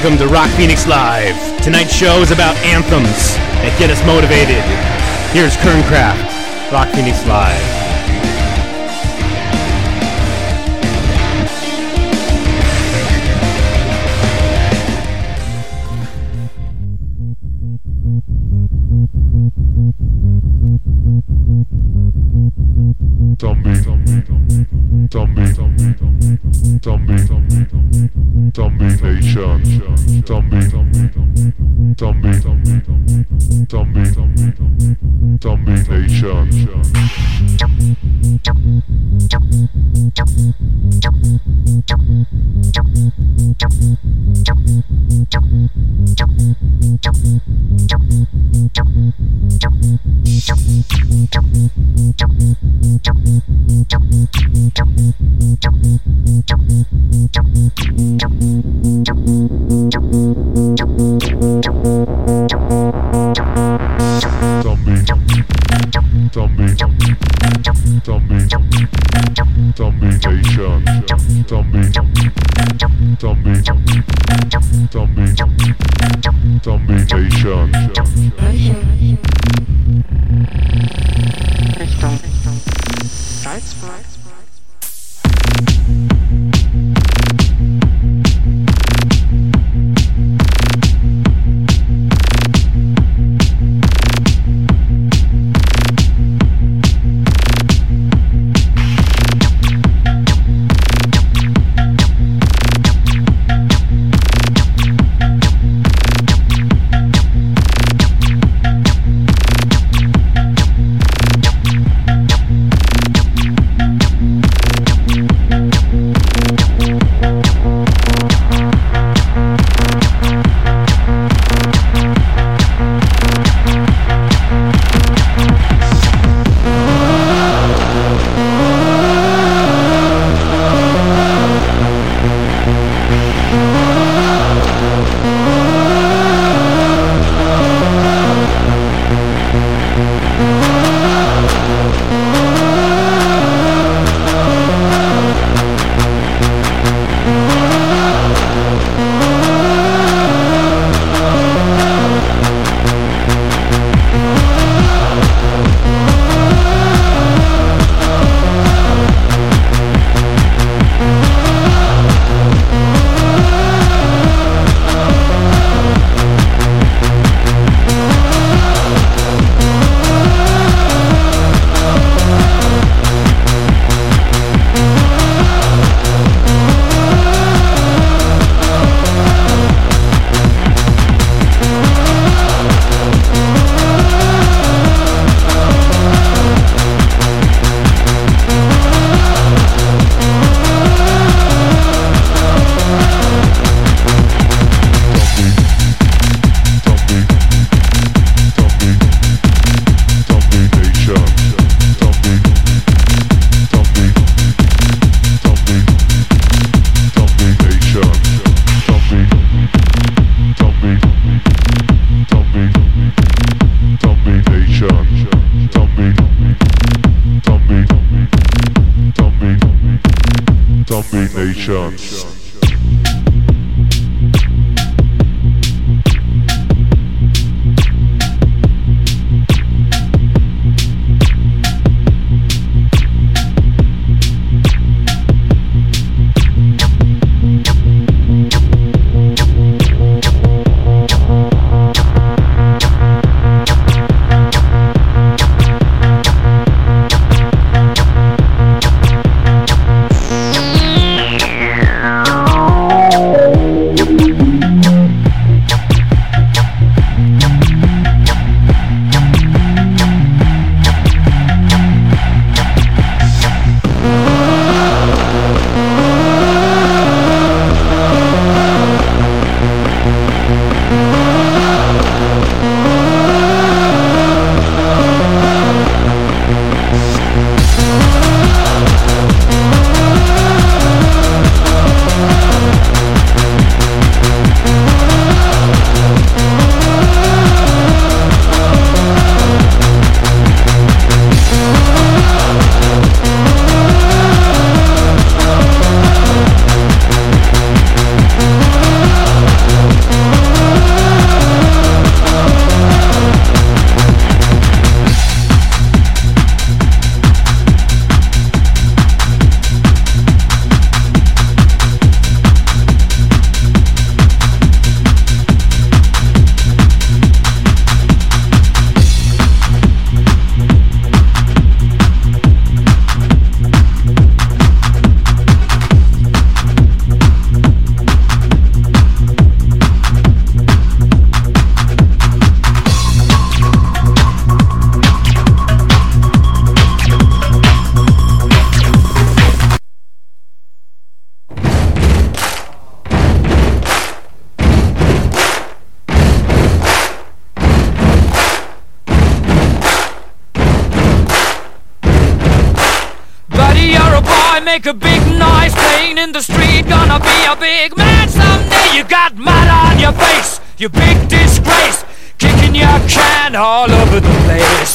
Welcome 0.00 0.18
to 0.18 0.28
Rock 0.32 0.48
Phoenix 0.50 0.86
Live. 0.86 1.60
Tonight's 1.60 1.92
show 1.92 2.20
is 2.20 2.30
about 2.30 2.56
anthems 2.58 3.34
that 3.66 3.74
get 3.80 3.90
us 3.90 3.98
motivated. 4.06 4.62
Here's 5.34 5.56
Kernkraft, 5.56 6.70
Rock 6.70 6.86
Phoenix 6.94 7.26
Live. 7.26 7.77
zombie. 31.98 32.32
zombie. 32.34 32.77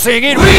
Place, 0.03 0.52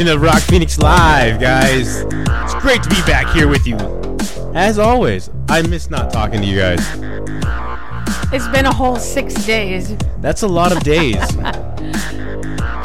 edition 0.00 0.16
of 0.16 0.22
Rock 0.22 0.40
Phoenix 0.40 0.78
Live, 0.78 1.38
guys. 1.40 2.04
It's 2.06 2.54
great 2.62 2.82
to 2.82 2.88
be 2.88 3.00
back 3.02 3.34
here 3.34 3.48
with 3.48 3.66
you. 3.66 3.76
As 4.54 4.78
always, 4.78 5.28
I 5.48 5.60
miss 5.62 5.90
not 5.90 6.10
talking 6.12 6.40
to 6.40 6.46
you 6.46 6.58
guys. 6.58 6.80
It's 8.32 8.48
been 8.48 8.64
a 8.66 8.72
whole 8.72 8.96
six 8.96 9.34
days. 9.44 9.94
That's 10.20 10.42
a 10.42 10.48
lot 10.48 10.72
of 10.72 10.80
days. 10.82 11.16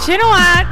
You 0.10 0.18
know 0.20 0.28
what? 0.28 0.68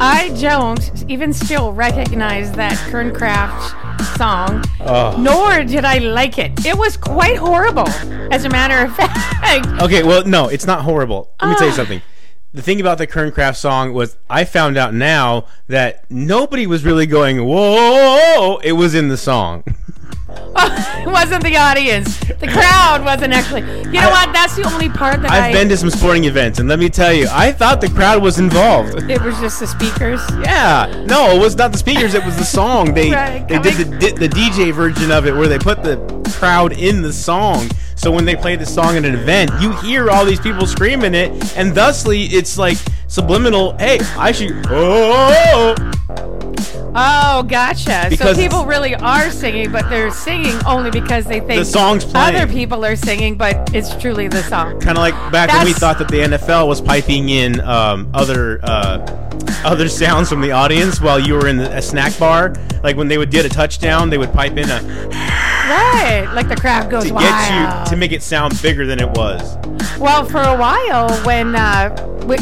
I 0.00 0.34
don't 0.40 1.04
even 1.08 1.32
still 1.32 1.72
recognize 1.72 2.50
that 2.52 2.72
Kernkraft 2.90 4.16
song, 4.16 4.64
Oh. 4.80 5.14
nor 5.20 5.62
did 5.62 5.84
I 5.84 5.98
like 5.98 6.38
it. 6.38 6.64
It 6.66 6.76
was 6.76 6.96
quite 6.96 7.36
horrible, 7.36 7.88
as 8.32 8.44
a 8.44 8.48
matter 8.48 8.78
of 8.84 8.96
fact. 8.96 9.82
Okay, 9.82 10.02
well, 10.02 10.24
no, 10.24 10.48
it's 10.48 10.66
not 10.66 10.80
horrible. 10.82 11.30
Let 11.40 11.50
me 11.50 11.54
tell 11.56 11.66
you 11.66 11.72
Ah. 11.74 11.76
something. 11.76 12.02
The 12.52 12.62
thing 12.62 12.80
about 12.80 12.98
the 12.98 13.06
Kernkraft 13.06 13.56
song 13.56 13.92
was 13.92 14.16
I 14.28 14.44
found 14.44 14.76
out 14.76 14.92
now 14.92 15.46
that 15.68 16.04
nobody 16.10 16.66
was 16.66 16.84
really 16.84 17.06
going, 17.06 17.44
whoa, 17.46 18.58
it 18.64 18.72
was 18.72 18.92
in 18.96 19.08
the 19.08 19.16
song. 19.16 19.62
it 20.28 21.06
wasn't 21.06 21.44
the 21.44 21.56
audience. 21.56 22.18
The 22.18 22.48
crowd 22.48 23.04
wasn't 23.04 23.34
actually. 23.34 23.60
You 23.84 23.92
know 23.92 24.00
I- 24.00 24.10
what? 24.26 24.32
That's 24.32 24.56
the 24.56 24.64
only 24.64 24.88
part 24.88 25.22
that 25.22 25.30
I. 25.30 25.46
I've 25.46 25.52
been 25.52 25.68
to 25.68 25.76
some 25.76 25.90
sporting 25.90 26.24
events, 26.24 26.58
and 26.58 26.68
let 26.68 26.80
me 26.80 26.88
tell 26.88 27.12
you, 27.12 27.28
I 27.30 27.52
thought 27.52 27.80
the 27.80 27.88
crowd 27.88 28.20
was 28.20 28.40
involved. 28.40 28.94
it 29.10 29.22
was 29.22 29.38
just 29.38 29.60
the 29.60 29.68
speakers. 29.68 30.20
Yeah, 30.40 31.04
no, 31.06 31.30
it 31.30 31.38
was 31.40 31.54
not 31.54 31.70
the 31.70 31.78
speakers. 31.78 32.14
It 32.14 32.24
was 32.24 32.36
the 32.36 32.44
song. 32.44 32.94
They 32.94 33.12
Right, 33.12 33.46
they 33.46 33.60
did 33.60 33.74
the 33.76 34.10
the 34.18 34.28
DJ 34.28 34.72
version 34.72 35.12
of 35.12 35.24
it 35.24 35.36
where 35.36 35.46
they 35.46 35.58
put 35.60 35.84
the 35.84 35.98
crowd 36.36 36.72
in 36.72 37.02
the 37.02 37.12
song. 37.12 37.68
So 38.00 38.10
when 38.10 38.24
they 38.24 38.34
play 38.34 38.56
the 38.56 38.64
song 38.64 38.96
at 38.96 39.04
an 39.04 39.14
event, 39.14 39.50
you 39.60 39.72
hear 39.82 40.08
all 40.08 40.24
these 40.24 40.40
people 40.40 40.66
screaming 40.66 41.14
it, 41.14 41.30
and 41.54 41.74
thusly 41.74 42.22
it's 42.22 42.56
like 42.56 42.78
subliminal. 43.08 43.76
Hey, 43.76 43.98
I 44.16 44.32
should. 44.32 44.52
Oh, 44.70 45.74
Oh, 46.92 47.42
gotcha. 47.44 48.06
Because 48.08 48.36
so 48.36 48.42
people 48.42 48.64
really 48.64 48.94
are 48.94 49.30
singing, 49.30 49.70
but 49.70 49.88
they're 49.90 50.10
singing 50.10 50.54
only 50.66 50.90
because 50.90 51.24
they 51.26 51.40
think 51.40 51.60
The 51.60 51.64
song's 51.64 52.04
playing. 52.04 52.34
other 52.36 52.50
people 52.50 52.84
are 52.84 52.96
singing, 52.96 53.36
but 53.36 53.72
it's 53.74 53.94
truly 53.96 54.28
the 54.28 54.42
song. 54.44 54.80
kind 54.80 54.96
of 54.96 55.02
like 55.02 55.14
back 55.30 55.52
when 55.52 55.66
we 55.66 55.72
thought 55.74 55.98
that 55.98 56.08
the 56.08 56.20
NFL 56.20 56.66
was 56.68 56.80
piping 56.80 57.28
in 57.28 57.60
um, 57.60 58.10
other 58.14 58.60
uh, 58.64 58.96
other 59.62 59.88
sounds 60.00 60.30
from 60.30 60.40
the 60.40 60.52
audience 60.52 61.00
while 61.02 61.20
you 61.20 61.34
were 61.34 61.46
in 61.46 61.58
the, 61.58 61.76
a 61.76 61.82
snack 61.82 62.18
bar. 62.18 62.54
Like 62.82 62.96
when 62.96 63.08
they 63.08 63.18
would 63.18 63.30
get 63.30 63.44
a 63.44 63.50
touchdown, 63.50 64.08
they 64.10 64.18
would 64.18 64.32
pipe 64.32 64.56
in 64.56 64.68
a 64.70 64.80
Right, 65.70 66.28
like 66.34 66.48
the 66.48 66.56
crowd 66.56 66.90
goes 66.90 67.04
to 67.06 67.14
wild. 67.14 67.28
get 67.28 67.84
you 67.86 67.90
to 67.90 67.96
make 67.96 68.12
it 68.12 68.22
sound 68.22 68.60
bigger 68.60 68.86
than 68.86 68.98
it 69.00 69.08
was. 69.10 69.56
Well, 69.98 70.24
for 70.24 70.42
a 70.42 70.56
while, 70.56 71.10
when 71.24 71.54
uh, 71.54 71.94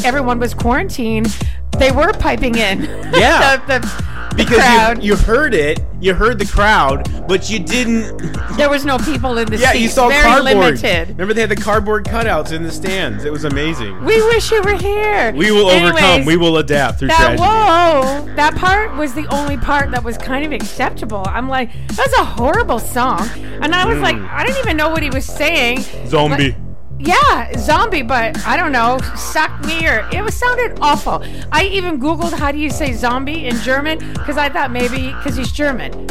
everyone 0.05 0.39
was 0.39 0.55
quarantined, 0.55 1.37
they 1.79 1.93
were 1.93 2.13
piping 2.13 2.57
in. 2.57 2.83
Yeah. 3.19 3.57
the, 3.67 3.79
the, 3.79 4.18
crowd. 4.57 5.03
you, 5.03 5.11
you 5.13 5.17
heard 5.17 5.55
it, 5.55 5.81
you 6.01 6.15
heard 6.15 6.39
the 6.39 6.47
crowd, 6.47 7.27
but 7.29 7.51
you 7.51 7.59
didn't. 7.59 8.17
there 8.57 8.69
was 8.71 8.85
no 8.85 8.99
people 8.99 9.37
in 9.39 9.47
the 9.49 9.57
Yeah, 9.59 9.73
seats. 9.73 9.83
you 9.83 9.89
saw 9.89 10.09
Very 10.09 10.23
cardboard. 10.23 10.55
limited. 10.57 11.09
Remember 11.11 11.35
they 11.35 11.41
had 11.43 11.51
the 11.51 11.57
cardboard 11.57 12.05
cutouts 12.05 12.53
in 12.53 12.63
the 12.63 12.71
stands. 12.73 13.25
It 13.25 13.33
was 13.33 13.45
amazing. 13.45 14.05
We 14.05 14.21
wish 14.27 14.51
you 14.51 14.63
were 14.63 14.77
here. 14.77 15.33
We 15.35 15.51
will 15.51 15.69
overcome. 15.69 16.25
We 16.25 16.37
will 16.37 16.59
adapt 16.59 16.99
through 17.01 17.09
That 17.09 17.37
tragedy. 17.37 17.43
whoa, 17.43 18.35
that 18.37 18.55
part 18.57 18.97
was 18.97 19.15
the 19.15 19.27
only 19.35 19.57
part 19.57 19.91
that 19.91 20.03
was 20.05 20.17
kind 20.19 20.45
of 20.45 20.53
acceptable. 20.53 21.23
I'm 21.27 21.49
like, 21.49 21.71
that's 21.89 22.17
a 22.19 22.25
horrible 22.25 22.79
song, 22.79 23.29
and 23.63 23.75
I 23.75 23.85
was 23.87 23.99
like, 23.99 24.17
I 24.17 24.45
didn't 24.45 24.59
even 24.59 24.77
know 24.77 24.91
what 24.91 25.03
he 25.03 25.11
was 25.11 25.25
saying. 25.25 25.79
Mm. 25.79 26.07
Zombie. 26.09 26.51
But- 26.53 26.68
yeah, 26.99 27.57
zombie, 27.59 28.03
but 28.03 28.45
I 28.47 28.57
don't 28.57 28.73
know, 28.73 28.99
suck 29.17 29.65
me 29.65 29.87
or 29.87 30.09
it 30.13 30.23
was 30.23 30.35
sounded 30.35 30.79
awful. 30.81 31.23
I 31.53 31.65
even 31.65 32.01
googled 32.01 32.33
how 32.33 32.53
do 32.53 32.59
you 32.59 32.71
say 32.71 32.93
zombie 32.93 33.47
in 33.47 33.57
German 33.57 33.99
because 34.15 34.37
I 34.37 34.49
thought 34.49 34.71
maybe 34.71 35.13
because 35.13 35.37
he's 35.37 35.53
German, 35.53 36.07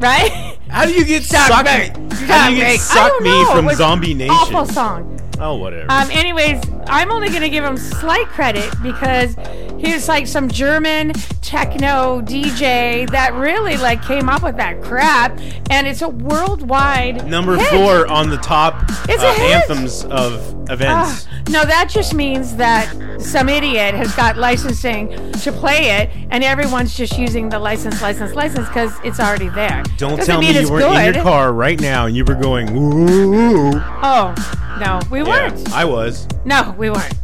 right? 0.00 0.58
How 0.68 0.84
do 0.84 0.92
you 0.92 1.04
get 1.04 1.22
Suck 1.22 1.48
suck 1.48 1.64
me. 1.64 1.92
How 2.26 2.48
do 2.48 2.54
you 2.54 2.62
get 2.62 2.80
suck 2.80 3.20
me 3.20 3.44
from 3.46 3.70
Zombie 3.74 4.14
Nation? 4.14 4.34
Awful 4.34 4.66
song. 4.66 5.21
Oh, 5.42 5.56
whatever. 5.56 5.90
Um, 5.90 6.08
anyways, 6.12 6.62
I'm 6.86 7.10
only 7.10 7.28
gonna 7.28 7.48
give 7.48 7.64
him 7.64 7.76
slight 7.76 8.28
credit 8.28 8.72
because 8.80 9.34
he 9.76 9.92
was 9.92 10.06
like 10.06 10.28
some 10.28 10.48
German 10.48 11.12
techno 11.40 12.22
DJ 12.22 13.10
that 13.10 13.34
really 13.34 13.76
like 13.76 14.04
came 14.04 14.28
up 14.28 14.44
with 14.44 14.56
that 14.58 14.80
crap, 14.80 15.36
and 15.68 15.88
it's 15.88 16.00
a 16.00 16.08
worldwide 16.08 17.26
Number 17.28 17.56
hit. 17.56 17.70
four 17.70 18.06
on 18.06 18.30
the 18.30 18.36
top 18.36 18.84
It's 19.08 19.20
uh, 19.20 19.36
anthems 19.40 20.04
of 20.04 20.70
events. 20.70 21.26
Ah, 21.28 21.42
no, 21.48 21.64
that 21.64 21.90
just 21.90 22.14
means 22.14 22.54
that 22.54 23.20
some 23.20 23.48
idiot 23.48 23.94
has 23.94 24.14
got 24.14 24.36
licensing 24.36 25.32
to 25.32 25.50
play 25.50 25.90
it, 25.90 26.10
and 26.30 26.44
everyone's 26.44 26.96
just 26.96 27.18
using 27.18 27.48
the 27.48 27.58
license, 27.58 28.00
license, 28.00 28.36
license 28.36 28.68
because 28.68 28.96
it's 29.02 29.18
already 29.18 29.48
there. 29.48 29.82
Don't 29.96 30.18
Doesn't 30.18 30.26
tell 30.26 30.40
me 30.40 30.56
you 30.56 30.70
weren't 30.70 31.08
in 31.08 31.14
your 31.14 31.24
car 31.24 31.52
right 31.52 31.80
now 31.80 32.06
and 32.06 32.14
you 32.14 32.24
were 32.24 32.36
going, 32.36 32.76
ooh. 32.76 33.72
Oh 34.04 34.34
no, 34.82 35.00
we 35.10 35.22
Yeah, 35.34 35.50
weren't. 35.52 35.72
I 35.72 35.84
was. 35.84 36.26
No, 36.44 36.74
we 36.78 36.90
weren't. 36.90 37.14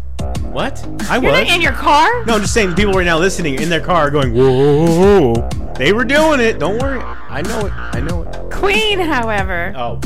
What? 0.52 0.82
I 1.10 1.18
You're 1.18 1.30
was. 1.32 1.46
not 1.46 1.54
in 1.54 1.60
your 1.60 1.72
car. 1.72 2.24
no, 2.24 2.34
I'm 2.34 2.40
just 2.40 2.54
saying 2.54 2.74
people 2.74 2.94
right 2.94 3.04
now 3.04 3.18
listening 3.18 3.60
in 3.60 3.68
their 3.68 3.80
car 3.80 4.10
going, 4.10 4.34
whoa. 4.34 5.34
They 5.76 5.92
were 5.92 6.04
doing 6.04 6.40
it. 6.40 6.58
Don't 6.58 6.78
worry. 6.80 7.00
I 7.00 7.42
know 7.42 7.66
it. 7.66 7.72
I 7.72 8.00
know 8.00 8.22
it. 8.22 8.50
Queen, 8.50 8.98
however, 8.98 9.72
Oh. 9.76 10.00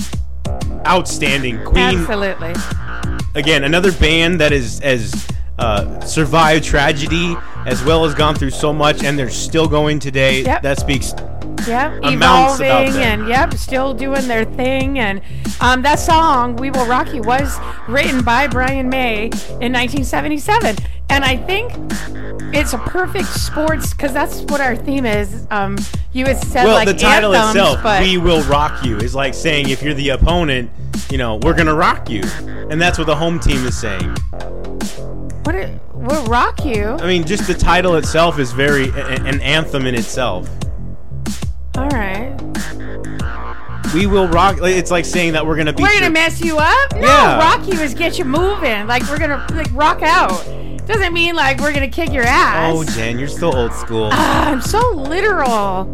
Outstanding. 0.86 1.64
Queen. 1.64 1.78
absolutely. 2.00 2.54
Again, 3.34 3.64
another 3.64 3.92
band 3.92 4.40
that 4.40 4.52
is 4.52 4.80
as 4.80 5.26
uh, 5.58 6.00
survived 6.00 6.64
tragedy 6.64 7.36
as 7.66 7.82
well 7.84 8.04
as 8.04 8.14
gone 8.14 8.34
through 8.34 8.50
so 8.50 8.72
much, 8.72 9.04
and 9.04 9.18
they're 9.18 9.30
still 9.30 9.68
going 9.68 9.98
today. 10.00 10.42
Yep. 10.42 10.62
That 10.62 10.78
speaks. 10.80 11.14
Yep, 11.66 12.00
evolving 12.04 12.66
and 12.68 13.28
yep, 13.28 13.54
still 13.54 13.94
doing 13.94 14.26
their 14.28 14.44
thing. 14.44 14.98
And 14.98 15.20
um, 15.60 15.82
that 15.82 15.98
song 15.98 16.56
"We 16.56 16.70
Will 16.70 16.86
Rock 16.86 17.12
You" 17.14 17.22
was 17.22 17.58
written 17.88 18.22
by 18.22 18.46
Brian 18.48 18.88
May 18.88 19.24
in 19.60 19.72
1977, 19.72 20.76
and 21.10 21.24
I 21.24 21.36
think 21.36 21.72
it's 22.54 22.72
a 22.72 22.78
perfect 22.78 23.28
sports 23.28 23.92
because 23.92 24.12
that's 24.12 24.40
what 24.42 24.60
our 24.60 24.76
theme 24.76 25.06
is. 25.06 25.46
Um, 25.50 25.78
you 26.12 26.26
had 26.26 26.38
said 26.38 26.64
Well, 26.64 26.74
like 26.74 26.88
the 26.88 26.94
title 26.94 27.34
anthems, 27.34 27.56
itself, 27.56 27.82
but 27.82 28.02
"We 28.02 28.18
Will 28.18 28.42
Rock 28.44 28.84
You," 28.84 28.98
is 28.98 29.14
like 29.14 29.34
saying 29.34 29.68
if 29.70 29.82
you're 29.82 29.94
the 29.94 30.10
opponent, 30.10 30.70
you 31.10 31.18
know, 31.18 31.36
we're 31.36 31.54
gonna 31.54 31.74
rock 31.74 32.10
you, 32.10 32.22
and 32.70 32.80
that's 32.80 32.98
what 32.98 33.06
the 33.06 33.16
home 33.16 33.38
team 33.40 33.64
is 33.66 33.78
saying. 33.78 34.14
what 35.44 35.54
it, 35.54 35.80
we'll 35.94 36.24
rock 36.26 36.64
you. 36.64 36.84
I 36.84 37.06
mean, 37.06 37.24
just 37.24 37.46
the 37.46 37.54
title 37.54 37.96
itself 37.96 38.38
is 38.38 38.52
very 38.52 38.90
an 38.90 39.40
anthem 39.40 39.86
in 39.86 39.94
itself. 39.94 40.48
All 41.76 41.88
right, 41.88 42.36
We 43.94 44.06
will 44.06 44.28
rock. 44.28 44.58
It's 44.60 44.90
like 44.90 45.04
saying 45.04 45.32
that 45.32 45.46
we're 45.46 45.56
gonna 45.56 45.72
beat. 45.72 45.82
we're 45.82 45.92
gonna 45.94 46.10
mess 46.10 46.40
you 46.40 46.58
up. 46.58 46.92
No, 46.94 47.00
Yeah. 47.00 47.38
rock 47.38 47.66
you 47.66 47.78
is 47.80 47.94
get 47.94 48.18
you 48.18 48.24
moving. 48.24 48.86
Like 48.86 49.02
we're 49.08 49.18
gonna 49.18 49.46
like 49.54 49.68
rock 49.72 50.02
out. 50.02 50.44
Doesn't 50.86 51.12
mean 51.14 51.34
like 51.34 51.60
we're 51.60 51.72
gonna 51.72 51.88
kick 51.88 52.12
your 52.12 52.24
ass. 52.24 52.72
Oh, 52.74 52.84
Jen, 52.84 53.18
you're 53.18 53.28
still 53.28 53.56
old 53.56 53.72
school. 53.72 54.10
Ah, 54.12 54.50
I'm 54.50 54.60
so 54.60 54.80
literal. 54.94 55.92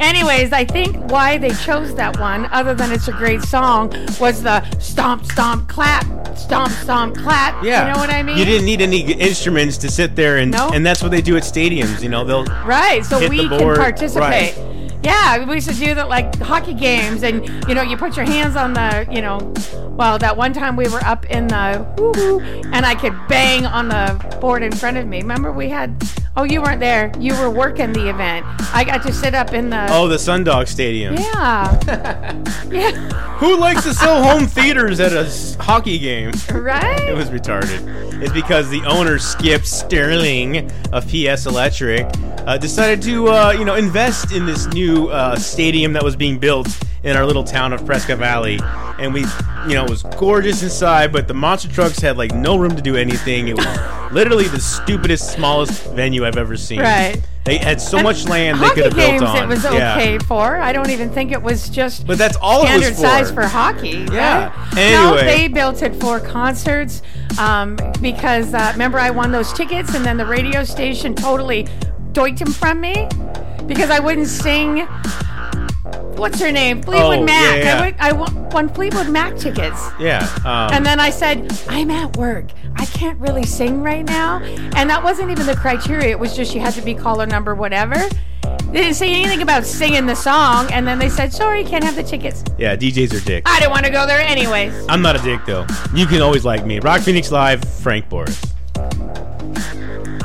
Anyways, 0.00 0.52
I 0.52 0.64
think 0.64 0.96
why 1.10 1.38
they 1.38 1.50
chose 1.50 1.92
that 1.96 2.20
one, 2.20 2.46
other 2.52 2.72
than 2.74 2.92
it's 2.92 3.08
a 3.08 3.12
great 3.12 3.42
song, 3.42 3.92
was 4.20 4.42
the 4.44 4.62
stomp, 4.78 5.24
stomp, 5.24 5.68
clap, 5.68 6.04
stomp, 6.38 6.70
stomp, 6.70 7.16
clap. 7.16 7.64
Yeah, 7.64 7.88
You 7.88 7.92
know 7.94 7.98
what 7.98 8.10
I 8.10 8.22
mean? 8.22 8.38
You 8.38 8.44
didn't 8.44 8.66
need 8.66 8.80
any 8.80 9.00
instruments 9.14 9.76
to 9.78 9.90
sit 9.90 10.14
there 10.14 10.36
and 10.36 10.52
No. 10.52 10.70
and 10.72 10.86
that's 10.86 11.02
what 11.02 11.10
they 11.10 11.20
do 11.20 11.36
at 11.36 11.42
stadiums. 11.42 12.00
You 12.00 12.08
know, 12.08 12.22
they'll 12.24 12.44
Right, 12.64 13.04
so 13.04 13.18
we 13.28 13.48
can 13.48 13.74
participate. 13.74 14.54
Yeah, 15.02 15.44
we 15.44 15.54
used 15.56 15.68
to 15.68 15.74
do 15.74 15.94
that 15.94 16.08
like 16.08 16.36
hockey 16.38 16.74
games, 16.74 17.22
and 17.22 17.46
you 17.68 17.74
know, 17.74 17.82
you 17.82 17.96
put 17.96 18.16
your 18.16 18.26
hands 18.26 18.56
on 18.56 18.72
the, 18.72 19.06
you 19.10 19.22
know, 19.22 19.38
well, 19.98 20.18
that 20.18 20.36
one 20.36 20.52
time 20.52 20.76
we 20.76 20.88
were 20.88 21.02
up 21.04 21.24
in 21.26 21.48
the 21.48 21.84
and 22.72 22.86
I 22.86 22.94
could 22.94 23.14
bang 23.28 23.66
on 23.66 23.88
the 23.88 24.38
board 24.40 24.62
in 24.62 24.72
front 24.72 24.96
of 24.96 25.06
me. 25.06 25.20
Remember, 25.20 25.52
we 25.52 25.68
had, 25.68 26.00
oh, 26.36 26.44
you 26.44 26.62
weren't 26.62 26.80
there. 26.80 27.12
You 27.18 27.36
were 27.38 27.50
working 27.50 27.92
the 27.92 28.08
event. 28.08 28.46
I 28.72 28.84
got 28.84 29.02
to 29.02 29.12
sit 29.12 29.34
up 29.34 29.52
in 29.52 29.70
the. 29.70 29.86
oh 29.90 30.08
the 30.08 30.16
Sundog 30.16 30.68
Stadium. 30.68 31.14
Yeah. 31.14 31.80
yeah. 32.70 32.92
Who 33.38 33.56
likes 33.56 33.84
to 33.84 33.94
sell 33.94 34.22
home 34.22 34.46
theaters 34.46 35.00
at 35.00 35.12
a 35.12 35.62
hockey 35.62 35.98
game? 35.98 36.32
Right? 36.52 37.08
It 37.08 37.16
was 37.16 37.30
retarded. 37.30 38.22
It's 38.22 38.32
because 38.32 38.68
the 38.68 38.84
owner 38.84 39.18
Skip 39.18 39.64
Sterling 39.64 40.70
of 40.92 41.06
PS 41.06 41.46
Electric 41.46 42.06
uh, 42.48 42.56
decided 42.56 43.02
to 43.02 43.28
uh, 43.28 43.52
you 43.52 43.64
know 43.64 43.74
invest 43.74 44.32
in 44.32 44.46
this 44.46 44.66
new 44.66 44.87
uh, 45.10 45.36
stadium 45.36 45.92
that 45.94 46.02
was 46.02 46.16
being 46.16 46.38
built 46.38 46.68
in 47.04 47.16
our 47.16 47.24
little 47.24 47.44
town 47.44 47.72
of 47.72 47.84
Prescott 47.86 48.18
Valley, 48.18 48.58
and 48.98 49.12
we 49.14 49.20
you 49.66 49.74
know 49.74 49.84
it 49.84 49.90
was 49.90 50.02
gorgeous 50.02 50.62
inside, 50.62 51.12
but 51.12 51.28
the 51.28 51.34
monster 51.34 51.68
trucks 51.68 51.98
had 52.00 52.16
like 52.18 52.34
no 52.34 52.56
room 52.58 52.74
to 52.76 52.82
do 52.82 52.96
anything. 52.96 53.48
It 53.48 53.56
was 53.56 53.66
literally 54.12 54.48
the 54.48 54.60
stupidest, 54.60 55.32
smallest 55.32 55.84
venue 55.92 56.24
I've 56.26 56.36
ever 56.36 56.56
seen. 56.56 56.80
Right. 56.80 57.20
They 57.44 57.56
had 57.56 57.80
so 57.80 58.02
much 58.02 58.26
land 58.26 58.60
they 58.60 58.68
could 58.70 58.84
have 58.84 58.94
built 58.94 59.10
games 59.10 59.22
on. 59.22 59.36
it 59.42 59.46
was 59.46 59.64
Yeah. 59.64 59.94
okay 59.96 60.18
for. 60.18 60.56
I 60.56 60.70
don't 60.72 60.90
even 60.90 61.08
think 61.10 61.32
it 61.32 61.40
was 61.42 61.70
just 61.70 62.06
But 62.06 62.18
that's 62.18 62.36
all 62.42 62.66
standard 62.66 62.94
for. 62.94 63.00
size 63.00 63.30
for 63.30 63.42
hockey. 63.46 64.06
Yeah. 64.12 64.48
Right? 64.48 64.74
No, 64.74 65.14
Anyway. 65.14 65.24
they 65.24 65.48
built 65.48 65.82
it 65.82 65.94
for 65.96 66.20
concerts 66.20 67.00
um, 67.38 67.78
because 68.02 68.52
uh, 68.52 68.68
remember 68.74 68.98
I 68.98 69.08
won 69.08 69.32
those 69.32 69.50
tickets 69.54 69.94
and 69.94 70.04
then 70.04 70.18
the 70.18 70.26
radio 70.26 70.62
station 70.62 71.14
totally 71.14 71.66
doinked 72.12 72.40
them 72.40 72.52
from 72.52 72.82
me 72.82 73.08
because 73.68 73.90
I 73.90 74.00
wouldn't 74.00 74.26
sing. 74.26 74.86
What's 76.16 76.40
her 76.40 76.50
name? 76.50 76.82
Fleetwood 76.82 77.20
Oh, 77.20 77.24
Mac. 77.24 77.58
yeah, 77.58 77.64
yeah. 77.64 77.94
I, 78.00 78.12
would, 78.12 78.28
I 78.32 78.48
won, 78.52 78.68
Fleetwood 78.68 79.08
Mac 79.08 79.36
tickets. 79.36 79.88
Yeah. 80.00 80.28
Um, 80.44 80.72
And 80.74 80.84
then 80.84 80.98
I 80.98 81.10
said, 81.10 81.52
I'm 81.68 81.90
at 81.92 82.16
work. 82.16 82.46
I 82.74 82.86
can't 82.86 83.18
really 83.20 83.44
sing 83.44 83.82
right 83.82 84.04
now. 84.04 84.40
And 84.74 84.90
that 84.90 85.02
wasn't 85.04 85.30
even 85.30 85.46
the 85.46 85.54
criteria. 85.54 86.08
It 86.10 86.18
was 86.18 86.34
just 86.34 86.54
you 86.54 86.60
had 86.60 86.74
to 86.74 86.82
be 86.82 86.92
caller 86.94 87.24
number 87.26 87.54
whatever. 87.54 87.94
They 88.72 88.80
didn't 88.82 88.94
say 88.94 89.12
anything 89.14 89.42
about 89.42 89.64
singing 89.64 90.06
the 90.06 90.16
song. 90.16 90.66
And 90.72 90.86
then 90.86 90.98
they 90.98 91.08
said, 91.08 91.32
sorry, 91.32 91.62
can't 91.64 91.84
have 91.84 91.94
the 91.96 92.02
tickets. 92.02 92.42
yeah, 92.58 92.74
DJs 92.76 93.14
are 93.22 93.24
dicks. 93.24 93.50
I 93.50 93.60
didn't 93.60 93.70
want 93.70 93.86
to 93.86 93.92
go 93.92 94.04
there 94.06 94.20
anyways. 94.20 94.74
I'm 94.88 95.00
not 95.02 95.14
a 95.14 95.22
dick 95.22 95.40
though. 95.46 95.66
You 95.94 96.06
can 96.06 96.20
always 96.20 96.44
like 96.44 96.66
me. 96.66 96.80
Rock 96.80 97.00
Phoenix 97.02 97.30
Live, 97.30 97.62
Frank 97.64 98.08
Boris. 98.08 98.40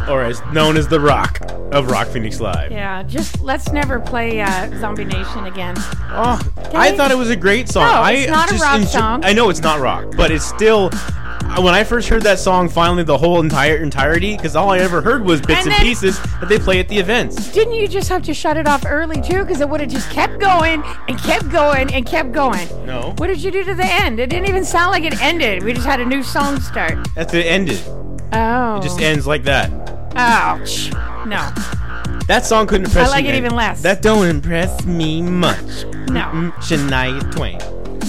Or 0.10 0.24
as 0.24 0.42
known 0.52 0.76
as 0.78 0.88
the 0.88 1.00
Rock 1.00 1.40
of 1.72 1.90
Rock 1.90 2.08
Phoenix 2.08 2.40
Live. 2.40 2.72
Yeah, 2.72 3.04
just 3.04 3.42
let's 3.42 3.72
never 3.72 4.00
play 4.00 4.42
uh, 4.42 4.70
Zombie 4.80 5.06
Nation 5.06 5.46
again. 5.46 5.76
Oh, 5.78 6.40
I 6.74 6.92
thought 6.96 7.10
it 7.12 7.18
was 7.18 7.30
a 7.30 7.36
great 7.36 7.70
song. 7.70 7.84
No, 7.86 8.02
I 8.02 8.12
it's 8.12 8.32
not 8.32 8.52
a 8.52 8.56
rock 8.56 8.82
enjo- 8.82 8.86
song. 8.88 9.26
I 9.26 9.34
know 9.34 9.50
it's 9.50 9.62
not 9.62 9.80
rock, 9.80 10.14
but 10.18 10.30
it's 10.32 10.46
still. 10.46 10.90
uh, 10.94 11.62
When 11.62 11.74
I 11.74 11.84
first 11.84 12.10
heard 12.10 12.22
that 12.24 12.38
song, 12.38 12.68
finally 12.70 13.04
the 13.04 13.18
whole 13.18 13.40
entire 13.40 13.78
entirety, 13.78 14.36
because 14.36 14.56
all 14.56 14.72
I 14.72 14.80
ever 14.80 15.02
heard 15.02 15.24
was 15.24 15.40
bits 15.40 15.62
And 15.66 15.68
and, 15.68 15.72
then- 15.74 15.82
pieces 15.82 16.20
that 16.40 16.50
they 16.50 16.60
play 16.60 16.80
at 16.80 16.90
the 16.90 16.98
events. 17.00 17.52
Didn't 17.52 17.74
you 17.74 17.88
just 17.88 18.10
have 18.10 18.24
to 18.24 18.34
shut 18.34 18.58
it 18.58 18.68
off 18.68 18.84
early 18.86 19.22
too? 19.22 19.40
Because 19.44 19.62
it 19.62 19.70
would 19.70 19.80
have 19.80 19.90
just 19.90 20.10
kept 20.12 20.40
going 20.40 20.84
and 21.08 21.18
kept 21.18 21.50
going 21.50 21.94
and 21.94 22.06
kept 22.06 22.34
going. 22.34 22.68
No, 22.86 23.14
What 23.18 23.28
did 23.28 23.42
you 23.42 23.52
do 23.52 23.64
to 23.64 23.74
the 23.74 23.86
end? 23.86 24.20
It 24.20 24.30
didn't 24.30 24.50
even 24.50 24.66
sound 24.66 24.92
like 24.92 25.04
it 25.06 25.20
ended. 25.22 25.64
We 25.64 25.74
just 25.74 25.86
had 25.88 26.02
a 26.02 26.06
new 26.06 26.24
song 26.24 26.60
start. 26.60 27.08
that's 27.16 27.34
it. 27.34 27.46
Ended. 27.46 27.82
Oh. 28.34 28.78
It 28.78 28.84
just 28.84 29.00
ends 29.00 29.28
like 29.28 29.44
that. 29.44 29.70
Ouch. 30.16 30.92
No. 31.25 31.52
That 32.28 32.46
song 32.46 32.68
couldn't 32.68 32.86
impress 32.88 33.08
me. 33.08 33.12
I 33.12 33.16
like 33.16 33.25
you 33.25 33.32
it 33.32 33.38
even 33.38 33.56
less. 33.56 33.82
That 33.82 34.02
don't 34.02 34.28
impress 34.28 34.86
me 34.86 35.22
much. 35.22 35.86
No. 36.10 36.24
Mm, 36.32 36.52
Shania 36.54 37.32
Twain. 37.32 37.60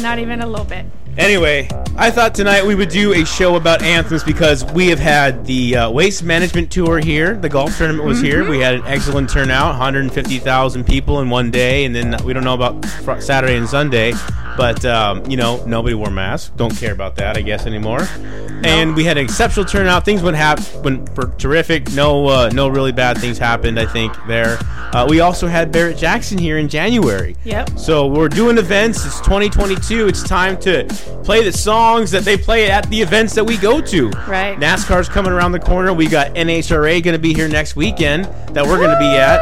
Not 0.02 0.18
even 0.18 0.40
a 0.40 0.46
little 0.46 0.64
bit. 0.64 0.86
Anyway, 1.16 1.68
I 1.96 2.10
thought 2.10 2.34
tonight 2.34 2.66
we 2.66 2.74
would 2.74 2.88
do 2.88 3.12
a 3.12 3.24
show 3.24 3.54
about 3.54 3.82
anthems 3.82 4.24
because 4.24 4.64
we 4.72 4.88
have 4.88 4.98
had 4.98 5.46
the 5.46 5.76
uh, 5.76 5.90
waste 5.90 6.24
management 6.24 6.72
tour 6.72 6.98
here. 6.98 7.34
The 7.36 7.48
golf 7.48 7.78
tournament 7.78 8.04
was 8.04 8.20
here. 8.20 8.48
We 8.48 8.58
had 8.58 8.74
an 8.74 8.82
excellent 8.84 9.30
turnout, 9.30 9.68
150,000 9.68 10.84
people 10.84 11.20
in 11.20 11.30
one 11.30 11.52
day, 11.52 11.84
and 11.84 11.94
then 11.94 12.16
we 12.24 12.32
don't 12.32 12.42
know 12.42 12.54
about 12.54 12.84
fr- 12.84 13.20
Saturday 13.20 13.56
and 13.56 13.68
Sunday, 13.68 14.12
but 14.56 14.84
um, 14.84 15.24
you 15.30 15.36
know 15.36 15.64
nobody 15.66 15.94
wore 15.94 16.10
masks. 16.10 16.50
Don't 16.56 16.76
care 16.76 16.92
about 16.92 17.14
that, 17.16 17.36
I 17.36 17.42
guess 17.42 17.64
anymore. 17.64 18.08
And 18.64 18.96
we 18.96 19.04
had 19.04 19.18
an 19.18 19.24
exceptional 19.24 19.66
turnout. 19.66 20.04
Things 20.04 20.22
went 20.22 20.36
hap- 20.36 20.74
went 20.82 21.16
were 21.16 21.26
terrific. 21.38 21.92
No, 21.92 22.26
uh, 22.26 22.50
no 22.52 22.66
really 22.66 22.92
bad 22.92 23.18
things 23.18 23.38
happened. 23.38 23.78
I 23.78 23.86
think 23.86 24.12
there. 24.26 24.58
Uh, 24.92 25.06
we 25.08 25.20
also 25.20 25.46
had 25.46 25.70
Barrett 25.70 25.98
Jackson 25.98 26.38
here 26.38 26.56
in 26.58 26.68
January. 26.68 27.36
Yep. 27.44 27.78
So 27.78 28.06
we're 28.06 28.28
doing 28.28 28.58
events. 28.58 29.04
It's 29.04 29.20
2022. 29.20 30.08
It's 30.08 30.22
time 30.22 30.58
to 30.60 30.86
play 31.24 31.42
the 31.44 31.52
songs 31.52 32.10
that 32.10 32.24
they 32.24 32.36
play 32.36 32.70
at 32.70 32.88
the 32.90 33.00
events 33.00 33.34
that 33.34 33.44
we 33.44 33.56
go 33.56 33.80
to. 33.80 34.08
Right. 34.28 34.58
NASCAR's 34.58 35.08
coming 35.08 35.32
around 35.32 35.52
the 35.52 35.60
corner. 35.60 35.92
We 35.92 36.06
got 36.08 36.34
NHRA 36.34 37.02
going 37.02 37.14
to 37.14 37.18
be 37.18 37.32
here 37.34 37.48
next 37.48 37.76
weekend 37.76 38.24
that 38.54 38.64
we're 38.66 38.78
going 38.78 38.90
to 38.90 38.98
be 38.98 39.06
at. 39.06 39.40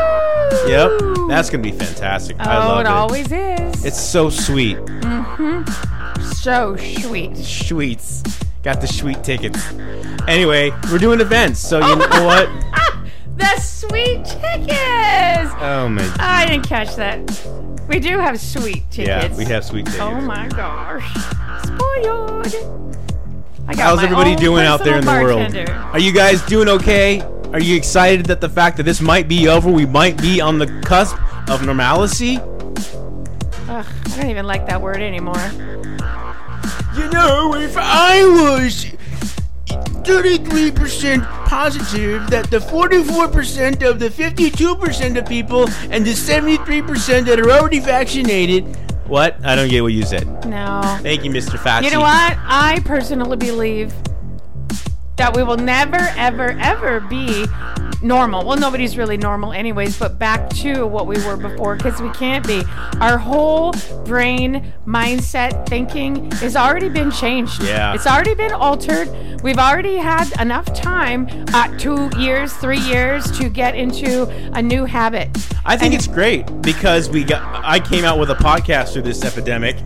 Yep. 0.69 1.29
That's 1.29 1.49
going 1.51 1.63
to 1.63 1.71
be 1.71 1.77
fantastic. 1.77 2.37
I 2.41 2.57
Oh, 2.57 2.69
love 2.69 2.79
it 2.81 2.83
it. 2.83 2.87
always 2.89 3.33
is. 3.33 3.85
It's 3.85 4.01
so 4.01 4.29
sweet. 4.31 4.77
Mm-hmm. 4.77 6.23
so 6.33 6.77
sweet. 6.77 7.37
Sweets. 7.37 8.23
Got 8.63 8.81
the 8.81 8.87
sweet 8.87 9.25
tickets. 9.25 9.73
Anyway, 10.29 10.71
we're 10.91 10.99
doing 10.99 11.21
events. 11.21 11.59
So 11.61 11.79
you 11.79 11.85
Oh. 11.87 11.95
know 11.97 12.25
what? 12.25 12.49
The 13.35 13.59
sweet 13.61 14.25
tickets. 14.27 15.53
Oh 15.59 15.89
my. 15.91 16.15
I 16.21 16.45
didn't 16.47 16.69
catch 16.69 16.95
that. 16.97 17.19
We 17.89 17.99
do 17.99 18.19
have 18.19 18.41
sweet 18.41 18.91
tickets. 18.91 19.09
Yeah, 19.09 19.37
we 19.37 19.45
have 19.47 19.65
sweet 19.65 19.87
tickets. 19.87 20.01
Oh 20.03 20.21
my 20.21 20.49
gosh. 20.49 21.13
Spoiled. 21.65 22.47
I 23.69 23.75
got 23.75 23.83
How's 23.83 24.03
everybody 24.03 24.35
doing 24.37 24.65
out 24.65 24.83
there 24.83 24.97
in 24.97 25.05
the 25.05 25.11
personal 25.11 25.67
world? 25.67 25.69
Are 25.93 25.99
you 25.99 26.13
guys 26.13 26.43
doing 26.43 26.69
okay? 26.69 27.21
Are 27.53 27.61
you 27.61 27.77
excited 27.77 28.27
that 28.27 28.41
the 28.41 28.49
fact 28.49 28.77
that 28.79 28.85
this 28.85 29.01
might 29.01 29.29
be 29.29 29.47
over, 29.49 29.71
we 29.71 29.87
might 29.87 30.21
be 30.21 30.41
on 30.41 30.59
the 30.59 30.67
cusp 30.83 31.17
of 31.51 31.65
normalcy? 31.65 32.39
Ugh, 32.39 33.87
I 33.87 34.17
don't 34.17 34.31
even 34.31 34.47
like 34.47 34.67
that 34.67 34.81
word 34.81 35.01
anymore. 35.01 35.37
You 36.97 37.09
know, 37.11 37.55
if 37.55 37.77
I 37.77 38.25
was 38.25 38.87
33% 40.05 41.23
positive 41.47 42.29
that 42.31 42.51
the 42.51 42.59
44% 42.59 43.89
of 43.89 43.99
the 43.99 44.09
52% 44.09 45.19
of 45.19 45.27
people 45.27 45.69
and 45.91 46.05
the 46.05 46.13
73% 46.13 47.25
that 47.27 47.39
are 47.39 47.51
already 47.51 47.81
vaccinated. 47.81 48.65
What? 49.07 49.37
I 49.45 49.55
don't 49.55 49.69
get 49.69 49.83
what 49.83 49.93
you 49.93 50.05
said. 50.05 50.27
No. 50.47 50.81
Thank 51.03 51.25
you, 51.25 51.31
Mr. 51.31 51.59
Fauci. 51.59 51.85
You 51.85 51.91
know 51.91 52.01
what? 52.01 52.37
I 52.45 52.81
personally 52.85 53.37
believe 53.37 53.93
that 55.23 55.37
we 55.37 55.45
will 55.45 55.57
never, 55.57 56.01
ever, 56.17 56.51
ever 56.59 56.99
be 56.99 57.47
normal. 58.03 58.45
Well, 58.45 58.57
nobody's 58.59 58.99
really 58.99 59.17
normal, 59.17 59.53
anyways, 59.53 59.97
but 59.97 60.19
back 60.19 60.51
to 60.55 60.85
what 60.85 61.07
we 61.07 61.15
were 61.25 61.37
before 61.37 61.77
because 61.77 62.03
we 62.03 62.11
can't 62.11 62.45
be. 62.45 62.65
Our 63.01 63.19
whole 63.19 63.73
brain, 64.05 64.73
mindset, 64.85 65.69
thinking 65.69 66.29
has 66.33 66.57
already 66.57 66.89
been 66.89 67.13
changed. 67.13 67.63
Yeah. 67.63 67.95
It's 67.95 68.05
already 68.05 68.35
been 68.35 68.51
altered. 68.51 69.09
We've 69.45 69.59
already 69.61 69.95
had 69.97 70.29
enough 70.41 70.67
time, 70.75 71.29
uh, 71.55 71.69
two 71.79 72.11
years, 72.19 72.53
three 72.55 72.81
years, 72.81 73.31
to 73.39 73.49
get 73.49 73.77
into 73.77 74.27
a 74.55 74.61
new 74.61 74.87
habit. 74.87 75.29
I 75.65 75.77
think 75.77 75.95
And- 75.95 76.03
it's 76.03 76.09
great 76.09 76.63
because 76.63 77.11
we 77.11 77.23
got. 77.23 77.43
I 77.65 77.79
came 77.79 78.05
out 78.05 78.19
with 78.19 78.31
a 78.31 78.35
podcast 78.37 78.93
through 78.95 79.03
this 79.03 79.25
epidemic, 79.25 79.77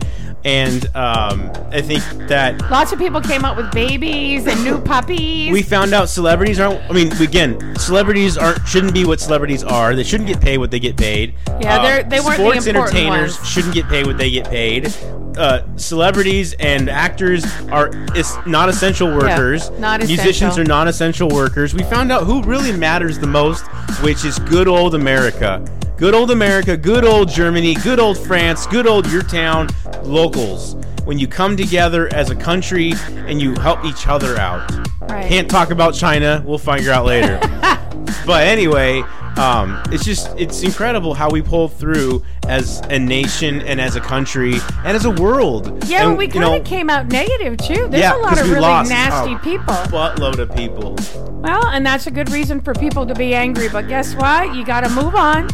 and 0.45 0.85
um, 0.95 1.51
I 1.71 1.81
think 1.81 2.03
that 2.27 2.57
Lots 2.71 2.91
of 2.91 2.99
people 2.99 3.19
came 3.21 3.43
up 3.43 3.57
with 3.57 3.71
babies 3.71 4.47
and 4.47 4.63
new 4.63 4.79
puppies. 4.79 5.51
we 5.51 5.61
found 5.61 5.93
out 5.93 6.09
celebrities 6.09 6.59
aren't. 6.59 6.79
I 6.89 6.93
mean, 6.93 7.11
again, 7.21 7.75
celebrities 7.77 8.37
aren't 8.37 8.65
shouldn't 8.67 8.93
be 8.93 9.05
what 9.05 9.19
celebrities 9.19 9.63
are. 9.63 9.95
They 9.95 10.03
shouldn't 10.03 10.27
get 10.29 10.39
paid 10.39 10.57
what 10.59 10.71
they 10.71 10.79
get 10.79 10.95
paid. 10.97 11.33
Yeah, 11.59 11.81
they're- 11.81 12.03
they 12.03 12.19
weren't 12.19 12.37
the 12.37 12.43
sports 12.43 12.67
important 12.67 12.95
entertainers 12.95 13.37
ones. 13.37 13.49
shouldn't 13.49 13.73
get 13.73 13.87
paid 13.89 14.05
what 14.07 14.17
they 14.17 14.31
get 14.31 14.49
paid. 14.49 14.93
Uh, 15.37 15.61
celebrities 15.75 16.53
and 16.59 16.89
actors 16.89 17.45
are 17.69 17.91
is 18.15 18.35
not 18.47 18.69
essential 18.69 19.07
workers. 19.07 19.69
not 19.79 20.01
essential. 20.01 20.23
Musicians 20.25 20.57
are 20.57 20.63
non-essential 20.63 21.29
workers. 21.29 21.73
We 21.75 21.83
found 21.83 22.11
out 22.11 22.23
who 22.23 22.41
really 22.43 22.71
matters 22.75 23.19
the 23.19 23.27
most, 23.27 23.63
which 24.01 24.25
is 24.25 24.39
good 24.39 24.67
old 24.67 24.95
America. 24.95 25.63
Good 25.97 26.13
old 26.13 26.29
America, 26.29 26.77
good 26.77 27.03
old 27.03 27.27
Germany, 27.27 27.73
good 27.73 27.99
old 27.99 28.19
France, 28.19 28.67
good 28.67 28.85
old 28.85 29.11
your 29.11 29.23
town, 29.23 29.67
locals. 30.03 30.75
When 31.05 31.17
you 31.17 31.27
come 31.27 31.57
together 31.57 32.07
as 32.13 32.29
a 32.29 32.35
country 32.35 32.93
and 33.25 33.41
you 33.41 33.55
help 33.55 33.83
each 33.83 34.05
other 34.07 34.37
out. 34.37 34.71
Right. 35.09 35.27
Can't 35.27 35.49
talk 35.49 35.71
about 35.71 35.95
China. 35.95 36.43
We'll 36.45 36.59
figure 36.59 36.91
out 36.91 37.05
later. 37.05 37.39
but 38.27 38.45
anyway, 38.45 39.01
um, 39.37 39.81
it's 39.91 40.03
just 40.03 40.29
it's 40.37 40.63
incredible 40.63 41.13
how 41.13 41.29
we 41.29 41.41
pull 41.41 41.67
through 41.67 42.23
as 42.47 42.79
a 42.89 42.97
nation 42.99 43.61
and 43.61 43.79
as 43.79 43.95
a 43.95 44.01
country 44.01 44.55
and 44.85 44.95
as 44.97 45.05
a 45.05 45.11
world. 45.11 45.83
yeah, 45.85 46.07
and, 46.07 46.17
we 46.17 46.25
you 46.25 46.31
kind 46.31 46.41
know, 46.45 46.55
of 46.55 46.63
came 46.65 46.89
out 46.89 47.07
negative 47.07 47.57
too. 47.57 47.87
There's 47.87 48.01
Yeah, 48.01 48.15
a 48.15 48.17
lot 48.17 48.39
of 48.39 48.47
really 48.49 48.61
lost 48.61 48.89
nasty 48.89 49.33
a 49.33 49.39
people. 49.39 49.73
buttload 49.73 50.39
of 50.39 50.53
people. 50.55 50.95
Well, 51.41 51.67
and 51.67 51.85
that's 51.85 52.07
a 52.07 52.11
good 52.11 52.31
reason 52.31 52.59
for 52.61 52.73
people 52.73 53.05
to 53.05 53.13
be 53.13 53.35
angry. 53.35 53.69
But 53.69 53.87
guess 53.87 54.15
what? 54.15 54.55
You 54.55 54.65
got 54.65 54.81
to 54.81 54.89
move 54.89 55.13
on, 55.15 55.49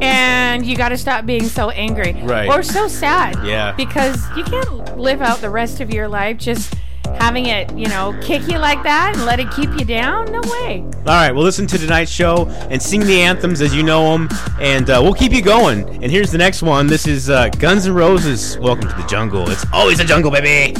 and 0.00 0.64
you 0.64 0.76
got 0.76 0.90
to 0.90 0.98
stop 0.98 1.26
being 1.26 1.44
so 1.48 1.70
angry 1.70 2.12
Right. 2.22 2.48
or 2.48 2.62
so 2.62 2.88
sad. 2.88 3.36
Yeah. 3.44 3.72
Because 3.72 4.24
you 4.36 4.44
can't 4.44 4.96
live 4.98 5.20
out 5.20 5.38
the 5.38 5.50
rest 5.50 5.80
of 5.80 5.92
your 5.92 6.08
life 6.08 6.38
just 6.38 6.74
having 7.18 7.46
it, 7.46 7.72
you 7.76 7.88
know, 7.88 8.18
kick 8.22 8.46
you 8.48 8.58
like 8.58 8.82
that 8.82 9.14
and 9.14 9.24
let 9.24 9.40
it 9.40 9.50
keep 9.50 9.70
you 9.78 9.84
down. 9.84 10.30
No 10.30 10.40
way. 10.40 10.82
All 10.82 11.04
right, 11.04 11.32
well, 11.32 11.44
listen 11.44 11.66
to 11.68 11.78
tonight's 11.78 12.10
show 12.10 12.46
and 12.70 12.80
sing 12.80 13.00
the 13.00 13.20
anthems 13.20 13.60
as 13.60 13.74
you 13.74 13.82
know 13.82 14.12
them, 14.12 14.28
and 14.60 14.88
uh, 14.90 15.00
we'll 15.02 15.14
keep 15.14 15.32
you 15.32 15.42
going. 15.42 15.88
And 16.02 16.10
here's 16.10 16.30
the 16.30 16.38
next 16.38 16.62
one. 16.62 16.86
This 16.86 17.06
is 17.06 17.30
uh, 17.30 17.48
Guns 17.50 17.86
N' 17.86 17.94
Roses. 17.94 18.58
Welcome 18.58 18.88
to 18.88 18.96
the 18.96 19.06
jungle. 19.06 19.48
It's 19.50 19.66
always 19.72 20.00
a 20.00 20.04
jungle, 20.04 20.30
baby. 20.30 20.74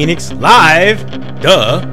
Phoenix 0.00 0.32
Live. 0.32 1.04
Duh. 1.42 1.89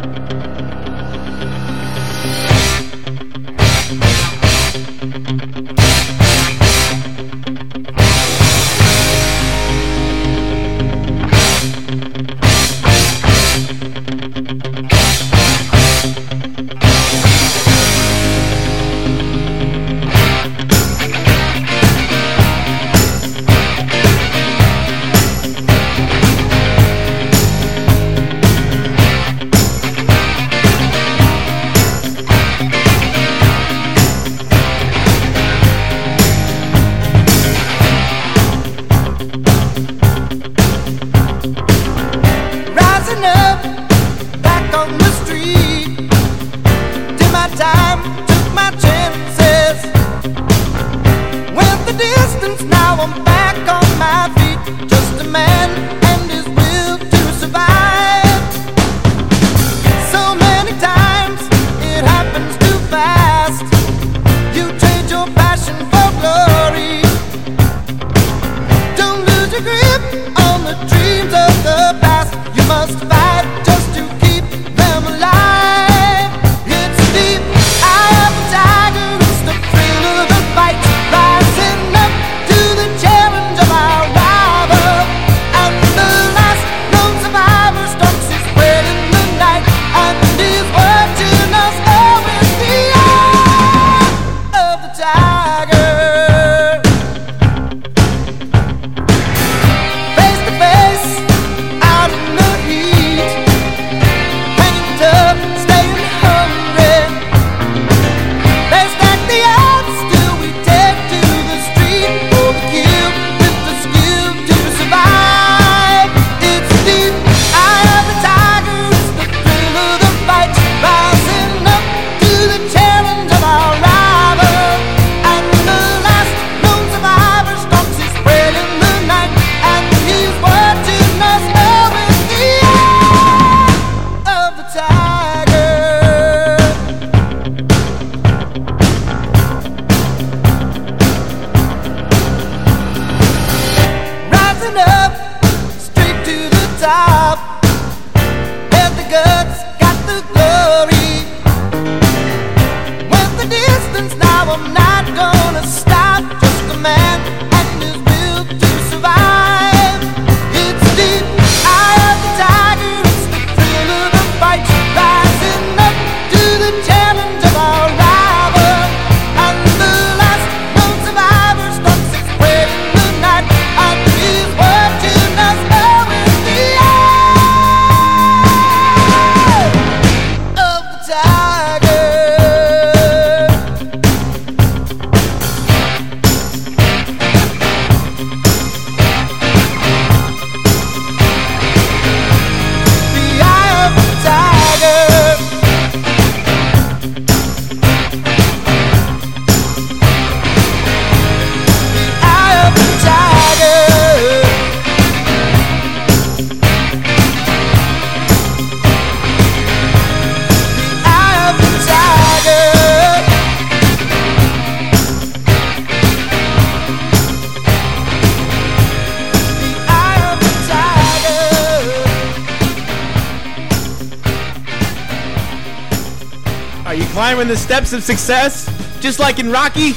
Steps 227.68 227.92
of 227.92 228.02
success? 228.02 228.66
Just 229.02 229.20
like 229.20 229.40
in 229.40 229.52
Rocky? 229.52 229.92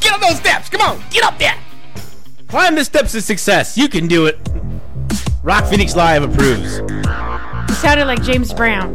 Get 0.00 0.12
up 0.12 0.20
those 0.20 0.36
steps! 0.36 0.68
Come 0.68 0.80
on, 0.80 1.02
get 1.10 1.24
up 1.24 1.36
there! 1.40 1.56
Climb 2.46 2.76
the 2.76 2.84
steps 2.84 3.16
of 3.16 3.24
success. 3.24 3.76
You 3.76 3.88
can 3.88 4.06
do 4.06 4.26
it. 4.26 4.38
Rock 5.42 5.64
Phoenix 5.66 5.96
Live 5.96 6.22
approves. 6.22 6.78
He 7.68 7.74
sounded 7.74 8.04
like 8.04 8.22
James 8.22 8.54
Brown. 8.54 8.94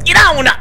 Get 0.00 0.18
on 0.18 0.46
up! 0.46 0.58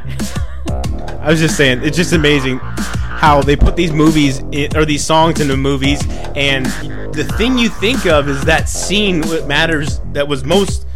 I 1.20 1.26
was 1.28 1.42
just 1.42 1.58
saying, 1.58 1.84
it's 1.84 1.98
just 1.98 2.14
amazing 2.14 2.60
how 2.60 3.42
they 3.42 3.58
put 3.58 3.76
these 3.76 3.92
movies 3.92 4.40
in, 4.54 4.74
or 4.78 4.86
these 4.86 5.04
songs 5.04 5.42
into 5.42 5.58
movies, 5.58 6.02
and 6.38 6.68
the 7.14 7.30
thing 7.38 7.58
you 7.58 7.68
think 7.68 8.06
of 8.06 8.30
is 8.30 8.46
that 8.46 8.70
scene 8.70 9.20
that 9.22 9.46
matters 9.46 10.00
that 10.14 10.26
was 10.26 10.46
most, 10.46 10.88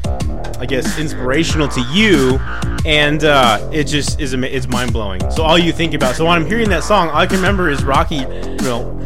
I 0.57 0.65
guess, 0.65 0.97
inspirational 0.97 1.67
to 1.67 1.81
you, 1.91 2.39
and 2.87 3.25
uh, 3.25 3.69
it 3.73 3.83
just 3.83 4.19
is 4.21 4.33
it's 4.33 4.67
mind 4.67 4.93
blowing. 4.93 5.19
So 5.29 5.43
all 5.43 5.59
you 5.59 5.73
think 5.73 5.93
about. 5.93 6.15
So 6.15 6.25
when 6.25 6.41
I'm 6.41 6.47
hearing 6.47 6.69
that 6.69 6.85
song, 6.85 7.09
all 7.09 7.17
I 7.17 7.27
can 7.27 7.35
remember 7.35 7.69
is 7.69 7.83
Rocky, 7.83 8.15
you 8.15 8.57
know, 8.61 8.97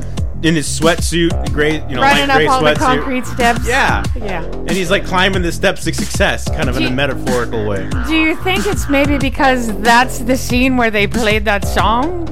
in 0.43 0.53
his 0.53 0.67
sweatsuit, 0.67 1.51
gray, 1.51 1.75
you 1.89 1.95
know, 1.95 2.01
Running 2.01 2.27
light 2.27 2.35
gray 2.37 2.47
up 2.47 2.53
all 2.53 2.63
the 2.63 2.75
concrete 2.75 3.25
steps. 3.25 3.67
Yeah. 3.67 4.03
Yeah. 4.15 4.43
And 4.43 4.71
he's 4.71 4.91
like 4.91 5.03
climbing 5.03 5.41
the 5.41 5.51
steps 5.51 5.83
to 5.85 5.93
success, 5.93 6.47
kind 6.47 6.69
of 6.69 6.77
in 6.77 6.83
a 6.83 6.91
metaphorical 6.91 7.67
way. 7.67 7.89
Do 8.07 8.15
you 8.15 8.35
think 8.37 8.67
it's 8.67 8.87
maybe 8.87 9.17
because 9.17 9.75
that's 9.81 10.19
the 10.19 10.37
scene 10.37 10.77
where 10.77 10.91
they 10.91 11.07
played 11.07 11.45
that 11.45 11.67
song? 11.67 12.25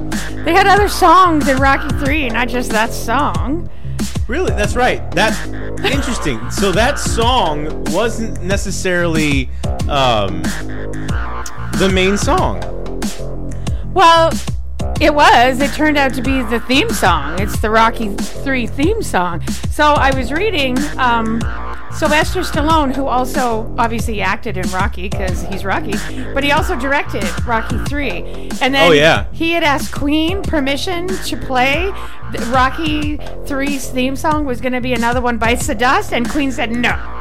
They 0.44 0.52
had 0.52 0.68
other 0.68 0.88
songs 0.88 1.48
in 1.48 1.58
Rocky 1.58 1.88
3, 2.04 2.28
not 2.30 2.48
just 2.48 2.70
that 2.70 2.92
song. 2.92 3.68
Really, 4.28 4.50
that's 4.50 4.76
right. 4.76 5.10
That's 5.10 5.48
interesting. 5.84 6.50
So 6.52 6.70
that 6.70 7.00
song 7.00 7.84
wasn't 7.86 8.40
necessarily 8.44 9.50
um, 9.88 10.42
the 11.80 11.88
main 11.88 12.18
song. 12.18 12.60
Well, 13.94 14.30
it 15.00 15.14
was. 15.14 15.60
It 15.60 15.72
turned 15.72 15.96
out 15.96 16.12
to 16.12 16.20
be 16.20 16.42
the 16.42 16.60
theme 16.60 16.90
song. 16.90 17.40
It's 17.40 17.58
the 17.60 17.70
Rocky 17.70 18.14
3 18.14 18.66
theme 18.66 19.02
song. 19.02 19.40
So 19.70 19.84
I 19.94 20.14
was 20.14 20.30
reading 20.30 20.76
um, 20.98 21.40
Sylvester 21.90 22.40
Stallone, 22.40 22.94
who 22.94 23.06
also 23.06 23.74
obviously 23.78 24.20
acted 24.20 24.58
in 24.58 24.68
Rocky 24.70 25.08
because 25.08 25.42
he's 25.44 25.64
Rocky, 25.64 25.94
but 26.34 26.44
he 26.44 26.52
also 26.52 26.78
directed 26.78 27.24
Rocky 27.46 27.78
3. 27.86 28.50
And 28.60 28.74
then 28.74 28.90
Oh, 28.90 28.92
yeah. 28.92 29.24
he 29.32 29.52
had 29.52 29.64
asked 29.64 29.90
Queen 29.90 30.42
permission 30.42 31.08
to 31.08 31.36
play 31.38 31.86
the 32.32 32.46
Rocky 32.52 33.16
3's 33.16 33.88
theme 33.88 34.16
song 34.16 34.44
was 34.44 34.60
going 34.60 34.74
to 34.74 34.82
be 34.82 34.92
another 34.92 35.22
one 35.22 35.38
bites 35.38 35.66
the 35.66 35.74
dust, 35.74 36.12
and 36.12 36.28
Queen 36.28 36.52
said 36.52 36.70
no. 36.72 37.16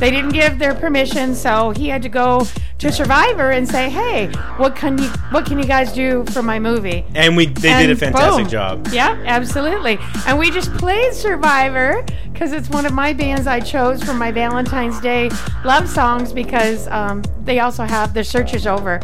They 0.00 0.10
didn't 0.10 0.30
give 0.32 0.58
their 0.58 0.74
permission, 0.74 1.34
so 1.34 1.70
he 1.70 1.88
had 1.88 2.02
to 2.02 2.08
go 2.08 2.46
to 2.78 2.92
Survivor 2.92 3.50
and 3.50 3.66
say, 3.68 3.90
"Hey, 3.90 4.28
what 4.56 4.76
can 4.76 4.98
you 4.98 5.08
what 5.30 5.44
can 5.46 5.58
you 5.58 5.64
guys 5.64 5.92
do 5.92 6.24
for 6.26 6.42
my 6.42 6.58
movie?" 6.58 7.04
And 7.14 7.36
we 7.36 7.46
they 7.46 7.76
did 7.80 7.90
a 7.90 7.96
fantastic 7.96 8.44
boom. 8.44 8.48
job. 8.50 8.88
Yeah, 8.92 9.20
absolutely. 9.26 9.98
And 10.26 10.38
we 10.38 10.50
just 10.50 10.72
played 10.74 11.12
Survivor 11.12 12.04
because 12.32 12.52
it's 12.52 12.68
one 12.70 12.86
of 12.86 12.92
my 12.92 13.12
bands 13.12 13.46
I 13.48 13.58
chose 13.60 14.02
for 14.02 14.14
my 14.14 14.30
Valentine's 14.30 15.00
Day 15.00 15.28
love 15.64 15.88
songs 15.88 16.32
because 16.32 16.86
um, 16.88 17.22
they 17.44 17.58
also 17.58 17.84
have 17.84 18.14
The 18.14 18.22
Search 18.22 18.54
Is 18.54 18.66
Over. 18.66 19.00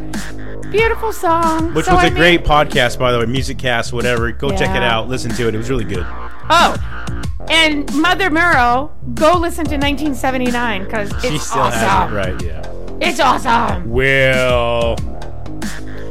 Beautiful 0.71 1.13
song. 1.13 1.73
Which 1.75 1.87
So, 1.87 1.95
was 1.95 2.05
I 2.05 2.07
a 2.07 2.11
mean- 2.11 2.19
great 2.19 2.45
podcast, 2.45 2.99
by 2.99 3.13
the 3.13 3.19
way. 3.19 3.27
Music 3.27 3.59
cast, 3.59 3.93
whatever. 3.93 4.31
Go 4.33 4.51
check 4.51 4.71
it 4.77 4.83
out. 4.83 5.09
Listen 5.09 5.31
to 5.33 5.49
it. 5.49 5.55
It 5.55 5.59
was 5.59 5.71
really 5.71 5.85
good. 5.85 6.05
Oh, 6.51 6.77
and 7.51 7.93
Mother 7.95 8.31
Murrow, 8.31 8.91
go 9.15 9.35
listen 9.39 9.65
to 9.67 9.77
1979 9.77 10.85
because 10.85 11.11
it's 11.13 11.23
she 11.27 11.39
still 11.39 11.63
awesome. 11.63 11.79
has 11.81 12.11
it 12.11 12.15
right. 12.15 12.43
Yeah. 12.43 12.71
It's 13.07 13.21
awesome. 13.21 13.91
Well. 13.91 14.97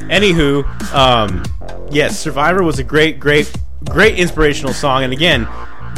Anywho, 0.09 0.63
um, 0.93 1.43
yes, 1.89 2.19
Survivor 2.19 2.61
was 2.63 2.77
a 2.77 2.83
great, 2.83 3.19
great, 3.19 3.51
great 3.89 4.19
inspirational 4.19 4.73
song. 4.73 5.03
And 5.03 5.11
again, 5.11 5.47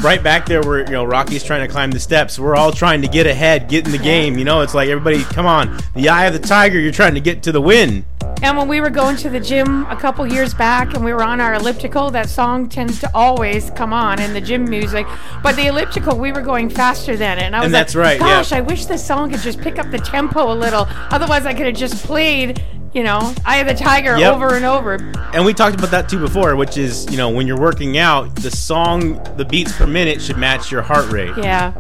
right 0.02 0.22
back 0.22 0.46
there 0.46 0.62
where 0.62 0.80
you 0.80 0.92
know 0.92 1.04
Rocky's 1.06 1.44
trying 1.44 1.66
to 1.66 1.72
climb 1.72 1.92
the 1.92 2.00
steps. 2.00 2.38
We're 2.40 2.56
all 2.56 2.72
trying 2.72 3.02
to 3.02 3.08
get 3.08 3.28
ahead, 3.28 3.70
get 3.70 3.86
in 3.86 3.92
the 3.92 3.98
game. 3.98 4.38
You 4.38 4.46
know, 4.46 4.62
it's 4.62 4.74
like 4.74 4.90
everybody, 4.90 5.24
come 5.24 5.46
on, 5.46 5.80
the 5.96 6.10
eye 6.10 6.26
of 6.26 6.34
the 6.34 6.40
tiger. 6.40 6.80
You're 6.80 6.92
trying 6.92 7.16
to 7.16 7.22
get 7.22 7.44
to 7.44 7.52
the 7.52 7.62
win. 7.62 8.06
And 8.42 8.58
when 8.58 8.68
we 8.68 8.82
were 8.82 8.90
going 8.90 9.16
to 9.18 9.30
the 9.30 9.40
gym 9.40 9.86
a 9.86 9.96
couple 9.96 10.28
years 10.28 10.54
back 10.54 10.94
and 10.94 11.04
we 11.06 11.14
were 11.14 11.24
on 11.24 11.40
our 11.40 11.54
elliptical, 11.56 12.12
that 12.12 12.30
song 12.30 12.68
tends 12.68 13.00
to 13.00 13.10
always 13.16 13.70
come 13.72 13.94
on 13.94 14.22
in 14.22 14.34
the 14.34 14.42
gym 14.42 14.66
music. 14.66 15.08
But 15.42 15.56
the 15.56 15.68
elliptical, 15.68 16.18
we 16.20 16.32
were 16.34 16.42
going 16.42 16.70
faster 16.70 17.16
than 17.16 17.38
it. 17.40 17.44
And 17.44 17.56
I 17.56 17.60
was 17.60 17.66
And 17.66 17.74
like, 17.74 17.80
that's 17.82 17.96
right, 17.96 18.20
yeah. 18.20 18.28
gosh, 18.28 18.52
I 18.52 18.62
wish 18.62 18.86
this 18.86 19.04
song 19.06 19.32
could 19.32 19.40
just 19.40 19.60
pick 19.62 19.80
up 19.80 19.90
the 19.90 19.98
tempo 20.00 20.52
a 20.52 20.54
little. 20.54 20.86
Otherwise, 20.90 21.46
I 21.46 21.54
could 21.54 21.66
have 21.66 21.76
just 21.76 22.04
played, 22.06 22.62
you 22.96 23.04
know, 23.04 23.34
Eye 23.46 23.58
of 23.58 23.68
the 23.68 23.74
Tiger 23.74 24.18
Yep. 24.18 24.34
over 24.36 24.56
and 24.56 24.64
over. 24.66 24.96
And 25.34 25.46
we 25.46 25.54
talked 25.54 25.76
about 25.76 25.92
that 25.92 26.08
too 26.08 26.18
before, 26.20 26.56
which 26.56 26.78
is 26.78 27.06
you 27.12 27.18
know 27.18 27.30
when 27.30 27.46
you're 27.46 27.60
working 27.60 27.98
out, 27.98 28.34
the 28.36 28.50
song, 28.50 29.22
the 29.36 29.44
beats 29.46 29.74
per 29.78 29.86
minute 29.86 30.22
should 30.22 30.38
match 30.38 30.72
your 30.72 30.82
heart 30.82 31.12
rate. 31.12 31.34
Yeah. 31.38 31.74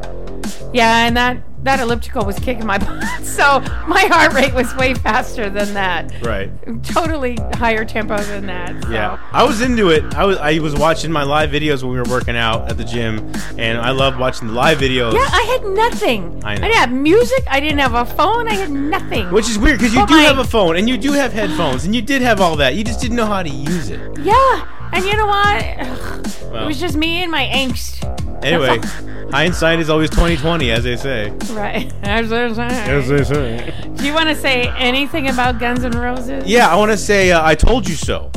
Yeah, 0.73 1.07
and 1.07 1.15
that, 1.15 1.37
that 1.65 1.79
elliptical 1.79 2.25
was 2.25 2.39
kicking 2.39 2.65
my 2.65 2.77
butt. 2.79 3.25
So 3.25 3.59
my 3.87 4.05
heart 4.11 4.33
rate 4.33 4.53
was 4.53 4.73
way 4.75 4.93
faster 4.93 5.49
than 5.49 5.73
that. 5.73 6.11
Right. 6.23 6.49
Totally 6.83 7.35
higher 7.55 7.83
tempo 7.85 8.17
than 8.17 8.45
that. 8.47 8.83
so. 8.83 8.89
Yeah, 8.89 9.19
I 9.31 9.43
was 9.43 9.61
into 9.61 9.89
it. 9.89 10.15
I 10.15 10.25
was 10.25 10.37
I 10.37 10.59
was 10.59 10.73
watching 10.75 11.11
my 11.11 11.23
live 11.23 11.49
videos 11.51 11.83
when 11.83 11.91
we 11.91 11.97
were 11.97 12.09
working 12.09 12.37
out 12.37 12.69
at 12.69 12.77
the 12.77 12.83
gym, 12.85 13.31
and 13.57 13.77
I 13.77 13.91
love 13.91 14.17
watching 14.17 14.47
the 14.47 14.53
live 14.53 14.77
videos. 14.77 15.13
Yeah, 15.13 15.27
I 15.31 15.59
had 15.59 15.69
nothing. 15.75 16.41
I 16.45 16.55
know. 16.55 16.61
didn't 16.61 16.75
have 16.75 16.91
music. 16.91 17.43
I 17.49 17.59
didn't 17.59 17.79
have 17.79 17.93
a 17.95 18.05
phone. 18.05 18.47
I 18.47 18.53
had 18.53 18.71
nothing. 18.71 19.31
Which 19.31 19.49
is 19.49 19.57
weird 19.59 19.79
because 19.79 19.93
you 19.93 20.01
But 20.01 20.09
do 20.09 20.15
my- 20.15 20.23
have 20.23 20.37
a 20.39 20.43
phone 20.45 20.77
and 20.77 20.87
you 20.87 20.97
do 20.97 21.11
have 21.13 21.33
headphones 21.33 21.83
and 21.85 21.93
you 21.95 22.01
did 22.01 22.21
have 22.21 22.39
all 22.39 22.55
that. 22.57 22.75
You 22.75 22.83
just 22.83 23.01
didn't 23.01 23.17
know 23.17 23.25
how 23.25 23.43
to 23.43 23.49
use 23.49 23.89
it. 23.89 23.99
yeah, 24.19 24.84
and 24.93 25.03
you 25.05 25.15
know 25.17 25.25
what? 25.27 25.63
Ugh, 25.79 26.27
Well. 26.51 26.63
it 26.63 26.67
was 26.67 26.79
just 26.79 26.95
me 26.95 27.21
and 27.23 27.31
my 27.31 27.45
angst. 27.45 28.03
Anyway, 28.43 28.79
hindsight 29.31 29.79
is 29.79 29.89
always 29.89 30.09
2020, 30.09 30.71
as 30.71 30.83
they 30.83 30.95
say. 30.95 31.31
Right. 31.51 31.91
As 32.03 32.29
they 32.29 32.53
say. 32.53 33.01
they 33.07 33.23
say. 33.23 33.89
Do 33.95 34.05
you 34.05 34.13
want 34.13 34.29
to 34.29 34.35
say 34.35 34.67
anything 34.77 35.27
about 35.29 35.59
Guns 35.59 35.83
N' 35.83 35.91
Roses? 35.93 36.45
Yeah, 36.45 36.67
I 36.67 36.75
want 36.75 36.91
to 36.91 36.97
say 36.97 37.31
uh, 37.31 37.43
I 37.45 37.55
told 37.55 37.87
you 37.87 37.95
so. 37.95 38.31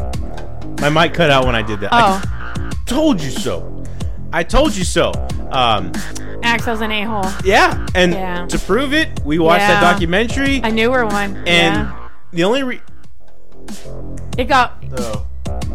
My 0.81 0.89
mic 0.89 1.13
cut 1.15 1.31
out 1.31 1.45
when 1.45 1.55
I 1.55 1.63
did 1.63 1.81
that. 1.81 1.91
Oh, 1.93 2.23
I 2.25 2.71
told 2.87 3.21
you 3.23 3.31
so. 3.31 3.85
I 4.33 4.43
told 4.45 4.75
you 4.77 4.85
so. 4.85 5.11
Um, 5.51 5.93
Axl's 6.43 6.81
an 6.81 6.93
a-hole. 6.93 7.25
yeah, 7.45 7.85
and 7.95 8.13
Yeah. 8.13 8.47
to 8.47 8.59
prove 8.61 8.95
it, 8.95 9.21
we 9.25 9.39
watched 9.39 9.61
that 9.67 9.83
Yeah. 9.83 9.93
documentary, 9.93 10.59
A 10.59 10.71
newer 10.71 11.05
one. 11.05 11.37
and 11.47 11.47
yeah. 11.89 12.09
the 12.33 12.45
only 12.45 12.63
re- 12.63 12.81
It 14.37 14.45
got. 14.45 14.83
Oh, 14.97 15.27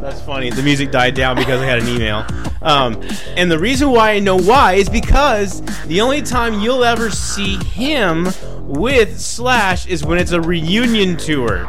that's 0.03 0.21
funny. 0.21 0.49
The 0.49 0.61
music 0.61 0.91
died 0.91 1.15
down 1.15 1.37
because 1.37 1.61
I 1.61 1.65
had 1.65 1.79
an 1.79 1.87
email. 1.87 2.25
Um, 2.61 3.01
and 3.37 3.49
the 3.49 3.57
reason 3.57 3.89
why 3.89 4.11
I 4.11 4.19
know 4.19 4.37
why 4.37 4.73
is 4.73 4.89
because 4.89 5.61
the 5.85 6.01
only 6.01 6.21
time 6.21 6.59
you'll 6.59 6.83
ever 6.83 7.09
see 7.09 7.55
him 7.63 8.27
with 8.59 9.19
Slash 9.19 9.87
is 9.87 10.03
when 10.03 10.19
it's 10.19 10.33
a 10.33 10.41
reunion 10.41 11.15
tour. 11.15 11.65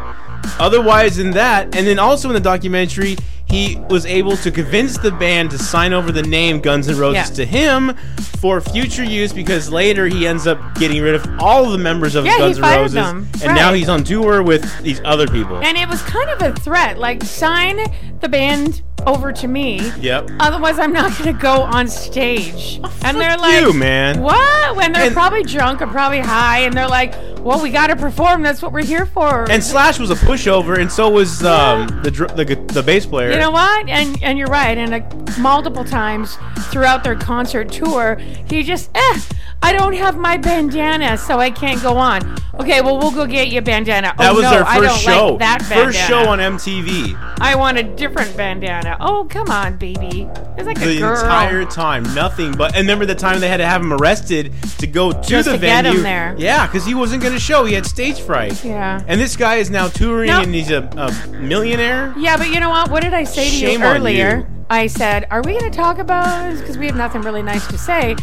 Otherwise, 0.59 1.17
than 1.17 1.31
that, 1.31 1.77
and 1.77 1.87
then 1.87 1.99
also 1.99 2.29
in 2.29 2.35
the 2.35 2.41
documentary, 2.41 3.17
he 3.47 3.79
was 3.89 4.05
able 4.07 4.37
to 4.39 4.51
convince 4.51 4.99
the 4.99 5.11
band 5.13 5.51
to 5.53 5.59
sign 5.59 5.93
over 5.93 6.11
the 6.11 6.23
name 6.23 6.61
Guns 6.61 6.89
N' 6.89 6.97
Roses 6.99 7.31
Yeah. 7.31 7.35
to 7.37 7.45
him 7.45 7.95
for 8.41 8.61
future 8.61 9.05
use 9.05 9.33
because 9.33 9.71
later 9.71 10.07
he 10.09 10.27
ends 10.27 10.47
up 10.47 10.59
getting 10.77 11.03
rid 11.03 11.15
of 11.15 11.27
all 11.39 11.65
of 11.67 11.73
the 11.73 11.79
members 11.79 12.15
of 12.15 12.25
Yeah, 12.25 12.39
Guns 12.39 12.59
N' 12.59 12.63
Roses, 12.65 12.95
them. 12.95 13.29
and 13.45 13.55
now 13.55 13.73
he's 13.73 13.89
on 13.89 14.03
tour 14.03 14.43
with 14.43 14.65
these 14.83 15.01
other 15.05 15.27
people. 15.29 15.57
And 15.59 15.77
it 15.77 15.89
was 15.89 16.03
kind 16.03 16.31
of 16.31 16.43
a 16.43 16.53
threat. 16.61 16.99
Like, 16.99 17.23
sign 17.23 17.79
the 18.21 18.29
band 18.29 18.83
over 19.07 19.33
to 19.33 19.47
me. 19.49 19.81
yep. 20.01 20.31
Otherwise, 20.41 20.79
I'm 20.79 20.93
not 20.93 21.17
going 21.19 21.35
to 21.35 21.39
go 21.41 21.63
on 21.63 21.89
stage. 21.89 22.81
and 23.03 23.21
they're 23.21 23.37
like, 23.37 23.61
you, 23.61 23.73
man. 23.75 24.21
What? 24.21 24.77
When 24.77 24.93
they're 24.93 25.05
And- 25.07 25.15
probably 25.15 25.43
drunk 25.43 25.83
or 25.83 25.87
probably 25.87 26.21
high, 26.21 26.61
and 26.61 26.75
they're 26.75 26.89
like, 26.89 27.15
"Well, 27.41 27.61
we 27.63 27.71
got 27.71 27.89
to 27.89 27.97
perform. 27.97 28.43
That's 28.43 28.63
what 28.63 28.73
we're 28.73 28.85
here 28.85 29.05
for." 29.07 29.49
And 29.51 29.63
Slash 29.63 29.99
was 29.99 30.11
a 30.11 30.15
pushover, 30.15 30.79
and 30.79 30.91
so 30.91 31.11
was 31.11 31.45
um, 31.45 31.87
the, 32.03 32.11
the 32.11 32.73
the 32.73 32.83
bass 32.83 33.05
player. 33.07 33.31
you 33.31 33.39
know 33.39 33.51
what? 33.51 33.89
And 33.89 34.21
and 34.23 34.39
you're 34.39 34.49
right. 34.49 34.77
And 34.79 34.95
uh, 34.95 35.41
multiple 35.41 35.85
times 35.85 36.39
throughout 36.71 37.05
their 37.05 37.15
concert 37.17 37.71
tour, 37.71 38.17
he 38.49 38.63
just, 38.63 38.91
eh, 38.95 39.21
I 39.65 39.73
don't 39.73 39.95
have 39.95 40.19
my 40.19 40.37
bandana, 40.37 41.17
so 41.17 41.39
I 41.39 41.51
can't 41.51 41.81
go 41.83 41.97
on. 41.97 42.21
Okay, 42.61 42.81
well, 42.83 42.99
we'll 42.99 43.11
go 43.11 43.27
get 43.27 43.49
you 43.49 43.59
a 43.59 43.63
bandana. 43.63 44.15
that 44.19 44.31
oh, 44.31 44.35
was 44.35 44.43
no, 44.45 44.51
their 44.51 44.65
I 44.65 44.79
first 44.79 45.03
show. 45.03 45.29
Like 45.31 45.39
that 45.41 45.59
bandana. 45.61 45.85
first 45.87 45.99
show 46.07 46.29
on 46.29 46.39
MTV. 46.39 47.17
I 47.41 47.55
want 47.57 47.79
a 47.79 47.83
different 47.83 48.37
bandana. 48.37 48.97
Oh, 49.01 49.27
come 49.29 49.49
on, 49.51 49.77
baby. 49.77 50.29
It's 50.57 50.67
like 50.67 50.77
a 50.77 50.85
The 50.87 50.99
girl. 51.01 51.15
entire 51.19 51.65
time, 51.65 52.03
nothing 52.15 52.53
but. 52.53 52.75
And 52.77 52.83
remember 52.83 53.07
the 53.07 53.15
time 53.15 53.41
they 53.41 53.49
had 53.49 53.57
to 53.57 53.67
have 53.67 53.81
him 53.81 53.93
arrested 53.93 54.53
to 54.79 54.87
go 54.87 55.13
to 55.13 55.21
Just 55.29 55.47
the 55.49 55.55
to 55.55 55.59
get 55.59 55.83
venue. 55.83 55.99
him 55.99 56.03
there. 56.05 56.37
Yeah, 56.39 56.67
because 56.67 56.85
he 56.85 56.95
wasn't 56.95 57.23
going 57.23 57.35
to 57.35 57.41
show. 57.41 57.65
He 57.65 57.73
had 57.75 57.87
stage 57.87 58.21
fright. 58.21 58.63
Yeah. 58.65 59.03
And 59.09 59.19
this 59.21 59.35
guy 59.35 59.57
is 59.57 59.71
now 59.71 59.89
touring, 59.89 60.29
No. 60.29 60.43
and 60.43 60.55
he's 60.55 60.71
a, 60.71 60.83
a 60.97 61.29
millionaire. 61.29 62.15
Yeah, 62.19 62.37
but 62.37 62.51
you 62.51 62.61
know 62.61 62.71
what? 62.71 62.91
What 62.91 63.03
did 63.03 63.15
I 63.15 63.25
say 63.25 63.45
to 63.47 63.51
Shame 63.51 63.81
you 63.81 63.87
on 63.87 63.97
earlier? 63.97 64.47
you. 64.49 64.54
I 64.71 64.87
said, 64.87 65.27
"Are 65.31 65.43
we 65.43 65.59
going 65.59 65.71
to 65.71 65.77
talk 65.77 65.99
about?" 65.99 66.59
Because 66.59 66.79
we 66.79 66.87
have 66.87 66.97
nothing 66.97 67.23
really 67.23 67.43
nice 67.43 67.67
to 67.69 67.79
say, 67.79 68.17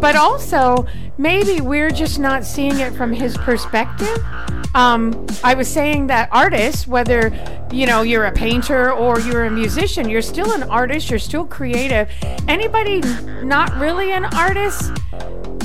but 0.00 0.16
also 0.16 0.86
maybe 1.18 1.60
we're 1.60 1.90
just 1.90 2.18
not 2.18 2.44
seeing 2.44 2.78
it 2.78 2.92
from 2.94 3.12
his 3.12 3.36
perspective. 3.38 4.18
Um, 4.74 5.26
I 5.44 5.54
was 5.54 5.68
saying 5.68 6.08
that 6.08 6.28
artists, 6.32 6.86
whether 6.86 7.32
you 7.72 7.86
know 7.86 8.02
you're 8.02 8.24
a 8.24 8.32
painter 8.32 8.92
or 8.92 9.20
you're 9.20 9.44
a 9.44 9.50
musician, 9.50 10.08
you're 10.08 10.22
still 10.22 10.52
an 10.52 10.64
artist. 10.64 11.10
You're 11.10 11.18
still 11.18 11.46
creative. 11.46 12.10
Anybody 12.48 13.00
not 13.44 13.74
really 13.76 14.12
an 14.12 14.24
artist 14.26 14.92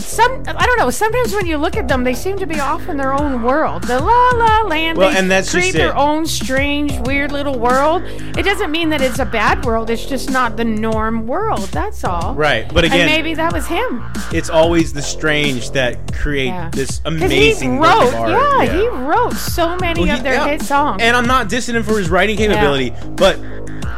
some 0.10 0.43
I 0.47 0.66
don't 0.66 0.78
know. 0.78 0.89
Sometimes 0.89 1.34
when 1.34 1.45
you 1.45 1.57
look 1.57 1.78
at 1.78 1.88
them, 1.88 2.03
they 2.03 2.14
seem 2.14 2.38
to 2.38 2.45
be 2.47 2.60
off 2.60 2.88
in 2.89 2.97
their 2.97 3.14
own 3.14 3.43
world. 3.43 3.84
The 3.84 3.99
la 3.99 4.30
la 4.32 4.62
land. 4.68 4.97
Well, 4.97 5.12
they 5.12 5.18
and 5.18 5.30
that's 5.30 5.51
create 5.51 5.74
their 5.74 5.95
own 5.95 6.26
strange, 6.26 6.97
weird 7.07 7.32
little 7.32 7.57
world. 7.60 8.03
It 8.38 8.43
doesn't 8.43 8.72
mean 8.72 8.89
that 8.89 9.01
it's 9.01 9.20
a 9.20 9.26
bad 9.26 9.66
world. 9.66 9.89
It's 9.89 10.05
just 10.05 10.30
not 10.30 10.57
the 10.57 10.66
norm 10.66 11.28
world. 11.28 11.64
That's 11.70 12.03
all. 12.03 12.34
Right, 12.36 12.72
but 12.74 12.86
And 12.86 12.93
again, 12.93 13.05
maybe 13.07 13.34
that 13.36 13.53
was 13.53 13.68
him. 13.68 14.03
it's 14.34 14.49
always 14.49 14.93
the 14.93 15.01
strange 15.01 15.72
that 15.72 16.14
create 16.14 16.47
Yeah. 16.47 16.70
this 16.74 17.01
amazing 17.05 17.74
he 17.74 17.80
wrote, 17.80 18.07
of 18.07 18.16
art. 18.16 18.32
yeah, 18.66 18.74
he 18.74 18.88
wrote 18.88 19.34
so 19.34 19.76
many 19.78 20.01
Well, 20.01 20.12
of 20.12 20.18
he- 20.18 20.24
their 20.24 20.34
yeah. 20.34 20.47
hit 20.47 20.62
songs. 20.64 21.01
And 21.01 21.16
I'm 21.16 21.28
not 21.28 21.49
dissing 21.49 21.76
him 21.76 21.84
for 21.84 21.97
his 21.97 22.10
writing 22.10 22.38
capability, 22.38 22.93
but 23.16 23.38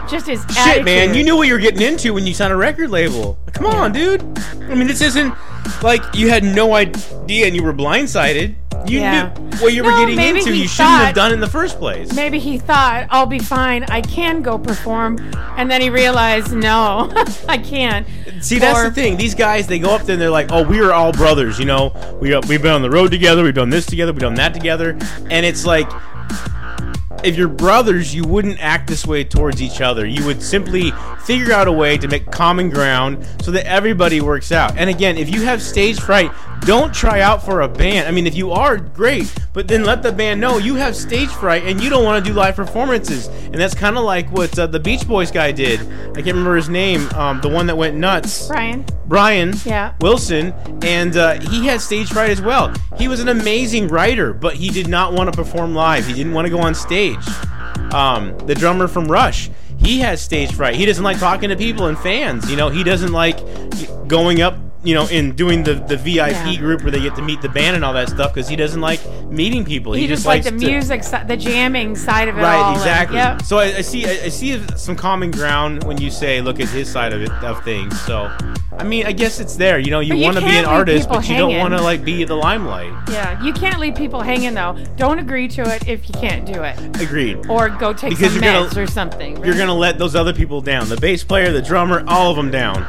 just 0.09 0.27
his 0.27 0.43
Shit, 0.63 0.83
man, 0.83 1.13
you 1.13 1.23
knew 1.23 1.37
what 1.37 1.47
you 1.47 1.53
were 1.53 1.59
getting 1.59 1.81
into 1.81 2.13
when 2.13 2.27
you 2.27 2.33
signed 2.33 2.51
a 2.51 2.55
record 2.55 2.89
label. 2.89 3.37
Come 3.53 3.65
on, 3.65 3.91
dude. 3.93 4.21
I 4.69 4.75
mean, 4.75 4.87
this 4.87 5.01
isn't 5.01 5.33
like 5.83 6.03
you 6.13 6.29
had 6.29 6.43
no 6.43 6.73
idea 6.73 7.45
and 7.47 7.55
you 7.55 7.63
were 7.63 7.73
blindsided. 7.73 8.55
You 8.87 8.99
Yeah. 8.99 9.31
knew 9.37 9.57
what 9.59 9.73
you 9.73 9.83
were 9.83 9.91
getting 9.91 10.19
into. 10.19 10.55
You 10.55 10.67
shouldn't 10.67 10.89
have 11.05 11.13
done 11.15 11.31
it 11.31 11.35
in 11.35 11.39
the 11.39 11.47
first 11.49 11.77
place. 11.77 12.13
Maybe 12.15 12.39
he 12.39 12.57
thought, 12.57 13.05
I'll 13.11 13.27
be 13.27 13.37
fine. 13.37 13.83
I 13.89 14.01
can 14.01 14.41
go 14.41 14.57
perform. 14.57 15.19
And 15.55 15.69
then 15.69 15.81
he 15.81 15.91
realized, 15.91 16.51
no, 16.51 17.11
I 17.47 17.59
can't. 17.59 18.07
See, 18.39 18.57
that's 18.57 18.81
the 18.81 18.89
thing. 18.91 19.17
These 19.17 19.35
guys, 19.35 19.67
they 19.67 19.77
go 19.77 19.91
up 19.93 20.01
there 20.03 20.13
and 20.13 20.21
they're 20.21 20.31
like, 20.31 20.51
"Oh, 20.51 20.63
we 20.63 20.79
are 20.79 20.91
all 20.91 21.11
brothers." 21.11 21.59
You 21.59 21.65
know, 21.65 21.93
we 22.19 22.33
uh, 22.33 22.41
we've 22.47 22.59
been 22.61 22.71
on 22.71 22.81
the 22.81 22.89
road 22.89 23.11
together. 23.11 23.43
We've 23.43 23.53
done 23.53 23.69
this 23.69 23.85
together. 23.85 24.11
We've 24.13 24.21
done 24.21 24.33
that 24.35 24.55
together. 24.55 24.97
And 25.29 25.45
it's 25.45 25.63
like, 25.63 25.87
if 27.23 27.37
you're 27.37 27.47
brothers, 27.47 28.13
you 28.13 28.23
wouldn't 28.23 28.59
act 28.59 28.87
this 28.87 29.05
way 29.05 29.23
towards 29.23 29.61
each 29.61 29.81
other. 29.81 30.05
You 30.05 30.25
would 30.25 30.41
simply 30.41 30.91
figure 31.23 31.53
out 31.53 31.67
a 31.67 31.71
way 31.71 31.97
to 31.97 32.07
make 32.07 32.31
common 32.31 32.69
ground 32.69 33.25
so 33.41 33.51
that 33.51 33.65
everybody 33.65 34.21
works 34.21 34.51
out. 34.51 34.77
And 34.77 34.89
again, 34.89 35.17
if 35.17 35.33
you 35.33 35.43
have 35.43 35.61
stage 35.61 35.99
fright, 35.99 36.31
don't 36.61 36.93
try 36.93 37.21
out 37.21 37.43
for 37.43 37.61
a 37.61 37.67
band. 37.67 38.07
I 38.07 38.11
mean, 38.11 38.27
if 38.27 38.35
you 38.35 38.51
are, 38.51 38.77
great, 38.77 39.33
but 39.53 39.67
then 39.67 39.83
let 39.83 40.03
the 40.03 40.11
band 40.11 40.39
know 40.39 40.57
you 40.57 40.75
have 40.75 40.95
stage 40.95 41.29
fright 41.29 41.63
and 41.63 41.81
you 41.81 41.89
don't 41.89 42.03
want 42.03 42.23
to 42.23 42.31
do 42.31 42.35
live 42.35 42.55
performances. 42.55 43.27
And 43.27 43.55
that's 43.55 43.75
kind 43.75 43.97
of 43.97 44.03
like 44.03 44.31
what 44.31 44.57
uh, 44.57 44.67
the 44.67 44.79
Beach 44.79 45.07
Boys 45.07 45.31
guy 45.31 45.51
did. 45.51 45.81
I 45.81 46.21
can't 46.21 46.27
remember 46.27 46.55
his 46.55 46.69
name, 46.69 47.07
um, 47.09 47.41
the 47.41 47.49
one 47.49 47.67
that 47.67 47.77
went 47.77 47.97
nuts. 47.97 48.47
Brian. 48.47 48.85
Brian 49.11 49.53
Yeah. 49.65 49.91
Wilson, 49.99 50.53
and 50.83 51.17
uh, 51.17 51.37
he 51.41 51.65
had 51.65 51.81
stage 51.81 52.07
fright 52.13 52.29
as 52.29 52.41
well. 52.41 52.73
He 52.97 53.09
was 53.09 53.19
an 53.19 53.27
amazing 53.27 53.89
writer, 53.89 54.31
but 54.31 54.55
he 54.55 54.69
did 54.69 54.87
not 54.87 55.11
want 55.11 55.29
to 55.29 55.35
perform 55.35 55.75
live. 55.75 56.07
He 56.07 56.13
didn't 56.13 56.31
want 56.31 56.45
to 56.45 56.49
go 56.49 56.59
on 56.59 56.73
stage. 56.73 57.19
Um, 57.93 58.37
the 58.47 58.55
drummer 58.55 58.87
from 58.87 59.11
Rush, 59.11 59.49
he 59.79 59.99
has 59.99 60.21
stage 60.21 60.53
fright. 60.53 60.75
He 60.75 60.85
doesn't 60.85 61.03
like 61.03 61.19
talking 61.19 61.49
to 61.49 61.57
people 61.57 61.87
and 61.87 61.99
fans. 61.99 62.49
You 62.49 62.55
know, 62.55 62.69
he 62.69 62.85
doesn't 62.85 63.11
like 63.11 63.37
going 64.07 64.41
up 64.41 64.55
you 64.83 64.95
know, 64.95 65.05
in 65.07 65.35
doing 65.35 65.63
the 65.63 65.75
the 65.75 65.95
VIP 65.97 66.31
Yeah. 66.31 66.55
group 66.57 66.81
where 66.81 66.91
they 66.91 66.99
get 67.01 67.15
to 67.15 67.21
meet 67.21 67.41
the 67.41 67.49
band 67.49 67.75
and 67.75 67.85
all 67.85 67.93
that 67.93 68.09
stuff 68.09 68.33
because 68.33 68.49
he 68.49 68.55
doesn't 68.55 68.81
like 68.81 68.99
meeting 69.29 69.63
people. 69.63 69.93
He, 69.93 70.01
He, 70.01 70.07
just 70.07 70.25
like 70.25 70.43
likes 70.43 70.51
the 70.51 70.59
to- 70.59 70.71
music, 70.71 71.03
si- 71.03 71.23
the 71.27 71.37
jamming 71.37 71.95
side 71.95 72.27
of 72.27 72.37
it 72.37 72.41
Right, 72.41 72.67
and- 72.67 72.77
exactly. 72.77 73.17
yep. 73.17 73.43
So 73.43 73.59
I, 73.59 73.65
I 73.77 73.81
see, 73.81 74.05
I, 74.07 74.25
I 74.25 74.29
see 74.29 74.59
some 74.75 74.95
common 74.95 75.29
ground 75.31 75.83
when 75.83 75.99
you 76.01 76.09
say, 76.09 76.41
look 76.41 76.59
at 76.59 76.67
his 76.69 76.89
side 76.91 77.13
of 77.13 77.21
it 77.21 77.31
of 77.43 77.63
things. 77.63 77.99
So, 78.01 78.29
I 78.77 78.83
mean, 78.83 79.05
I 79.05 79.11
guess 79.11 79.39
it's 79.39 79.55
there. 79.55 79.77
You 79.77 79.91
know, 79.91 79.99
you 79.99 80.15
you 80.15 80.23
want 80.23 80.37
to 80.37 80.43
be 80.43 80.57
an 80.57 80.65
artist, 80.65 81.09
but 81.09 81.27
you 81.29 81.37
don't 81.37 81.57
want 81.57 81.73
to 81.75 81.81
like 81.81 82.03
be 82.03 82.23
the 82.23 82.35
limelight. 82.35 82.91
Yeah, 83.09 83.41
you 83.43 83.53
can't 83.53 83.79
leave 83.79 83.95
people 83.95 84.21
hanging 84.21 84.53
though. 84.55 84.75
Don't 84.97 85.19
agree 85.19 85.47
to 85.49 85.61
it 85.61 85.87
if 85.87 86.07
you 86.09 86.13
can't 86.19 86.45
do 86.45 86.63
it, 86.63 86.77
Agreed. 87.01 87.45
or 87.49 87.69
go 87.69 87.93
take 87.93 88.11
Because 88.17 88.33
some 88.33 88.43
you're 88.43 88.51
gonna- 88.53 88.67
meds 88.69 88.77
or 88.77 88.87
something. 88.87 89.43
You're 89.45 89.57
gonna 89.57 89.75
let 89.75 89.99
those 89.99 90.15
other 90.15 90.33
people 90.33 90.59
down. 90.61 90.89
The 90.89 90.97
bass 90.97 91.23
player, 91.23 91.51
the 91.51 91.61
drummer, 91.61 92.03
all 92.07 92.31
of 92.31 92.35
them 92.35 92.49
down. 92.49 92.83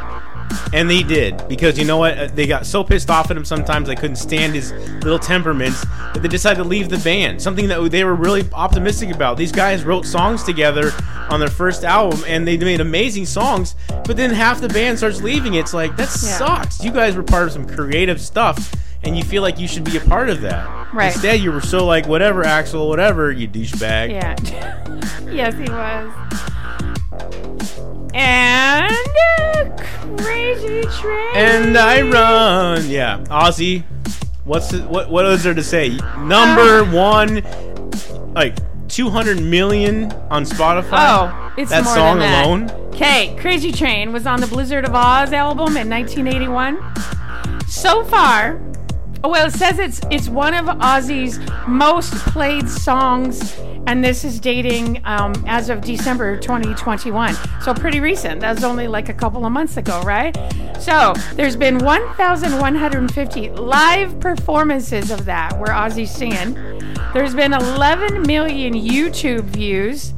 And 0.72 0.88
they 0.90 1.02
did 1.02 1.46
because 1.48 1.78
you 1.78 1.84
know 1.84 1.98
what? 1.98 2.18
Uh, 2.18 2.26
They 2.32 2.46
got 2.46 2.66
so 2.66 2.82
pissed 2.84 3.10
off 3.10 3.30
at 3.30 3.36
him 3.36 3.44
sometimes 3.44 3.88
they 3.88 3.94
couldn't 3.96 4.16
stand 4.16 4.54
his 4.54 4.72
little 5.04 5.18
temperaments 5.18 5.84
that 6.14 6.20
they 6.22 6.28
decided 6.28 6.62
to 6.62 6.68
leave 6.68 6.88
the 6.88 6.98
band. 6.98 7.40
Something 7.42 7.68
that 7.68 7.90
they 7.90 8.04
were 8.04 8.14
really 8.14 8.44
optimistic 8.52 9.10
about. 9.14 9.36
These 9.36 9.52
guys 9.52 9.84
wrote 9.84 10.06
songs 10.06 10.44
together 10.44 10.92
on 11.30 11.40
their 11.40 11.50
first 11.50 11.84
album 11.84 12.22
and 12.26 12.46
they 12.46 12.56
made 12.58 12.80
amazing 12.80 13.26
songs, 13.26 13.74
but 14.04 14.16
then 14.16 14.30
half 14.30 14.60
the 14.60 14.68
band 14.68 14.98
starts 14.98 15.20
leaving. 15.22 15.54
It's 15.54 15.74
like 15.74 15.96
that 15.96 16.08
Yeah. 16.22 16.36
sucks. 16.38 16.82
You 16.82 16.92
guys 16.92 17.16
were 17.16 17.22
part 17.22 17.44
of 17.44 17.52
some 17.52 17.66
creative 17.66 18.20
stuff. 18.20 18.72
And 19.04 19.16
you 19.16 19.24
feel 19.24 19.42
like 19.42 19.58
you 19.58 19.66
should 19.66 19.82
be 19.82 19.96
a 19.96 20.00
part 20.00 20.30
of 20.30 20.42
that. 20.42 20.64
Right. 20.94 21.12
Instead, 21.12 21.40
you 21.40 21.50
were 21.50 21.60
so 21.60 21.84
like, 21.84 22.06
whatever, 22.06 22.44
Axl, 22.44 22.86
whatever, 22.86 23.32
you 23.32 23.48
douchebag. 23.48 24.10
Yeah. 24.12 24.36
yes, 25.32 25.54
he 25.54 25.64
was. 25.68 26.12
And 28.14 28.92
uh, 29.40 29.76
crazy 30.18 30.82
train. 31.00 31.30
And 31.34 31.76
I 31.78 32.02
run. 32.02 32.88
Yeah, 32.88 33.24
Ozzy. 33.28 33.84
What's 34.44 34.70
the, 34.70 34.82
what? 34.82 35.10
What 35.10 35.24
is 35.26 35.44
there 35.44 35.54
to 35.54 35.62
say? 35.62 35.96
Number 36.18 36.84
one, 36.84 37.42
like 38.34 38.56
200 38.88 39.40
million 39.40 40.12
on 40.30 40.44
Spotify. 40.44 40.90
Oh, 40.92 41.52
it's 41.56 41.70
that 41.70 41.84
more 41.84 41.94
song 41.94 42.18
than 42.18 42.30
that. 42.30 42.46
alone. 42.46 42.70
Okay, 42.94 43.34
Crazy 43.40 43.72
Train 43.72 44.12
was 44.12 44.26
on 44.26 44.40
the 44.40 44.46
Blizzard 44.46 44.84
of 44.84 44.92
Ozz 44.92 45.32
album 45.32 45.76
in 45.76 45.88
1981. 45.88 46.78
So 47.66 48.04
far, 48.04 48.60
well, 49.24 49.46
it 49.46 49.52
says 49.52 49.78
it's 49.78 50.00
it's 50.10 50.28
one 50.28 50.54
of 50.54 50.66
Ozzy's 50.66 51.38
most 51.68 52.12
played 52.32 52.68
songs, 52.68 53.56
and 53.86 54.04
this 54.04 54.24
is 54.24 54.40
dating 54.40 55.00
um, 55.04 55.32
as 55.46 55.68
of 55.68 55.80
December 55.80 56.36
2021. 56.38 57.34
So 57.60 57.72
pretty 57.72 58.00
recent. 58.00 58.40
That 58.40 58.54
was 58.54 58.64
only 58.64 58.88
like 58.88 59.08
a 59.08 59.14
couple 59.14 59.46
of 59.46 59.52
months 59.52 59.76
ago, 59.76 60.02
right? 60.02 60.36
So 60.80 61.14
there's 61.34 61.54
been 61.54 61.78
1,150 61.78 63.50
live 63.50 64.18
performances 64.18 65.10
of 65.10 65.24
that 65.26 65.56
where 65.58 65.72
Ozzy's 65.72 66.10
singing. 66.10 66.54
There's 67.14 67.34
been 67.34 67.52
11 67.52 68.22
million 68.22 68.74
YouTube 68.74 69.44
views 69.44 70.12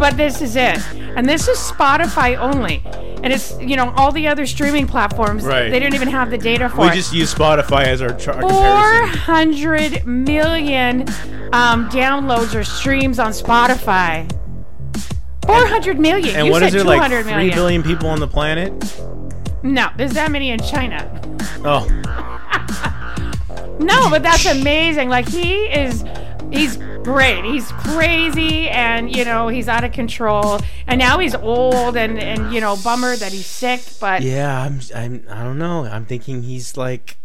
but 0.00 0.16
this 0.16 0.40
is 0.42 0.56
it 0.56 0.78
and 1.16 1.28
this 1.28 1.46
is 1.46 1.58
spotify 1.58 2.36
only 2.38 2.82
and 3.22 3.32
it's 3.32 3.56
you 3.60 3.76
know 3.76 3.92
all 3.96 4.10
the 4.10 4.26
other 4.26 4.46
streaming 4.46 4.86
platforms 4.86 5.44
Right. 5.44 5.68
they 5.70 5.78
didn't 5.78 5.94
even 5.94 6.08
have 6.08 6.30
the 6.30 6.38
data 6.38 6.68
for 6.70 6.78
it. 6.78 6.80
We 6.80 6.88
it 6.88 6.94
just 6.94 7.12
use 7.12 7.32
Spotify 7.34 7.84
as 7.84 8.00
our 8.00 8.14
chart 8.14 8.40
comparison. 8.40 9.12
400 9.18 10.06
million 10.06 11.02
um, 11.52 11.88
downloads 11.90 12.54
or 12.54 12.64
streams 12.64 13.18
on 13.18 13.32
spotify 13.32 14.26
400 15.44 15.98
million 16.00 16.34
And 16.36 16.46
you 16.46 16.52
what 16.52 16.60
said 16.60 16.68
is 16.68 16.72
there 16.74 16.84
like 16.84 16.96
200 16.98 17.22
three 17.24 17.32
million. 17.34 17.54
billion 17.54 17.82
people 17.82 18.08
on 18.08 18.20
the 18.20 18.28
planet? 18.28 18.72
no 19.62 19.88
there's 19.98 20.12
that 20.14 20.30
many 20.30 20.50
in 20.50 20.60
china 20.60 21.06
Oh, 21.62 21.86
No, 23.80 24.08
but 24.10 24.22
that's 24.22 24.44
amazing. 24.46 25.08
Like 25.08 25.26
he 25.28 25.64
is 25.64 26.04
he's 26.52 26.76
great. 27.02 27.44
He's 27.44 27.70
crazy 27.72 28.68
and 28.68 29.14
you 29.14 29.24
know, 29.24 29.48
he's 29.48 29.68
out 29.68 29.84
of 29.84 29.92
control. 29.92 30.60
And 30.86 30.98
now 30.98 31.18
he's 31.18 31.34
old 31.34 31.96
and 31.96 32.18
and 32.18 32.52
you 32.52 32.60
know, 32.60 32.76
bummer 32.82 33.16
that 33.16 33.32
he's 33.32 33.46
sick, 33.46 33.82
but 34.00 34.22
yeah. 34.22 34.62
I'm. 34.62 34.80
I'm. 34.94 35.24
I 35.30 35.42
don't 35.44 35.58
know. 35.58 35.84
I'm 35.84 36.04
thinking 36.06 36.42
he's 36.42 36.76
like, 36.76 37.16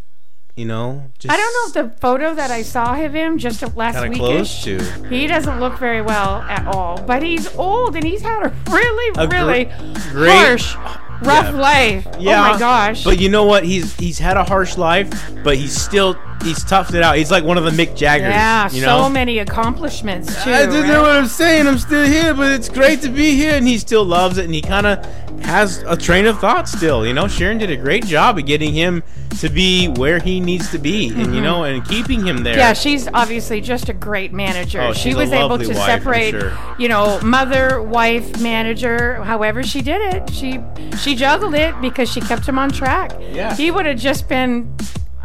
you 0.55 0.65
know, 0.65 1.11
just 1.19 1.33
I 1.33 1.37
don't 1.37 1.53
know 1.75 1.81
if 1.81 1.91
the 1.91 1.99
photo 1.99 2.33
that 2.35 2.49
I 2.51 2.61
saw 2.61 2.93
of 3.03 3.13
him 3.13 3.37
just 3.37 3.75
last 3.75 4.01
week 4.07 4.17
close 4.17 4.63
to. 4.63 4.79
he 5.09 5.27
doesn't 5.27 5.59
look 5.59 5.77
very 5.77 6.01
well 6.01 6.41
at 6.43 6.65
all. 6.67 7.01
But 7.01 7.23
he's 7.23 7.53
old 7.57 7.95
and 7.95 8.05
he's 8.05 8.21
had 8.21 8.45
a 8.45 8.53
really, 8.71 9.13
A 9.17 9.27
gr- 9.27 9.35
really 9.35 9.65
great- 10.11 10.31
harsh, 10.31 10.75
rough 11.21 11.45
yeah. 11.45 11.51
life. 11.51 12.07
Oh 12.07 12.19
yeah. 12.19 12.39
Oh 12.39 12.53
my 12.53 12.59
gosh. 12.59 13.03
But 13.03 13.19
you 13.19 13.29
know 13.29 13.45
what? 13.45 13.63
He's 13.63 13.95
he's 13.95 14.19
had 14.19 14.37
a 14.37 14.43
harsh 14.43 14.77
life, 14.77 15.09
but 15.43 15.57
he's 15.57 15.75
still 15.75 16.13
he's 16.43 16.63
toughed 16.63 16.93
it 16.93 17.01
out. 17.01 17.17
He's 17.17 17.31
like 17.31 17.43
one 17.43 17.57
of 17.57 17.63
the 17.63 17.71
Mick 17.71 17.95
Jaggers. 17.95 18.29
yeah, 18.29 18.69
you 18.71 18.81
know? 18.81 19.03
so 19.03 19.09
many 19.09 19.39
accomplishments 19.39 20.43
too. 20.43 20.51
I 20.51 20.65
didn't 20.65 20.81
right? 20.81 20.87
know 20.87 21.01
what 21.01 21.11
I'm 21.11 21.27
saying. 21.27 21.67
I'm 21.67 21.77
still 21.77 22.05
here, 22.05 22.33
but 22.33 22.51
it's 22.51 22.69
great 22.69 23.01
to 23.01 23.09
be 23.09 23.35
here. 23.35 23.55
And 23.55 23.67
he 23.67 23.77
still 23.77 24.05
loves 24.05 24.37
it, 24.37 24.45
and 24.45 24.53
he 24.53 24.61
kind 24.61 24.85
of 24.85 25.24
has 25.41 25.79
a 25.83 25.95
train 25.95 26.25
of 26.25 26.39
thought 26.39 26.67
still. 26.67 27.05
You 27.05 27.13
know, 27.13 27.27
Sharon 27.27 27.57
did 27.57 27.71
a 27.71 27.77
great 27.77 28.05
job 28.05 28.37
of 28.37 28.45
getting 28.45 28.73
him 28.73 29.03
to 29.39 29.49
be 29.49 29.87
where 29.87 30.19
he 30.19 30.39
needs 30.39 30.71
to 30.71 30.77
be, 30.77 31.09
and 31.09 31.35
you 31.35 31.41
know, 31.41 31.63
and 31.63 31.85
keeping 31.87 32.25
him 32.25 32.43
there. 32.43 32.53
Mm-hmm. 32.53 32.59
Yeah, 32.59 32.73
she's 32.73 33.07
obviously 33.13 33.61
just 33.61 33.89
a 33.89 33.93
great 33.93 34.33
manager. 34.33 34.81
Oh, 34.81 34.93
she 34.93 35.13
was 35.13 35.31
able 35.31 35.57
to 35.57 35.67
wife, 35.67 35.77
separate, 35.77 36.31
sure. 36.31 36.57
you 36.79 36.87
know, 36.87 37.19
mother, 37.21 37.81
wife, 37.81 38.41
manager. 38.41 39.23
However, 39.23 39.63
she 39.63 39.81
did 39.81 40.15
it. 40.15 40.29
She 40.29 40.59
she 40.97 41.15
juggled 41.15 41.55
it 41.55 41.79
because 41.81 42.11
she 42.11 42.21
kept 42.21 42.45
him 42.45 42.57
on 42.57 42.71
track. 42.71 43.13
Yeah. 43.19 43.55
he 43.55 43.71
would 43.71 43.85
have 43.85 43.99
just 43.99 44.29
been, 44.29 44.75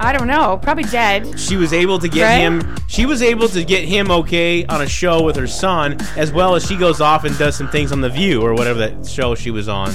I 0.02 0.12
don't 0.12 0.26
know, 0.26 0.58
probably 0.62 0.84
dead. 0.84 1.38
she 1.38 1.56
was 1.56 1.72
able 1.74 1.98
to 1.98 2.08
get 2.08 2.24
Right? 2.24 2.38
him. 2.38 2.76
She 2.88 3.04
was 3.06 3.22
able 3.22 3.48
to 3.50 3.62
get 3.64 3.84
him 3.84 4.10
okay 4.10 4.64
on 4.66 4.80
a 4.80 4.88
show 4.88 5.22
with 5.22 5.36
her 5.36 5.46
son, 5.46 5.98
as 6.16 6.32
well 6.32 6.54
as 6.54 6.66
she 6.66 6.74
goes 6.76 7.00
off 7.02 7.24
and 7.24 7.36
does 7.38 7.54
some 7.56 7.68
things 7.68 7.92
on 7.92 8.00
the 8.00 8.08
View 8.08 8.40
or 8.40 8.54
whatever 8.54 8.78
that 8.78 9.06
show 9.06 9.34
she 9.34 9.50
was 9.50 9.68
on. 9.68 9.92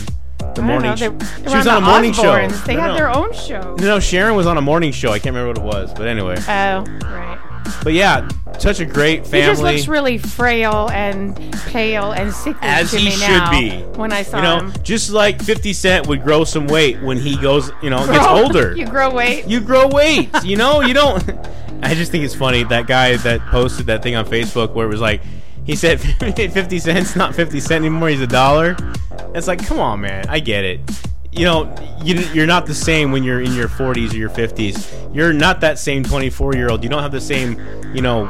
The 0.54 0.62
morning. 0.62 0.92
know. 0.92 0.96
They, 0.96 1.08
they 1.10 1.50
she 1.52 1.58
was 1.58 1.68
on 1.68 1.78
on 1.78 1.84
a 1.84 1.86
morning 1.88 2.14
show. 2.14 2.32
Osbournes. 2.34 2.66
They 2.66 2.76
No, 2.76 2.82
have 2.82 2.92
no. 2.92 2.96
their 2.98 3.10
own 3.10 3.34
show. 3.34 3.76
No, 3.80 4.00
Sharon 4.00 4.36
was 4.36 4.46
on 4.48 4.58
a 4.58 4.62
morning 4.62 4.92
show. 4.92 5.10
I 5.12 5.20
can't 5.20 5.36
remember 5.36 5.60
what 5.62 5.76
it 5.76 5.76
was, 5.82 5.94
but 5.94 6.08
anyway. 6.08 6.36
Oh, 6.48 6.86
right. 7.10 7.40
But 7.84 7.94
yeah, 7.94 8.28
such 8.60 8.80
a 8.80 8.86
great 8.86 9.26
family. 9.26 9.42
He 9.42 9.48
just 9.48 9.62
looks 9.62 9.88
really 9.88 10.18
frail 10.18 10.90
and 10.92 11.36
pale 11.68 12.12
and 12.12 12.34
sickly 12.34 12.60
As 12.62 12.92
he 12.92 13.12
should 13.12 13.50
be. 13.52 13.82
When 13.98 14.12
I 14.12 14.24
saw 14.24 14.38
you 14.38 14.44
know, 14.44 14.60
him, 14.60 14.74
just 14.84 15.12
like 15.12 15.42
50 15.42 15.74
Cent 15.74 16.08
would 16.08 16.24
grow 16.24 16.44
some 16.44 16.68
weight 16.68 17.02
when 17.02 17.18
he 17.18 17.38
goes, 17.38 17.72
you 17.82 17.90
know, 17.90 18.06
gets 18.06 18.26
older. 18.26 18.74
you 18.78 18.88
grow 18.88 19.14
weight. 19.14 19.48
You 19.48 19.60
grow 19.60 19.88
weight. 19.88 20.30
You 20.44 20.58
know, 20.58 20.82
you 20.82 20.94
don't. 20.94 21.24
I 21.82 21.94
just 21.94 22.12
think 22.12 22.24
it's 22.24 22.36
funny 22.36 22.64
that 22.64 22.88
guy 22.88 23.18
that 23.18 23.42
posted 23.48 23.86
that 23.88 24.02
thing 24.02 24.16
on 24.16 24.26
Facebook 24.26 24.74
where 24.74 24.86
it 24.86 24.90
was 24.90 25.02
like, 25.02 25.22
he 25.66 25.76
said 25.76 26.00
50 26.20 26.80
cents, 26.80 27.16
not 27.16 27.36
50 27.36 27.60
cent 27.60 27.86
anymore. 27.86 28.10
He's 28.10 28.22
a 28.22 28.28
dollar. 28.28 28.76
It's 29.34 29.48
like, 29.48 29.66
come 29.66 29.80
on, 29.80 30.02
man. 30.02 30.28
I 30.30 30.40
get 30.40 30.64
it. 30.64 30.80
You 31.38 31.44
know, 31.46 31.76
you, 32.04 32.16
you're 32.34 32.46
not 32.48 32.66
the 32.66 32.74
same 32.74 33.12
when 33.12 33.24
you're 33.24 33.42
in 33.42 33.54
your 33.54 33.68
40s 33.68 34.14
or 34.14 34.18
your 34.18 34.30
50s. 34.30 35.14
You're 35.14 35.34
not 35.34 35.60
that 35.62 35.78
same 35.80 36.04
24 36.04 36.56
year 36.56 36.70
old. 36.70 36.84
You 36.84 36.90
don't 36.90 37.02
have 37.04 37.12
the 37.12 37.20
same, 37.22 37.60
you 37.94 38.02
know, 38.02 38.28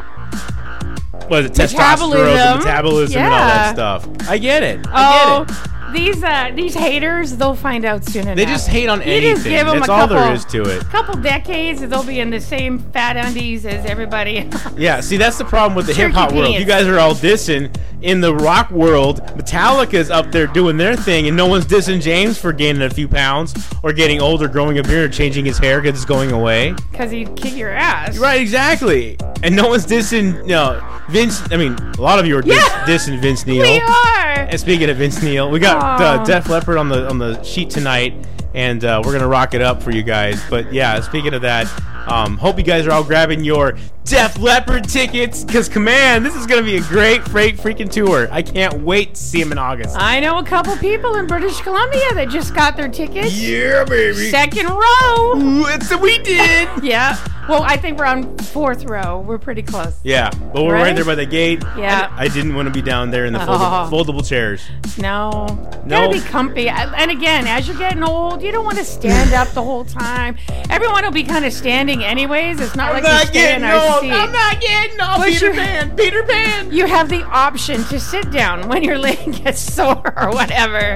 what 1.27 1.43
is 1.45 1.51
it, 1.51 1.53
testosterone, 1.53 1.73
Metabolism. 1.75 2.27
and 2.27 2.59
metabolism, 2.59 3.21
and 3.21 3.33
all 3.33 3.39
that 3.39 3.73
stuff. 3.73 4.07
I 4.29 4.37
get 4.37 4.63
it. 4.63 4.85
I 4.89 5.39
Oh, 5.39 5.45
get 5.45 5.55
it. 5.55 5.71
These 5.93 6.23
uh, 6.23 6.51
these 6.55 6.73
haters, 6.73 7.37
they'll 7.37 7.55
find 7.55 7.85
out 7.85 8.03
soon 8.05 8.23
enough. 8.23 8.35
They 8.35 8.45
just 8.45 8.67
hate 8.67 8.87
on 8.89 8.99
You 9.01 9.05
anything. 9.07 9.35
just 9.35 9.45
give 9.45 9.67
'em 9.67 9.77
That's 9.79 9.87
a 9.89 9.91
all 9.91 10.07
there 10.07 10.17
couple- 10.19 10.33
is 10.35 10.45
to 10.45 10.63
it. 10.63 10.83
couple 10.89 11.15
decades, 11.21 11.81
and 11.81 11.91
they'll 11.91 12.03
be 12.03 12.19
in 12.19 12.29
the 12.29 12.41
same 12.41 12.79
fat 12.93 13.17
undies 13.17 13.65
as 13.65 13.85
everybody. 13.85 14.39
else. 14.39 14.67
Yeah, 14.77 14.99
see, 15.01 15.17
that's 15.17 15.37
the 15.37 15.45
problem 15.45 15.75
with 15.75 15.87
the 15.87 15.93
hip 15.93 16.11
hop 16.11 16.31
world. 16.33 16.53
You 16.55 16.65
guys 16.65 16.87
are 16.87 16.99
all 16.99 17.13
dissing. 17.13 17.73
In 18.01 18.21
the 18.21 18.35
rock 18.35 18.69
world, 18.69 19.21
Metallica's 19.35 20.11
up 20.11 20.31
there 20.31 20.45
doing 20.45 20.77
their 20.77 20.95
thing, 20.95 21.27
and 21.27 21.35
no 21.35 21.47
one's 21.47 21.65
dissing 21.65 21.99
James 22.01 22.37
for 22.37 22.53
gaining 22.53 22.83
a 22.83 22.89
few 22.89 23.07
pounds 23.07 23.55
or 23.81 23.93
getting 23.93 24.21
older, 24.21 24.47
growing 24.47 24.77
a 24.77 24.83
beard, 24.83 25.09
or 25.09 25.13
changing 25.13 25.45
his 25.45 25.57
hair 25.57 25.81
because 25.81 25.97
it's 25.97 26.05
going 26.05 26.31
away. 26.31 26.75
Because 26.91 27.09
he'd 27.09 27.35
kick 27.35 27.55
your 27.55 27.71
ass. 27.71 28.17
Right, 28.19 28.39
exactly. 28.39 29.17
And 29.41 29.55
no 29.55 29.67
one's 29.69 29.87
dissing, 29.87 30.45
no, 30.45 30.83
Vince. 31.09 31.41
I 31.51 31.57
mean, 31.57 31.73
a 31.97 32.01
lot 32.01 32.19
of 32.19 32.27
you 32.27 32.37
are 32.37 32.41
diss, 32.43 32.55
Yeah. 32.57 32.85
dissing 32.85 33.19
Vince 33.21 33.45
Neil. 33.47 33.63
We 33.63 33.79
are. 33.81 34.47
And 34.49 34.59
speaking 34.59 34.89
of 34.89 34.97
Vince 34.97 35.23
Neil, 35.23 35.49
we 35.49 35.59
got 35.59 35.74
uh, 35.75 36.19
Aw. 36.19 36.23
Def 36.25 36.49
Leppard 36.49 36.77
on 36.77 36.89
the 36.89 37.07
on 37.09 37.17
the 37.17 37.41
sheet 37.43 37.69
tonight, 37.69 38.13
and 38.55 38.83
uh, 38.83 39.01
we're 39.05 39.11
gonna 39.13 39.27
rock 39.27 39.53
it 39.53 39.61
up 39.61 39.83
for 39.83 39.91
you 39.91 40.01
guys. 40.01 40.41
But 40.49 40.73
yeah, 40.73 40.99
speaking 41.01 41.33
of 41.35 41.41
that, 41.43 41.67
um, 42.07 42.37
hope 42.37 42.57
you 42.57 42.63
guys 42.63 42.87
are 42.87 42.91
all 42.91 43.03
grabbing 43.03 43.43
your 43.43 43.77
Def 44.05 44.37
Leppard 44.39 44.87
tickets 44.87 45.43
because 45.43 45.67
command. 45.67 46.25
This 46.25 46.35
is 46.35 46.45
gonna 46.47 46.61
be 46.63 46.77
a 46.77 46.81
great, 46.81 47.23
great 47.25 47.57
freaking 47.57 47.89
tour. 47.91 48.27
I 48.31 48.41
can't 48.41 48.81
wait 48.81 49.15
to 49.15 49.21
see 49.21 49.41
him 49.41 49.51
in 49.51 49.57
August. 49.57 49.95
I 49.99 50.19
know 50.19 50.37
a 50.39 50.43
couple 50.45 50.75
people 50.77 51.15
in 51.15 51.27
British 51.27 51.59
Columbia 51.61 52.13
that 52.13 52.29
just 52.29 52.53
got 52.55 52.77
their 52.77 52.87
tickets. 52.87 53.35
yeah, 53.39 53.83
baby. 53.83 54.29
Second 54.29 54.67
row. 54.67 55.33
Ooh, 55.35 55.65
it's 55.67 55.95
we 55.99 56.17
did. 56.19 56.69
Yeah. 56.83 57.17
Well, 57.49 57.61
I 57.61 57.77
think 57.77 57.99
we're 57.99 58.05
on 58.05 58.37
fourth 58.39 58.85
row. 58.85 59.19
We're 59.21 59.37
pretty 59.37 59.61
close. 59.61 59.95
yeah, 60.03 60.31
but 60.51 60.63
we're 60.65 60.73
right, 60.73 60.81
Right? 60.81 60.95
there 60.95 61.05
by 61.05 61.13
the 61.13 61.27
gate. 61.27 61.61
Yeah. 61.77 62.09
I, 62.15 62.23
I 62.23 62.27
didn't 62.27 62.55
want 62.55 62.67
to 62.67 62.71
be 62.73 62.81
down 62.81 63.11
there 63.11 63.25
in 63.25 63.33
the 63.33 63.41
Oh. 63.41 63.45
foldable, 63.45 63.89
foldable 64.21 64.27
chairs. 64.27 64.63
No. 64.97 65.45
No. 65.85 66.07
Gotta 66.07 66.13
be 66.13 66.21
comfy. 66.21 66.69
And 66.69 67.11
again, 67.11 67.45
as 67.45 67.67
you're 67.67 67.77
getting 67.77 68.03
old, 68.03 68.41
you 68.45 68.51
don't 68.51 68.63
want 68.65 68.77
to 68.77 68.85
stand 68.85 69.33
up 69.33 69.49
the 69.49 69.63
whole 69.63 69.83
time. 69.83 70.37
Everyone 70.69 71.03
will 71.03 71.11
be 71.11 71.23
kind 71.23 71.45
of 71.45 71.51
standing 71.51 72.03
anyways. 72.03 72.59
It's 72.59 72.75
not 72.75 72.93
like 72.93 73.03
you 73.03 73.27
stay 73.27 73.55
in 73.55 73.63
our 73.63 73.99
seat. 74.01 74.09
not 74.09 74.61
getting 74.61 75.01
old. 75.01 75.17
But 75.17 75.25
Peter 75.27 75.45
you're- 75.47 75.57
Pan. 75.57 75.95
Peter 75.95 76.23
Pan. 76.23 76.71
you 76.71 76.85
have 76.85 77.09
the 77.09 77.23
option 77.23 77.83
to 77.85 77.99
sit 77.99 78.31
down 78.31 78.69
when 78.69 78.83
your 78.83 78.99
leg 78.99 79.43
gets 79.43 79.59
sore 79.59 80.13
or 80.15 80.29
whatever. 80.31 80.95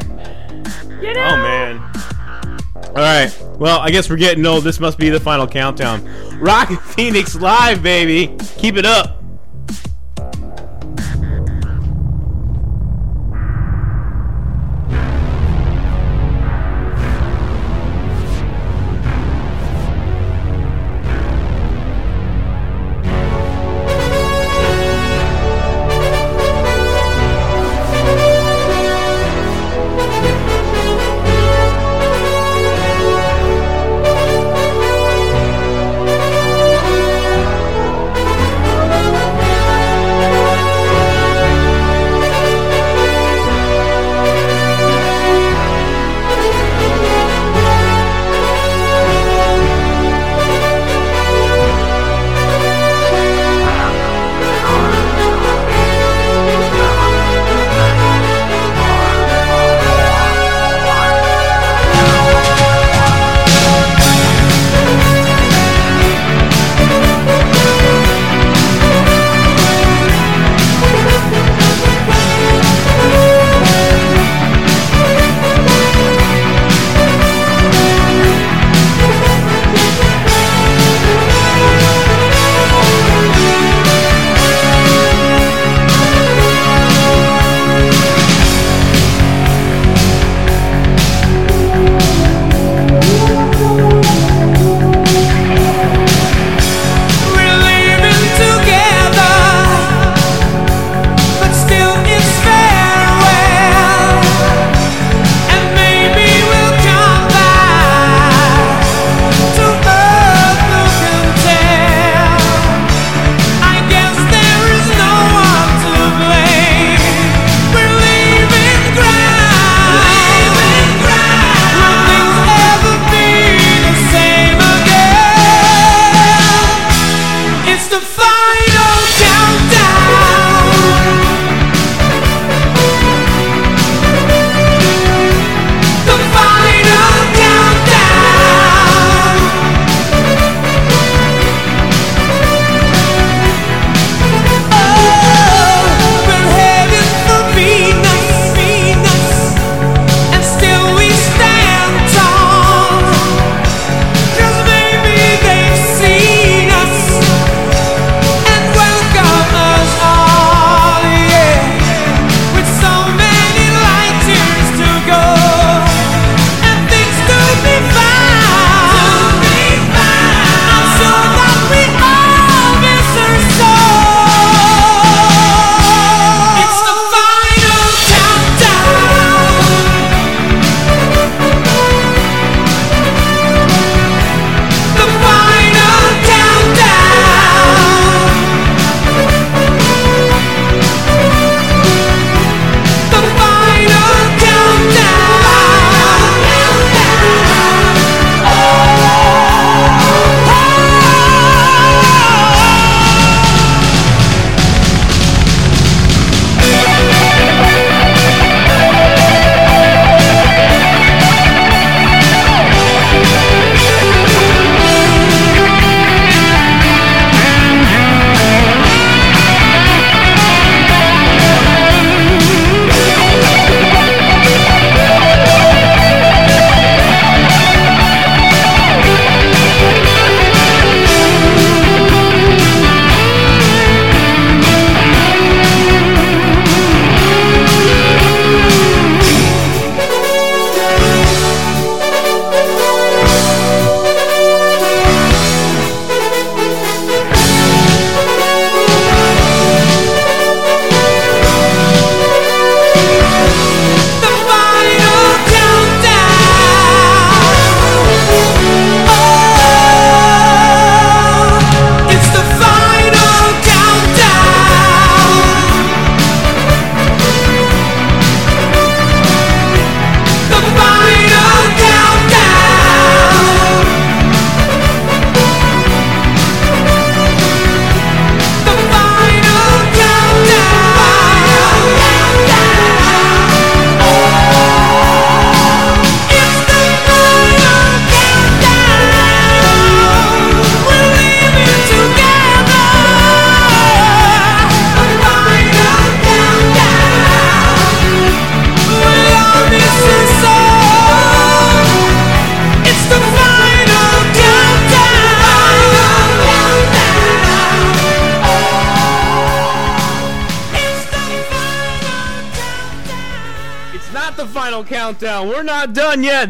You 1.02 1.10
oh, 1.10 1.14
know? 1.14 1.26
Oh 1.26 1.38
man. 1.38 1.92
All 2.90 2.96
right. 2.96 3.36
Well, 3.58 3.80
I 3.80 3.90
guess 3.92 4.10
we're 4.10 4.18
getting 4.18 4.46
old. 4.46 4.64
This 4.64 4.80
must 4.80 4.98
be 4.98 5.10
the 5.10 5.20
final 5.20 5.48
countdown. 5.48 6.08
Rock 6.40 6.70
Phoenix 6.70 7.36
live, 7.36 7.82
baby. 7.84 8.38
Keep 8.58 8.78
it 8.78 8.86
up. 8.86 9.19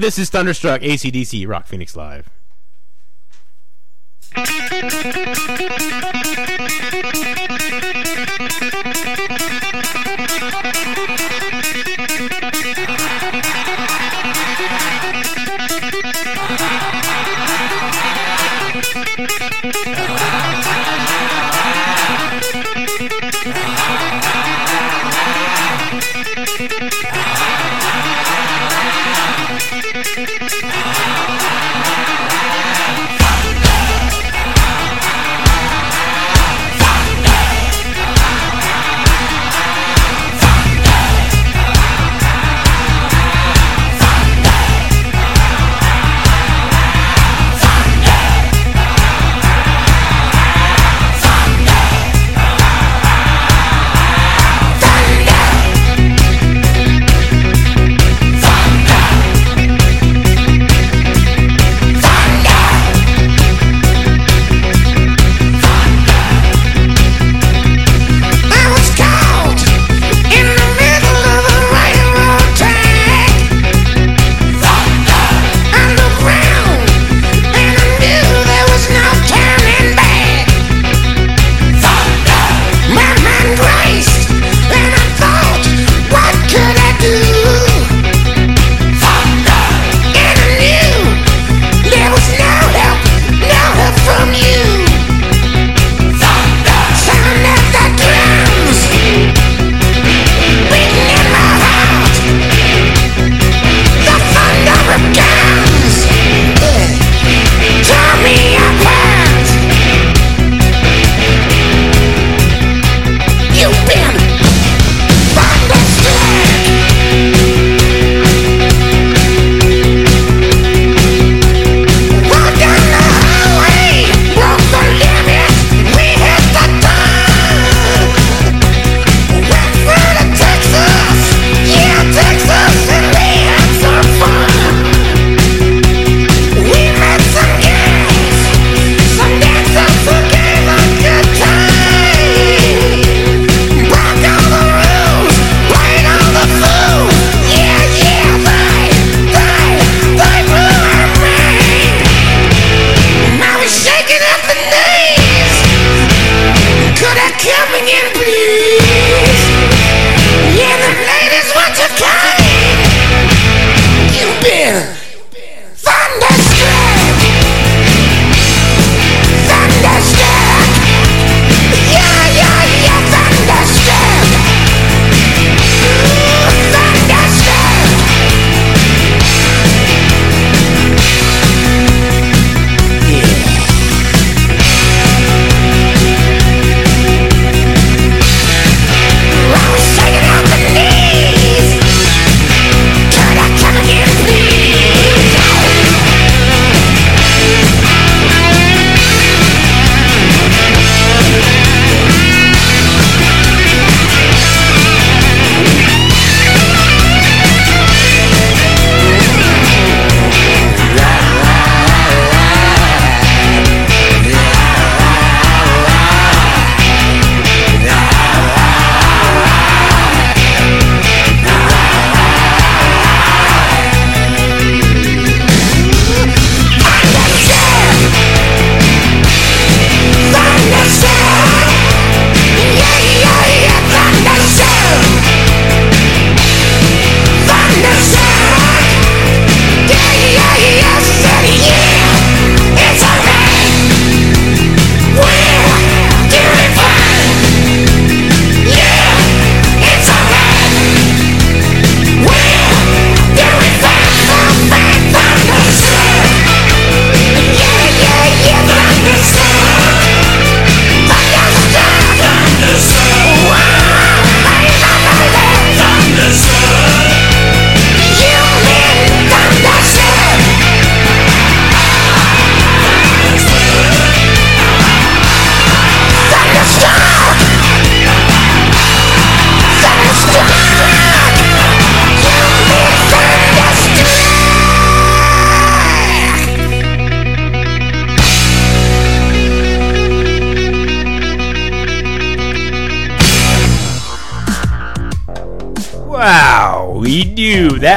This 0.10 0.18
is 0.18 0.32
Thunderstruck, 0.32 0.82
ACDC, 0.82 1.47
Rock 1.47 1.68
Phoenix 1.68 1.95
Live. 1.95 2.39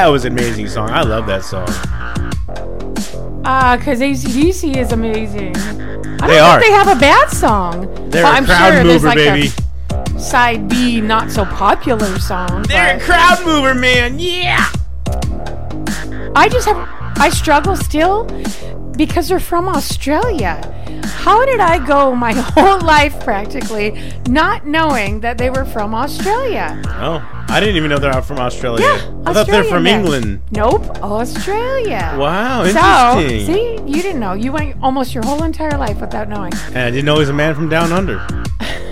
That 0.03 0.09
was 0.09 0.25
an 0.25 0.33
amazing 0.33 0.67
song. 0.67 0.89
I 0.89 1.01
love 1.03 1.27
that 1.27 1.45
song. 1.45 1.65
Ah, 3.45 3.77
because 3.79 4.01
ACDC 4.01 4.75
is 4.75 4.91
amazing. 4.91 5.55
I 5.55 6.27
They 6.27 6.35
don't 6.35 6.43
are. 6.43 6.59
think 6.59 6.65
they 6.65 6.71
have 6.77 6.89
a 6.89 6.99
bad 6.99 7.29
song. 7.29 7.87
They're 8.09 8.23
Well, 8.25 8.33
a 8.33 8.35
I'm 8.35 8.43
crowd 8.45 8.73
sure 8.73 8.83
there's 8.83 9.01
mover, 9.01 9.07
like 9.07 9.15
baby. 9.15 9.51
a 10.13 10.19
side 10.19 10.67
B, 10.67 10.99
not 10.99 11.31
so 11.31 11.45
popular 11.45 12.19
song. 12.19 12.63
They're 12.63 12.97
a 12.97 12.99
crowd 12.99 13.45
mover, 13.45 13.73
man. 13.73 14.19
Yeah. 14.19 14.67
I 16.35 16.49
just 16.51 16.67
have, 16.67 16.85
I 17.17 17.29
struggle 17.29 17.77
still 17.77 18.25
because 18.97 19.29
they're 19.29 19.39
from 19.39 19.69
Australia. 19.69 20.59
How 21.05 21.45
did 21.45 21.61
I 21.61 21.79
go 21.79 22.13
my 22.13 22.33
whole 22.35 22.81
life 22.81 23.17
practically 23.23 23.97
not 24.27 24.67
knowing 24.67 25.21
that 25.21 25.37
they 25.37 25.49
were 25.49 25.63
from 25.63 25.95
Australia? 25.95 26.81
Oh, 26.87 27.23
I 27.53 27.59
didn't 27.59 27.75
even 27.75 27.91
know 27.91 27.99
they're 27.99 28.11
out 28.11 28.25
from 28.25 28.39
Australia. 28.39 28.83
Yeah, 28.83 29.21
I 29.27 29.33
thought 29.33 29.45
they're 29.45 29.63
from. 29.63 29.85
England. 29.85 30.41
Nope, 30.49 30.81
Australia. 31.03 32.15
Wow, 32.17 32.63
interesting. 32.63 33.45
So, 33.45 33.53
see, 33.53 33.73
you 33.85 34.01
didn't 34.01 34.19
know. 34.19 34.33
You 34.33 34.51
went 34.51 34.75
almost 34.81 35.13
your 35.13 35.23
whole 35.23 35.43
entire 35.43 35.77
life 35.77 36.01
without 36.01 36.29
knowing. 36.29 36.51
And 36.69 36.79
I 36.79 36.89
didn't 36.89 37.05
know 37.05 37.13
he 37.13 37.19
was 37.19 37.29
a 37.29 37.33
man 37.33 37.53
from 37.53 37.69
down 37.69 37.91
under. 37.91 38.25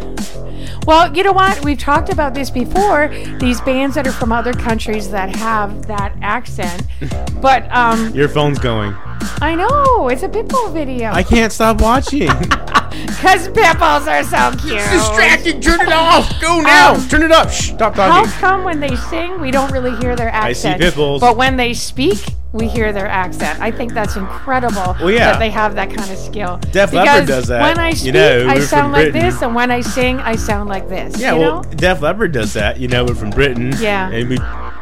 Well, 0.88 1.16
you 1.16 1.24
know 1.24 1.32
what? 1.32 1.64
We've 1.64 1.78
talked 1.78 2.09
about 2.12 2.34
this 2.34 2.49
before. 2.49 3.09
These 3.39 3.62
bands 3.62 3.93
that 3.93 4.07
are 4.07 4.12
from 4.12 4.32
other 4.32 4.51
countries 4.51 5.12
that 5.12 5.36
have 5.36 5.86
that 5.86 6.16
accent. 6.24 6.88
But 7.39 7.72
um, 7.72 8.14
Your 8.16 8.28
phone's 8.28 8.57
going. 8.57 8.95
I 9.41 9.53
know 9.55 10.09
it's 10.09 10.24
a 10.24 10.30
Pitbull 10.30 10.74
video. 10.74 11.12
I 11.12 11.22
can't 11.22 11.51
stop 11.53 11.82
watching. 11.82 12.30
Because 13.06 13.47
Pitbulls 13.49 14.08
are 14.08 14.24
so 14.24 14.52
cute. 14.60 14.80
Distracting, 14.80 15.62
turn 15.62 15.82
it 15.82 15.91
off. 15.93 16.39
Go 16.41 16.60
now. 16.62 16.95
Um, 16.95 17.08
Turn 17.08 17.24
it 17.24 17.32
up. 17.32 17.49
Shh. 17.49 17.70
Stop 17.72 17.95
How 17.95 18.08
talking. 18.24 18.32
come 18.34 18.64
when 18.64 18.80
they 18.80 18.95
sing, 18.95 19.39
we 19.39 19.52
don't 19.52 19.72
really 19.72 19.95
hear 19.97 20.16
their 20.16 20.34
I 20.34 20.54
see 20.54 20.70
accent? 20.70 20.82
Pitbulls. 20.95 21.20
But 21.20 21.38
when 21.38 21.58
they 21.58 21.74
speak, 21.74 22.20
we 22.54 22.68
hear 22.68 22.91
their 22.91 23.08
accent. 23.08 23.60
I 23.62 23.72
think 23.72 23.93
that's 23.93 24.16
incredible 24.18 24.95
Well, 24.99 25.10
yeah. 25.12 25.32
that 25.32 25.39
they 25.39 25.49
have 25.49 25.76
that 25.76 25.89
kind 25.93 26.12
of 26.12 26.18
skill. 26.18 26.58
Def 26.72 26.91
Leppard 26.91 27.28
does 27.28 27.47
that. 27.47 27.62
When 27.62 27.80
I 27.80 27.89
You 27.89 27.95
speak, 27.95 28.14
know, 28.14 28.47
I 28.47 28.60
sound 28.60 28.91
like 28.91 29.12
Britain. 29.12 29.22
this, 29.30 29.41
and 29.41 29.56
when 29.56 29.72
I 29.72 29.82
sing, 29.82 30.20
I 30.20 30.36
sound 30.36 30.68
like 30.70 30.89
this. 30.89 31.18
Yeah, 31.20 31.34
you 31.36 31.39
well, 31.39 31.64
know? 31.64 31.70
Def 31.72 32.02
Leppard 32.02 32.32
does 32.34 32.54
that. 32.54 32.78
You 32.80 32.88
know, 32.89 33.06
we're 33.06 33.16
from 33.16 33.30
Britain. 33.30 33.74
Yeah. 33.80 34.10
And 34.10 34.30
we 34.30 34.38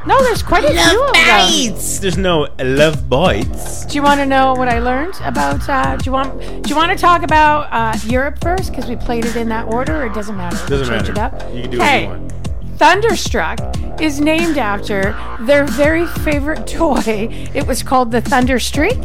No, 0.08 0.18
there's 0.24 0.42
quite 0.42 0.64
a 0.64 0.70
few 0.70 1.04
of 1.04 1.14
them. 1.14 2.00
There's 2.02 2.18
no 2.18 2.48
love 2.60 3.08
bites. 3.08 3.86
Do 3.86 3.96
you 3.96 4.02
want 4.02 4.20
to 4.20 4.26
know 4.26 4.54
what 4.54 4.68
I 4.68 4.80
learned 4.80 5.14
about? 5.24 5.68
Uh, 5.70 5.96
do 5.98 6.06
you 6.06 6.12
want? 6.12 6.40
Do 6.64 6.70
you 6.70 6.76
want 6.76 6.92
to 6.92 6.98
talk 6.98 7.22
about 7.22 7.68
uh, 7.72 7.98
Europe 8.06 8.40
first? 8.42 8.72
Because 8.72 8.88
we 8.90 8.96
played 8.96 9.26
it 9.26 9.36
in 9.36 9.50
that 9.50 9.68
order. 9.72 10.02
Or 10.02 10.06
it 10.08 10.14
doesn't 10.14 10.36
matter. 10.38 10.58
We'll 10.70 10.80
Doesn't 10.80 10.88
change 11.06 11.16
matter. 11.16 11.36
it 11.38 11.44
up. 11.44 11.54
You 11.54 11.62
can 11.64 11.72
do 11.72 11.78
what 11.80 12.02
you 12.02 12.08
want. 12.08 12.34
Thunderstruck 12.80 13.60
is 14.00 14.22
named 14.22 14.58
after 14.58 15.14
their 15.42 15.66
very 15.66 16.08
favorite 16.08 16.66
toy. 16.66 17.28
It 17.54 17.68
was 17.68 17.84
called 17.84 18.10
the 18.10 18.22
Thunderstreak. 18.22 18.96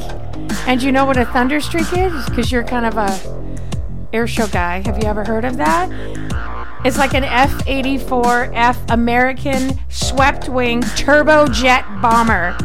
And 0.68 0.80
you 0.80 0.92
know 0.92 1.04
what 1.04 1.16
a 1.16 1.24
Thunderstreak 1.24 1.92
is? 1.98 2.28
Because 2.28 2.52
you're 2.52 2.62
kind 2.62 2.86
of 2.86 2.96
a 2.96 4.14
air 4.14 4.28
show 4.28 4.46
guy. 4.46 4.80
Have 4.86 5.02
you 5.02 5.08
ever 5.08 5.24
heard 5.24 5.44
of 5.44 5.56
that? 5.56 5.90
It's 6.84 6.98
like 6.98 7.14
an 7.14 7.24
F 7.24 7.66
84 7.66 8.52
F 8.54 8.78
American 8.90 9.80
swept 9.88 10.48
wing 10.48 10.82
turbojet 10.82 12.00
bomber. 12.00 12.56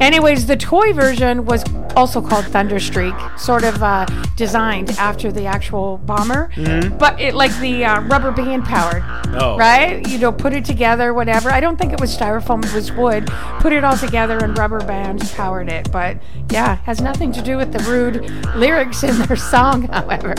Anyways, 0.00 0.46
the 0.46 0.56
toy 0.56 0.92
version 0.92 1.46
was 1.46 1.64
also 1.96 2.20
called 2.20 2.44
Thunderstreak, 2.46 3.38
sort 3.38 3.64
of 3.64 3.82
uh, 3.82 4.04
designed 4.36 4.90
after 4.92 5.32
the 5.32 5.46
actual 5.46 5.98
bomber, 5.98 6.50
but 6.98 7.18
it 7.18 7.34
like 7.34 7.56
the 7.60 7.84
uh, 7.84 8.02
rubber 8.02 8.30
band 8.30 8.64
powered, 8.64 9.02
Oh. 9.40 9.56
right? 9.56 10.06
You 10.06 10.18
know, 10.18 10.32
put 10.32 10.52
it 10.52 10.64
together, 10.66 11.14
whatever. 11.14 11.50
I 11.50 11.60
don't 11.60 11.78
think 11.78 11.92
it 11.94 12.00
was 12.00 12.14
styrofoam; 12.16 12.64
it 12.64 12.74
was 12.74 12.92
wood. 12.92 13.26
Put 13.60 13.72
it 13.72 13.84
all 13.84 13.96
together, 13.96 14.36
and 14.38 14.56
rubber 14.58 14.80
bands 14.80 15.32
powered 15.32 15.70
it. 15.70 15.90
But 15.90 16.18
yeah, 16.50 16.76
has 16.84 17.00
nothing 17.00 17.32
to 17.32 17.40
do 17.42 17.56
with 17.56 17.72
the 17.72 17.78
rude 17.90 18.30
lyrics 18.54 19.02
in 19.02 19.18
their 19.22 19.36
song, 19.36 19.82
however. 19.92 20.34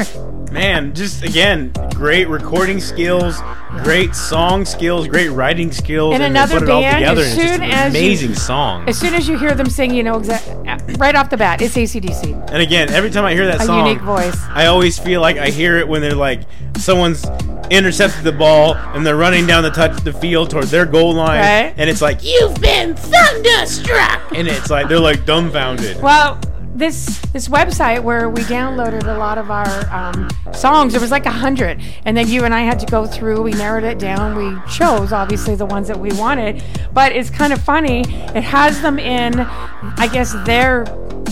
Man, 0.51 0.93
just 0.93 1.23
again, 1.23 1.71
great 1.93 2.27
recording 2.29 2.79
skills, 2.79 3.35
great 3.83 4.15
song 4.15 4.63
skills, 4.65 5.07
great 5.07 5.27
writing 5.29 5.71
skills, 5.71 6.13
And 6.13 6.23
they 6.23 6.27
another 6.27 6.55
put 6.59 6.63
it 6.63 6.69
all 6.69 6.81
band, 6.81 6.97
together, 6.99 7.21
as 7.21 7.31
and 7.33 7.39
it's 7.41 7.43
just 7.43 7.53
soon 7.55 7.63
an 7.63 7.71
as 7.71 7.93
you- 7.93 7.99
amazing 7.99 8.35
song. 8.35 8.89
As 8.89 8.97
soon 8.97 9.13
as 9.13 9.27
you 9.27 9.37
hear 9.37 9.53
them 9.53 9.69
sing, 9.69 9.93
you 9.93 10.03
know 10.03 10.17
exactly 10.17 10.95
right 10.95 11.15
off 11.15 11.29
the 11.29 11.37
bat, 11.37 11.61
it's 11.61 11.75
ACDC. 11.75 12.33
And 12.51 12.61
again, 12.61 12.89
every 12.91 13.09
time 13.11 13.25
I 13.25 13.33
hear 13.33 13.45
that 13.47 13.61
A 13.61 13.65
song, 13.65 13.85
unique 13.87 14.01
voice. 14.01 14.37
I 14.49 14.67
always 14.67 14.97
feel 14.97 15.19
like 15.21 15.37
I 15.37 15.47
hear 15.49 15.77
it 15.77 15.87
when 15.87 16.01
they're 16.01 16.11
like 16.15 16.41
someone's 16.77 17.25
intercepted 17.69 18.23
the 18.23 18.31
ball 18.31 18.75
and 18.75 19.05
they're 19.05 19.17
running 19.17 19.45
down 19.45 19.63
the 19.63 19.69
touch 19.71 20.01
the 20.03 20.13
field 20.13 20.49
toward 20.49 20.65
their 20.65 20.85
goal 20.85 21.13
line, 21.13 21.39
Right. 21.41 21.73
and 21.77 21.89
it's 21.89 22.01
like 22.01 22.23
you've 22.23 22.59
been 22.61 22.95
thunderstruck, 22.95 24.31
and 24.33 24.47
it's 24.47 24.69
like 24.69 24.87
they're 24.87 24.99
like 24.99 25.25
dumbfounded. 25.25 26.01
Well, 26.01 26.39
this 26.77 27.19
this 27.33 27.47
website 27.47 28.03
where 28.03 28.29
we 28.29 28.41
downloaded 28.43 29.03
a 29.03 29.17
lot 29.17 29.37
of 29.37 29.49
our 29.49 29.67
um, 29.93 30.29
songs, 30.53 30.93
There 30.93 31.01
was 31.01 31.11
like 31.11 31.25
a 31.25 31.31
hundred, 31.31 31.81
and 32.05 32.15
then 32.15 32.27
you 32.27 32.45
and 32.45 32.53
I 32.53 32.61
had 32.61 32.79
to 32.79 32.85
go 32.85 33.05
through. 33.05 33.41
We 33.41 33.51
narrowed 33.51 33.83
it 33.83 33.99
down. 33.99 34.35
We 34.35 34.59
chose 34.71 35.11
obviously 35.11 35.55
the 35.55 35.65
ones 35.65 35.87
that 35.87 35.99
we 35.99 36.11
wanted, 36.13 36.63
but 36.93 37.11
it's 37.11 37.29
kind 37.29 37.51
of 37.51 37.61
funny. 37.61 38.01
It 38.01 38.43
has 38.43 38.81
them 38.81 38.99
in, 38.99 39.39
I 39.39 40.07
guess 40.11 40.33
their 40.45 40.83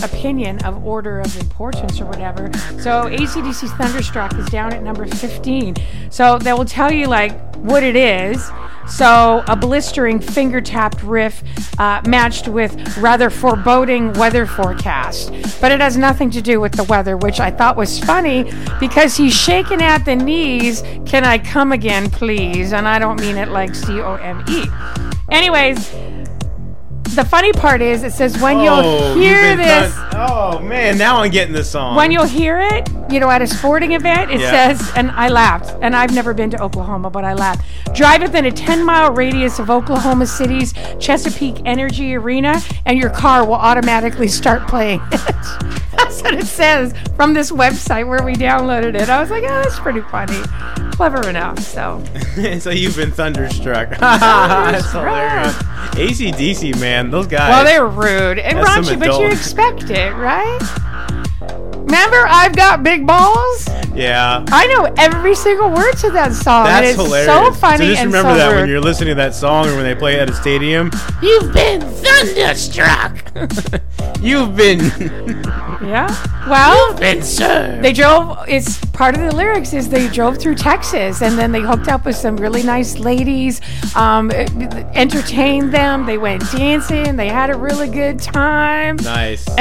opinion 0.02 0.62
of 0.64 0.84
order 0.84 1.20
of 1.20 1.40
importance 1.40 2.00
or 2.00 2.06
whatever. 2.06 2.50
So 2.80 3.04
ACDC's 3.04 3.72
Thunderstruck 3.72 4.34
is 4.34 4.46
down 4.46 4.72
at 4.72 4.82
number 4.82 5.06
15. 5.06 5.76
So 6.10 6.38
they 6.38 6.52
will 6.52 6.64
tell 6.64 6.92
you 6.92 7.06
like 7.06 7.56
what 7.56 7.82
it 7.82 7.96
is. 7.96 8.50
So 8.88 9.44
a 9.46 9.56
blistering 9.56 10.20
finger 10.20 10.60
tapped 10.60 11.02
riff 11.02 11.42
uh, 11.78 12.00
matched 12.06 12.48
with 12.48 12.96
rather 12.98 13.30
foreboding 13.30 14.12
weather 14.14 14.46
forecast. 14.46 15.32
But 15.60 15.72
it 15.72 15.80
has 15.80 15.96
nothing 15.96 16.30
to 16.30 16.40
do 16.40 16.60
with 16.60 16.72
the 16.72 16.84
weather, 16.84 17.16
which 17.16 17.40
I 17.40 17.50
thought 17.50 17.76
was 17.76 17.98
funny 17.98 18.50
because 18.80 19.16
he's 19.16 19.34
shaking 19.34 19.82
at 19.82 20.04
the 20.04 20.16
knees. 20.16 20.82
Can 21.04 21.24
I 21.24 21.38
come 21.38 21.72
again, 21.72 22.10
please? 22.10 22.72
And 22.72 22.86
I 22.86 22.98
don't 22.98 23.20
mean 23.20 23.36
it 23.36 23.48
like 23.48 23.74
C 23.74 24.00
O 24.00 24.14
M 24.14 24.44
E. 24.48 24.64
Anyways, 25.30 25.90
the 27.16 27.24
funny 27.24 27.52
part 27.52 27.82
is 27.82 28.02
it 28.04 28.12
says 28.12 28.38
when 28.40 28.56
Oh, 28.58 28.62
you'll 28.64 29.14
hear 29.14 29.56
this. 29.56 29.92
thun- 29.94 30.10
oh 30.30 30.58
man, 30.60 30.96
now 30.98 31.18
I'm 31.18 31.30
getting 31.30 31.54
the 31.54 31.64
song. 31.64 31.96
When 31.96 32.10
you'll 32.12 32.24
hear 32.24 32.60
it, 32.60 32.88
you 33.10 33.18
know, 33.20 33.30
at 33.30 33.42
a 33.42 33.46
sporting 33.46 33.92
event, 33.92 34.30
it 34.30 34.40
Yeah. 34.40 34.50
says, 34.74 34.92
and 34.96 35.10
I 35.10 35.28
laughed, 35.28 35.74
and 35.82 35.96
I've 35.96 36.14
never 36.14 36.32
been 36.34 36.50
to 36.50 36.62
Oklahoma, 36.62 37.10
but 37.10 37.24
I 37.24 37.32
laughed. 37.34 37.62
Drive 37.94 38.22
within 38.22 38.44
a 38.44 38.50
10 38.52 38.84
mile 38.84 39.12
radius 39.12 39.58
of 39.58 39.70
Oklahoma 39.70 40.26
City's 40.26 40.74
Chesapeake 41.00 41.62
Energy 41.64 42.14
Arena, 42.14 42.60
and 42.84 42.98
your 42.98 43.10
car 43.10 43.44
will 43.44 43.54
automatically 43.54 44.28
start 44.28 44.66
playing 44.68 45.00
it. 45.12 45.20
That's 45.96 46.20
what 46.22 46.34
it 46.34 46.46
says 46.46 46.92
from 47.16 47.32
this 47.32 47.50
website 47.50 48.06
where 48.06 48.22
we 48.22 48.34
downloaded 48.34 48.94
it. 49.00 49.08
I 49.08 49.18
was 49.20 49.30
like, 49.30 49.44
oh, 49.44 49.62
that's 49.62 49.78
pretty 49.78 50.02
funny. 50.02 50.38
Clever 50.92 51.26
enough, 51.28 51.58
so. 51.60 52.04
so 52.60 52.68
you've 52.70 52.96
been 52.96 53.10
thunderstruck. 53.10 53.88
That's 53.98 54.92
hilarious. 54.92 55.54
ACDC, 55.96 56.78
man, 56.78 57.05
those 57.10 57.26
guys. 57.26 57.48
Well, 57.50 57.64
they're 57.64 57.86
rude 57.86 58.38
and 58.38 58.58
raunchy, 58.58 58.98
but 58.98 59.18
you 59.20 59.26
expect 59.26 59.90
it, 59.90 60.14
right? 60.14 61.25
Remember, 61.86 62.26
I've 62.28 62.54
got 62.56 62.82
big 62.82 63.06
balls? 63.06 63.68
yeah. 63.94 64.44
I 64.48 64.66
know 64.66 64.92
every 64.98 65.34
single 65.34 65.70
word 65.70 65.92
to 65.98 66.10
that 66.10 66.32
song. 66.34 66.64
That's 66.66 66.88
it's 66.90 66.96
hilarious. 67.02 67.26
so 67.26 67.52
funny 67.52 67.78
So 67.78 67.84
just 67.86 68.02
and 68.02 68.12
remember 68.12 68.32
so 68.32 68.36
that 68.38 68.48
rude. 68.50 68.60
when 68.62 68.68
you're 68.68 68.80
listening 68.80 69.08
to 69.10 69.14
that 69.14 69.34
song 69.34 69.68
or 69.68 69.76
when 69.76 69.84
they 69.84 69.94
play 69.94 70.16
it 70.16 70.20
at 70.22 70.28
a 70.30 70.34
stadium. 70.34 70.90
You've 71.22 71.52
been 71.54 71.80
thunderstruck. 71.80 73.24
You've 74.20 74.56
been. 74.56 74.80
yeah. 75.82 76.08
Well, 76.48 76.94
been 76.98 77.22
served. 77.22 77.82
they 77.84 77.92
drove. 77.92 78.36
It's 78.48 78.84
part 78.86 79.14
of 79.14 79.20
the 79.20 79.34
lyrics 79.34 79.72
is 79.72 79.88
they 79.88 80.08
drove 80.08 80.38
through 80.38 80.54
Texas 80.56 81.22
and 81.22 81.38
then 81.38 81.52
they 81.52 81.60
hooked 81.60 81.88
up 81.88 82.04
with 82.04 82.16
some 82.16 82.36
really 82.36 82.62
nice 82.62 82.98
ladies, 82.98 83.60
um, 83.94 84.30
entertained 84.30 85.72
them. 85.72 86.06
They 86.06 86.18
went 86.18 86.42
dancing. 86.52 87.16
They 87.16 87.28
had 87.28 87.50
a 87.50 87.56
really 87.56 87.88
good 87.88 88.18
time. 88.20 88.96
Nice. 88.96 89.46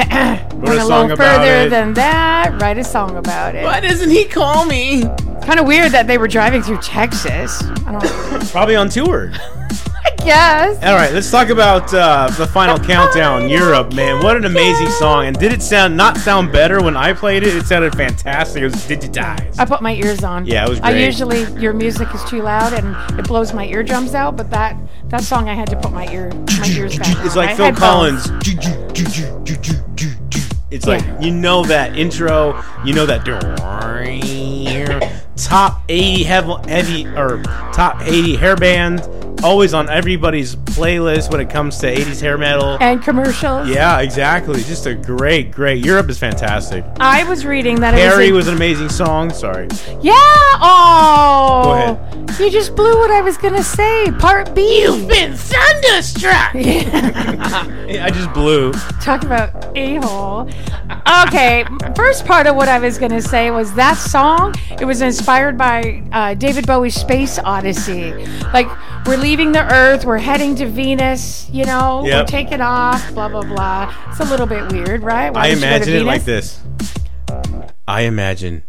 Went 0.56 0.80
a 0.80 0.84
a 0.84 0.86
song 0.86 1.10
little 1.10 1.12
about 1.14 1.38
further 1.40 1.66
it. 1.68 1.70
than 1.70 1.94
that. 1.96 2.15
Write 2.60 2.78
a 2.78 2.84
song 2.84 3.18
about 3.18 3.54
it. 3.56 3.64
Why 3.64 3.80
doesn't 3.80 4.10
he 4.10 4.26
call 4.26 4.66
me? 4.66 5.04
Kind 5.44 5.60
of 5.60 5.68
weird 5.68 5.92
that 5.92 6.08
they 6.08 6.18
were 6.18 6.28
driving 6.28 6.62
through 6.62 6.80
Texas. 6.80 7.62
I 7.86 7.92
don't. 8.00 8.50
Probably 8.52 8.76
on 8.76 8.90
tour. 8.90 9.32
I 9.34 10.16
guess. 10.18 10.84
All 10.84 10.96
right, 10.96 11.12
let's 11.14 11.30
talk 11.30 11.50
about 11.50 11.94
uh, 11.94 12.30
the 12.38 12.48
final 12.48 12.80
countdown. 12.80 13.50
Europe, 13.50 13.94
man, 13.94 14.24
what 14.24 14.38
an 14.38 14.46
amazing 14.46 14.90
song! 14.90 15.26
And 15.26 15.38
did 15.38 15.52
it 15.52 15.62
sound 15.62 15.96
not 15.98 16.18
sound 16.18 16.52
better 16.52 16.82
when 16.82 16.96
I 16.96 17.14
played 17.14 17.44
it? 17.44 17.56
It 17.56 17.66
sounded 17.66 17.96
fantastic. 17.96 18.62
It 18.62 18.66
was 18.66 18.76
digitized. 18.76 19.60
I 19.60 19.66
put 19.66 19.82
my 19.82 19.94
ears 19.94 20.24
on. 20.24 20.46
Yeah, 20.46 20.66
it 20.66 20.70
was 20.70 20.80
I 20.82 20.92
usually 20.92 21.44
your 21.62 21.74
music 21.74 22.14
is 22.16 22.24
too 22.24 22.42
loud 22.42 22.74
and 22.74 23.20
it 23.20 23.28
blows 23.28 23.54
my 23.54 23.66
eardrums 23.66 24.16
out, 24.16 24.38
but 24.38 24.50
that 24.52 24.78
that 25.10 25.24
song 25.24 25.50
I 25.50 25.54
had 25.54 25.70
to 25.70 25.80
put 25.80 25.92
my 25.92 26.08
ear 26.12 26.32
my 26.60 26.68
ears 26.70 26.98
back. 26.98 27.26
It's 27.26 27.36
on. 27.36 27.46
like 27.46 27.50
I 27.52 27.56
Phil 27.56 27.66
had 27.66 27.76
Collins. 27.76 28.30
It's 30.76 30.86
like 30.86 31.06
you 31.22 31.32
know 31.32 31.64
that 31.64 31.98
intro, 31.98 32.62
you 32.84 32.94
know 32.94 33.06
that 33.06 33.24
top 35.38 35.82
80 35.90 36.24
heavy, 36.24 36.54
heavy 36.68 37.08
or 37.08 37.42
top 37.74 38.02
80 38.02 38.36
hair 38.38 38.56
band, 38.56 39.02
always 39.44 39.74
on 39.74 39.90
everybody's 39.90 40.56
playlist 40.56 41.32
when 41.32 41.40
it 41.42 41.50
comes 41.50 41.78
to 41.80 41.94
80s 41.94 42.22
hair 42.22 42.38
metal. 42.38 42.78
and 42.82 43.02
commercials. 43.04 43.68
Yeah, 43.70 44.00
exactly. 44.00 44.64
Just 44.64 44.86
a 44.86 44.96
great, 44.96 45.52
great. 45.52 45.84
Europe 45.86 46.10
is 46.10 46.18
fantastic. 46.18 46.84
I 47.00 47.24
was 47.26 47.46
reading 47.46 47.80
that 47.82 47.94
Harry 47.94 48.30
it 48.30 48.32
was, 48.32 48.46
was 48.46 48.48
an 48.50 48.56
amazing 48.56 48.90
song. 48.90 49.32
Sorry. 49.32 49.68
yeah. 50.02 50.14
Oh, 50.58 51.62
Go 51.64 51.72
ahead. 51.72 52.40
You 52.40 52.50
just 52.50 52.76
blew 52.76 52.98
what 52.98 53.12
I 53.12 53.22
was 53.22 53.38
gonna 53.38 53.64
say. 53.64 54.12
Part 54.20 54.54
B. 54.56 54.82
You've 54.82 55.08
been 55.08 55.34
thunderstruck. 55.36 56.54
yeah. 56.54 57.66
I 58.06 58.10
just 58.10 58.34
blew. 58.34 58.74
Talk 59.02 59.24
about 59.24 59.76
a 59.78 59.96
hole. 59.98 60.50
Okay, 61.28 61.66
first 61.96 62.26
part 62.26 62.48
of 62.48 62.56
what 62.56 62.68
I 62.68 62.80
was 62.80 62.98
gonna 62.98 63.22
say 63.22 63.52
was 63.52 63.74
that 63.76 63.98
song. 63.98 64.54
It 64.80 64.86
was 64.86 65.02
inspired 65.26 65.58
by 65.58 66.04
uh, 66.12 66.36
David 66.36 66.68
Bowie's 66.68 66.94
Space 66.94 67.40
Odyssey. 67.40 68.14
Like 68.54 68.68
we're 69.08 69.18
leaving 69.18 69.54
the 69.54 69.74
Earth, 69.74 70.06
we're 70.06 70.20
heading 70.20 70.56
to 70.58 70.68
Venus. 70.68 71.50
You 71.50 71.66
know, 71.66 72.04
we're 72.04 72.26
taking 72.26 72.62
off. 72.62 73.12
Blah 73.12 73.30
blah 73.30 73.42
blah. 73.42 73.92
It's 74.10 74.20
a 74.20 74.26
little 74.26 74.46
bit 74.46 74.72
weird, 74.72 75.02
right? 75.02 75.34
Why 75.34 75.48
I 75.48 75.50
would 75.50 75.56
you 75.58 75.62
go 75.62 75.62
to 75.62 75.76
imagine 75.76 75.94
it 75.96 76.04
like 76.04 76.26
this. 76.26 76.62
I 77.88 78.02
imagine 78.02 78.66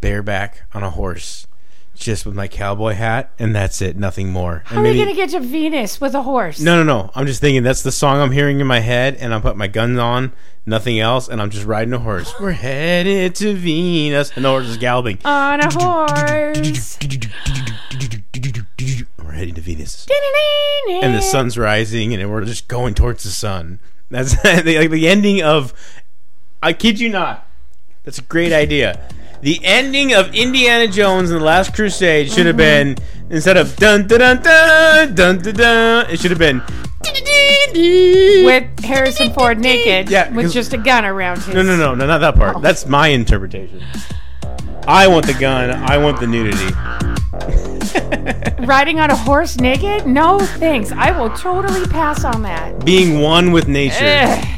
bareback 0.00 0.62
on 0.74 0.82
a 0.82 0.90
horse, 0.90 1.46
just 1.94 2.26
with 2.26 2.34
my 2.34 2.48
cowboy 2.48 2.92
hat, 2.94 3.32
and 3.38 3.54
that's 3.54 3.80
it. 3.80 3.96
Nothing 3.96 4.30
more. 4.30 4.62
How 4.66 4.80
are 4.80 4.82
we 4.82 4.98
gonna 4.98 5.14
get 5.14 5.30
to 5.30 5.40
Venus 5.40 6.00
with 6.00 6.14
a 6.14 6.22
horse? 6.22 6.60
No, 6.60 6.76
no, 6.76 6.82
no. 6.82 7.10
I'm 7.14 7.26
just 7.26 7.40
thinking 7.40 7.62
that's 7.62 7.82
the 7.82 7.92
song 7.92 8.20
I'm 8.20 8.32
hearing 8.32 8.60
in 8.60 8.66
my 8.66 8.80
head, 8.80 9.16
and 9.16 9.32
I 9.34 9.40
put 9.40 9.56
my 9.56 9.68
guns 9.68 9.98
on, 9.98 10.32
nothing 10.66 10.98
else, 10.98 11.28
and 11.28 11.40
I'm 11.40 11.50
just 11.50 11.64
riding 11.64 11.94
a 11.94 11.98
horse. 11.98 12.34
We're 12.40 12.52
headed 12.52 13.34
to 13.36 13.54
Venus, 13.54 14.32
and 14.34 14.44
the 14.44 14.48
horse 14.48 14.66
is 14.66 14.76
galloping. 14.76 15.18
On 15.24 15.60
a 15.60 15.72
horse. 15.72 16.98
We're 19.18 19.32
heading 19.32 19.54
to 19.54 19.60
Venus, 19.60 20.06
and 20.88 21.14
the 21.14 21.22
sun's 21.22 21.56
rising, 21.56 22.14
and 22.14 22.30
we're 22.30 22.44
just 22.44 22.68
going 22.68 22.94
towards 22.94 23.24
the 23.24 23.30
sun. 23.30 23.78
That's 24.10 24.42
like 24.44 24.64
the 24.64 25.08
ending 25.08 25.42
of. 25.42 25.72
I 26.62 26.72
kid 26.72 26.98
you 26.98 27.08
not. 27.08 27.46
That's 28.04 28.18
a 28.18 28.22
great 28.22 28.52
idea. 28.52 29.08
The 29.44 29.62
ending 29.62 30.14
of 30.14 30.34
Indiana 30.34 30.88
Jones 30.88 31.30
and 31.30 31.38
the 31.38 31.44
Last 31.44 31.74
Crusade 31.74 32.32
should 32.32 32.46
have 32.46 32.56
been 32.56 32.96
instead 33.28 33.58
of 33.58 33.76
dun 33.76 34.06
dun 34.06 34.18
dun 34.18 34.42
dun 34.42 35.14
dun 35.14 35.38
dun 35.38 35.54
dun. 35.54 36.10
It 36.10 36.18
should 36.18 36.30
have 36.30 36.38
been 36.38 36.62
with 38.46 38.80
Harrison 38.82 39.34
Ford 39.34 39.58
naked, 39.58 40.08
Yeah, 40.08 40.30
with 40.32 40.50
just 40.50 40.72
a 40.72 40.78
gun 40.78 41.04
around 41.04 41.42
his. 41.42 41.54
No, 41.54 41.60
no, 41.62 41.76
no, 41.76 41.94
no, 41.94 42.06
not 42.06 42.22
that 42.22 42.36
part. 42.36 42.56
Oh. 42.56 42.60
That's 42.60 42.86
my 42.86 43.08
interpretation. 43.08 43.82
I 44.88 45.08
want 45.08 45.26
the 45.26 45.34
gun. 45.34 45.72
I 45.72 45.98
want 45.98 46.20
the 46.20 46.26
nudity. 46.26 46.72
Riding 48.66 48.98
on 48.98 49.10
a 49.10 49.16
horse 49.16 49.58
naked? 49.58 50.06
No 50.06 50.40
thanks. 50.40 50.90
I 50.90 51.10
will 51.10 51.28
totally 51.36 51.84
pass 51.88 52.24
on 52.24 52.40
that. 52.44 52.82
Being 52.82 53.20
one 53.20 53.52
with 53.52 53.68
nature. 53.68 54.06
Ugh. 54.06 54.48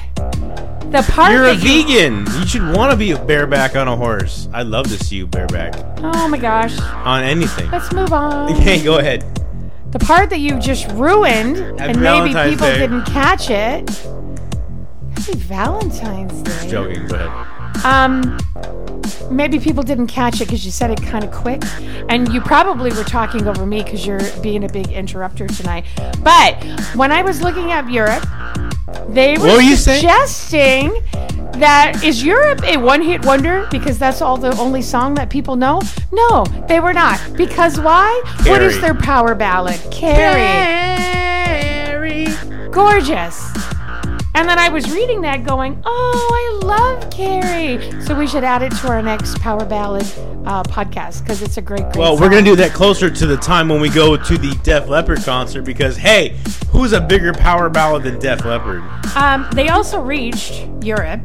The 0.90 1.02
part 1.12 1.32
You're 1.32 1.46
a 1.46 1.54
vegan. 1.54 2.26
You 2.38 2.46
should 2.46 2.62
want 2.74 2.90
to 2.92 2.96
be 2.96 3.10
a 3.10 3.18
bareback 3.24 3.74
on 3.76 3.88
a 3.88 3.96
horse. 3.96 4.48
I'd 4.52 4.66
love 4.68 4.86
to 4.86 5.02
see 5.04 5.16
you 5.16 5.26
bareback 5.26 5.74
Oh 5.98 6.28
my 6.28 6.38
gosh. 6.38 6.78
on 6.80 7.22
anything. 7.24 7.70
Let's 7.70 7.92
move 7.92 8.12
on. 8.12 8.52
Okay, 8.56 8.82
go 8.82 8.98
ahead. 8.98 9.24
The 9.90 9.98
part 9.98 10.30
that 10.30 10.38
you 10.38 10.58
just 10.58 10.88
ruined, 10.92 11.56
and 11.58 11.78
maybe 12.00 12.00
Valentine's 12.00 12.50
people 12.54 12.66
Day. 12.68 12.78
didn't 12.78 13.04
catch 13.04 13.50
it. 13.50 13.88
Happy 15.14 15.38
Valentine's 15.38 16.42
Day. 16.42 16.68
Joking. 16.68 17.06
Go 17.08 17.14
ahead. 17.16 17.84
Um, 17.84 18.38
maybe 19.30 19.58
people 19.58 19.82
didn't 19.82 20.08
catch 20.08 20.40
it 20.40 20.46
because 20.46 20.64
you 20.64 20.70
said 20.70 20.90
it 20.90 21.02
kind 21.02 21.24
of 21.24 21.30
quick, 21.32 21.62
and 22.08 22.32
you 22.32 22.40
probably 22.40 22.90
were 22.92 23.04
talking 23.04 23.46
over 23.46 23.64
me 23.66 23.82
because 23.82 24.06
you're 24.06 24.20
being 24.42 24.64
a 24.64 24.68
big 24.68 24.88
interrupter 24.92 25.46
tonight. 25.46 25.84
But 26.22 26.62
when 26.94 27.10
I 27.12 27.22
was 27.22 27.40
looking 27.42 27.72
up 27.72 27.88
Europe, 27.88 28.24
they 29.08 29.36
were 29.38 29.46
What 29.46 29.56
were 29.56 29.62
you 29.62 29.76
saying? 29.76 30.00
suggesting 30.00 31.02
that 31.60 32.02
is 32.04 32.22
Europe 32.22 32.62
a 32.64 32.76
one-hit 32.76 33.24
wonder 33.24 33.66
because 33.70 33.98
that's 33.98 34.20
all 34.22 34.36
the 34.36 34.56
only 34.58 34.82
song 34.82 35.14
that 35.14 35.30
people 35.30 35.56
know? 35.56 35.80
No, 36.12 36.44
they 36.68 36.80
were 36.80 36.92
not. 36.92 37.18
Because 37.36 37.80
why? 37.80 38.22
What 38.46 38.62
is 38.62 38.80
their 38.80 38.94
power 38.94 39.34
ballad? 39.34 39.80
Carrie. 39.90 40.36
Gorgeous. 42.70 43.52
And 44.36 44.46
then 44.46 44.58
I 44.58 44.68
was 44.68 44.90
reading 44.92 45.22
that 45.22 45.44
going, 45.44 45.82
oh, 45.86 46.60
I 46.62 46.66
love 46.66 47.10
Carrie. 47.10 48.02
So 48.02 48.14
we 48.14 48.26
should 48.26 48.44
add 48.44 48.62
it 48.62 48.70
to 48.82 48.88
our 48.88 49.00
next 49.00 49.40
Power 49.40 49.64
Ballad 49.64 50.02
uh, 50.44 50.62
podcast 50.64 51.22
because 51.22 51.40
it's 51.40 51.56
a 51.56 51.62
great, 51.62 51.84
great 51.84 51.96
Well, 51.96 52.18
we're 52.18 52.28
gonna 52.28 52.42
do 52.42 52.54
that 52.56 52.72
closer 52.72 53.08
to 53.08 53.26
the 53.26 53.38
time 53.38 53.66
when 53.66 53.80
we 53.80 53.88
go 53.88 54.14
to 54.14 54.36
the 54.36 54.54
Def 54.62 54.88
Leppard 54.88 55.22
concert 55.22 55.62
because 55.62 55.96
hey, 55.96 56.36
who's 56.68 56.92
a 56.92 57.00
bigger 57.00 57.32
power 57.32 57.70
ballad 57.70 58.02
than 58.02 58.18
Def 58.18 58.44
Leppard? 58.44 58.82
Um, 59.16 59.48
they 59.54 59.70
also 59.70 60.02
reached 60.02 60.68
Europe, 60.84 61.22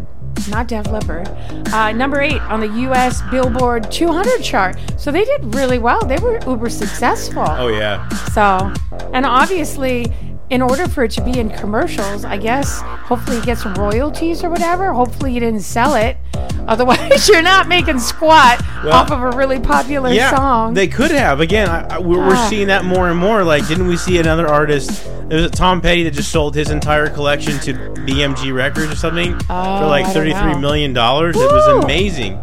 not 0.48 0.70
Def 0.70 0.88
Leppard, 0.88 1.28
uh, 1.74 1.92
number 1.92 2.22
eight 2.22 2.42
on 2.44 2.62
the 2.62 2.70
U.S. 2.84 3.22
Billboard 3.30 3.92
200 3.92 4.42
chart. 4.42 4.78
So 4.96 5.12
they 5.12 5.26
did 5.26 5.54
really 5.54 5.80
well. 5.80 6.00
They 6.06 6.18
were 6.18 6.40
uber 6.48 6.70
successful. 6.70 7.44
Oh 7.46 7.68
yeah. 7.68 8.08
So, 8.30 8.74
and 9.12 9.26
obviously, 9.26 10.14
in 10.52 10.62
order 10.62 10.88
for 10.88 11.04
it 11.06 11.12
to 11.12 11.24
be 11.24 11.40
in 11.40 11.50
commercials, 11.50 12.26
I 12.26 12.38
guess 12.38 12.82
hopefully 12.82 13.38
you 13.38 13.44
get 13.44 13.58
some 13.58 13.74
royalties 13.76 14.44
or 14.44 14.50
whatever. 14.50 14.92
Hopefully 14.94 15.34
you 15.34 15.40
didn't 15.40 15.62
sell 15.62 15.96
it. 15.96 16.18
Otherwise, 16.68 17.28
you're 17.30 17.42
not 17.42 17.68
making 17.68 17.98
squat 18.00 18.62
Well, 18.84 18.94
off 18.94 19.12
of 19.12 19.22
a 19.22 19.32
really 19.36 19.60
popular 19.60 20.12
Yeah, 20.12 20.36
song. 20.36 20.74
they 20.74 20.88
could 20.88 21.10
have. 21.12 21.40
Again, 21.40 21.70
I, 21.70 21.96
I, 21.96 22.00
we're, 22.00 22.18
we're 22.20 22.36
Ah. 22.36 22.48
seeing 22.50 22.68
that 22.68 22.86
more 22.86 23.10
and 23.10 23.18
more. 23.18 23.44
Like, 23.44 23.68
didn't 23.68 23.88
we 23.88 23.96
see 23.98 24.20
another 24.20 24.48
artist? 24.48 25.04
There 25.30 25.38
was 25.42 25.46
a 25.46 25.50
Tom 25.50 25.80
Petty 25.82 26.04
that 26.04 26.12
just 26.12 26.32
sold 26.32 26.54
his 26.54 26.70
entire 26.70 27.10
collection 27.10 27.58
to 27.60 27.74
BMG 27.74 28.54
Records 28.54 28.92
or 28.92 28.96
something 28.96 29.40
for 29.40 29.54
Oh, 29.54 29.88
like 29.88 30.04
I 30.06 30.14
don't 30.14 30.14
thirty-three 30.14 30.58
million 30.60 30.92
dollars. 30.94 31.36
It 31.38 31.40
was 31.40 31.84
amazing, 31.86 32.34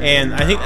and 0.00 0.34
I 0.34 0.44
think 0.44 0.60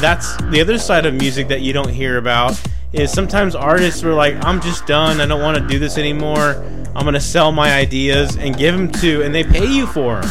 that's 0.00 0.36
the 0.50 0.60
other 0.60 0.76
side 0.78 1.06
of 1.06 1.14
music 1.14 1.46
that 1.48 1.60
you 1.60 1.72
don't 1.72 1.88
hear 1.90 2.18
about. 2.18 2.60
Is 2.92 3.12
sometimes 3.12 3.54
artists 3.54 4.02
were 4.02 4.14
like, 4.14 4.44
"I'm 4.44 4.60
just 4.60 4.84
done. 4.86 5.20
I 5.20 5.26
don't 5.26 5.40
want 5.42 5.56
to 5.58 5.66
do 5.66 5.78
this 5.78 5.96
anymore. 5.96 6.56
I'm 6.96 7.04
gonna 7.04 7.20
sell 7.20 7.52
my 7.52 7.72
ideas 7.72 8.36
and 8.36 8.56
give 8.56 8.74
them 8.76 8.90
to, 9.00 9.22
and 9.22 9.32
they 9.32 9.44
pay 9.44 9.64
you 9.66 9.86
for 9.86 10.20
them." 10.20 10.30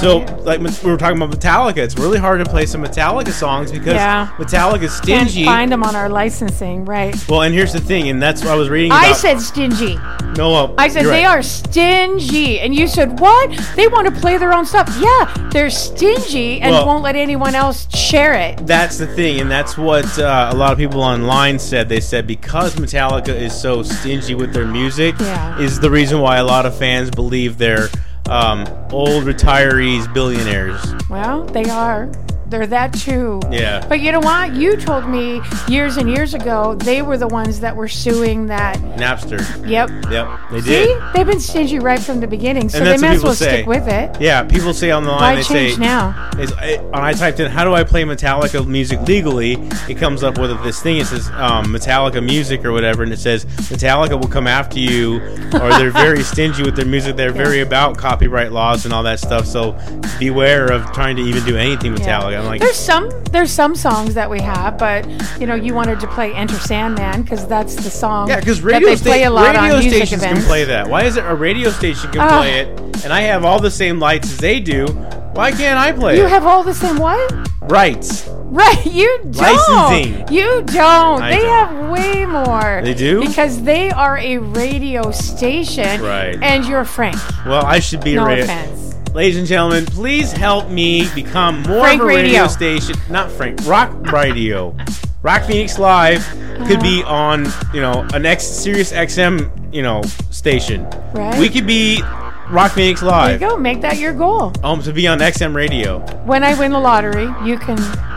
So, 0.00 0.18
like 0.44 0.60
we 0.60 0.70
were 0.90 0.96
talking 0.96 1.20
about 1.20 1.30
Metallica, 1.38 1.78
it's 1.78 1.98
really 1.98 2.18
hard 2.18 2.42
to 2.42 2.50
play 2.50 2.64
some 2.64 2.82
Metallica 2.82 3.30
songs 3.30 3.70
because 3.70 3.94
Yeah. 3.94 4.28
Metallica's 4.38 4.98
Can't 5.00 5.30
find 5.30 5.70
them 5.70 5.82
on 5.82 5.94
our 5.94 6.08
licensing, 6.08 6.84
right? 6.86 7.14
Well, 7.28 7.42
and 7.42 7.54
here's 7.54 7.72
the 7.74 7.80
thing, 7.80 8.08
and 8.08 8.22
that's 8.22 8.42
what 8.42 8.52
I 8.52 8.54
was 8.56 8.70
reading 8.70 8.90
about. 8.92 9.04
I 9.04 9.12
said 9.12 9.38
stingy. 9.40 9.98
no. 10.36 10.50
Well, 10.50 10.74
I 10.78 10.88
said 10.88 11.04
they 11.04 11.24
right. 11.24 11.38
are 11.38 11.42
stingy, 11.42 12.60
and 12.60 12.74
you 12.74 12.86
said 12.86 13.20
what? 13.20 13.50
They 13.74 13.86
want 13.88 14.06
to 14.12 14.20
play 14.20 14.38
their 14.38 14.52
own 14.54 14.64
stuff. 14.64 14.88
Yeah, 14.98 15.48
they're 15.50 15.70
stingy 15.70 16.60
and 16.62 16.72
Well- 16.72 16.86
won't 16.86 17.02
let 17.02 17.16
anyone 17.16 17.54
else 17.54 17.86
share 17.94 18.32
it. 18.34 18.66
That's 18.66 18.96
the 18.96 19.06
thing, 19.06 19.40
and 19.40 19.50
that's 19.50 19.76
what 19.76 20.18
uh, 20.18 20.50
a 20.52 20.56
lot 20.56 20.72
of 20.72 20.78
people 20.78 21.02
online 21.02 21.58
said. 21.58 21.88
They 21.88 21.95
said 22.00 22.26
because 22.26 22.74
Metallica 22.76 23.28
is 23.28 23.58
so 23.58 23.82
stingy 23.82 24.34
with 24.34 24.52
their 24.52 24.66
music, 24.66 25.14
Yeah. 25.20 25.58
is 25.58 25.80
the 25.80 25.90
reason 25.90 26.20
why 26.20 26.36
a 26.38 26.44
lot 26.44 26.66
of 26.66 26.76
fans 26.76 27.10
believe 27.10 27.58
they're 27.58 27.88
um, 28.28 28.66
old 28.90 29.24
retirees, 29.24 30.12
billionaires. 30.12 30.94
Well, 31.08 31.44
they 31.44 31.64
are. 31.70 32.10
They're 32.48 32.66
that 32.68 32.94
too. 32.94 33.40
Yeah. 33.50 33.84
But 33.88 34.00
you 34.00 34.12
know 34.12 34.20
what? 34.20 34.54
You 34.54 34.76
told 34.76 35.08
me 35.08 35.40
years 35.68 35.96
and 35.96 36.08
years 36.08 36.32
ago 36.34 36.74
they 36.76 37.02
were 37.02 37.18
the 37.18 37.26
ones 37.26 37.60
that 37.60 37.74
were 37.74 37.88
suing 37.88 38.46
that. 38.46 38.76
Napster. 38.96 39.40
Yep. 39.68 39.90
Yep, 40.10 40.38
they 40.50 40.60
See, 40.60 40.70
did. 40.70 41.02
they've 41.14 41.26
been 41.26 41.40
stingy 41.40 41.78
right 41.78 41.98
from 41.98 42.20
the 42.20 42.26
beginning, 42.26 42.68
so 42.68 42.84
they 42.84 42.96
may 42.98 43.08
as 43.08 43.22
well 43.22 43.34
say. 43.34 43.48
stick 43.48 43.66
with 43.66 43.88
it. 43.88 44.20
Yeah, 44.20 44.44
people 44.44 44.72
say 44.72 44.90
on 44.90 45.02
the 45.02 45.10
line 45.10 45.20
Why 45.20 45.34
they 45.36 45.42
change 45.42 45.74
say 45.74 45.80
now? 45.80 46.30
Is, 46.38 46.52
I, 46.52 46.76
when 46.76 47.02
I 47.02 47.12
typed 47.12 47.40
in 47.40 47.50
how 47.50 47.64
do 47.64 47.74
I 47.74 47.82
play 47.82 48.04
Metallica 48.04 48.66
music 48.66 49.00
legally, 49.02 49.54
it 49.88 49.98
comes 49.98 50.22
up 50.22 50.38
with 50.38 50.50
this 50.62 50.80
thing. 50.80 50.98
It 50.98 51.06
says 51.06 51.28
um, 51.30 51.66
Metallica 51.66 52.24
music 52.24 52.64
or 52.64 52.72
whatever, 52.72 53.02
and 53.02 53.12
it 53.12 53.18
says 53.18 53.44
Metallica 53.44 54.20
will 54.20 54.28
come 54.28 54.46
after 54.46 54.78
you, 54.78 55.16
or 55.54 55.70
they're 55.70 55.90
very 55.90 56.22
stingy 56.22 56.62
with 56.62 56.76
their 56.76 56.86
music. 56.86 57.16
They're 57.16 57.32
very 57.32 57.60
about 57.60 57.98
copyright 57.98 58.52
laws 58.52 58.84
and 58.84 58.94
all 58.94 59.02
that 59.02 59.18
stuff. 59.18 59.46
So 59.46 59.76
beware 60.18 60.70
of 60.70 60.92
trying 60.92 61.16
to 61.16 61.22
even 61.22 61.44
do 61.44 61.56
anything 61.56 61.94
Metallica. 61.94 62.35
I'm 62.36 62.44
like, 62.46 62.60
there's 62.60 62.76
some 62.76 63.08
there's 63.32 63.50
some 63.50 63.74
songs 63.74 64.14
that 64.14 64.28
we 64.30 64.40
have, 64.40 64.78
but 64.78 65.06
you 65.40 65.46
know, 65.46 65.54
you 65.54 65.74
wanted 65.74 66.00
to 66.00 66.06
play 66.08 66.32
Enter 66.34 66.56
Sandman 66.58 67.22
because 67.22 67.46
that's 67.46 67.74
the 67.76 67.90
song. 67.90 68.28
yeah, 68.28 68.40
because 68.40 68.60
that 68.62 68.66
radio, 68.66 68.88
they 68.90 68.96
play 68.96 69.20
sta- 69.22 69.28
a 69.28 69.30
lot 69.30 69.54
radio 69.56 69.80
stations 69.80 70.12
events. 70.22 70.40
can 70.40 70.46
play 70.48 70.64
that. 70.64 70.88
Why 70.88 71.04
is 71.04 71.16
it 71.16 71.24
a 71.24 71.34
radio 71.34 71.70
station 71.70 72.10
can 72.12 72.20
Ah. 72.22 72.38
play 72.38 72.60
it, 72.60 72.68
and 73.04 73.12
I 73.12 73.22
have 73.22 73.44
all 73.44 73.60
the 73.60 73.70
same 73.70 73.98
lights 73.98 74.30
as 74.32 74.38
they 74.38 74.60
do? 74.60 74.86
Why 75.32 75.52
can't 75.52 75.78
I 75.78 75.92
play 75.92 76.16
You 76.16 76.24
it? 76.24 76.30
have 76.30 76.46
all 76.46 76.62
the 76.62 76.72
same 76.74 76.96
what? 76.98 77.32
rights. 77.62 78.26
Right, 78.48 78.86
you 79.00 79.18
don't. 79.30 79.36
Licensing. 79.36 80.28
You 80.32 80.62
don't. 80.62 81.20
I 81.20 81.30
they 81.30 81.42
don't. 81.42 81.48
have 81.68 81.90
way 81.90 82.24
more. 82.24 82.80
They 82.82 82.94
do? 82.94 83.20
because 83.20 83.62
they 83.62 83.90
are 83.90 84.16
a 84.18 84.38
radio 84.38 85.10
station. 85.10 86.00
Right. 86.00 86.38
And 86.40 86.64
you're 86.64 86.84
Frank. 86.84 87.16
Well, 87.44 87.66
I 87.66 87.80
should 87.80 88.02
be 88.02 88.14
No 88.14 88.22
a 88.24 88.28
radio. 88.28 88.44
offense. 88.44 88.85
Ladies 89.16 89.38
and 89.38 89.46
gentlemen, 89.46 89.86
please 89.86 90.30
help 90.30 90.68
me 90.68 91.08
become 91.14 91.62
more 91.62 91.80
Frank 91.80 92.02
of 92.02 92.06
a 92.06 92.08
radio. 92.08 92.22
Radio. 92.42 92.46
station. 92.48 92.96
Not 93.08 93.30
Frank, 93.30 93.66
Rock 93.66 94.12
Radio. 94.12 94.76
Rock 95.22 95.44
Phoenix 95.44 95.78
Live 95.78 96.22
could 96.66 96.80
be 96.80 97.02
Uh-huh. 97.02 97.14
on, 97.14 97.46
you 97.72 97.80
know, 97.80 98.06
a 98.12 98.18
next 98.18 98.62
Sirius 98.62 98.92
XM, 98.92 99.50
you 99.72 99.80
know, 99.82 100.02
station. 100.30 100.86
Right. 101.14 101.38
We 101.38 101.48
could 101.48 101.66
be 101.66 102.02
Rock 102.50 102.72
Phoenix 102.72 103.02
Live. 103.02 103.40
There 103.40 103.48
you 103.48 103.54
go. 103.56 103.58
Make 103.60 103.80
that 103.80 103.96
your 103.96 104.12
goal. 104.12 104.52
Um, 104.62 104.82
to 104.82 104.92
be 104.92 105.08
on 105.08 105.22
XM 105.22 105.54
radio. 105.56 106.00
When 106.26 106.44
I 106.44 106.52
win 106.52 106.72
the 106.72 106.78
lottery, 106.78 107.28
you 107.42 107.56
can 107.56 107.76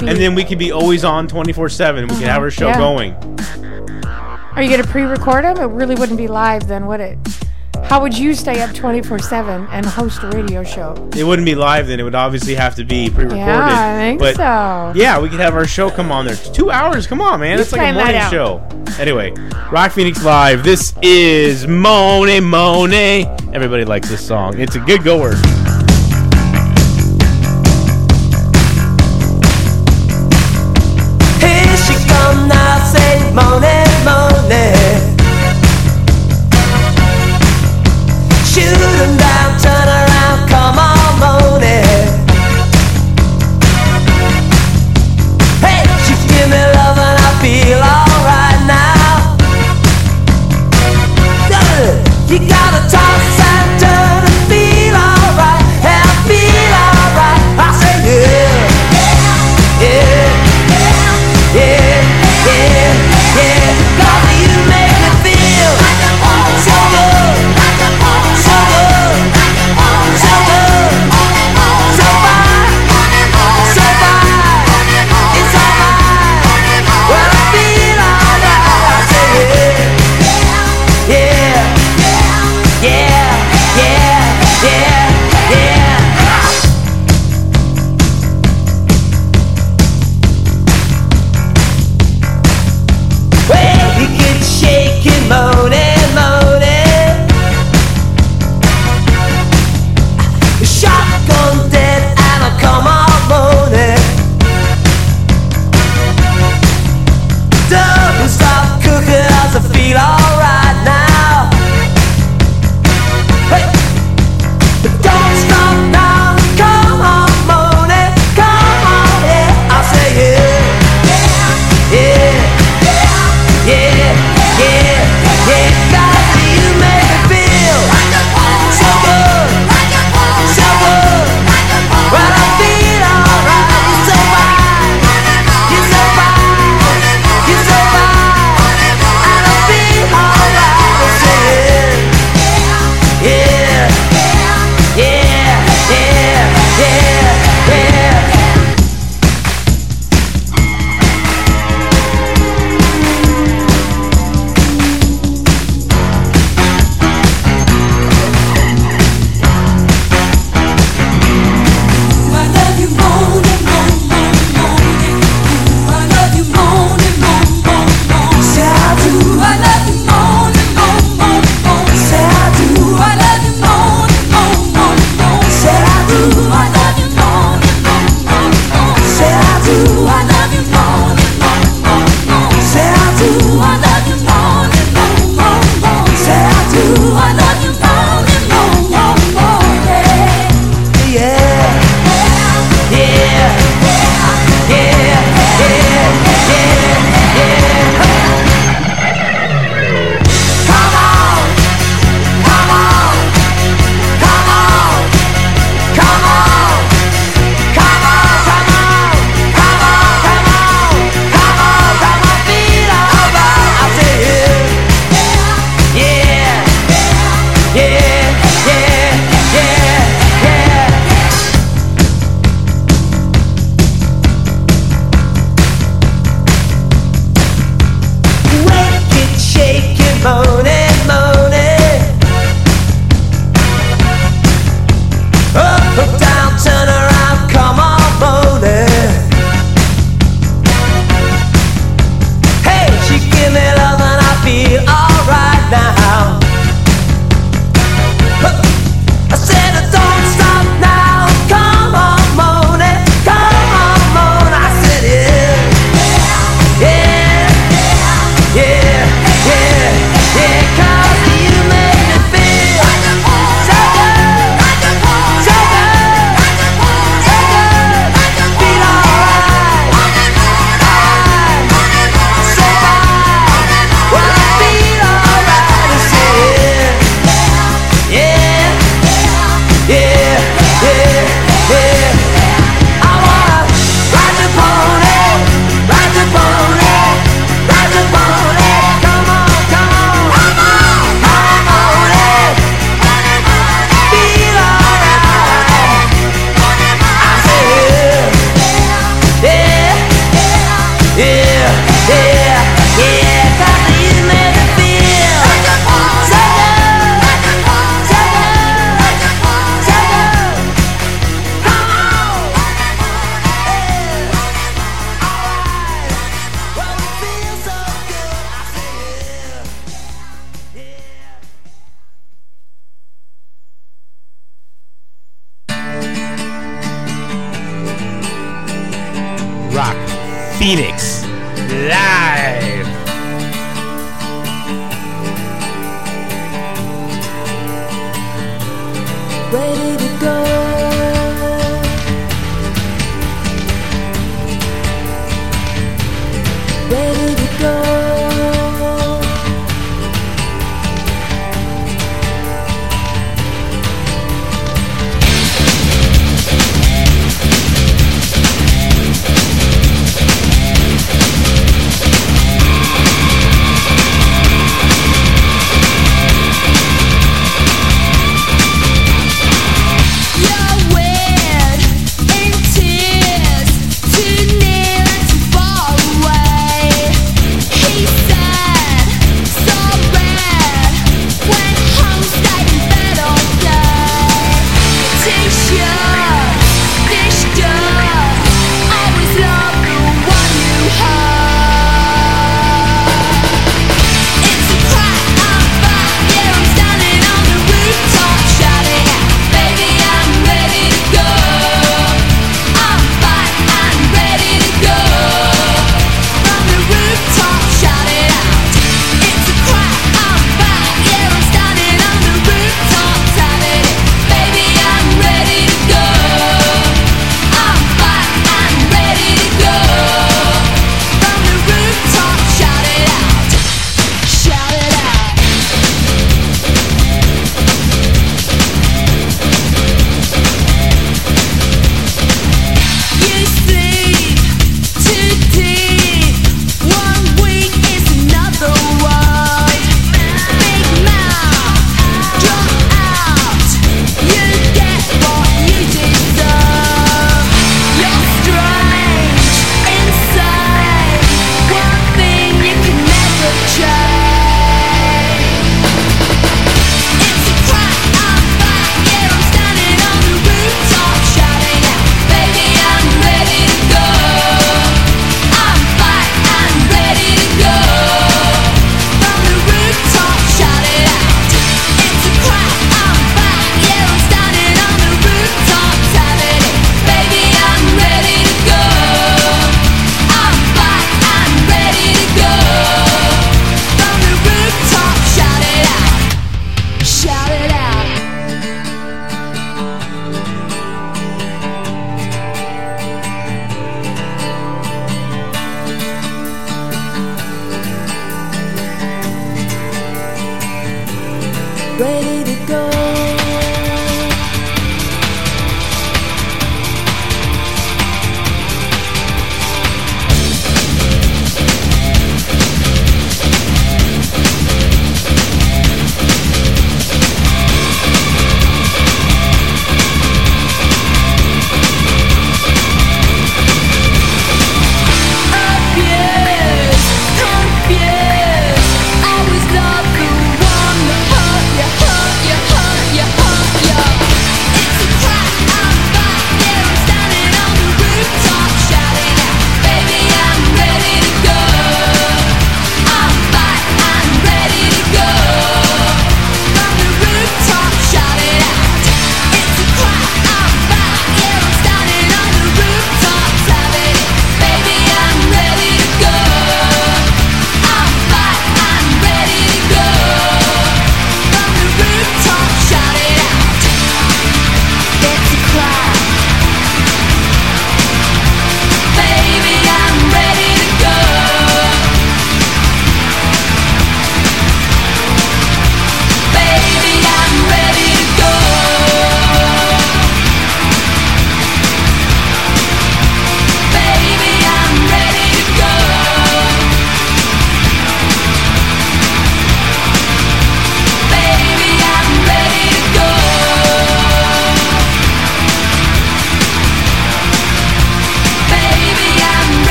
be. 0.00 0.08
And 0.08 0.18
then 0.18 0.34
we 0.34 0.42
could 0.42 0.58
be 0.58 0.72
always 0.72 1.04
on 1.04 1.28
24 1.28 1.68
7. 1.68 2.08
We 2.08 2.16
could 2.16 2.24
have 2.26 2.42
our 2.42 2.50
show 2.50 2.66
Yeah. 2.66 2.78
going. 2.78 3.14
Are 4.56 4.62
you 4.62 4.68
going 4.68 4.82
to 4.82 4.88
pre-record 4.88 5.44
them? 5.44 5.56
It 5.58 5.66
really 5.72 5.94
wouldn't 5.94 6.18
be 6.18 6.26
live 6.26 6.66
then, 6.66 6.86
would 6.88 6.98
it? 6.98 7.16
How 7.90 8.00
would 8.00 8.16
you 8.16 8.34
stay 8.34 8.62
up 8.62 8.70
24/7 8.70 9.66
and 9.72 9.84
host 9.84 10.22
a 10.22 10.28
radio 10.28 10.62
show? 10.62 10.94
It 11.16 11.24
wouldn't 11.24 11.44
be 11.44 11.56
live 11.56 11.88
then. 11.88 11.98
It 11.98 12.04
would 12.04 12.14
obviously 12.14 12.54
have 12.54 12.76
to 12.76 12.84
be 12.84 13.10
pre 13.10 13.24
recorded. 13.24 13.38
Yeah, 13.38 13.96
I 13.96 13.98
think 13.98 14.20
but 14.20 14.36
so. 14.36 14.92
Yeah, 14.94 15.18
we 15.18 15.28
could 15.28 15.40
have 15.40 15.56
our 15.56 15.66
show 15.66 15.90
come 15.90 16.12
on 16.12 16.24
there. 16.24 16.36
Two 16.36 16.70
hours. 16.70 17.08
Come 17.08 17.20
on, 17.20 17.40
man. 17.40 17.56
You 17.56 17.62
it's 17.62 17.72
like 17.72 17.80
a 17.80 17.92
morning 17.92 18.22
show. 18.30 18.62
Anyway, 19.00 19.34
Rock 19.72 19.90
Phoenix 19.90 20.22
Live. 20.22 20.62
This 20.62 20.94
is 21.02 21.66
Mony 21.66 22.38
Mony. 22.38 23.26
Everybody 23.52 23.84
likes 23.84 24.08
this 24.08 24.24
song. 24.24 24.56
It's 24.56 24.76
a 24.76 24.78
good 24.78 25.02
goer. 25.02 25.34
Here 31.40 31.76
she 31.76 31.94
come 32.06 32.46
now, 32.46 32.78
say 32.84 33.32
Mony, 33.34 33.50
Mony. 33.50 33.69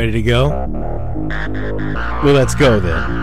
Ready 0.00 0.12
to 0.12 0.22
go? 0.22 0.48
Well, 2.24 2.32
let's 2.32 2.54
go 2.54 2.80
then. 2.80 3.22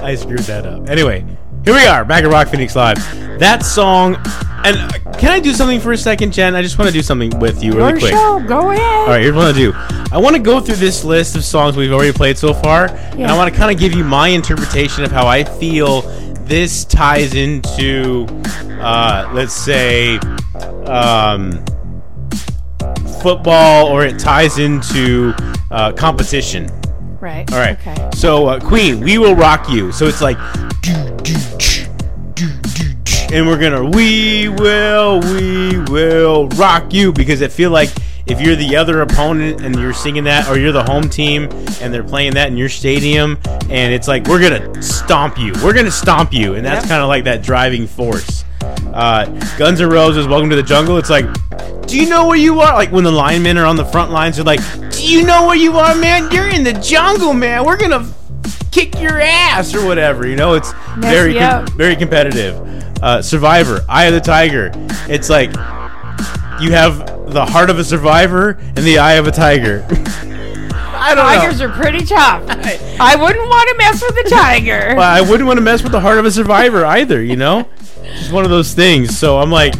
I 0.00 0.14
screwed 0.14 0.38
that 0.40 0.64
up. 0.64 0.88
Anyway, 0.88 1.26
here 1.64 1.74
we 1.74 1.86
are, 1.86 2.04
back 2.04 2.22
at 2.22 2.30
Rock 2.30 2.48
Phoenix 2.48 2.76
Live. 2.76 2.98
That 3.40 3.64
song, 3.64 4.14
and 4.64 4.76
uh, 4.76 5.12
can 5.14 5.32
I 5.32 5.40
do 5.40 5.52
something 5.54 5.80
for 5.80 5.90
a 5.90 5.96
second, 5.96 6.32
Jen? 6.32 6.54
I 6.54 6.62
just 6.62 6.78
want 6.78 6.88
to 6.88 6.92
do 6.92 7.02
something 7.02 7.36
with 7.40 7.64
you 7.64 7.72
really 7.72 7.90
Your 7.90 7.98
quick. 7.98 8.12
show. 8.12 8.40
Go 8.46 8.70
ahead. 8.70 9.00
All 9.00 9.06
right, 9.08 9.20
here's 9.20 9.34
what 9.34 9.42
I 9.42 9.46
want 9.46 9.56
to 9.56 9.72
do. 9.72 10.14
I 10.14 10.18
want 10.18 10.36
to 10.36 10.42
go 10.42 10.60
through 10.60 10.76
this 10.76 11.02
list 11.02 11.34
of 11.34 11.42
songs 11.44 11.76
we've 11.76 11.90
already 11.92 12.12
played 12.12 12.38
so 12.38 12.54
far, 12.54 12.90
and 12.90 13.26
I 13.26 13.36
want 13.36 13.52
to 13.52 13.58
kind 13.58 13.74
of 13.74 13.80
give 13.80 13.92
you 13.92 14.04
my 14.04 14.28
interpretation 14.28 15.02
of 15.02 15.10
how 15.10 15.26
I 15.26 15.42
feel 15.42 16.02
this 16.44 16.84
ties 16.84 17.34
into, 17.34 18.26
uh, 18.80 19.28
let's 19.32 19.54
say, 19.54 20.20
um, 20.86 21.64
football, 23.22 23.86
or 23.88 24.04
it 24.04 24.18
ties 24.18 24.58
into 24.58 25.34
uh, 25.70 25.92
competition. 25.92 26.66
Right. 27.20 27.50
All 27.52 27.58
right. 27.58 27.78
Okay. 27.86 28.10
So, 28.14 28.46
uh, 28.46 28.60
Queen, 28.60 29.00
we 29.00 29.16
will 29.18 29.34
rock 29.34 29.70
you. 29.70 29.92
So 29.92 30.06
it's 30.06 30.20
like, 30.20 30.36
do, 30.82 30.92
do, 31.22 31.34
ch, 31.58 31.86
do, 32.34 32.46
do, 32.74 32.94
ch, 33.04 33.32
and 33.32 33.46
we're 33.46 33.58
gonna, 33.58 33.84
we 33.84 34.48
will, 34.50 35.20
we 35.20 35.78
will 35.90 36.48
rock 36.50 36.92
you 36.92 37.12
because 37.12 37.40
I 37.42 37.48
feel 37.48 37.70
like 37.70 37.88
if 38.26 38.40
you're 38.40 38.56
the 38.56 38.76
other 38.76 39.00
opponent 39.00 39.62
and 39.62 39.74
you're 39.76 39.94
singing 39.94 40.24
that, 40.24 40.48
or 40.48 40.58
you're 40.58 40.72
the 40.72 40.84
home 40.84 41.08
team 41.08 41.44
and 41.80 41.92
they're 41.92 42.04
playing 42.04 42.34
that 42.34 42.48
in 42.48 42.56
your 42.58 42.68
stadium, 42.68 43.38
and 43.70 43.92
it's 43.94 44.06
like 44.08 44.26
we're 44.26 44.40
gonna 44.40 44.82
stomp 44.82 45.38
you, 45.38 45.52
we're 45.62 45.72
gonna 45.74 45.90
stomp 45.90 46.32
you, 46.32 46.54
and 46.54 46.64
that's 46.64 46.82
Yep. 46.84 46.88
kind 46.90 47.02
of 47.02 47.08
like 47.08 47.24
that 47.24 47.42
driving 47.42 47.86
force. 47.86 48.44
Uh, 48.94 49.26
Guns 49.58 49.80
N' 49.80 49.88
Roses, 49.90 50.26
Welcome 50.26 50.50
to 50.50 50.56
the 50.56 50.62
Jungle. 50.62 50.96
It's 50.98 51.10
like, 51.10 51.26
do 51.86 51.98
you 51.98 52.08
know 52.08 52.26
where 52.26 52.36
you 52.36 52.60
are? 52.60 52.74
Like 52.74 52.92
when 52.92 53.04
the 53.04 53.12
linemen 53.12 53.58
are 53.58 53.66
on 53.66 53.76
the 53.76 53.84
front 53.84 54.10
lines, 54.10 54.36
they're 54.36 54.44
like, 54.44 54.60
do 54.90 55.06
you 55.06 55.24
know 55.24 55.46
where 55.46 55.56
you 55.56 55.76
are, 55.78 55.94
man? 55.94 56.30
You're 56.30 56.48
in 56.48 56.64
the 56.64 56.72
jungle, 56.74 57.32
man. 57.34 57.64
We're 57.64 57.76
gonna 57.76 58.08
kick 58.70 58.98
your 59.00 59.20
ass 59.20 59.74
or 59.74 59.84
whatever. 59.84 60.26
You 60.26 60.36
know, 60.36 60.54
it's 60.54 60.72
Mess 60.96 61.12
very 61.12 61.34
com- 61.34 61.66
very 61.76 61.96
competitive. 61.96 62.56
Uh, 63.02 63.20
Survivor, 63.20 63.84
Eye 63.88 64.04
of 64.04 64.14
the 64.14 64.20
Tiger. 64.20 64.70
It's 65.08 65.28
like 65.28 65.50
you 66.60 66.72
have 66.72 67.32
the 67.32 67.44
heart 67.44 67.68
of 67.70 67.78
a 67.78 67.84
survivor 67.84 68.50
and 68.60 68.78
the 68.78 68.98
eye 68.98 69.14
of 69.14 69.26
a 69.26 69.32
tiger. 69.32 69.86
I 71.04 71.14
don't 71.14 71.24
Tigers 71.24 71.60
know. 71.60 71.66
are 71.66 71.72
pretty 71.72 72.04
tough. 72.04 72.42
I 73.00 73.16
wouldn't 73.16 73.48
want 73.48 73.68
to 73.70 73.76
mess 73.78 74.02
with 74.02 74.26
a 74.26 74.30
tiger. 74.30 74.94
Well, 74.96 75.02
I 75.02 75.20
wouldn't 75.20 75.46
want 75.46 75.58
to 75.58 75.62
mess 75.62 75.82
with 75.82 75.92
the 75.92 76.00
heart 76.00 76.18
of 76.18 76.24
a 76.24 76.30
survivor 76.30 76.84
either. 76.84 77.22
You 77.22 77.36
know, 77.36 77.68
it's 78.02 78.30
one 78.30 78.44
of 78.44 78.50
those 78.50 78.74
things. 78.74 79.16
So 79.18 79.38
I'm 79.38 79.50
like, 79.50 79.74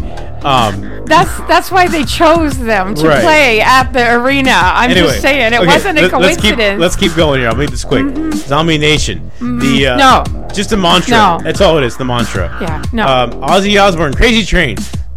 um, 0.45 1.05
That's 1.07 1.37
that's 1.49 1.71
why 1.71 1.89
they 1.89 2.05
chose 2.05 2.59
them 2.59 2.95
to 2.97 3.09
Right. 3.09 3.23
play 3.23 3.61
at 3.61 3.93
the 3.93 4.15
arena. 4.15 4.51
I'm 4.55 4.91
Anyway, 4.91 5.07
just 5.09 5.21
saying 5.23 5.53
it 5.53 5.57
okay, 5.57 5.67
wasn't 5.67 5.99
a 5.99 6.03
let- 6.03 6.13
let's 6.21 6.37
keep, 6.37 6.55
coincidence. 6.57 6.81
let's 6.81 6.97
keep 6.97 7.15
going 7.15 7.41
here. 7.41 7.49
I'll 7.49 7.55
make 7.57 7.71
this 7.71 7.85
quick. 7.85 8.05
Zombie 8.35 8.79
Nation. 8.79 9.31
The 9.41 9.87
uh, 9.89 9.97
No. 9.97 10.49
just 10.53 10.73
a 10.73 10.77
mantra. 10.77 11.11
No. 11.13 11.41
That's 11.43 11.61
all 11.61 11.79
it 11.79 11.85
is. 11.85 11.97
The 11.97 12.05
mantra. 12.05 12.57
yeah, 12.61 12.83
no. 12.93 13.07
Um, 13.07 13.31
Ozzy 13.43 13.81
Osbourne, 13.83 14.15
Crazy 14.15 14.45
Train. 14.45 14.77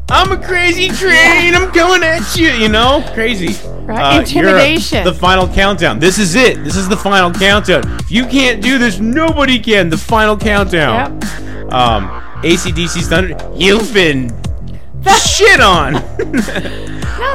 I'm 0.10 0.32
a 0.32 0.38
crazy 0.42 0.88
train. 0.88 1.54
I'm 1.54 1.70
coming 1.72 2.02
at 2.04 2.36
you. 2.38 2.50
You 2.50 2.70
know, 2.70 3.04
crazy. 3.14 3.56
Right, 3.86 4.18
a- 4.18 4.20
intimidation. 4.20 5.04
the 5.04 5.14
final 5.14 5.48
countdown. 5.48 6.00
This 6.00 6.18
is 6.18 6.36
it. 6.36 6.64
This 6.64 6.78
is 6.78 6.88
the 6.88 6.96
final 6.96 7.32
countdown. 7.32 7.84
If 8.00 8.12
you 8.12 8.26
can't 8.26 8.62
do 8.62 8.78
this, 8.78 9.00
nobody 9.00 9.60
can. 9.60 9.90
The 9.90 9.98
final 9.98 10.38
countdown. 10.38 11.20
Yep. 11.22 11.74
Um, 11.74 12.10
ACDC's 12.42 13.10
Thunder. 13.10 13.36
You've 13.54 13.94
been 13.94 14.30
shit 15.38 15.60
on. 15.60 15.94
no, 15.94 16.00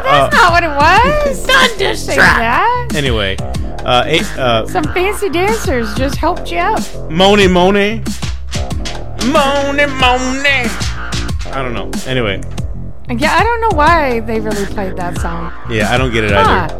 that's 0.02 0.34
not 0.34 0.52
what 0.52 0.64
it 0.64 0.68
was. 0.68 1.46
Just 1.78 2.06
say 2.06 2.16
that. 2.16 2.92
anyway, 2.94 3.36
uh, 3.84 4.04
a, 4.06 4.20
uh, 4.40 4.66
Some 4.66 4.84
fancy 4.84 5.28
dancers 5.28 5.92
just 5.94 6.16
helped 6.16 6.50
you 6.50 6.58
out. 6.58 6.80
Mony 7.10 7.48
Mony. 7.48 8.02
Mony 9.26 9.86
Mony. 9.86 10.68
I 11.46 11.60
don't 11.62 11.74
know. 11.74 11.90
Anyway, 12.06 12.40
yeah, 13.20 13.34
I 13.36 13.42
don't 13.44 13.60
know 13.60 13.76
why 13.76 14.20
they 14.20 14.40
really 14.40 14.66
played 14.66 14.96
that 14.96 15.18
song. 15.18 15.52
yeah, 15.70 15.92
I 15.92 15.98
don't 15.98 16.12
get 16.12 16.24
it 16.24 16.32
either. 16.32 16.78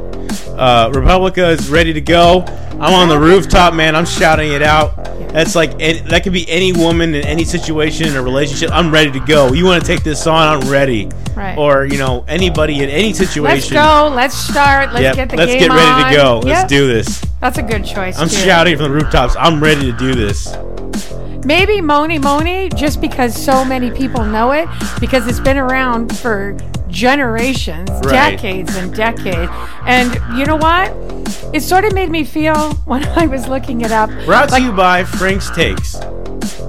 Uh, 0.59 0.91
Republica 0.95 1.49
is 1.49 1.69
ready 1.71 1.93
to 1.93 2.01
go. 2.01 2.45
I'm 2.73 2.95
on 2.95 3.09
the 3.09 3.19
rooftop, 3.19 3.75
man. 3.75 3.95
I'm 3.97 4.07
shouting 4.07 4.53
it 4.53 4.63
out. 4.63 4.97
That's 5.33 5.55
like 5.55 5.79
that 5.79 6.23
could 6.25 6.33
be 6.33 6.49
any 6.51 6.73
woman 6.73 7.15
in 7.15 7.25
any 7.25 7.45
situation 7.45 8.09
in 8.09 8.17
a 8.17 8.23
relationship. 8.23 8.71
I'm 8.73 8.91
ready 8.91 9.11
to 9.13 9.21
go. 9.21 9.53
You 9.53 9.65
want 9.65 9.83
to 9.83 9.87
take 9.87 10.03
this 10.05 10.27
on? 10.27 10.63
I'm 10.63 10.71
ready. 10.71 11.09
Right. 11.35 11.57
Or 11.57 11.87
you 11.87 11.97
know 11.97 12.25
anybody 12.29 12.83
in 12.83 12.91
any 12.91 13.15
situation. 13.15 13.75
Let's 13.77 13.87
go. 14.11 14.13
Let's 14.15 14.35
start. 14.37 14.93
Let's 14.93 15.03
Yep, 15.05 15.15
get 15.17 15.31
the 15.31 15.37
let's 15.37 15.53
game 15.53 15.61
get 15.61 15.71
ready 15.71 16.03
on. 16.05 16.11
to 16.11 16.17
go. 16.17 16.41
Let's 16.45 16.69
do 16.69 16.87
this. 16.87 17.21
That's 17.41 17.57
a 17.59 17.63
good 17.63 17.85
choice. 17.85 18.19
I'm 18.19 18.29
too. 18.29 18.37
shouting 18.37 18.77
from 18.77 18.85
the 18.93 18.99
rooftops. 18.99 19.35
I'm 19.39 19.63
ready 19.63 19.91
to 19.91 19.97
do 19.97 20.15
this. 20.15 20.49
Maybe 21.45 21.81
Mony 21.81 22.19
Mony, 22.19 22.69
just 22.71 23.01
because 23.01 23.35
so 23.35 23.65
many 23.65 23.91
people 23.91 24.25
know 24.25 24.53
it, 24.53 24.69
because 25.01 25.27
it's 25.27 25.41
been 25.41 25.57
around 25.59 26.17
for 26.17 26.57
generations, 26.89 27.91
Right. 28.05 28.37
decades 28.37 28.77
and 28.77 28.95
decades. 28.95 29.51
And 29.87 30.15
you 30.39 30.45
know 30.47 30.57
what? 30.57 30.93
It 31.53 31.63
sort 31.63 31.85
of 31.85 31.95
made 31.95 32.11
me 32.11 32.23
feel 32.25 32.73
when 32.85 33.05
I 33.19 33.27
was 33.27 33.49
looking 33.49 33.81
it 33.81 33.91
up. 33.93 34.09
Brought 34.25 34.51
like 34.51 34.63
to 34.63 34.69
you 34.69 34.73
by 34.73 35.05
Frank's 35.05 35.51
Takes. 35.51 35.97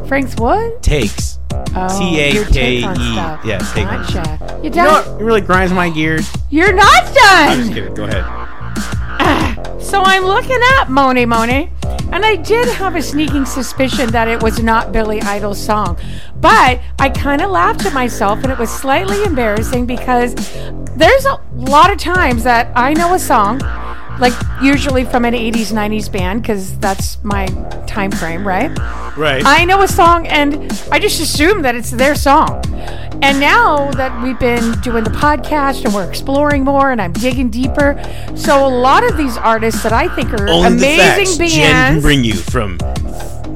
Frank's 0.08 0.36
what? 0.38 0.82
Takes. 0.82 1.40
Oh, 1.76 2.00
T 2.00 2.20
A 2.20 2.46
K 2.46 2.78
E. 2.78 2.80
Yeah, 2.82 3.58
take 3.74 3.86
Gotcha. 3.86 4.58
You 4.58 4.64
You 4.66 4.70
done? 4.70 4.86
know 4.86 4.92
what? 5.12 5.22
It 5.22 5.24
really 5.24 5.42
grinds 5.42 5.72
my 5.74 5.90
gears. 5.90 6.30
You're 6.50 6.74
not 6.74 7.04
done. 7.14 7.50
I'm 7.50 7.60
just 7.60 7.74
kidding. 7.74 7.94
Go 7.94 8.04
ahead. 8.06 8.24
So 9.80 10.02
I'm 10.02 10.24
looking 10.24 10.60
up 10.78 10.90
Mony 10.90 11.26
Mony, 11.26 11.72
and 12.12 12.26
I 12.26 12.38
did 12.38 12.68
have 12.76 12.96
a 12.96 13.02
sneaking 13.02 13.46
suspicion 13.46 14.10
that 14.12 14.28
it 14.28 14.42
was 14.42 14.60
not 14.64 14.92
Billy 14.92 15.22
Idol's 15.22 15.64
song. 15.64 16.00
But 16.38 16.80
I 17.00 17.10
kind 17.10 17.42
of 17.42 17.52
laughed 17.52 17.86
at 17.86 17.94
myself, 17.94 18.40
and 18.44 18.52
it 18.52 18.58
was 18.58 18.72
slightly 18.72 19.24
embarrassing 19.24 19.86
because 19.86 20.34
there's 20.96 21.26
a 21.26 21.40
lot 21.54 21.92
of 21.92 21.98
times 21.98 22.44
that 22.44 22.72
I 22.76 22.94
know 22.94 23.14
a 23.14 23.20
song, 23.20 23.60
like 24.20 24.34
usually 24.62 25.06
from 25.06 25.26
an 25.26 25.34
80s, 25.34 25.72
90s 25.74 26.12
band, 26.12 26.42
because 26.42 26.78
that's 26.80 27.24
my 27.24 27.48
time 27.88 28.12
frame, 28.12 28.46
right? 28.48 28.70
Right. 29.18 29.44
I 29.46 29.66
know 29.66 29.82
a 29.82 29.88
song 29.88 30.28
and 30.28 30.56
I 30.92 31.00
just 31.00 31.20
assume 31.22 31.62
that 31.64 31.76
it's 31.76 31.92
their 31.92 32.16
song. 32.16 32.64
And 33.22 33.40
now 33.40 33.92
that 33.92 34.22
we've 34.24 34.40
been 34.40 34.80
doing 34.82 35.04
the 35.04 35.10
podcast 35.12 35.86
and 35.86 35.94
we're 35.94 36.08
exploring 36.08 36.64
more 36.64 36.92
and 36.92 37.02
I'm 37.02 37.14
digging 37.14 37.50
deeper, 37.50 38.02
so 38.36 38.66
a 38.66 38.68
lot 38.68 39.04
of 39.10 39.18
these 39.18 39.38
artists 39.38 39.84
that 39.84 39.94
I 39.94 40.14
think 40.16 40.34
are 40.34 40.48
Only 40.50 40.68
amazing 40.68 41.48
Jen 41.48 41.94
can 41.94 42.02
bring 42.02 42.24
you 42.24 42.34
from 42.34 42.78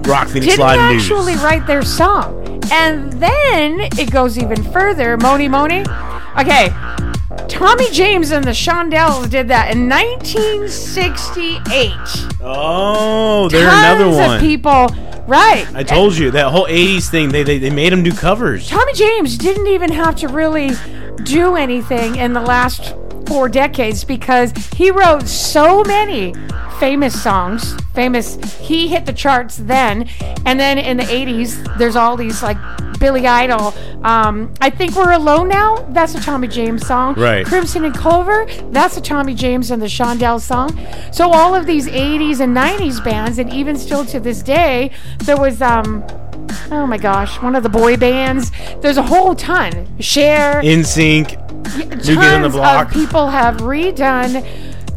Rock 0.04 0.30
Phoenix 0.30 0.54
didn't 0.54 0.66
Live 0.66 0.80
actually 0.80 1.34
News. 1.34 1.44
write 1.44 1.68
their 1.68 1.82
song. 1.82 2.62
And 2.72 3.12
then 3.14 3.82
it 3.98 4.12
goes 4.12 4.38
even 4.38 4.64
further. 4.72 5.18
Mony 5.18 5.48
Mony. 5.48 5.82
Okay. 6.38 6.70
Tommy 7.48 7.90
James 7.92 8.32
and 8.32 8.44
the 8.44 8.52
Shondells 8.52 9.30
did 9.30 9.48
that 9.48 9.74
in 9.74 9.88
1968. 9.90 11.94
Oh, 12.42 13.48
they're 13.50 13.70
Tons 13.70 14.02
another 14.02 14.10
one. 14.10 14.36
Of 14.36 14.42
people, 14.42 14.88
right? 15.28 15.66
I 15.74 15.84
told 15.84 16.18
you 16.18 16.32
that 16.32 16.52
whole 16.52 16.68
'80s 16.68 17.10
thing. 17.10 17.30
They 17.30 17.44
they, 17.44 17.58
they 17.58 17.70
made 17.70 17.94
them 17.94 18.04
do 18.04 18.12
covers. 18.12 18.68
Tommy 18.68 18.94
James 18.94 19.38
didn't 19.38 19.68
even 19.68 19.92
have 19.92 20.16
to 20.18 20.28
really 20.28 20.72
do 21.24 21.56
anything 21.56 22.16
in 22.16 22.34
the 22.34 22.42
last 22.42 22.96
four 23.28 23.50
decades 23.50 24.04
because 24.04 24.52
he 24.76 24.92
wrote 24.92 25.28
so 25.28 25.84
many 25.84 26.34
famous 26.80 27.22
songs. 27.22 27.76
Famous, 27.94 28.36
he 28.60 28.88
hit 28.88 29.06
the 29.06 29.14
charts 29.14 29.58
then, 29.58 30.08
and 30.46 30.60
then 30.60 30.78
in 30.78 30.98
the 30.98 31.04
'80s, 31.04 31.78
there's 31.78 31.96
all 31.96 32.16
these 32.16 32.44
like 32.44 32.58
Billy 33.00 33.28
Idol. 33.28 33.74
Um, 34.04 34.54
I 34.62 34.70
think 34.70 34.96
we're 34.96 35.14
alone 35.14 35.50
now. 35.50 35.78
That's 35.90 36.16
a 36.16 36.22
Tommy 36.22 36.48
James 36.48 36.86
song. 36.86 37.16
Right. 37.16 37.46
Crimson 37.46 37.86
and 37.86 37.96
Clover. 37.96 38.46
That's 38.72 38.98
a 38.98 39.02
Tommy 39.02 39.34
James 39.34 39.72
and 39.72 39.82
the 39.82 39.88
Shondells 39.88 40.42
song. 40.42 40.80
So 41.12 41.32
all 41.32 41.56
of 41.56 41.66
these 41.66 41.88
'80s 41.88 42.40
and 42.40 42.56
'90s 42.56 43.04
bands, 43.04 43.40
and 43.40 43.52
even 43.52 43.78
still 43.78 44.06
to 44.06 44.20
this 44.20 44.42
day, 44.42 44.92
there 45.20 45.38
was 45.38 45.62
um, 45.62 46.04
oh 46.72 46.86
my 46.88 46.98
gosh, 46.98 47.42
one 47.42 47.56
of 47.56 47.64
the 47.64 47.70
boy 47.70 47.98
bands. 47.98 48.52
There's 48.82 48.98
a 48.98 49.04
whole 49.04 49.36
ton. 49.36 49.88
Share. 50.00 50.62
NSYNC. 50.62 51.47
Tons 51.68 52.08
New 52.08 52.16
Kid 52.16 52.34
on 52.34 52.42
the 52.42 52.50
Block. 52.50 52.88
of 52.88 52.94
people 52.94 53.28
have 53.28 53.58
redone 53.58 54.46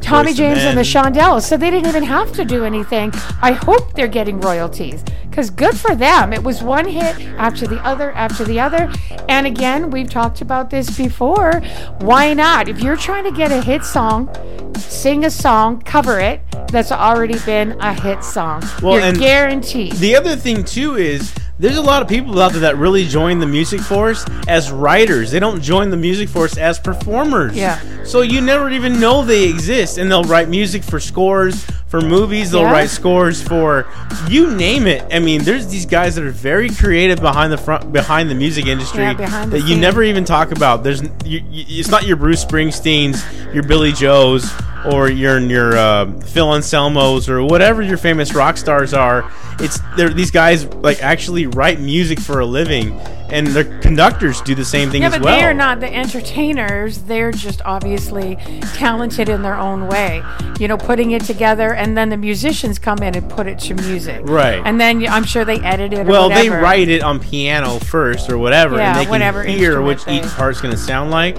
Tommy 0.00 0.30
II 0.30 0.36
James 0.36 0.58
and 0.60 0.78
the. 0.78 0.82
Shondells, 0.82 1.42
so 1.42 1.56
they 1.56 1.70
didn't 1.70 1.88
even 1.88 2.02
have 2.02 2.32
to 2.32 2.44
do 2.44 2.64
anything. 2.64 3.12
I 3.42 3.52
hope 3.52 3.94
they're 3.94 4.08
getting 4.08 4.40
royalties 4.40 5.04
because 5.28 5.50
good 5.50 5.76
for 5.76 5.94
them. 5.94 6.32
It 6.32 6.42
was 6.42 6.62
one 6.62 6.86
hit 6.88 7.20
after 7.38 7.66
the 7.66 7.80
other 7.84 8.10
after 8.12 8.44
the 8.44 8.58
other, 8.58 8.92
and 9.28 9.46
again, 9.46 9.90
we've 9.90 10.10
talked 10.10 10.40
about 10.40 10.70
this 10.70 10.96
before. 10.96 11.60
Why 12.00 12.34
not? 12.34 12.68
If 12.68 12.82
you're 12.82 12.96
trying 12.96 13.24
to 13.24 13.30
get 13.30 13.52
a 13.52 13.60
hit 13.62 13.84
song, 13.84 14.28
sing 14.76 15.24
a 15.24 15.30
song, 15.30 15.80
cover 15.82 16.18
it. 16.18 16.40
That's 16.68 16.92
already 16.92 17.38
been 17.40 17.80
a 17.80 17.92
hit 17.92 18.24
song. 18.24 18.62
Well, 18.82 18.98
you're 18.98 19.12
guaranteed. 19.12 19.92
The 19.94 20.16
other 20.16 20.34
thing 20.36 20.64
too 20.64 20.96
is 20.96 21.32
there's 21.60 21.76
a 21.76 21.82
lot 21.82 22.00
of 22.00 22.08
people 22.08 22.40
out 22.40 22.52
there 22.52 22.62
that 22.62 22.78
really 22.78 23.06
join 23.06 23.38
the 23.38 23.46
music 23.46 23.80
force 23.80 24.24
as 24.48 24.72
writers. 24.72 25.30
They 25.30 25.38
don't 25.40 25.60
join 25.60 25.90
the 25.90 25.96
music 25.96 26.30
force 26.30 26.56
as 26.56 26.78
performers. 26.78 27.54
Yeah. 27.54 27.78
So 28.04 28.22
you 28.22 28.40
never 28.40 28.70
even 28.70 28.98
know 28.98 29.22
they 29.22 29.44
exist, 29.44 29.98
and 29.98 30.10
they'll 30.10 30.24
write 30.24 30.48
music 30.48 30.82
for 30.82 30.98
scores 30.98 31.66
for 31.86 32.00
movies. 32.00 32.50
They'll 32.50 32.62
Yeah. 32.62 32.72
write 32.72 32.88
scores 32.88 33.42
for 33.42 33.86
you 34.26 34.50
name 34.54 34.86
it. 34.86 35.04
I 35.12 35.18
mean, 35.18 35.44
there's 35.44 35.66
these 35.66 35.84
guys 35.84 36.14
that 36.14 36.24
are 36.24 36.30
very 36.30 36.70
creative 36.70 37.20
behind 37.20 37.52
the 37.52 37.58
front, 37.58 37.92
behind 37.92 38.30
the 38.30 38.34
music 38.34 38.66
industry 38.66 39.02
Yeah, 39.02 39.44
the 39.44 39.58
that 39.58 39.68
you 39.68 39.76
never 39.76 40.02
even 40.02 40.24
talk 40.24 40.52
about. 40.52 40.82
There's, 40.82 41.02
you, 41.24 41.42
you, 41.50 41.80
it's 41.80 41.90
not 41.90 42.06
your 42.06 42.16
Bruce 42.16 42.42
Springsteens, 42.42 43.22
your 43.52 43.64
Billy 43.64 43.92
Joes, 43.92 44.50
or 44.90 45.10
your 45.10 45.38
your 45.38 45.76
uh, 45.76 46.06
Phil 46.20 46.46
Anselmos, 46.46 47.28
or 47.28 47.44
whatever 47.44 47.82
your 47.82 47.98
famous 47.98 48.34
rock 48.34 48.56
stars 48.56 48.94
are. 48.94 49.30
It's 49.58 49.78
they're, 49.96 50.08
these 50.08 50.30
guys 50.30 50.64
like 50.66 51.02
actually 51.02 51.46
write 51.50 51.80
music 51.80 52.18
for 52.20 52.40
a 52.40 52.46
living, 52.46 52.92
and 53.30 53.46
their 53.48 53.64
conductors 53.80 54.40
do 54.40 54.54
the 54.54 54.64
same 54.64 54.90
thing 54.90 55.02
Yeah, 55.02 55.08
as 55.08 55.14
but 55.14 55.22
well. 55.22 55.38
they 55.38 55.44
are 55.44 55.54
not 55.54 55.80
the 55.80 55.92
entertainers. 55.92 56.98
They're 56.98 57.32
just 57.32 57.62
obviously 57.64 58.36
talented 58.74 59.28
in 59.28 59.42
their 59.42 59.56
own 59.56 59.86
way. 59.86 60.22
You 60.58 60.68
know, 60.68 60.76
putting 60.76 61.12
it 61.12 61.22
together, 61.22 61.74
and 61.74 61.96
then 61.96 62.08
the 62.08 62.16
musicians 62.16 62.78
come 62.78 62.98
in 62.98 63.14
and 63.14 63.28
put 63.30 63.46
it 63.46 63.58
to 63.60 63.74
music. 63.74 64.20
Right. 64.24 64.60
And 64.64 64.80
then 64.80 65.06
I'm 65.06 65.24
sure 65.24 65.44
they 65.44 65.60
edit 65.60 65.92
it. 65.92 66.06
Or 66.06 66.10
Well, 66.10 66.28
they 66.28 66.50
write 66.50 66.88
it 66.88 67.02
on 67.02 67.20
piano 67.20 67.78
first 67.78 68.30
or 68.30 68.38
whatever, 68.38 68.76
Yeah, 68.76 68.90
and 68.90 68.98
they 68.98 69.04
can 69.04 69.10
whatever 69.10 69.44
hear 69.44 69.80
which 69.80 70.06
each 70.08 70.26
part's 70.30 70.60
going 70.60 70.72
to 70.72 70.80
sound 70.80 71.10
like. 71.10 71.36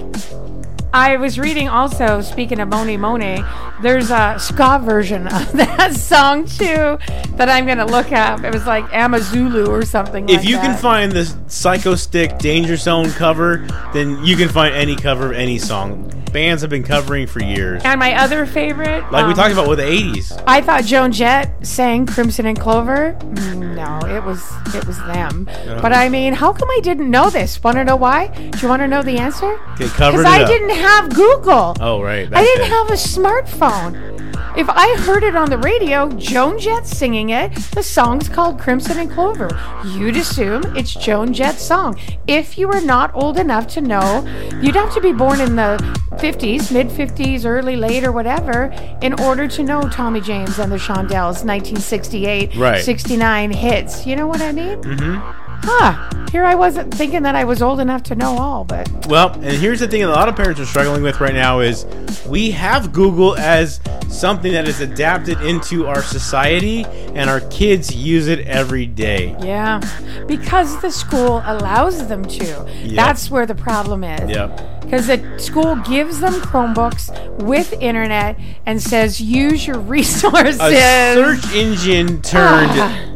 I 0.94 1.16
was 1.16 1.38
reading 1.38 1.68
also, 1.68 2.20
speaking 2.20 2.60
of 2.60 2.68
Mony 2.68 2.96
Mony, 2.96 3.42
there's 3.80 4.10
a 4.10 4.36
ska 4.38 4.78
version 4.82 5.26
of 5.26 5.52
that 5.56 5.94
song 5.94 6.44
too 6.44 6.98
that 7.36 7.48
I'm 7.48 7.64
going 7.64 7.78
to 7.78 7.86
look 7.86 8.12
up. 8.12 8.44
It 8.44 8.52
was 8.52 8.66
like 8.66 8.84
Amazulu 8.92 9.66
or 9.66 9.84
something 9.84 10.28
If 10.28 10.38
like 10.38 10.48
you 10.48 10.56
can 10.58 10.76
find 10.76 11.10
the 11.12 11.22
Psychostick 11.46 12.38
Danger 12.38 12.76
Zone 12.76 13.10
cover, 13.10 13.66
then 13.92 14.22
you 14.24 14.36
can 14.36 14.48
find 14.48 14.74
any 14.74 14.96
cover 14.96 15.26
of 15.26 15.32
any 15.32 15.58
song. 15.58 16.10
Bands 16.32 16.62
have 16.62 16.70
been 16.70 16.82
covering 16.82 17.26
for 17.26 17.42
years. 17.42 17.82
And 17.84 18.00
my 18.00 18.14
other 18.14 18.46
favorite, 18.46 19.02
Like 19.12 19.26
we 19.26 19.32
um, 19.32 19.34
talked 19.34 19.52
about 19.52 19.68
with 19.68 19.78
the 19.78 19.84
80s. 19.84 20.42
I 20.46 20.62
thought 20.62 20.84
Joan 20.84 21.12
Jett 21.12 21.66
sang 21.66 22.06
Crimson 22.06 22.46
and 22.46 22.58
Clover. 22.58 23.18
No, 23.54 23.98
it 24.06 24.24
was 24.24 24.50
it 24.74 24.86
was 24.86 24.96
them. 24.98 25.44
But 25.44 25.92
I 25.92 26.08
mean, 26.08 26.32
how 26.32 26.52
come 26.54 26.70
I 26.70 26.80
didn't 26.82 27.10
know 27.10 27.28
this? 27.28 27.62
Want 27.62 27.76
to 27.76 27.84
know 27.84 27.96
why? 27.96 28.28
Do 28.28 28.58
you 28.60 28.68
want 28.68 28.80
to 28.80 28.88
know 28.88 29.02
the 29.02 29.18
answer? 29.18 29.60
Because 29.76 30.24
I 30.24 30.44
didn't 30.46 30.70
have 30.82 31.14
Google. 31.14 31.74
Oh, 31.80 32.02
right. 32.02 32.28
I 32.32 32.42
didn't 32.42 32.66
it. 32.66 32.70
have 32.70 32.90
a 32.90 32.94
smartphone. 32.94 34.18
If 34.54 34.68
I 34.68 34.94
heard 34.98 35.24
it 35.24 35.34
on 35.34 35.48
the 35.48 35.56
radio, 35.56 36.10
Joan 36.10 36.58
Jett 36.58 36.86
singing 36.86 37.30
it, 37.30 37.54
the 37.74 37.82
song's 37.82 38.28
called 38.28 38.60
Crimson 38.60 38.98
and 38.98 39.10
Clover. 39.10 39.48
You'd 39.86 40.18
assume 40.18 40.76
it's 40.76 40.92
Joan 40.94 41.32
Jett's 41.32 41.62
song. 41.62 41.98
If 42.26 42.58
you 42.58 42.68
were 42.68 42.82
not 42.82 43.14
old 43.14 43.38
enough 43.38 43.66
to 43.68 43.80
know, 43.80 44.26
you'd 44.60 44.74
have 44.74 44.92
to 44.92 45.00
be 45.00 45.12
born 45.12 45.40
in 45.40 45.56
the 45.56 45.78
50s, 46.16 46.70
mid 46.70 46.88
50s, 46.88 47.46
early, 47.46 47.76
late, 47.76 48.04
or 48.04 48.12
whatever, 48.12 48.64
in 49.00 49.18
order 49.20 49.48
to 49.48 49.62
know 49.62 49.88
Tommy 49.88 50.20
James 50.20 50.58
and 50.58 50.70
the 50.70 50.76
Shondells, 50.76 51.42
1968, 51.46 52.54
Right. 52.54 52.82
69 52.84 53.52
hits. 53.52 54.06
You 54.06 54.16
know 54.16 54.26
what 54.26 54.42
I 54.42 54.52
mean? 54.52 54.82
Mm-hmm. 54.82 55.51
Huh. 55.64 56.08
Here 56.30 56.44
I 56.44 56.54
wasn't 56.54 56.94
thinking 56.94 57.24
that 57.24 57.34
I 57.34 57.44
was 57.44 57.60
old 57.60 57.78
enough 57.78 58.02
to 58.04 58.14
know 58.14 58.38
all, 58.38 58.64
but 58.64 58.88
Well, 59.06 59.32
and 59.34 59.44
here's 59.56 59.80
the 59.80 59.86
thing 59.88 60.00
that 60.00 60.08
a 60.08 60.12
lot 60.12 60.28
of 60.30 60.36
parents 60.36 60.58
are 60.60 60.64
struggling 60.66 61.02
with 61.02 61.20
right 61.20 61.34
now 61.34 61.60
is 61.60 61.84
we 62.26 62.50
have 62.52 62.90
Google 62.92 63.36
as 63.36 63.80
something 64.08 64.52
that 64.52 64.66
is 64.66 64.80
adapted 64.80 65.40
into 65.42 65.86
our 65.86 66.02
society 66.02 66.84
and 67.14 67.28
our 67.28 67.40
kids 67.50 67.94
use 67.94 68.28
it 68.28 68.40
every 68.46 68.86
day. 68.86 69.36
Yeah, 69.40 69.80
because 70.26 70.80
the 70.80 70.90
school 70.90 71.42
allows 71.44 72.08
them 72.08 72.24
to. 72.24 72.66
That's 72.94 73.30
where 73.30 73.44
the 73.44 73.54
problem 73.54 74.02
is. 74.02 74.30
Yep. 74.30 74.80
Because 74.82 75.06
the 75.08 75.38
school 75.38 75.76
gives 75.76 76.20
them 76.20 76.34
Chromebooks 76.34 77.42
with 77.42 77.72
internet 77.74 78.38
and 78.66 78.80
says 78.82 79.20
use 79.20 79.66
your 79.66 79.78
resources. 79.80 80.60
A 80.60 81.14
search 81.14 81.54
engine 81.54 82.20
turned 82.22 82.70
Ah. 82.74 83.08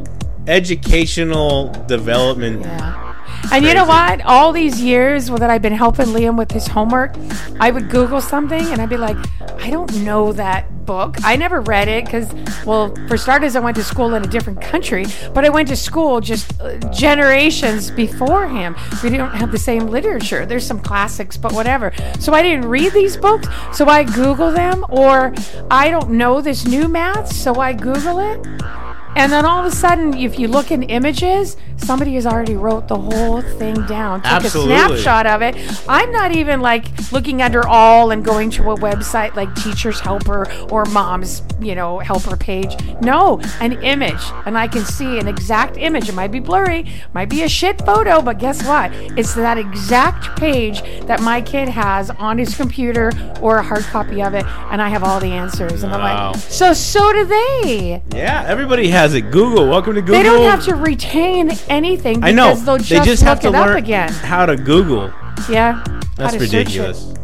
Educational 0.47 1.69
development. 1.87 2.63
Yeah. 2.63 3.07
And 3.53 3.65
you 3.65 3.75
know 3.75 3.85
what? 3.85 4.25
All 4.25 4.53
these 4.53 4.81
years 4.81 5.29
that 5.29 5.51
I've 5.51 5.63
been 5.63 5.73
helping 5.73 6.07
Liam 6.07 6.37
with 6.37 6.51
his 6.51 6.67
homework, 6.67 7.15
I 7.61 7.71
would 7.71 7.91
Google 7.91 8.21
something 8.21 8.61
and 8.61 8.81
I'd 8.81 8.89
be 8.89 8.97
like, 8.97 9.17
I 9.59 9.71
don't 9.71 10.03
know 10.03 10.33
that 10.33 10.85
book. 10.85 11.17
I 11.25 11.37
never 11.37 11.61
read 11.61 11.89
it 11.89 12.05
because, 12.05 12.33
well, 12.65 12.95
for 13.09 13.17
starters, 13.17 13.57
I 13.57 13.61
went 13.61 13.77
to 13.77 13.85
school 13.85 14.15
in 14.15 14.25
a 14.25 14.27
different 14.27 14.61
country, 14.61 15.07
but 15.33 15.45
I 15.45 15.49
went 15.49 15.69
to 15.69 15.77
school 15.77 16.21
just 16.21 16.61
uh, 16.61 16.79
generations 16.93 17.91
before 17.91 18.49
him. 18.49 18.77
We 19.03 19.11
don't 19.11 19.35
have 19.35 19.53
the 19.53 19.59
same 19.59 19.89
literature. 19.89 20.47
There's 20.47 20.67
some 20.67 20.81
classics, 20.81 21.37
but 21.37 21.53
whatever. 21.53 21.93
So 22.19 22.33
I 22.33 22.43
didn't 22.43 22.67
read 22.67 22.93
these 22.93 23.17
books, 23.17 23.49
so 23.73 23.87
I 23.87 24.05
Google 24.05 24.51
them, 24.51 24.85
or 24.89 25.35
I 25.71 25.91
don't 25.91 26.11
know 26.11 26.41
this 26.41 26.67
new 26.67 26.89
math, 26.89 27.33
so 27.33 27.57
I 27.57 27.73
Google 27.73 28.19
it. 28.21 28.86
And 29.17 29.33
then 29.33 29.45
all 29.47 29.59
of 29.65 29.73
a 29.73 29.75
sudden, 29.75 30.15
if 30.15 30.39
you 30.39 30.47
look 30.49 30.71
in 30.71 30.83
images, 30.85 31.57
somebody 31.79 32.15
has 32.15 32.27
already 32.27 32.55
wrote 32.55 32.87
the 32.89 32.97
whole 32.97 33.41
thing 33.41 33.75
down, 33.87 34.21
took 34.23 34.33
Absolutely. 34.33 34.75
a 34.75 34.79
snapshot 34.79 35.27
of 35.27 35.43
it. 35.43 35.57
I'm 35.89 36.13
not 36.13 36.35
even 36.37 36.61
like 36.61 36.87
looking 37.13 37.41
under 37.43 37.67
all 37.67 38.11
and 38.11 38.25
going 38.25 38.51
to 38.51 38.71
a 38.71 38.77
website 38.77 39.35
like 39.35 39.55
Teacher's 39.55 40.01
Helper 40.01 40.51
or 40.71 40.85
Mom's, 40.87 41.43
you 41.61 41.75
know, 41.75 41.99
helper 41.99 42.37
page. 42.37 42.75
No, 43.01 43.41
an 43.61 43.73
image, 43.83 44.23
and 44.45 44.57
I 44.59 44.69
can 44.69 44.85
see 44.85 45.19
an 45.19 45.29
exact 45.29 45.77
image. 45.77 46.09
It 46.09 46.15
might 46.15 46.31
be 46.33 46.41
blurry, 46.41 46.87
might 47.15 47.29
be 47.31 47.43
a 47.43 47.49
shit 47.49 47.81
photo, 47.87 48.21
but 48.21 48.39
guess 48.39 48.65
what? 48.67 48.93
It's 49.19 49.35
that 49.35 49.57
exact 49.59 50.39
page 50.39 50.83
that 51.07 51.23
my 51.23 51.41
kid 51.41 51.69
has 51.69 52.11
on 52.11 52.39
his 52.39 52.55
computer 52.57 53.13
or 53.41 53.57
a 53.59 53.63
hard 53.63 53.85
copy 53.85 54.23
of 54.23 54.35
it, 54.35 54.45
and 54.71 54.83
I 54.83 54.89
have 54.91 55.03
all 55.03 55.21
the 55.21 55.33
answers. 55.33 55.83
And 55.83 55.93
Wow. 55.93 55.99
I'm 55.99 56.33
like, 56.33 56.43
so 56.43 56.73
so 56.75 57.13
do 57.13 57.25
they. 57.25 58.03
Yeah, 58.15 58.45
everybody 58.47 58.89
has 58.89 59.06
it. 59.15 59.31
Google, 59.31 59.69
welcome 59.69 59.95
to 59.95 60.01
Google. 60.01 60.17
They 60.17 60.23
don't 60.23 60.43
have 60.43 60.65
to 60.65 60.75
retain 60.75 61.51
anything 61.69 62.21
because 62.21 62.29
I 62.29 62.33
know. 62.33 62.79
just, 62.79 62.89
they 62.89 63.01
just 63.01 63.23
have 63.23 63.41
to 63.41 63.51
learn 63.51 63.77
again. 63.77 64.13
how 64.13 64.47
to 64.47 64.57
Google. 64.57 65.13
Yeah. 65.49 65.85
That's 66.17 66.35
to 66.35 66.41
search 66.41 66.53
it. 66.53 66.57
ridiculous. 66.57 67.15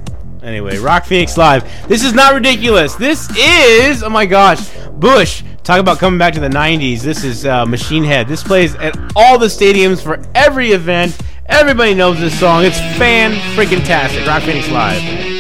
Anyway, 0.43 0.77
Rock 0.79 1.05
Phoenix 1.05 1.37
Live. 1.37 1.65
This 1.89 2.05
is 2.05 2.15
not 2.15 2.35
ridiculous. 2.35 2.97
This 2.97 3.31
is, 3.39 4.03
oh 4.03 4.11
my 4.11 4.27
gosh, 4.27 4.69
Bush. 4.93 5.45
Talk 5.63 5.79
about 5.79 5.99
coming 5.99 6.19
back 6.19 6.35
to 6.35 6.41
the 6.41 6.49
90s. 6.49 7.03
This 7.03 7.23
is 7.23 7.47
uh, 7.47 7.65
Machine 7.65 8.03
Head. 8.03 8.27
This 8.27 8.43
plays 8.43 8.75
at 8.77 8.97
all 9.15 9.39
the 9.39 9.47
stadiums 9.47 10.03
for 10.03 10.21
every 10.35 10.73
event. 10.73 11.17
Everybody 11.47 11.95
knows 11.95 12.19
this 12.19 12.39
song. 12.39 12.65
It's 12.65 12.79
fan 12.99 13.33
freaking 13.57 13.85
tastic. 13.85 14.27
Rock 14.27 14.43
Phoenix 14.43 14.69
Live. 14.69 15.32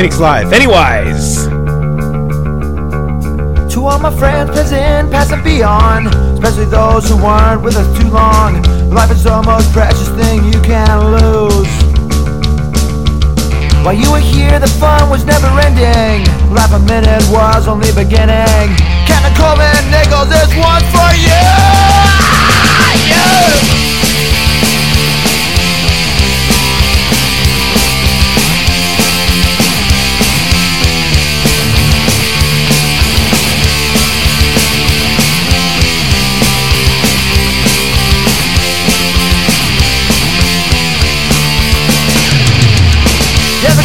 Phoenix 0.00 0.18
Live. 0.18 0.50
Pennywise. 0.50 1.44
To 3.74 3.84
all 3.84 3.98
my 3.98 4.10
friends 4.16 4.48
present, 4.48 5.10
past 5.10 5.30
and 5.30 5.44
beyond, 5.44 6.06
especially 6.32 6.64
those 6.64 7.06
who 7.06 7.16
weren't 7.18 7.60
with 7.60 7.76
us 7.76 7.84
too 8.00 8.08
long. 8.08 8.62
Life 8.88 9.10
is 9.10 9.24
the 9.24 9.42
most 9.42 9.70
precious 9.74 10.08
thing 10.16 10.42
you 10.46 10.58
can 10.62 11.12
lose. 11.12 11.68
While 13.84 13.92
you 13.92 14.10
were 14.10 14.24
here, 14.24 14.58
the 14.58 14.72
fun 14.80 15.10
was 15.10 15.26
never 15.26 15.48
ending. 15.60 16.24
Life 16.48 16.72
a 16.72 16.78
minute 16.78 17.22
was 17.28 17.68
only 17.68 17.92
beginning. 17.92 18.72
Captain 19.04 19.34
Coleman 19.36 19.84
Nichols, 19.92 20.30
this 20.30 20.48
one's 20.56 20.88
for 20.96 21.12
you. 21.20 21.44
Yeah. 23.04 23.79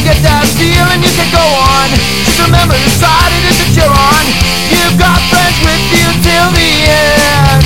Get 0.06 0.22
that 0.22 0.46
feeling 0.54 1.02
you 1.02 1.10
can 1.18 1.30
go 1.34 1.42
on. 1.42 1.90
Just 2.22 2.38
remember 2.38 2.78
the 2.78 2.92
side 2.94 3.34
it 3.34 3.50
is 3.50 3.58
that 3.58 3.74
you're 3.74 3.90
on. 3.90 4.26
You've 4.70 4.98
got 5.02 5.18
friends 5.34 5.58
with 5.66 5.82
you 5.90 6.06
till 6.22 6.50
the 6.54 6.72
end. 6.86 7.66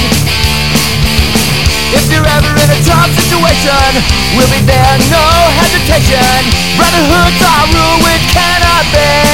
If 1.92 2.08
you're 2.08 2.24
ever 2.24 2.52
in 2.56 2.70
a 2.72 2.80
tough 2.88 3.12
situation, 3.12 3.92
we'll 4.40 4.48
be 4.56 4.64
there, 4.64 4.96
no 5.12 5.26
hesitation. 5.60 6.40
Brotherhood's 6.80 7.44
our 7.44 7.66
rule, 7.76 8.08
which 8.08 8.24
cannot 8.32 8.88
bend. 8.96 9.29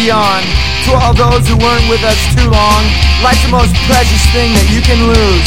Beyond. 0.00 0.44
To 0.88 0.96
all 0.96 1.12
those 1.12 1.44
who 1.44 1.56
weren't 1.60 1.84
with 1.92 2.00
us 2.00 2.16
too 2.32 2.48
long. 2.48 2.82
Life's 3.20 3.44
the 3.44 3.52
most 3.52 3.76
precious 3.84 4.24
thing 4.32 4.48
that 4.56 4.66
you 4.72 4.80
can 4.80 4.96
lose. 5.04 5.46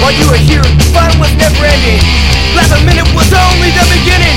While 0.00 0.16
you 0.16 0.24
were 0.32 0.40
here, 0.40 0.64
fun 0.96 1.12
was 1.20 1.28
never 1.36 1.60
ending. 1.60 2.00
Last 2.56 2.72
minute 2.88 3.04
was 3.12 3.28
only 3.36 3.68
the 3.76 3.84
beginning. 3.92 4.29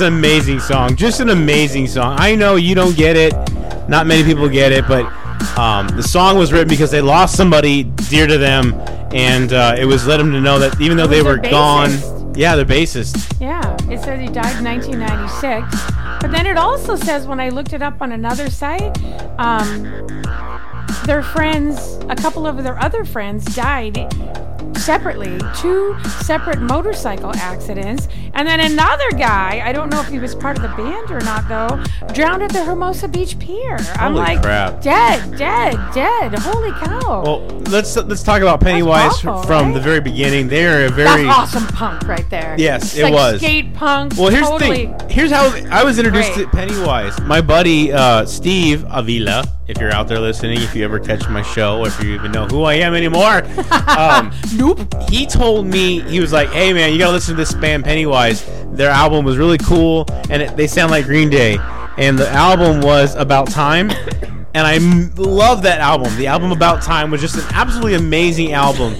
Just 0.00 0.08
an 0.08 0.18
amazing 0.18 0.60
song. 0.60 0.96
Just 0.96 1.20
an 1.20 1.28
amazing 1.28 1.86
song. 1.86 2.16
I 2.18 2.34
know 2.34 2.56
you 2.56 2.74
don't 2.74 2.96
get 2.96 3.16
it. 3.16 3.34
Not 3.86 4.06
many 4.06 4.24
people 4.24 4.48
get 4.48 4.72
it, 4.72 4.88
but 4.88 5.04
um, 5.58 5.88
the 5.88 6.02
song 6.02 6.38
was 6.38 6.54
written 6.54 6.68
because 6.68 6.90
they 6.90 7.02
lost 7.02 7.36
somebody 7.36 7.82
dear 7.82 8.26
to 8.26 8.38
them, 8.38 8.72
and 9.12 9.52
uh, 9.52 9.74
it 9.76 9.84
was 9.84 10.06
let 10.06 10.16
them 10.16 10.32
to 10.32 10.40
know 10.40 10.58
that 10.58 10.80
even 10.80 10.96
though 10.96 11.06
they 11.06 11.20
were 11.20 11.36
gone, 11.36 11.90
yeah, 12.34 12.56
the 12.56 12.64
bassist. 12.64 13.38
Yeah, 13.38 13.76
it 13.90 14.00
says 14.00 14.20
he 14.20 14.28
died 14.28 14.56
in 14.56 14.64
1996. 14.64 15.92
But 16.22 16.30
then 16.30 16.46
it 16.46 16.56
also 16.56 16.96
says 16.96 17.26
when 17.26 17.38
I 17.38 17.50
looked 17.50 17.74
it 17.74 17.82
up 17.82 18.00
on 18.00 18.12
another 18.12 18.48
site, 18.48 18.96
um, 19.38 19.82
their 21.04 21.22
friends, 21.22 21.98
a 22.08 22.16
couple 22.16 22.46
of 22.46 22.64
their 22.64 22.78
other 22.78 23.04
friends 23.04 23.44
died 23.54 24.10
separately, 24.78 25.38
two 25.56 25.94
separate 26.22 26.60
motorcycle 26.60 27.34
accidents, 27.36 28.08
and 28.40 28.48
then 28.48 28.72
another 28.72 29.10
guy, 29.18 29.60
I 29.62 29.70
don't 29.70 29.90
know 29.90 30.00
if 30.00 30.08
he 30.08 30.18
was 30.18 30.34
part 30.34 30.56
of 30.56 30.62
the 30.62 30.68
band 30.70 31.10
or 31.10 31.20
not 31.20 31.46
though, 31.46 31.84
drowned 32.14 32.42
at 32.42 32.50
the 32.50 32.64
Hermosa 32.64 33.06
Beach 33.06 33.38
Pier. 33.38 33.76
I'm 33.96 34.12
Holy 34.12 34.24
like, 34.24 34.40
crap. 34.42 34.80
dead, 34.80 35.36
dead, 35.36 35.76
dead. 35.92 36.32
Holy 36.38 36.70
cow. 36.70 37.22
Well, 37.22 37.49
let's 37.70 37.96
let's 37.96 38.22
talk 38.22 38.42
about 38.42 38.60
Pennywise 38.60 39.12
awful, 39.24 39.42
from 39.42 39.66
right? 39.66 39.74
the 39.74 39.80
very 39.80 40.00
beginning. 40.00 40.48
They're 40.48 40.86
a 40.86 40.90
very 40.90 41.24
That's 41.24 41.54
awesome 41.54 41.66
punk 41.68 42.06
right 42.06 42.28
there. 42.30 42.54
Yes, 42.58 42.96
it 42.96 43.04
like 43.04 43.12
was. 43.12 43.40
Skate 43.40 43.72
punk. 43.74 44.14
Well, 44.16 44.28
here's 44.28 44.48
totally. 44.48 44.86
the 44.86 44.98
thing. 44.98 45.08
Here's 45.08 45.30
how 45.30 45.54
I 45.70 45.84
was 45.84 45.98
introduced 45.98 46.34
Great. 46.34 46.44
to 46.44 46.50
Pennywise. 46.50 47.20
My 47.22 47.40
buddy 47.40 47.92
uh, 47.92 48.26
Steve 48.26 48.84
Avila, 48.88 49.44
if 49.68 49.78
you're 49.78 49.92
out 49.92 50.08
there 50.08 50.18
listening, 50.20 50.60
if 50.60 50.74
you 50.74 50.84
ever 50.84 50.98
catch 50.98 51.28
my 51.28 51.42
show, 51.42 51.80
or 51.80 51.88
if 51.88 52.02
you 52.02 52.14
even 52.14 52.32
know 52.32 52.46
who 52.46 52.62
I 52.62 52.74
am 52.74 52.94
anymore, 52.94 53.42
um, 53.88 54.32
Nope. 54.54 54.80
he 55.08 55.26
told 55.26 55.66
me 55.66 56.00
he 56.02 56.20
was 56.20 56.32
like, 56.32 56.48
"Hey 56.50 56.72
man, 56.72 56.92
you 56.92 56.98
gotta 56.98 57.12
listen 57.12 57.34
to 57.34 57.38
this 57.38 57.54
band 57.54 57.84
Pennywise. 57.84 58.44
Their 58.72 58.90
album 58.90 59.24
was 59.24 59.38
really 59.38 59.58
cool, 59.58 60.06
and 60.28 60.42
it, 60.42 60.56
they 60.56 60.66
sound 60.66 60.90
like 60.90 61.06
Green 61.06 61.30
Day. 61.30 61.58
And 61.98 62.18
the 62.18 62.28
album 62.30 62.80
was 62.80 63.14
about 63.16 63.48
time." 63.50 63.90
And 64.54 64.66
I 64.66 64.74
m- 64.76 65.12
love 65.16 65.62
that 65.62 65.80
album. 65.80 66.16
The 66.16 66.26
album 66.26 66.50
About 66.52 66.82
Time 66.82 67.10
was 67.10 67.20
just 67.20 67.36
an 67.36 67.44
absolutely 67.54 67.94
amazing 67.94 68.52
album. 68.52 68.94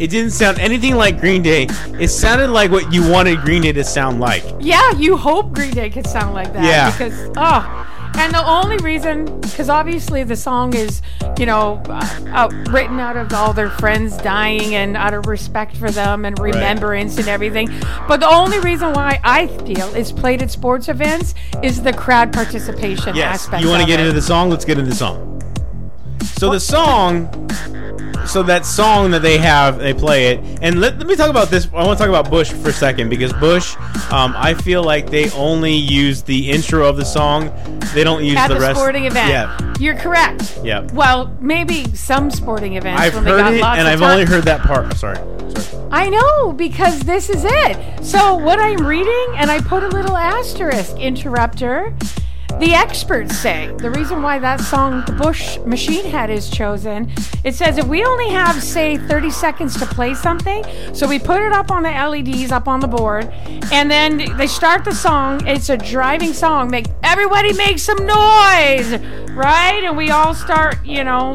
It 0.00 0.10
didn't 0.10 0.30
sound 0.30 0.58
anything 0.58 0.94
like 0.94 1.20
Green 1.20 1.42
Day. 1.42 1.66
It 1.98 2.08
sounded 2.08 2.50
like 2.50 2.70
what 2.70 2.92
you 2.92 3.08
wanted 3.08 3.40
Green 3.40 3.62
Day 3.62 3.72
to 3.72 3.84
sound 3.84 4.20
like. 4.20 4.44
Yeah, 4.60 4.92
you 4.92 5.16
hope 5.16 5.52
Green 5.54 5.72
Day 5.72 5.90
could 5.90 6.06
sound 6.06 6.34
like 6.34 6.52
that. 6.52 6.62
Yeah. 6.64 6.90
Because, 6.90 7.30
oh. 7.36 7.86
And 8.20 8.34
the 8.34 8.44
only 8.44 8.76
reason, 8.78 9.40
because 9.40 9.68
obviously 9.68 10.24
the 10.24 10.34
song 10.36 10.74
is, 10.74 11.02
you 11.38 11.46
know, 11.46 11.80
uh, 11.88 12.24
out, 12.28 12.52
written 12.68 12.98
out 12.98 13.16
of 13.16 13.32
all 13.32 13.52
their 13.52 13.70
friends 13.70 14.16
dying 14.18 14.74
and 14.74 14.96
out 14.96 15.14
of 15.14 15.26
respect 15.26 15.76
for 15.76 15.90
them 15.90 16.24
and 16.24 16.36
remembrance 16.38 17.16
and 17.16 17.28
everything. 17.28 17.68
But 18.08 18.18
the 18.18 18.28
only 18.28 18.58
reason 18.58 18.92
why 18.92 19.20
I 19.22 19.46
feel 19.46 19.94
is 19.94 20.10
played 20.10 20.42
at 20.42 20.50
sports 20.50 20.88
events 20.88 21.34
is 21.62 21.80
the 21.82 21.92
crowd 21.92 22.32
participation 22.32 23.14
Yes. 23.14 23.42
aspect. 23.42 23.62
You 23.62 23.70
want 23.70 23.82
to 23.82 23.86
get 23.86 24.00
it. 24.00 24.06
into 24.06 24.14
the 24.14 24.22
song? 24.22 24.50
Let's 24.50 24.64
get 24.64 24.78
into 24.78 24.90
the 24.90 24.96
song. 24.96 25.40
So 26.38 26.52
the 26.52 26.60
song, 26.60 27.28
so 28.24 28.44
that 28.44 28.64
song 28.64 29.10
that 29.10 29.22
they 29.22 29.38
have, 29.38 29.78
they 29.80 29.92
play 29.92 30.28
it. 30.28 30.58
And 30.62 30.80
let, 30.80 30.96
let 30.96 31.08
me 31.08 31.16
talk 31.16 31.30
about 31.30 31.48
this. 31.48 31.66
I 31.74 31.84
want 31.84 31.98
to 31.98 32.04
talk 32.04 32.08
about 32.08 32.30
Bush 32.30 32.52
for 32.52 32.68
a 32.68 32.72
second 32.72 33.08
because 33.08 33.32
Bush, 33.32 33.74
um, 34.12 34.34
I 34.36 34.54
feel 34.54 34.84
like 34.84 35.10
they 35.10 35.32
only 35.32 35.74
use 35.74 36.22
the 36.22 36.48
intro 36.50 36.88
of 36.88 36.96
the 36.96 37.04
song. 37.04 37.50
They 37.92 38.04
don't 38.04 38.24
use 38.24 38.36
at 38.36 38.46
the 38.46 38.54
the, 38.54 38.60
rest. 38.60 38.78
sporting 38.78 39.06
event. 39.06 39.30
Yeah. 39.30 39.74
You're 39.80 39.96
correct. 39.96 40.60
Yeah. 40.62 40.86
Well, 40.92 41.36
maybe 41.40 41.92
some 41.96 42.30
sporting 42.30 42.76
events 42.76 43.00
I've 43.02 43.14
when 43.14 43.24
they 43.24 43.30
heard 43.30 43.38
got 43.38 43.54
it, 43.54 43.60
lots 43.60 43.78
and 43.80 43.88
I've 43.88 43.98
time. 43.98 44.10
only 44.12 44.24
heard 44.24 44.44
that 44.44 44.60
part. 44.60 44.96
Sorry. 44.96 45.16
Sorry. 45.16 45.88
I 45.90 46.08
know 46.08 46.52
because 46.52 47.00
this 47.00 47.30
is 47.30 47.44
it. 47.44 48.04
So 48.04 48.36
what 48.36 48.60
I'm 48.60 48.86
reading, 48.86 49.34
and 49.36 49.50
I 49.50 49.60
put 49.60 49.82
a 49.82 49.88
little 49.88 50.16
asterisk 50.16 50.96
interrupter. 50.98 51.96
The 52.58 52.74
experts 52.74 53.38
say 53.38 53.72
the 53.78 53.90
reason 53.90 54.22
why 54.22 54.38
that 54.38 54.60
song, 54.60 55.04
the 55.06 55.12
Bush 55.12 55.58
Machine 55.58 56.04
Head, 56.04 56.28
is 56.30 56.50
chosen. 56.50 57.10
It 57.44 57.54
says 57.54 57.78
if 57.78 57.86
we 57.86 58.04
only 58.04 58.30
have, 58.30 58.62
say, 58.62 58.96
30 58.96 59.30
seconds 59.30 59.78
to 59.78 59.86
play 59.86 60.14
something, 60.14 60.64
so 60.92 61.06
we 61.06 61.18
put 61.18 61.40
it 61.40 61.52
up 61.52 61.70
on 61.70 61.84
the 61.84 61.90
LEDs 61.90 62.50
up 62.50 62.66
on 62.66 62.80
the 62.80 62.88
board, 62.88 63.30
and 63.72 63.90
then 63.90 64.36
they 64.36 64.46
start 64.46 64.84
the 64.84 64.94
song. 64.94 65.46
It's 65.46 65.68
a 65.68 65.76
driving 65.76 66.32
song. 66.32 66.70
Make 66.70 66.86
everybody 67.02 67.52
make 67.52 67.78
some 67.78 67.98
noise, 67.98 68.92
right? 69.30 69.82
And 69.84 69.96
we 69.96 70.10
all 70.10 70.34
start, 70.34 70.84
you 70.84 71.04
know, 71.04 71.34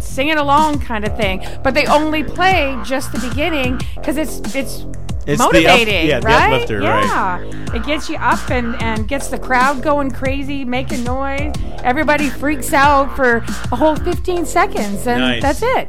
singing 0.00 0.36
along 0.36 0.80
kind 0.80 1.04
of 1.04 1.16
thing. 1.16 1.46
But 1.62 1.74
they 1.74 1.86
only 1.86 2.24
play 2.24 2.76
just 2.84 3.12
the 3.12 3.18
beginning 3.28 3.80
because 3.94 4.16
it's 4.16 4.54
it's 4.54 4.84
It's 5.26 5.38
the 5.38 5.44
up- 5.44 5.52
motivating, 5.52 6.06
yeah, 6.08 6.20
the 6.20 6.26
right? 6.26 6.70
right. 6.70 6.82
yeah, 6.82 7.74
it 7.74 7.84
gets 7.84 8.08
you 8.08 8.16
up 8.16 8.50
and 8.50 8.74
and 8.82 9.06
gets 9.06 9.28
the 9.28 9.38
crowd 9.38 9.82
going 9.82 10.10
crazy, 10.10 10.64
making 10.64 11.04
noise. 11.04 11.52
Everybody 11.84 12.28
freaks 12.30 12.72
out 12.72 13.14
for 13.16 13.36
a 13.70 13.76
whole 13.76 13.96
15 13.96 14.46
seconds, 14.46 15.06
and 15.06 15.20
Nice. 15.20 15.42
that's 15.42 15.62
it. 15.62 15.88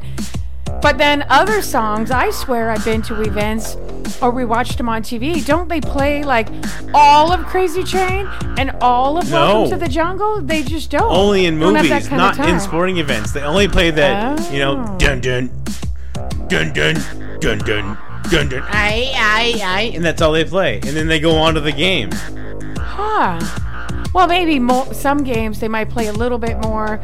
But 0.80 0.98
then 0.98 1.24
other 1.28 1.62
songs, 1.62 2.10
I 2.10 2.30
swear 2.30 2.70
I've 2.70 2.84
been 2.84 3.02
to 3.02 3.20
events 3.22 3.76
or 4.20 4.30
we 4.32 4.44
watched 4.44 4.78
them 4.78 4.88
on 4.88 5.02
TV. 5.02 5.44
Don't 5.44 5.68
they 5.68 5.80
play 5.80 6.24
like 6.24 6.48
all 6.92 7.30
of 7.32 7.44
Crazy 7.46 7.84
Train 7.84 8.26
and 8.58 8.72
all 8.80 9.16
of 9.16 9.30
Welcome 9.30 9.64
No. 9.64 9.70
to 9.70 9.76
the 9.76 9.88
Jungle? 9.88 10.40
They 10.40 10.62
just 10.64 10.90
don't. 10.90 11.02
Only 11.10 11.46
in 11.46 11.58
Don't 11.60 11.74
movies, 11.74 12.10
not 12.10 12.36
in 12.48 12.58
sporting 12.58 12.96
events. 12.98 13.30
They 13.32 13.42
only 13.42 13.68
play 13.68 13.90
that, 13.92 14.52
you 14.52 14.58
know, 14.58 14.84
Oh. 14.88 14.98
dun 14.98 15.20
dun, 15.20 15.50
dun 16.48 16.72
dun, 16.72 16.96
dun 17.40 17.58
dun, 17.58 17.98
dun 18.30 18.48
dun, 18.48 18.62
aye, 18.68 19.10
aye, 19.14 19.60
aye, 19.62 19.92
and 19.94 20.04
that's 20.04 20.20
all 20.22 20.32
they 20.32 20.44
play. 20.44 20.76
And 20.76 20.96
then 20.96 21.06
they 21.08 21.20
go 21.20 21.36
on 21.36 21.54
to 21.54 21.60
the 21.60 21.72
game. 21.72 22.10
Huh. 22.78 23.40
Well, 24.14 24.26
maybe 24.26 24.60
some 24.92 25.24
games 25.24 25.58
they 25.60 25.68
might 25.68 25.88
play 25.88 26.08
a 26.08 26.12
little 26.12 26.36
bit 26.36 26.58
more, 26.58 27.00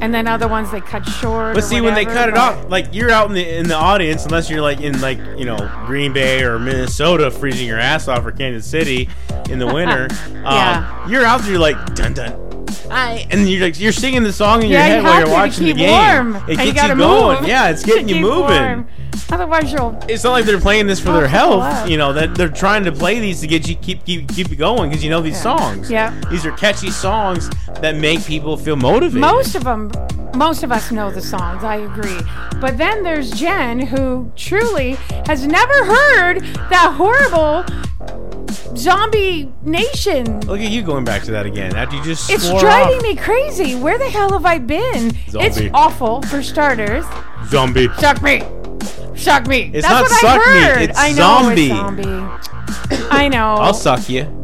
and 0.00 0.14
then 0.14 0.28
other 0.28 0.46
ones 0.46 0.70
they 0.70 0.80
cut 0.80 1.04
short. 1.08 1.54
But 1.56 1.64
see, 1.64 1.80
when 1.80 1.94
they 1.94 2.04
cut 2.04 2.28
it 2.28 2.36
off, 2.36 2.70
like 2.70 2.94
you're 2.94 3.10
out 3.10 3.26
in 3.26 3.34
the 3.34 3.56
in 3.56 3.66
the 3.66 3.74
audience, 3.74 4.24
unless 4.26 4.48
you're 4.48 4.60
like 4.62 4.80
in 4.80 5.00
like 5.00 5.18
you 5.36 5.44
know 5.44 5.56
Green 5.86 6.12
Bay 6.12 6.44
or 6.44 6.60
Minnesota, 6.60 7.32
freezing 7.32 7.66
your 7.66 7.80
ass 7.80 8.06
off, 8.06 8.24
or 8.24 8.30
Kansas 8.30 8.68
City 8.70 9.08
in 9.50 9.58
the 9.58 9.66
winter. 9.66 10.08
Yeah. 10.42 11.02
um, 11.04 11.10
you're 11.10 11.24
out 11.24 11.40
there 11.42 11.58
like 11.58 11.94
dun 11.94 12.14
dun. 12.14 12.66
I, 12.90 13.26
and 13.30 13.48
you're 13.48 13.60
like 13.62 13.78
you're 13.80 13.92
singing 13.92 14.22
the 14.24 14.32
song 14.32 14.62
in 14.64 14.70
Yeah, 14.70 14.86
your 14.88 14.96
you 14.98 15.02
head 15.02 15.04
while 15.04 15.20
you're 15.20 15.30
watching 15.30 15.66
the 15.66 15.72
game. 15.72 15.90
warm. 15.90 16.36
It 16.48 16.50
you 16.50 16.56
gets 16.56 16.66
you, 16.68 16.74
gotta 16.74 16.94
going. 16.96 17.40
move. 17.40 17.48
Yeah, 17.48 17.70
it's 17.70 17.82
getting 17.84 18.08
you 18.08 18.16
moving. 18.20 18.46
warm. 18.48 18.88
Otherwise, 19.30 19.72
you'll. 19.72 19.98
It's 20.08 20.24
not 20.24 20.32
like 20.32 20.44
they're 20.44 20.60
playing 20.60 20.86
this 20.86 21.00
for 21.00 21.12
their 21.12 21.26
health. 21.28 21.88
You 21.88 21.96
know 21.96 22.12
that 22.12 22.34
they're 22.34 22.48
trying 22.48 22.84
to 22.84 22.92
play 22.92 23.18
these 23.18 23.40
to 23.40 23.46
get 23.46 23.68
you 23.68 23.76
keep 23.76 24.04
keep 24.04 24.28
keep 24.28 24.50
you 24.50 24.56
going 24.56 24.90
because 24.90 25.02
you 25.02 25.10
know 25.10 25.20
these 25.22 25.40
songs. 25.40 25.90
Yeah. 25.90 26.18
These 26.30 26.44
are 26.46 26.52
catchy 26.52 26.90
songs 26.90 27.48
that 27.80 27.96
make 27.96 28.24
people 28.24 28.56
feel 28.56 28.76
motivated. 28.76 29.20
Most 29.20 29.54
of 29.54 29.64
them, 29.64 29.90
most 30.34 30.62
of 30.62 30.70
us 30.72 30.90
know 30.92 31.10
the 31.10 31.22
songs. 31.22 31.64
I 31.64 31.76
agree. 31.76 32.18
But 32.60 32.76
then 32.78 33.02
there's 33.02 33.30
Jen, 33.30 33.80
who 33.86 34.30
truly 34.36 34.92
has 35.26 35.46
never 35.46 35.84
heard 35.84 36.40
that 36.70 36.92
horrible 36.96 37.64
zombie 38.76 39.52
nation. 39.62 40.40
Look 40.40 40.60
at 40.60 40.70
you 40.70 40.82
going 40.82 41.04
back 41.04 41.22
to 41.24 41.30
that 41.32 41.46
again 41.46 41.74
after 41.76 41.96
you 41.96 42.02
just 42.04 42.30
It's 42.30 42.48
driving 42.60 42.96
off. 42.98 43.02
me 43.02 43.16
crazy. 43.16 43.74
Where 43.74 43.98
the 43.98 44.08
hell 44.08 44.32
have 44.32 44.44
I 44.46 44.58
been? 44.58 45.12
Zombie. 45.28 45.46
It's 45.46 45.60
awful 45.74 46.22
for 46.22 46.42
starters. 46.42 47.04
zombie. 47.46 47.88
Suck 47.98 48.22
me. 48.22 48.42
Suck 49.16 49.46
me. 49.46 49.70
It's 49.74 49.86
That's 49.86 49.92
not 49.92 50.02
what 50.02 50.10
suck 50.20 50.36
me, 50.38 50.42
I 50.44 50.64
heard. 50.66 50.82
it's 50.90 50.98
I 50.98 51.08
know 51.10 51.16
zombie. 51.16 51.62
It's 51.70 51.74
zombie. 51.74 53.08
I 53.10 53.28
know. 53.28 53.54
I'll 53.54 53.74
suck 53.74 54.08
you. 54.08 54.41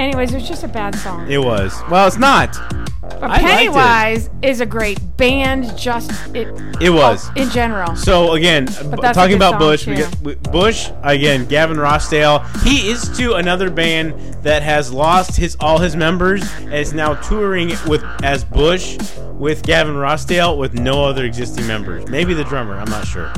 Anyways, 0.00 0.32
it's 0.32 0.48
just 0.48 0.64
a 0.64 0.68
bad 0.68 0.94
song. 0.94 1.30
It 1.30 1.36
was. 1.44 1.78
Well, 1.90 2.06
it's 2.06 2.16
not. 2.16 2.54
but 3.02 3.22
I 3.22 3.26
liked 3.26 3.42
it. 3.42 3.46
Pennywise 3.46 4.30
is 4.40 4.62
a 4.62 4.66
great 4.66 4.98
band. 5.18 5.76
Just 5.76 6.10
it. 6.34 6.48
It 6.80 6.88
oh, 6.88 6.94
was. 6.94 7.28
in 7.36 7.50
general. 7.50 7.94
So 7.96 8.32
again, 8.32 8.64
b- 8.64 8.72
that's 8.72 8.82
a 8.82 9.12
talking 9.12 9.32
good 9.32 9.36
about 9.36 9.50
song, 9.52 9.58
Bush, 9.58 9.86
we 9.86 9.96
too. 9.96 10.02
get 10.02 10.20
we- 10.22 10.34
Bush 10.36 10.90
again. 11.02 11.44
Gavin 11.44 11.76
Rossdale. 11.76 12.46
He 12.62 12.88
is 12.88 13.14
to 13.18 13.34
another 13.34 13.68
band 13.68 14.14
that 14.42 14.62
has 14.62 14.90
lost 14.90 15.36
his 15.36 15.54
all 15.60 15.76
his 15.76 15.94
members 15.94 16.50
and 16.60 16.72
is 16.72 16.94
now 16.94 17.12
touring 17.16 17.68
with 17.86 18.02
as 18.22 18.42
Bush 18.42 18.96
with 19.34 19.62
Gavin 19.64 19.96
Rossdale 19.96 20.56
with 20.56 20.72
no 20.72 21.04
other 21.04 21.26
existing 21.26 21.66
members. 21.66 22.08
Maybe 22.08 22.32
the 22.32 22.44
drummer. 22.44 22.78
I'm 22.78 22.88
not 22.88 23.06
sure. 23.06 23.30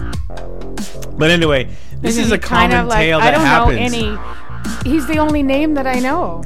But 1.19 1.31
anyway, 1.31 1.69
this 2.01 2.19
is 2.19 2.31
a 2.31 2.39
common 2.39 2.71
kind 2.71 2.83
of 2.83 2.89
like, 2.89 2.99
tale 2.99 3.19
I 3.19 3.31
that 3.31 3.31
don't 3.33 3.47
happens. 3.47 3.93
know 3.93 3.99
any. 3.99 4.19
He's 4.85 5.07
the 5.07 5.19
only 5.19 5.43
name 5.43 5.75
that 5.75 5.87
I 5.87 5.99
know. 6.01 6.43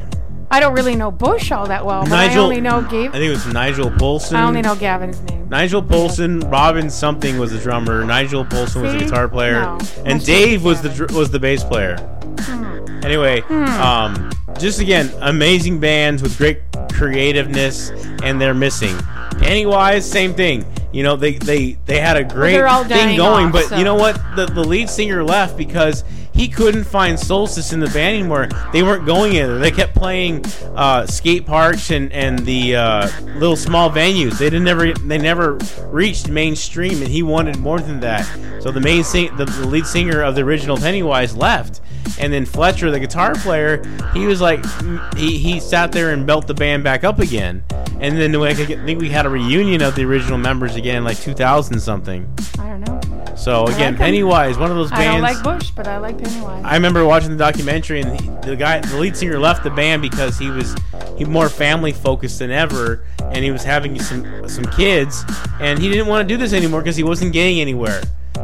I 0.51 0.61
don't 0.61 0.75
really 0.75 0.95
know 0.95 1.11
Bush 1.11 1.51
all 1.51 1.67
that 1.67 1.85
well, 1.85 2.03
but 2.03 2.11
Nigel. 2.11 2.43
I 2.43 2.45
only 2.45 2.61
know 2.61 2.81
Gabe. 2.83 3.11
I 3.11 3.15
think 3.15 3.25
it 3.25 3.31
was 3.31 3.47
Nigel 3.47 3.91
Polson. 3.91 4.37
I 4.37 4.47
only 4.47 4.63
know 4.63 4.77
Gavin's 4.77 5.21
name. 5.23 5.49
Nigel 5.49 5.83
Polson, 5.83 6.41
Robin 6.41 6.89
something 6.89 7.39
was 7.39 7.51
the 7.53 7.59
drummer. 7.59 8.05
Nigel 8.05 8.45
Polson 8.45 8.83
was 8.83 8.93
the 8.93 9.01
guitar 9.01 9.29
player, 9.29 9.61
No, 9.63 9.79
and 10.05 10.25
Dave 10.25 10.65
was 10.65 10.83
the 10.83 10.89
dr- 10.89 11.13
was 11.13 11.31
the 11.31 11.41
bass 11.41 11.65
player. 11.65 11.97
Hmm. 12.41 13.05
Anyway, 13.05 13.41
um, 13.43 14.31
just 14.59 14.81
again, 14.81 15.11
amazing 15.21 15.81
bands 15.81 16.23
with 16.23 16.37
great 16.39 16.61
creativeness, 16.93 17.91
and 18.23 18.41
they're 18.41 18.55
missing. 18.55 18.97
Pennywise, 19.39 20.09
same 20.09 20.33
thing. 20.35 20.65
You 20.93 21.03
know, 21.03 21.17
they 21.17 21.35
they 21.35 21.73
they 21.87 21.99
had 22.01 22.17
a 22.17 22.25
great 22.25 22.53
they're 22.55 22.85
thing 22.85 23.17
going, 23.17 23.47
off, 23.47 23.53
but 23.53 23.65
so- 23.67 23.77
you 23.79 23.85
know 23.85 23.97
what? 23.97 24.21
The 24.37 24.47
the 24.47 24.63
lead 24.65 24.89
singer 24.89 25.23
left 25.25 25.57
because 25.57 26.05
he 26.37 26.49
couldn't 26.49 26.85
find 26.85 27.19
Solstice 27.19 27.73
in 27.73 27.81
the 27.81 27.87
band 27.87 28.19
anymore. 28.19 28.49
They 28.73 28.83
weren't 28.83 29.07
going 29.07 29.37
anywhere. 29.37 29.59
They 29.59 29.71
kept 29.71 29.95
playing 29.95 30.45
uh, 30.75 31.07
skate 31.07 31.47
parks 31.47 31.91
and 31.91 32.13
and 32.13 32.39
the 32.41 32.77
uh, 32.77 33.11
little 33.39 33.57
small 33.57 33.91
venues. 33.91 34.39
They 34.39 34.51
didn't 34.51 34.65
never 34.65 34.93
they 34.93 35.19
never 35.19 35.55
reached 35.87 36.29
mainstream, 36.29 37.01
and 37.01 37.09
he 37.09 37.23
wanted 37.23 37.59
more 37.59 37.81
than 37.81 38.01
that. 38.01 38.27
So 38.63 38.71
the 38.71 38.81
main 38.81 39.03
sing 39.03 39.35
the, 39.37 39.47
the 39.47 39.67
lead 39.67 39.87
singer 39.87 40.23
of 40.23 40.35
the 40.35 40.43
original 40.43 40.77
Pennywise 40.77 41.35
left, 41.35 41.81
and 42.19 42.33
then 42.33 42.45
Fletcher, 42.45 42.91
the 42.91 43.01
guitar 43.01 43.35
player, 43.35 43.83
he 44.13 44.27
was 44.27 44.41
like 44.43 44.61
mm, 44.61 45.15
he 45.17 45.39
he 45.39 45.59
sat 45.59 45.91
there 45.91 46.11
and 46.11 46.27
built 46.27 46.47
the 46.47 46.55
band 46.55 46.85
back 46.85 47.03
up 47.03 47.19
again. 47.19 47.65
And 47.99 48.19
then 48.19 48.37
I 48.37 48.53
think 48.53 49.01
we 49.01 49.09
had 49.09 49.25
a 49.25 49.31
reunion 49.31 49.81
of 49.81 49.95
the 49.95 50.05
original 50.05 50.37
members 50.37 50.77
again, 50.77 51.03
like 51.03 51.19
2000 51.19 51.81
something. 51.81 52.31
I 52.59 52.69
don't 52.69 52.81
know. 52.83 52.96
So 53.37 53.67
again, 53.67 53.93
like. 53.93 53.99
Pennywise, 53.99 54.59
one 54.59 54.71
of 54.71 54.77
those 54.77 54.91
bands. 54.91 55.07
I 55.07 55.13
don't 55.13 55.23
like 55.23 55.43
Bush, 55.43 55.71
but 55.71 55.87
I 55.87 55.99
like 55.99 56.23
Pennywise. 56.23 56.65
I 56.65 56.75
remember 56.75 57.05
watching 57.05 57.31
the 57.31 57.37
documentary, 57.37 58.01
and 58.01 58.21
he, 58.21 58.29
the 58.49 58.57
guy, 58.57 58.81
the 58.81 58.99
lead 58.99 59.17
singer, 59.17 59.39
left 59.39 59.63
the 59.63 59.71
band 59.71 60.03
because 60.03 60.39
he 60.39 60.51
was 60.51 60.75
he 61.17 61.25
more 61.25 61.49
family 61.49 61.93
focused 61.93 62.39
than 62.39 62.51
ever, 62.51 63.05
and 63.21 63.45
he 63.45 63.51
was 63.51 63.63
having 63.63 64.01
some 64.01 64.49
some 64.49 64.65
kids, 64.65 65.25
and 65.61 65.79
he 65.79 65.89
didn't 65.89 66.07
want 66.07 66.27
to 66.27 66.35
do 66.35 66.39
this 66.39 66.53
anymore 66.53 66.81
because 66.81 66.97
he 66.97 67.05
wasn't 67.05 67.33
getting 67.33 67.61
anywhere. 67.61 68.03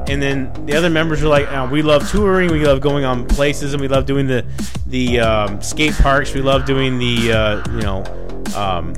And 0.09 0.23
then 0.23 0.53
the 0.67 0.75
other 0.75 0.91
members 0.91 1.23
were 1.23 1.29
like, 1.29 1.51
oh, 1.51 1.69
"We 1.69 1.83
love 1.83 2.09
touring, 2.11 2.51
we 2.51 2.65
love 2.65 2.81
going 2.81 3.05
on 3.05 3.27
places, 3.27 3.73
and 3.73 3.81
we 3.81 3.89
love 3.89 4.07
doing 4.07 4.27
the 4.27 4.45
the 4.87 5.21
um, 5.21 5.63
skate 5.63 5.95
parks. 5.95 6.35
We 6.35 6.43
love 6.43 6.65
doing 6.65 6.99
the 6.99 7.33
uh, 7.33 7.71
you 7.73 7.81
know." 7.81 8.05
Um, 8.55 8.95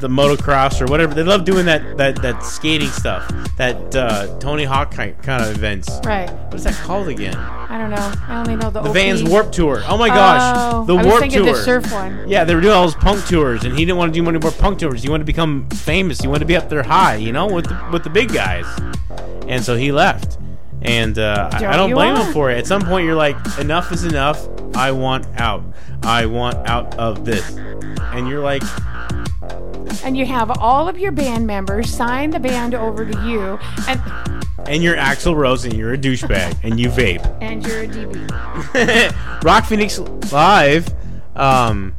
the 0.00 0.08
motocross 0.08 0.80
or 0.80 0.86
whatever 0.86 1.14
they 1.14 1.22
love 1.22 1.44
doing 1.44 1.66
that 1.66 1.96
that 1.98 2.20
that 2.22 2.42
skating 2.42 2.88
stuff 2.88 3.28
that 3.56 3.94
uh, 3.94 4.38
Tony 4.38 4.64
Hawk 4.64 4.90
kind, 4.90 5.16
kind 5.22 5.44
of 5.44 5.50
events. 5.50 5.88
right. 6.04 6.30
What 6.30 6.54
is 6.54 6.64
that 6.64 6.74
called 6.74 7.08
again? 7.08 7.36
I 7.36 7.78
don't 7.78 7.90
know. 7.90 8.12
I 8.26 8.40
only 8.40 8.56
know 8.56 8.70
the. 8.70 8.80
The. 8.80 8.90
Vans 8.90 9.22
Warp 9.22 9.52
Tour. 9.52 9.82
Oh 9.86 9.96
my 9.98 10.08
gosh, 10.08 10.72
Oh, 10.72 10.84
the 10.84 10.94
I 10.94 10.96
was 10.98 11.06
Warp 11.06 11.20
thinking 11.20 11.44
Tour. 11.44 11.52
the 11.54 11.62
surf 11.62 11.92
one. 11.92 12.28
Yeah, 12.28 12.44
they 12.44 12.54
were 12.54 12.60
doing 12.60 12.74
all 12.74 12.82
those 12.82 12.94
punk 12.96 13.24
tours, 13.26 13.64
and 13.64 13.76
he 13.78 13.84
didn't 13.84 13.98
want 13.98 14.12
to 14.12 14.20
do 14.20 14.28
any 14.28 14.38
more 14.38 14.50
punk 14.50 14.78
tours. 14.80 15.02
He 15.02 15.08
wanted 15.08 15.22
to 15.24 15.26
become 15.26 15.68
famous. 15.70 16.20
He 16.20 16.26
wanted 16.26 16.40
to 16.40 16.46
be 16.46 16.56
up 16.56 16.68
there 16.68 16.82
high, 16.82 17.16
you 17.16 17.32
know, 17.32 17.46
with 17.46 17.66
the, 17.66 17.88
with 17.92 18.02
the 18.02 18.10
big 18.10 18.32
guys. 18.32 18.66
And 19.46 19.62
so 19.62 19.76
he 19.76 19.92
left. 19.92 20.38
And 20.82 21.18
uh, 21.18 21.50
I, 21.52 21.56
I 21.56 21.60
Don't 21.76 21.90
don't 21.90 21.92
blame 21.92 22.16
him 22.16 22.32
for 22.32 22.50
it. 22.50 22.56
At 22.58 22.66
some 22.66 22.82
point, 22.82 23.04
you're 23.04 23.14
like, 23.14 23.36
enough 23.58 23.92
is 23.92 24.04
enough. 24.04 24.48
I 24.74 24.90
want 24.92 25.26
out. 25.38 25.62
I 26.02 26.24
want 26.26 26.56
out 26.68 26.96
of 26.98 27.24
this. 27.26 27.48
And 28.12 28.26
you're 28.28 28.40
like, 28.42 28.62
And 30.04 30.16
you 30.16 30.24
have 30.26 30.50
all 30.58 30.88
of 30.88 30.98
your 30.98 31.12
band 31.12 31.46
members 31.46 31.92
sign 31.94 32.30
the 32.30 32.40
band 32.40 32.74
over 32.74 33.04
to 33.04 33.26
you, 33.26 33.58
and 33.88 34.00
and 34.68 34.82
you're 34.82 34.96
Axl 34.96 35.34
Rose, 35.36 35.64
and 35.64 35.74
you're 35.74 35.92
a 35.94 35.98
douchebag, 35.98 36.56
and 36.62 36.78
you 36.80 36.88
vape. 36.88 37.24
and 37.40 37.66
you're 37.66 37.80
a 37.82 37.86
DB. 37.86 39.42
Rock 39.44 39.64
Phoenix 39.66 39.98
Live. 40.32 40.88
Um, 41.36 41.94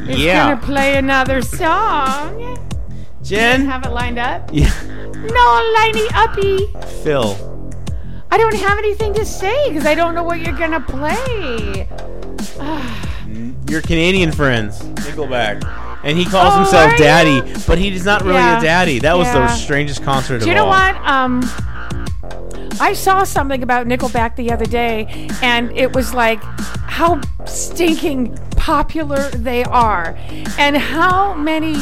It's 0.00 0.18
yeah, 0.18 0.50
gonna 0.54 0.60
play 0.66 0.96
another 0.96 1.42
song. 1.42 2.58
Jen. 3.22 3.64
Have 3.66 3.84
it 3.84 3.90
lined 3.90 4.18
up. 4.18 4.48
Yeah, 4.52 4.72
No, 4.84 5.74
liney 5.76 6.08
uppy. 6.14 6.66
Phil. 7.02 7.36
I 8.30 8.36
don't 8.38 8.54
have 8.56 8.78
anything 8.78 9.12
to 9.14 9.24
say 9.24 9.68
because 9.68 9.86
I 9.86 9.94
don't 9.94 10.14
know 10.14 10.22
what 10.22 10.40
you're 10.40 10.56
gonna 10.56 10.80
play. 10.80 11.88
your 13.68 13.82
Canadian 13.82 14.32
friends, 14.32 14.80
Nickelback, 14.82 15.62
and 16.04 16.16
he 16.18 16.24
calls 16.24 16.54
Oh, 16.54 16.58
himself 16.58 16.90
are 16.92 16.92
you? 16.92 16.98
Daddy, 16.98 17.54
but 17.66 17.78
he 17.78 17.88
is 17.92 18.04
not 18.04 18.22
really 18.22 18.34
Yeah. 18.36 18.58
a 18.58 18.62
daddy. 18.62 18.98
That 19.00 19.16
was 19.18 19.26
the 19.32 19.48
strangest 19.48 20.02
concert 20.04 20.40
Do 20.42 20.48
you 20.48 20.54
know 20.54 20.64
all. 20.64 20.70
what? 20.70 20.96
Um, 21.06 21.42
I 22.80 22.92
saw 22.92 23.24
something 23.24 23.62
about 23.62 23.86
Nickelback 23.86 24.36
the 24.36 24.52
other 24.52 24.66
day, 24.66 25.28
and 25.42 25.70
it 25.76 25.94
was 25.94 26.14
like 26.14 26.42
how 26.86 27.20
stinking 27.44 28.38
popular 28.68 29.30
they 29.30 29.64
are 29.64 30.14
and 30.58 30.76
how 30.76 31.32
many 31.32 31.74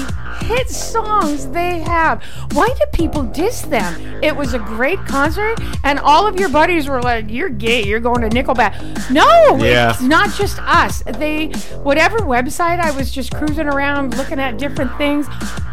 hit 0.42 0.68
songs 0.70 1.48
they 1.48 1.80
have. 1.80 2.22
Why 2.52 2.68
do 2.68 2.84
people 2.92 3.24
diss 3.24 3.62
them? 3.62 4.22
It 4.22 4.36
was 4.36 4.54
a 4.54 4.60
great 4.60 5.00
concert, 5.00 5.58
and 5.82 5.98
all 5.98 6.28
of 6.28 6.38
your 6.38 6.48
buddies 6.48 6.88
were 6.88 7.02
like, 7.02 7.28
"You're 7.28 7.48
gay. 7.48 7.82
You're 7.84 7.98
going 7.98 8.20
to 8.20 8.28
Nickelback." 8.28 9.10
No, 9.10 9.56
yeah. 9.56 9.90
it's 9.90 10.00
not 10.00 10.32
just 10.34 10.60
us. 10.60 11.02
They, 11.18 11.48
whatever 11.82 12.18
website 12.18 12.78
I 12.78 12.92
was 12.92 13.10
just 13.10 13.34
cruising 13.34 13.66
around 13.66 14.16
looking 14.16 14.38
at 14.38 14.56
different 14.56 14.96
things. 14.96 15.26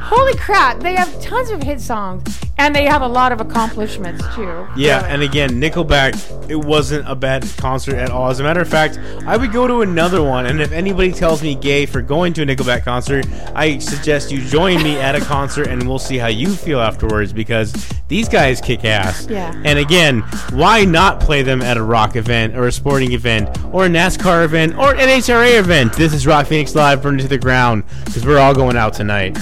Holy 0.05 0.35
crap! 0.37 0.79
They 0.79 0.95
have 0.95 1.21
tons 1.21 1.49
of 1.49 1.63
hit 1.63 1.79
songs, 1.79 2.41
and 2.57 2.75
they 2.75 2.85
have 2.85 3.01
a 3.01 3.07
lot 3.07 3.31
of 3.31 3.39
accomplishments 3.39 4.23
too. 4.35 4.67
Yeah, 4.75 5.05
and 5.05 5.21
again, 5.21 5.61
Nickelback. 5.61 6.13
It 6.49 6.57
wasn't 6.57 7.07
a 7.07 7.15
bad 7.15 7.45
concert 7.57 7.95
at 7.95 8.09
all. 8.09 8.29
As 8.29 8.39
a 8.39 8.43
matter 8.43 8.59
of 8.59 8.67
fact, 8.67 8.99
I 9.25 9.37
would 9.37 9.51
go 9.53 9.65
to 9.65 9.81
another 9.81 10.21
one, 10.21 10.45
and 10.45 10.61
if 10.61 10.71
anybody 10.71 11.02
tells 11.11 11.43
me 11.43 11.55
gay 11.55 11.85
for 11.85 12.01
going 12.01 12.33
to 12.33 12.43
a 12.43 12.45
Nickelback 12.45 12.83
concert, 12.83 13.25
I 13.53 13.79
suggest 13.79 14.31
you 14.31 14.41
join 14.41 14.81
me 14.83 14.97
at 14.97 15.15
a 15.15 15.21
concert 15.21 15.67
and 15.67 15.87
we'll 15.87 15.99
see 15.99 16.17
how 16.17 16.27
you 16.27 16.53
feel 16.53 16.79
afterwards 16.79 17.33
because 17.33 17.73
these 18.07 18.29
guys 18.29 18.61
kick 18.61 18.85
ass. 18.85 19.27
Yeah. 19.27 19.53
And 19.65 19.79
again, 19.79 20.21
why 20.51 20.85
not 20.85 21.19
play 21.19 21.41
them 21.41 21.61
at 21.61 21.77
a 21.77 21.83
rock 21.83 22.15
event 22.15 22.55
or 22.55 22.67
a 22.67 22.71
sporting 22.71 23.11
event 23.11 23.49
or 23.73 23.85
a 23.85 23.89
NASCAR 23.89 24.45
event 24.45 24.77
or 24.77 24.91
an 24.91 24.97
NHRA 24.97 25.59
event? 25.59 25.93
This 25.93 26.13
is 26.13 26.25
Rock 26.25 26.47
Phoenix 26.47 26.75
Live 26.75 27.01
burned 27.01 27.19
to 27.19 27.27
the 27.27 27.37
ground 27.37 27.83
because 28.05 28.25
we're 28.25 28.39
all 28.39 28.53
going 28.53 28.77
out 28.77 28.93
tonight. 28.93 29.37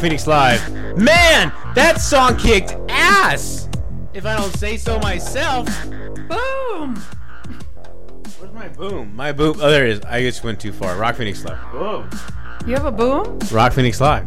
Phoenix 0.00 0.26
Live. 0.26 0.96
Man, 0.96 1.52
that 1.74 2.00
song 2.00 2.36
kicked 2.36 2.74
ass. 2.88 3.68
If 4.14 4.24
I 4.24 4.36
don't 4.36 4.52
say 4.54 4.76
so 4.76 4.98
myself. 5.00 5.66
Boom. 5.86 6.96
Where's 8.38 8.52
my 8.54 8.68
boom? 8.68 9.14
My 9.14 9.32
boom. 9.32 9.58
Oh, 9.60 9.70
there 9.70 9.86
it 9.86 9.90
is. 9.90 10.00
I 10.06 10.22
just 10.22 10.42
went 10.42 10.58
too 10.58 10.72
far. 10.72 10.96
Rock 10.96 11.16
Phoenix 11.16 11.44
Live. 11.44 11.58
Whoa. 11.58 12.08
You 12.66 12.74
have 12.74 12.86
a 12.86 12.92
boom? 12.92 13.38
Rock 13.50 13.74
Phoenix 13.74 14.00
Live. 14.00 14.26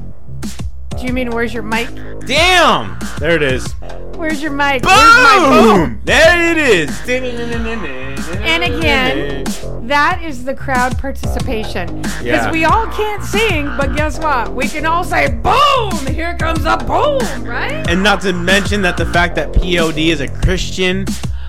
Do 1.00 1.08
you 1.08 1.14
mean 1.14 1.32
where's 1.32 1.54
your 1.54 1.64
mic? 1.64 1.90
Damn! 2.26 3.00
There 3.18 3.36
it 3.36 3.42
is. 3.42 3.74
Where's 4.16 4.42
your 4.44 4.52
mic? 4.52 4.84
Where's 4.84 5.14
my 5.16 5.64
Boom! 5.64 6.02
There 6.06 6.52
it 6.52 6.58
is. 6.58 6.90
And 7.10 8.64
again, 8.64 9.44
that 9.88 10.22
is 10.24 10.46
the 10.46 10.54
crowd 10.56 10.98
participation. 10.98 12.02
Because 12.02 12.22
Yeah. 12.24 12.52
we 12.52 12.66
all 12.66 12.88
can't 12.88 13.24
sing, 13.24 13.66
but 13.78 13.96
guess 13.96 14.18
what? 14.20 14.54
We 14.54 14.68
can 14.68 14.86
all 14.86 15.04
say 15.04 15.30
boom! 15.30 16.06
Here 16.08 16.36
comes 16.38 16.66
a 16.66 16.78
boom, 16.78 17.44
right? 17.44 17.86
And 17.90 18.02
not 18.04 18.22
to 18.22 18.34
mention 18.34 18.82
that 18.84 18.98
the 18.98 19.06
fact 19.06 19.36
that 19.36 19.54
POD 19.54 20.10
is 20.12 20.22
a 20.22 20.28
Christian 20.28 21.06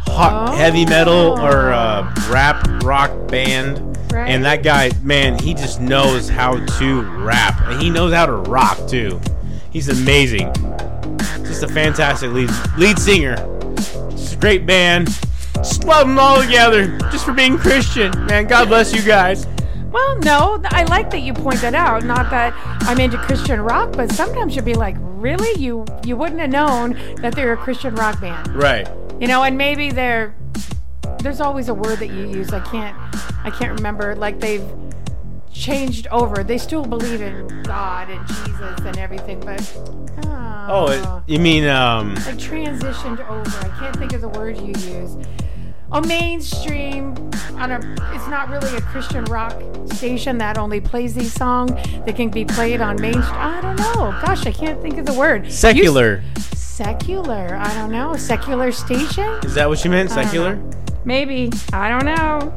hot, 0.06 0.50
Oh. 0.50 0.56
heavy 0.56 0.84
metal 0.84 1.38
or 1.40 1.72
uh, 1.72 2.12
rap 2.28 2.66
rock 2.82 3.10
band. 3.28 3.80
Right. 4.12 4.28
And 4.30 4.44
that 4.44 4.62
guy, 4.62 4.92
man, 5.02 5.38
he 5.40 5.54
just 5.54 5.80
knows 5.80 6.28
how 6.28 6.56
to 6.78 7.02
rap. 7.24 7.60
And 7.66 7.82
he 7.82 7.90
knows 7.90 8.12
how 8.12 8.26
to 8.26 8.32
rock 8.34 8.78
too. 8.86 9.20
He's 9.70 9.88
amazing. 9.88 10.52
Just 11.44 11.64
a 11.64 11.68
fantastic 11.68 12.30
lead 12.32 12.50
lead 12.78 12.98
singer. 12.98 13.34
Just 14.10 14.34
a 14.34 14.36
great 14.36 14.66
band. 14.66 15.08
Just 15.64 15.84
love 15.84 16.06
them 16.06 16.18
all 16.18 16.42
together. 16.42 16.98
Just 17.10 17.24
for 17.24 17.32
being 17.32 17.56
Christian. 17.56 18.12
Man, 18.26 18.46
God 18.46 18.68
bless 18.68 18.94
you 18.94 19.02
guys. 19.02 19.46
Well, 19.90 20.18
no, 20.18 20.60
I 20.66 20.82
like 20.84 21.10
that 21.12 21.20
you 21.20 21.32
point 21.32 21.62
that 21.62 21.74
out. 21.74 22.04
Not 22.04 22.28
that 22.28 22.52
I'm 22.82 23.00
into 23.00 23.16
Christian 23.16 23.62
rock, 23.62 23.92
but 23.92 24.12
sometimes 24.12 24.54
you'd 24.54 24.66
be 24.66 24.74
like, 24.74 24.94
really? 24.98 25.58
You 25.58 25.86
you 26.04 26.18
wouldn't 26.18 26.40
have 26.40 26.50
known 26.50 26.92
that 27.22 27.34
they're 27.34 27.54
a 27.54 27.56
Christian 27.56 27.94
rock 27.94 28.20
band. 28.20 28.54
Right. 28.54 28.86
You 29.18 29.26
know, 29.26 29.42
and 29.42 29.56
maybe 29.56 29.90
they're 29.90 30.36
there's 31.20 31.40
always 31.40 31.70
a 31.70 31.74
word 31.74 31.98
that 32.00 32.08
you 32.08 32.28
use. 32.28 32.52
I 32.52 32.60
can't 32.60 32.94
I 33.42 33.50
can't 33.50 33.72
remember. 33.72 34.14
Like 34.16 34.40
they've 34.40 34.68
changed 35.50 36.08
over. 36.08 36.44
They 36.44 36.58
still 36.58 36.84
believe 36.84 37.22
in 37.22 37.62
God 37.62 38.10
and 38.10 38.26
Jesus 38.26 38.80
and 38.80 38.98
everything, 38.98 39.40
but 39.40 39.62
oh, 40.26 40.66
Oh, 40.68 40.86
it, 40.88 41.32
you 41.32 41.38
mean 41.38 41.66
um 41.66 42.16
like 42.16 42.36
transitioned 42.36 43.26
over. 43.30 43.66
I 43.66 43.78
can't 43.78 43.96
think 43.96 44.12
of 44.12 44.20
the 44.20 44.28
word 44.28 44.58
you 44.58 44.74
use. 44.92 45.16
A 45.94 46.02
mainstream 46.02 47.14
on 47.56 47.70
a 47.70 47.76
it's 48.14 48.26
not 48.26 48.48
really 48.48 48.76
a 48.76 48.80
Christian 48.80 49.24
rock 49.26 49.54
station 49.92 50.38
that 50.38 50.58
only 50.58 50.80
plays 50.80 51.14
these 51.14 51.32
songs 51.32 51.70
that 52.04 52.16
can 52.16 52.30
be 52.30 52.44
played 52.44 52.80
on 52.80 53.00
main 53.00 53.16
I 53.18 53.60
don't 53.60 53.76
know. 53.76 54.10
Gosh, 54.24 54.44
I 54.46 54.50
can't 54.52 54.80
think 54.82 54.98
of 54.98 55.06
the 55.06 55.12
word. 55.14 55.44
You- 55.46 55.50
secular? 55.52 56.22
secular. 56.56 57.54
I 57.56 57.72
don't 57.74 57.92
know. 57.92 58.16
Secular 58.16 58.72
station? 58.72 59.28
Is 59.44 59.54
that 59.54 59.68
what 59.68 59.84
you 59.84 59.90
meant? 59.90 60.10
Secular? 60.10 60.56
know. 60.56 60.70
Maybe. 61.04 61.52
I 61.72 61.88
don't 61.88 62.04
know. 62.04 62.52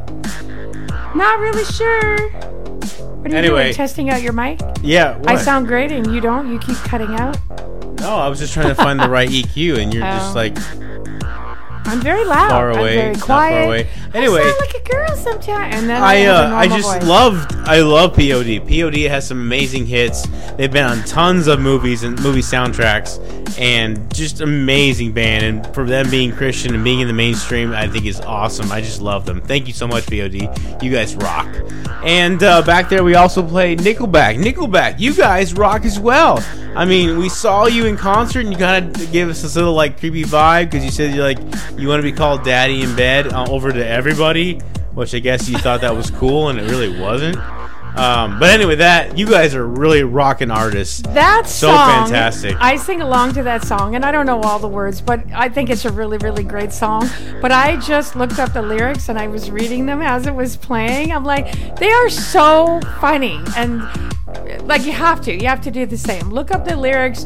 Not 1.13 1.39
really 1.39 1.63
sure. 1.65 2.29
What 2.31 3.27
are 3.27 3.29
you 3.29 3.35
Anyway. 3.35 3.63
doing? 3.65 3.73
Testing 3.75 4.09
out 4.09 4.23
your 4.23 4.33
mic? 4.33 4.59
Yeah. 4.81 5.15
What? 5.19 5.29
I 5.29 5.35
sound 5.37 5.67
great 5.67 5.91
and 5.91 6.11
you 6.11 6.19
don't? 6.21 6.51
You 6.51 6.57
keep 6.57 6.77
cutting 6.77 7.13
out? 7.19 7.37
No, 7.99 8.15
I 8.15 8.27
was 8.27 8.39
just 8.39 8.53
trying 8.53 8.69
to 8.69 8.75
find 8.75 8.99
the 8.99 9.09
right 9.09 9.29
EQ, 9.29 9.77
and 9.79 9.93
you're 9.93 10.03
just 10.03 10.31
Oh. 10.31 10.39
like 10.39 10.57
I'm 11.87 12.01
very 12.01 12.25
loud. 12.25 12.49
far 12.49 12.71
I'm 12.71 12.79
away, 12.79 12.95
very 12.95 13.13
not 13.13 13.21
quiet. 13.21 13.53
far 13.53 13.63
away. 13.65 13.87
I 14.13 14.17
Anyway. 14.17 14.41
sound 14.43 14.55
like 14.59 14.75
a 14.75 14.89
girl 14.89 15.15
sometimes. 15.15 15.75
And 15.75 15.89
then 15.89 16.01
I, 16.01 16.05
I 16.05 16.15
have 16.15 16.51
a 16.51 16.55
uh, 16.55 16.57
I 16.59 16.67
just 16.67 16.93
voice. 16.93 17.03
loved 17.05 17.55
I 17.67 17.79
love 17.81 18.13
POD. 18.15 18.67
POD 18.67 18.95
has 19.09 19.27
some 19.27 19.39
amazing 19.41 19.85
hits. 19.85 20.25
They've 20.57 20.71
been 20.71 20.85
on 20.85 21.03
tons 21.05 21.47
of 21.47 21.59
movies 21.59 22.03
and 22.03 22.19
movie 22.23 22.41
soundtracks, 22.41 23.19
and 23.59 24.13
just 24.13 24.41
amazing 24.41 25.11
band. 25.13 25.43
And 25.45 25.73
for 25.75 25.85
them 25.85 26.09
being 26.09 26.31
Christian 26.31 26.73
and 26.73 26.83
being 26.83 26.99
in 27.01 27.07
the 27.07 27.13
mainstream, 27.13 27.73
I 27.73 27.87
think 27.87 28.05
is 28.05 28.19
awesome. 28.21 28.71
I 28.71 28.81
just 28.81 29.01
love 29.01 29.25
them. 29.25 29.41
Thank 29.41 29.67
you 29.67 29.73
so 29.73 29.87
much, 29.87 30.05
POD. 30.07 30.83
You 30.83 30.91
guys 30.91 31.15
rock. 31.15 31.47
And 32.03 32.41
uh, 32.43 32.61
back 32.61 32.89
there, 32.89 33.03
we 33.03 33.15
also 33.15 33.45
played 33.45 33.79
Nickelback. 33.79 34.37
Nickelback, 34.41 34.99
you 34.99 35.13
guys 35.15 35.53
rock 35.53 35.83
as 35.83 35.99
well. 35.99 36.43
I 36.75 36.85
mean, 36.85 37.17
we 37.17 37.27
saw 37.27 37.65
you 37.65 37.85
in 37.87 37.97
concert, 37.97 38.41
and 38.41 38.51
you 38.51 38.57
kind 38.57 38.95
of 38.95 39.11
gave 39.11 39.29
us 39.29 39.41
this 39.41 39.55
little 39.55 39.73
like 39.73 39.99
creepy 39.99 40.23
vibe 40.23 40.65
because 40.69 40.85
you 40.85 40.91
said 40.91 41.13
you're 41.13 41.23
like 41.23 41.39
you 41.77 41.87
want 41.87 41.99
to 41.99 42.03
be 42.03 42.11
called 42.11 42.43
Daddy 42.43 42.81
in 42.81 42.95
bed 42.95 43.27
uh, 43.27 43.45
over 43.49 43.71
to 43.71 43.85
everybody, 43.85 44.59
which 44.93 45.13
I 45.13 45.19
guess 45.19 45.47
you 45.47 45.57
thought 45.57 45.81
that 45.81 45.95
was 45.95 46.09
cool, 46.11 46.49
and 46.49 46.59
it 46.59 46.69
really 46.69 46.99
wasn't. 46.99 47.37
Um, 47.97 48.39
but 48.39 48.49
anyway, 48.49 48.75
that 48.75 49.17
you 49.17 49.25
guys 49.27 49.55
are 49.55 49.65
really 49.65 50.03
rocking 50.03 50.51
artists. 50.51 51.01
That 51.09 51.47
So 51.47 51.67
song, 51.67 52.05
fantastic. 52.05 52.55
I 52.59 52.75
sing 52.75 53.01
along 53.01 53.33
to 53.33 53.43
that 53.43 53.63
song, 53.63 53.95
and 53.95 54.05
I 54.05 54.11
don't 54.11 54.25
know 54.25 54.41
all 54.41 54.59
the 54.59 54.67
words, 54.67 55.01
but 55.01 55.21
I 55.33 55.49
think 55.49 55.69
it's 55.69 55.85
a 55.85 55.91
really, 55.91 56.17
really 56.19 56.43
great 56.43 56.71
song. 56.71 57.09
But 57.41 57.51
I 57.51 57.77
just 57.77 58.15
looked 58.15 58.39
up 58.39 58.53
the 58.53 58.61
lyrics 58.61 59.09
and 59.09 59.17
I 59.17 59.27
was 59.27 59.49
reading 59.49 59.85
them 59.85 60.01
as 60.01 60.27
it 60.27 60.35
was 60.35 60.55
playing. 60.57 61.11
I'm 61.11 61.23
like, 61.25 61.77
they 61.77 61.89
are 61.91 62.09
so 62.09 62.79
funny, 62.99 63.39
and 63.55 63.81
like 64.67 64.85
you 64.85 64.91
have 64.91 65.21
to, 65.21 65.33
you 65.33 65.47
have 65.47 65.61
to 65.61 65.71
do 65.71 65.85
the 65.85 65.97
same. 65.97 66.29
Look 66.29 66.51
up 66.51 66.65
the 66.65 66.75
lyrics, 66.75 67.25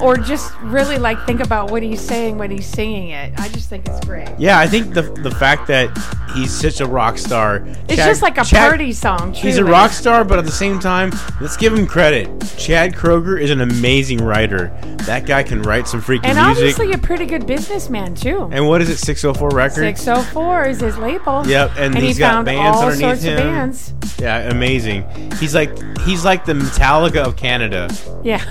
or 0.00 0.16
just 0.16 0.54
really 0.60 0.98
like 0.98 1.24
think 1.26 1.40
about 1.40 1.70
what 1.70 1.82
he's 1.82 2.00
saying 2.00 2.38
when 2.38 2.50
he's 2.50 2.66
singing 2.66 3.10
it. 3.10 3.32
I 3.38 3.48
just 3.48 3.68
think 3.68 3.86
it's 3.88 4.04
great. 4.06 4.28
Yeah, 4.38 4.58
I 4.58 4.66
think 4.66 4.92
the 4.94 5.02
the 5.02 5.30
fact 5.30 5.66
that 5.68 5.90
he's 6.34 6.52
such 6.52 6.80
a 6.80 6.86
rock 6.86 7.16
star. 7.18 7.64
It's 7.88 7.96
Chad- 7.96 8.08
just 8.08 8.22
like 8.22 8.38
a 8.38 8.44
Chad- 8.44 8.68
party 8.68 8.92
song. 8.92 9.32
He's 9.32 9.56
a 9.56 9.64
rock 9.64 9.92
star, 9.92 10.03
but 10.04 10.38
at 10.38 10.44
the 10.44 10.52
same 10.52 10.78
time, 10.78 11.10
let's 11.40 11.56
give 11.56 11.72
him 11.72 11.86
credit. 11.86 12.28
Chad 12.58 12.94
Kroeger 12.94 13.40
is 13.40 13.50
an 13.50 13.60
amazing 13.62 14.18
writer. 14.22 14.70
That 15.06 15.26
guy 15.26 15.42
can 15.42 15.62
write 15.62 15.88
some 15.88 16.00
freaking 16.02 16.22
music. 16.22 16.36
and 16.36 16.36
music. 16.58 16.64
obviously 16.80 16.92
a 16.92 16.98
pretty 16.98 17.26
good 17.26 17.46
businessman 17.46 18.14
too. 18.14 18.48
and 18.52 18.66
what 18.68 18.82
is 18.82 18.90
it, 18.90 18.98
604 18.98 19.48
Records? 19.50 19.76
604 19.76 20.64
is 20.66 20.80
his 20.80 20.98
label. 20.98 21.46
Yep, 21.46 21.72
and 21.76 21.96
he 21.96 22.06
he's 22.08 22.18
got 22.18 22.32
found 22.32 22.46
bands 22.46 22.76
all 22.76 22.82
underneath 22.84 23.00
sorts 23.06 23.22
him. 23.22 23.32
of 23.32 23.38
bands. 23.44 23.94
Yeah, 24.20 24.50
amazing. 24.50 25.04
He's 25.40 25.54
like 25.54 25.70
he's 26.00 26.24
like 26.24 26.44
the 26.44 26.52
Metallica 26.54 27.24
of 27.26 27.36
Canada, 27.36 27.88
Yeah. 28.22 28.42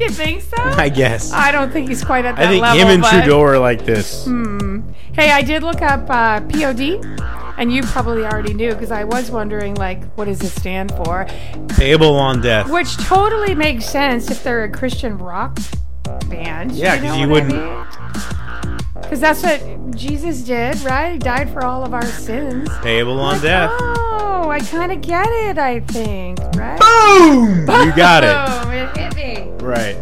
You 0.00 0.08
think 0.10 0.42
so? 0.42 0.56
I 0.58 0.88
guess. 0.88 1.32
I 1.32 1.52
don't 1.52 1.70
think 1.72 1.88
he's 1.88 2.04
quite 2.04 2.24
at 2.24 2.36
that 2.36 2.46
I 2.46 2.48
think 2.50 2.62
level. 2.62 2.80
him 2.80 2.88
and 2.88 3.02
but- 3.02 3.10
Trudeau 3.10 3.40
are 3.42 3.58
like 3.58 3.84
this. 3.84 4.24
Hmm. 4.24 4.80
Hey, 5.12 5.30
I 5.30 5.42
did 5.42 5.62
look 5.62 5.80
up 5.80 6.10
uh, 6.10 6.40
POD, 6.48 7.04
and 7.56 7.72
you 7.72 7.82
probably 7.84 8.24
already 8.24 8.52
knew 8.52 8.72
because 8.72 8.90
I 8.90 9.04
was 9.04 9.30
wondering, 9.30 9.74
like, 9.76 10.02
what 10.14 10.24
does 10.24 10.42
it 10.42 10.48
stand 10.50 10.90
for? 10.92 11.26
Payable 11.68 12.16
on 12.16 12.40
death. 12.40 12.68
Which 12.68 12.96
totally 12.96 13.54
makes 13.54 13.84
sense 13.86 14.28
if 14.30 14.42
they're 14.42 14.64
a 14.64 14.70
Christian 14.70 15.16
rock 15.18 15.56
band. 16.28 16.72
Yeah, 16.72 16.96
because 17.00 17.16
you 17.18 17.28
wouldn't- 17.28 17.52
Because 19.04 19.20
that's 19.20 19.42
what 19.42 19.96
Jesus 19.96 20.42
did, 20.42 20.80
right? 20.82 21.12
He 21.12 21.18
died 21.18 21.50
for 21.50 21.64
all 21.64 21.84
of 21.84 21.94
our 21.94 22.04
sins. 22.04 22.68
Payable 22.82 23.20
on 23.20 23.34
Like, 23.34 23.42
death. 23.42 23.70
Oh, 23.80 24.48
I 24.50 24.60
kind 24.60 24.92
of 24.92 25.00
get 25.00 25.26
it. 25.28 25.58
I 25.58 25.80
think, 25.80 26.38
right? 26.56 26.78
Boom! 26.80 27.60
You 27.60 27.92
got 27.94 28.24
it. 28.24 28.62
Boom, 28.64 28.72
it 28.72 28.96
hit 28.96 29.16
me. 29.16 29.50
Right. 29.64 29.96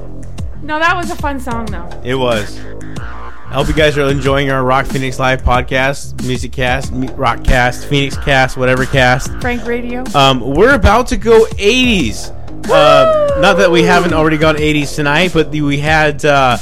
No, 0.62 0.78
that 0.78 0.96
was 0.96 1.10
a 1.10 1.16
fun 1.16 1.40
song, 1.40 1.66
though. 1.66 1.88
It 2.04 2.14
was. 2.14 2.60
I 3.00 3.56
hope 3.56 3.68
you 3.68 3.74
guys 3.74 3.98
are 3.98 4.08
enjoying 4.08 4.50
our 4.50 4.64
Rock 4.64 4.86
Phoenix 4.86 5.18
Live 5.18 5.42
podcast, 5.42 6.24
music 6.26 6.52
cast, 6.52 6.90
rock 7.16 7.44
cast, 7.44 7.86
Phoenix 7.86 8.16
cast, 8.16 8.56
whatever 8.56 8.86
cast. 8.86 9.30
Frank 9.42 9.66
Radio. 9.66 10.04
Um, 10.14 10.40
we're 10.40 10.74
about 10.74 11.08
to 11.08 11.18
go 11.18 11.44
80s. 11.46 12.30
Uh, 12.70 13.40
not 13.40 13.58
that 13.58 13.70
we 13.70 13.82
haven't 13.82 14.14
already 14.14 14.38
gone 14.38 14.56
80s 14.56 14.94
tonight, 14.94 15.32
but 15.34 15.52
the, 15.52 15.60
we 15.60 15.78
had 15.78 16.24
uh, 16.24 16.56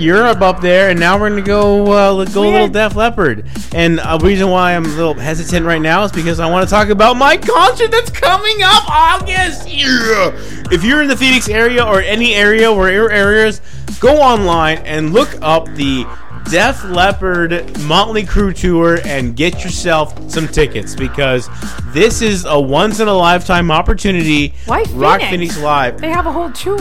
Europe 0.00 0.40
up 0.40 0.60
there, 0.60 0.90
and 0.90 0.98
now 0.98 1.18
we're 1.18 1.28
gonna 1.30 1.42
go 1.42 1.92
uh, 1.92 2.24
go 2.24 2.40
a 2.42 2.46
We 2.46 2.52
little 2.52 2.66
had- 2.66 2.72
Def 2.72 2.96
Leppard. 2.96 3.46
And 3.74 4.00
a 4.02 4.18
reason 4.20 4.48
why 4.50 4.74
I'm 4.74 4.84
a 4.84 4.88
little 4.88 5.14
hesitant 5.14 5.64
right 5.66 5.80
now 5.80 6.02
is 6.04 6.12
because 6.12 6.40
I 6.40 6.50
want 6.50 6.68
to 6.68 6.70
talk 6.74 6.88
about 6.88 7.16
my 7.16 7.36
concert 7.36 7.90
that's 7.90 8.10
coming 8.10 8.62
up 8.62 8.88
August. 8.90 9.68
Yeah. 9.68 10.32
If 10.72 10.82
you're 10.84 11.02
in 11.02 11.08
the 11.08 11.16
Phoenix 11.16 11.48
area 11.48 11.84
or 11.84 12.00
any 12.00 12.34
area 12.34 12.72
where 12.72 12.90
your 12.92 13.10
areas, 13.10 13.60
go 14.00 14.16
online 14.20 14.78
and 14.78 15.12
look 15.12 15.36
up 15.42 15.66
the 15.74 16.06
Def 16.50 16.82
Leppard 16.84 17.78
Motley 17.82 18.24
Crue 18.24 18.54
tour 18.58 18.98
and 19.04 19.36
get 19.36 19.62
yourself 19.62 20.30
some 20.30 20.48
tickets 20.48 20.94
because 20.96 21.48
this 21.92 22.22
is 22.22 22.44
a 22.44 22.58
once 22.60 22.98
in 23.00 23.08
a 23.08 23.12
lifetime 23.14 23.70
opportunity. 23.70 24.54
Why 24.66 24.82
Rock 24.90 25.20
Phoenix? 25.20 25.30
Phoenix 25.30 25.58
Live. 25.58 26.00
They 26.00 26.10
have 26.10 26.26
a 26.26 26.32
whole 26.32 26.50
tour. 26.50 26.78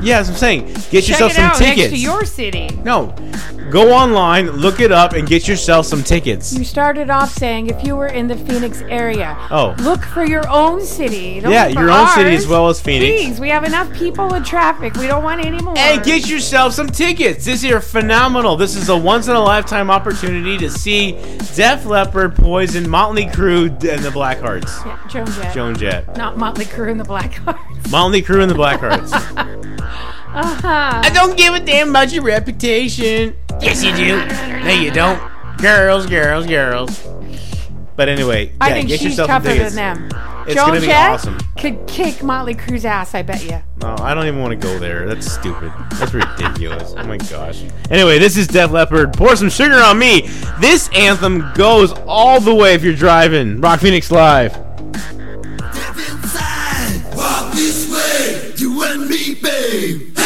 Yeah, 0.00 0.22
that's 0.22 0.28
what 0.28 0.34
I'm 0.34 0.38
saying. 0.38 0.66
Get 0.66 1.02
Check 1.04 1.08
yourself 1.08 1.32
it 1.32 1.34
some 1.36 1.44
out 1.44 1.56
tickets. 1.56 1.78
next 1.78 1.90
to 1.90 1.96
your 1.96 2.24
city. 2.24 2.68
No. 2.84 3.14
Go 3.72 3.92
online, 3.92 4.50
look 4.52 4.80
it 4.80 4.92
up, 4.92 5.12
and 5.12 5.28
get 5.28 5.46
yourself 5.46 5.84
some 5.84 6.02
tickets. 6.02 6.54
You 6.56 6.64
started 6.64 7.10
off 7.10 7.30
saying 7.32 7.66
if 7.66 7.84
you 7.84 7.96
were 7.96 8.06
in 8.06 8.26
the 8.28 8.36
Phoenix 8.36 8.80
area, 8.82 9.36
Oh. 9.50 9.74
look 9.80 10.02
for 10.04 10.24
your 10.24 10.48
own 10.48 10.80
city. 10.82 11.40
Don't 11.40 11.52
Yeah, 11.52 11.66
your 11.66 11.90
own 11.90 12.08
city 12.08 12.34
as 12.34 12.46
well 12.46 12.68
as 12.68 12.80
Phoenix. 12.80 13.20
Please, 13.22 13.40
we 13.40 13.50
have 13.50 13.64
enough 13.64 13.92
people 13.92 14.28
with 14.28 14.46
traffic. 14.46 14.94
We 14.94 15.06
don't 15.06 15.22
want 15.22 15.44
any 15.44 15.60
more. 15.60 15.76
And 15.76 16.02
get 16.02 16.28
yourself 16.30 16.72
some 16.72 16.86
tickets. 16.88 17.44
This 17.44 17.62
is 17.62 17.90
phenomenal. 17.90 18.56
This 18.56 18.74
is 18.74 18.88
a 18.88 18.96
once 18.98 19.28
in 19.28 19.34
a 19.36 19.40
lifetime 19.40 19.90
opportunity 19.90 20.56
to 20.58 20.70
see 20.70 21.12
Def 21.54 21.84
Leppard, 21.86 22.34
Poison, 22.34 22.88
Motley 22.88 23.26
Crue, 23.26 23.68
and 23.68 24.02
the 24.04 24.10
Blackhearts. 24.10 24.84
yeah, 24.84 24.98
Joan 25.08 25.26
Jett. 25.26 25.54
Joan 25.54 25.76
Jett. 25.76 26.16
Not 26.16 26.36
Motley 26.36 26.64
Crue 26.64 26.90
and 26.90 27.00
the 27.00 27.04
Blackhearts. 27.04 27.90
Motley 27.90 28.22
Crue 28.22 28.42
and 28.42 28.50
the 28.50 28.54
Blackhearts. 28.54 29.64
Uh-huh. 30.30 31.00
I 31.02 31.10
don't 31.14 31.36
give 31.38 31.54
a 31.54 31.58
damn 31.58 31.88
about 31.88 32.12
your 32.12 32.22
reputation. 32.22 33.34
Yes, 33.60 33.82
you 33.82 33.92
do. 33.96 34.24
No, 34.62 34.70
you 34.70 34.90
don't. 34.92 35.18
Girls, 35.56 36.06
girls, 36.06 36.46
girls. 36.46 37.02
But 37.96 38.08
anyway, 38.10 38.52
I 38.60 38.68
yeah, 38.68 38.74
think 38.74 38.88
get 38.88 39.00
she's 39.00 39.16
yourself 39.18 39.28
tougher 39.28 39.50
a 39.50 39.58
than 39.58 39.74
them. 39.74 40.08
It's 40.48 40.54
Joan 40.54 40.68
gonna 40.68 40.80
be 40.80 40.86
Jett 40.86 41.10
awesome. 41.10 41.38
could 41.58 41.86
kick 41.86 42.22
Motley 42.22 42.54
Crue's 42.54 42.86
ass, 42.86 43.14
I 43.14 43.20
bet 43.22 43.44
you. 43.44 43.60
No, 43.82 43.94
I 44.00 44.14
don't 44.14 44.26
even 44.26 44.40
want 44.40 44.58
to 44.58 44.66
go 44.66 44.78
there. 44.78 45.06
That's 45.06 45.30
stupid. 45.30 45.70
That's 45.92 46.14
ridiculous. 46.14 46.94
oh 46.96 47.04
my 47.04 47.18
gosh. 47.18 47.62
Anyway, 47.90 48.18
this 48.18 48.36
is 48.38 48.46
Def 48.46 48.70
Leppard. 48.70 49.12
Pour 49.12 49.36
some 49.36 49.50
sugar 49.50 49.76
on 49.76 49.98
me. 49.98 50.22
This 50.58 50.88
anthem 50.94 51.44
goes 51.54 51.92
all 52.06 52.40
the 52.40 52.54
way 52.54 52.72
if 52.72 52.82
you're 52.82 52.94
driving. 52.94 53.60
Rock 53.60 53.80
Phoenix 53.80 54.10
Live. 54.10 54.56
Walk 57.14 57.52
this 57.54 57.90
way, 57.92 58.52
you 58.56 58.82
and 58.84 59.06
me, 59.08 59.34
babe. 59.34 60.17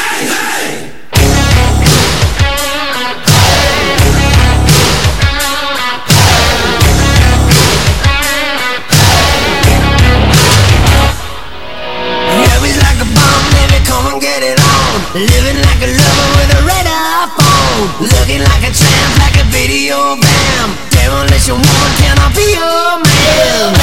Looking 17.82 18.38
like 18.38 18.62
a 18.62 18.70
tramp, 18.70 19.18
like 19.18 19.34
a 19.42 19.44
video 19.50 20.14
bam. 20.14 20.70
Demolition 20.94 21.58
woman, 21.58 21.92
can 21.98 22.14
I 22.14 22.30
be 22.30 22.54
your 22.54 23.02
man? 23.02 23.74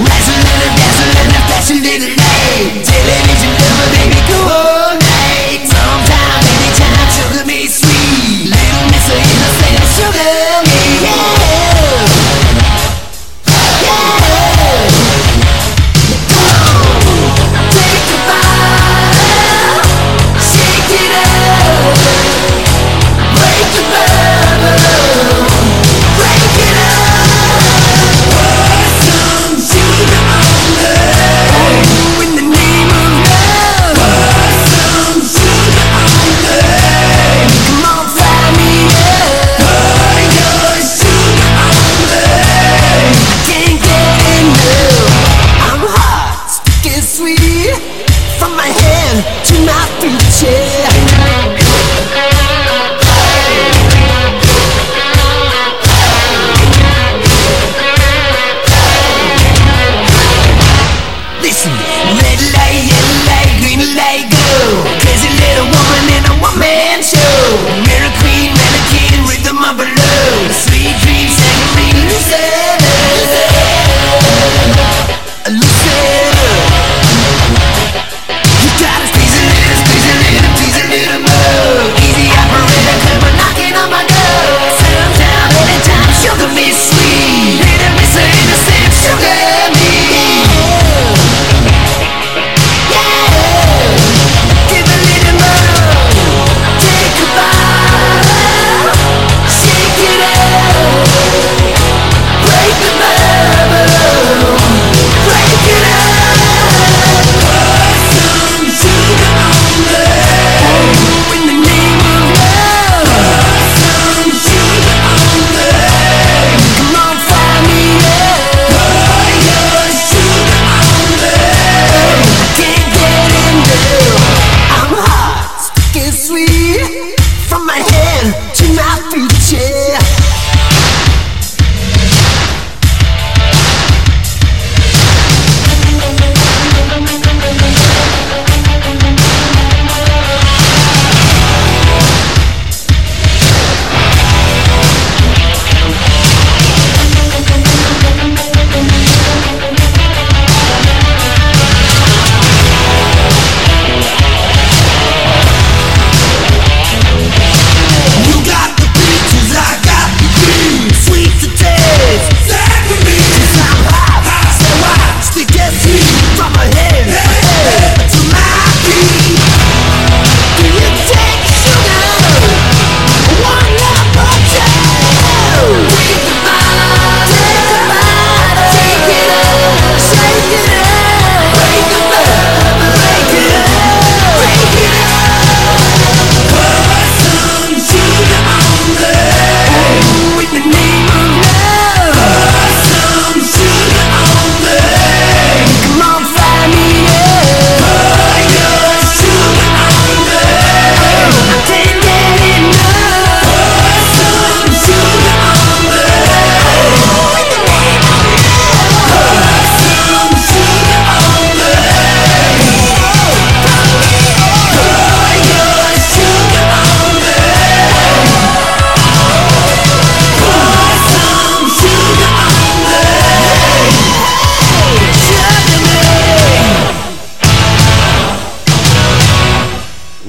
Wrestling 0.00 0.48
and 0.48 0.72
dancing 0.80 1.84
light. 2.16 2.88
Television 2.88 3.52
night. 5.04 5.68
Anytime, 6.48 7.04
sugar 7.12 7.44
me 7.44 7.68
sweet. 7.68 8.48
Little 8.48 8.88
sugar 9.92 10.57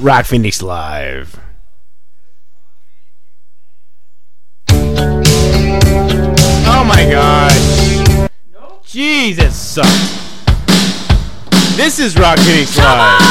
Rock 0.10 0.26
Phoenix 0.26 0.64
Live. 0.64 1.40
Oh 6.66 6.84
my 6.84 7.08
gosh. 7.12 7.54
That 9.36 9.52
sucks. 9.52 10.16
This 11.78 12.00
is 12.00 12.18
Rock 12.18 12.40
Phoenix 12.40 12.76
Live. 12.76 13.29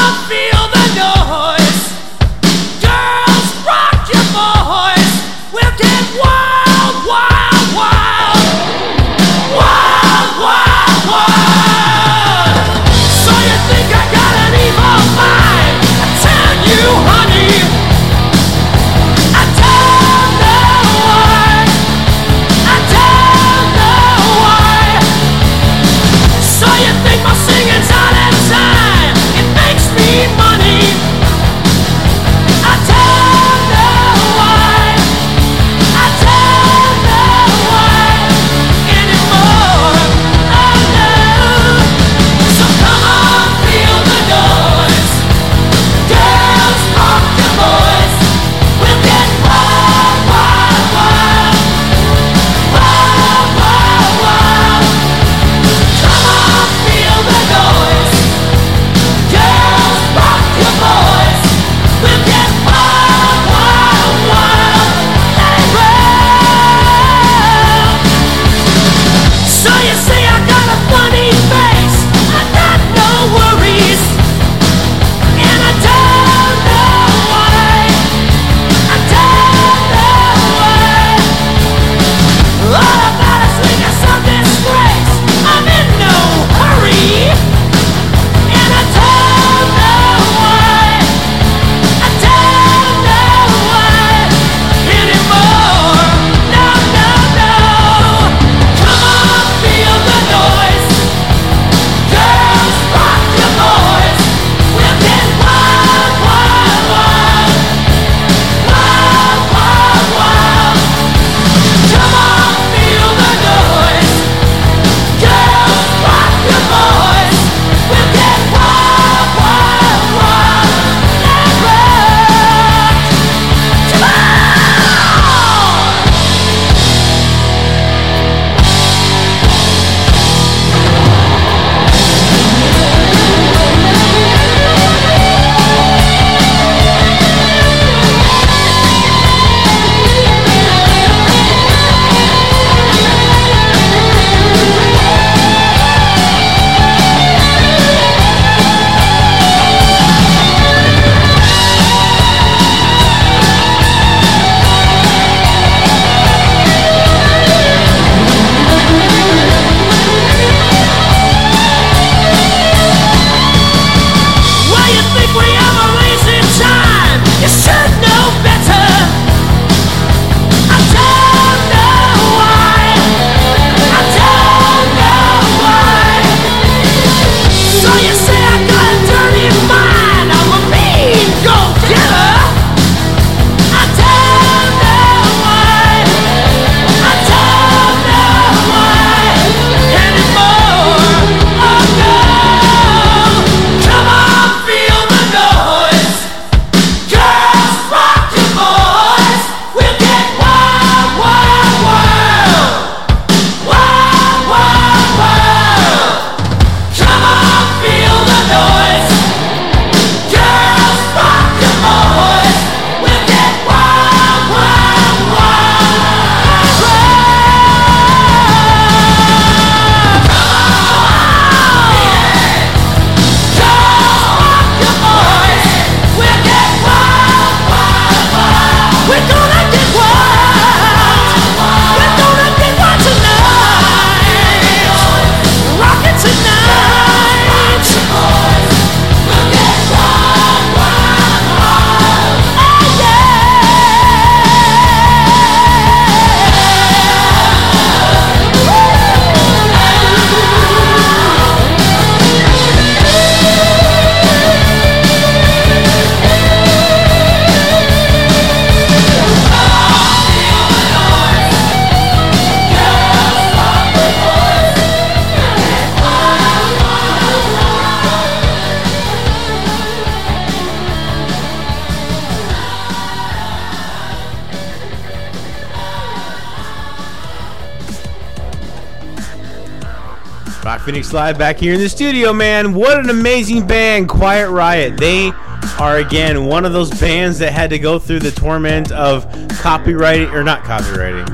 Phoenix 280.89 281.13
Live 281.13 281.37
back 281.37 281.57
here 281.57 281.75
in 281.75 281.79
the 281.79 281.87
studio, 281.87 282.33
man. 282.33 282.73
What 282.73 282.97
an 282.99 283.11
amazing 283.11 283.67
band, 283.67 284.09
Quiet 284.09 284.49
Riot. 284.49 284.97
They 284.97 285.31
are 285.79 285.97
again 285.97 286.45
one 286.45 286.65
of 286.65 286.73
those 286.73 286.89
bands 286.99 287.37
that 287.37 287.53
had 287.53 287.69
to 287.69 287.77
go 287.77 287.99
through 287.99 288.21
the 288.21 288.31
torment 288.31 288.91
of 288.91 289.27
copywriting 289.61 290.33
or 290.33 290.43
not 290.43 290.63
copywriting, 290.63 291.27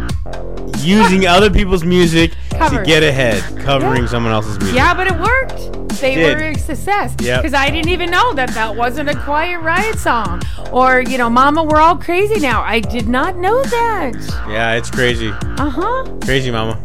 using 0.84 1.26
other 1.26 1.50
people's 1.50 1.86
music 1.86 2.34
covers. 2.52 2.86
get 2.86 3.02
ahead 3.02 3.42
covering 3.62 4.02
Yeah. 4.02 4.10
someone 4.10 4.34
else's 4.34 4.58
music. 4.60 4.76
Yeah, 4.76 4.94
but 4.94 5.08
it 5.08 5.18
worked. 5.18 6.02
They 6.02 6.16
Did. 6.16 6.38
were 6.38 6.48
a 6.48 6.60
success. 6.60 7.16
Yep. 7.22 7.44
Because 7.44 7.54
I 7.54 7.70
didn't 7.70 7.88
even 7.92 8.12
know 8.12 8.34
that 8.34 8.50
that 8.56 8.76
wasn't 8.76 9.08
a 9.08 9.16
Quiet 9.16 9.62
Riot 9.62 9.98
song. 9.98 10.42
Or, 10.74 11.00
you 11.00 11.18
know, 11.18 11.30
Mama, 11.30 11.64
we're 11.64 11.80
all 11.80 11.96
crazy 11.96 12.42
now. 12.42 12.62
I 12.62 12.82
did 12.82 13.08
not 13.08 13.38
know 13.38 13.64
that. 13.64 14.16
Yeah, 14.50 14.74
it's 14.74 14.92
crazy. 14.92 15.30
Uh 15.30 15.70
huh. 15.70 16.04
Crazy 16.26 16.52
mama. 16.52 16.78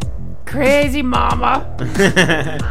Crazy 0.51 1.03
Mama. 1.03 1.67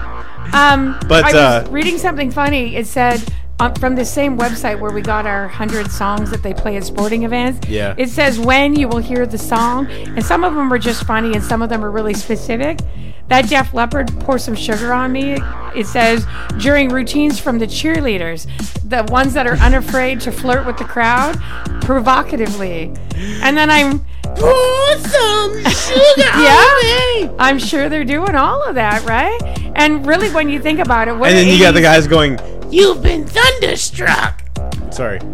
Um, 0.52 0.98
But, 1.08 1.26
I 1.26 1.28
was 1.28 1.36
uh, 1.36 1.68
reading 1.70 2.00
something 2.00 2.32
funny. 2.32 2.76
It 2.76 2.88
said 2.88 3.24
uh, 3.60 3.72
from 3.76 3.94
the 3.94 4.04
same 4.04 4.36
website 4.36 4.80
where 4.80 4.92
we 4.92 5.02
got 5.02 5.28
our 5.28 5.48
hundred 5.48 5.92
songs 5.92 6.32
that 6.32 6.42
they 6.42 6.56
play 6.56 6.76
at 6.76 6.84
sporting 6.84 7.22
events. 7.22 7.68
Yeah. 7.68 7.94
It 8.00 8.10
says 8.10 8.40
when 8.40 8.76
you 8.76 8.88
will 8.88 8.98
hear 8.98 9.28
the 9.28 9.38
song, 9.38 9.86
and 9.92 10.26
some 10.26 10.44
of 10.44 10.56
them 10.56 10.74
are 10.74 10.80
just 10.80 11.06
funny, 11.06 11.34
and 11.34 11.44
some 11.44 11.62
of 11.62 11.70
them 11.70 11.86
are 11.86 11.92
really 11.92 12.16
specific. 12.16 12.80
That 13.30 13.48
Def 13.48 13.74
Leppard 13.74 14.08
pour 14.22 14.40
some 14.40 14.56
sugar 14.56 14.92
on 14.92 15.12
me. 15.12 15.38
It 15.76 15.86
says 15.86 16.26
during 16.58 16.90
routines 16.90 17.40
from 17.40 17.60
the 17.60 17.68
cheerleaders, 17.68 18.48
the 18.90 19.04
ones 19.12 19.34
that 19.34 19.46
are 19.46 19.56
unafraid 19.58 20.20
to 20.22 20.32
flirt 20.32 20.66
with 20.66 20.78
the 20.78 20.84
crowd, 20.84 21.40
provocatively, 21.82 22.92
and 23.42 23.56
then 23.56 23.70
I'm. 23.70 24.04
Pour 24.36 24.98
some 24.98 25.64
sugar 25.72 26.22
Yeah, 26.38 27.34
I'm 27.40 27.58
sure 27.58 27.90
they're 27.90 28.06
doing 28.06 28.36
all 28.36 28.64
of 28.64 28.76
that, 28.76 29.04
right? 29.04 29.40
And 29.76 30.06
really, 30.06 30.30
when 30.30 30.50
you 30.50 30.62
think 30.62 30.80
about 30.80 31.08
it, 31.08 31.16
what 31.16 31.30
And 31.30 31.38
then 31.38 31.48
are 31.48 31.52
you 31.52 31.60
got 31.60 31.74
the 31.74 31.82
guys 31.82 32.08
going, 32.08 32.40
"You've 32.72 33.02
been 33.02 33.26
thunderstruck." 33.26 34.44
Sorry. 34.92 35.20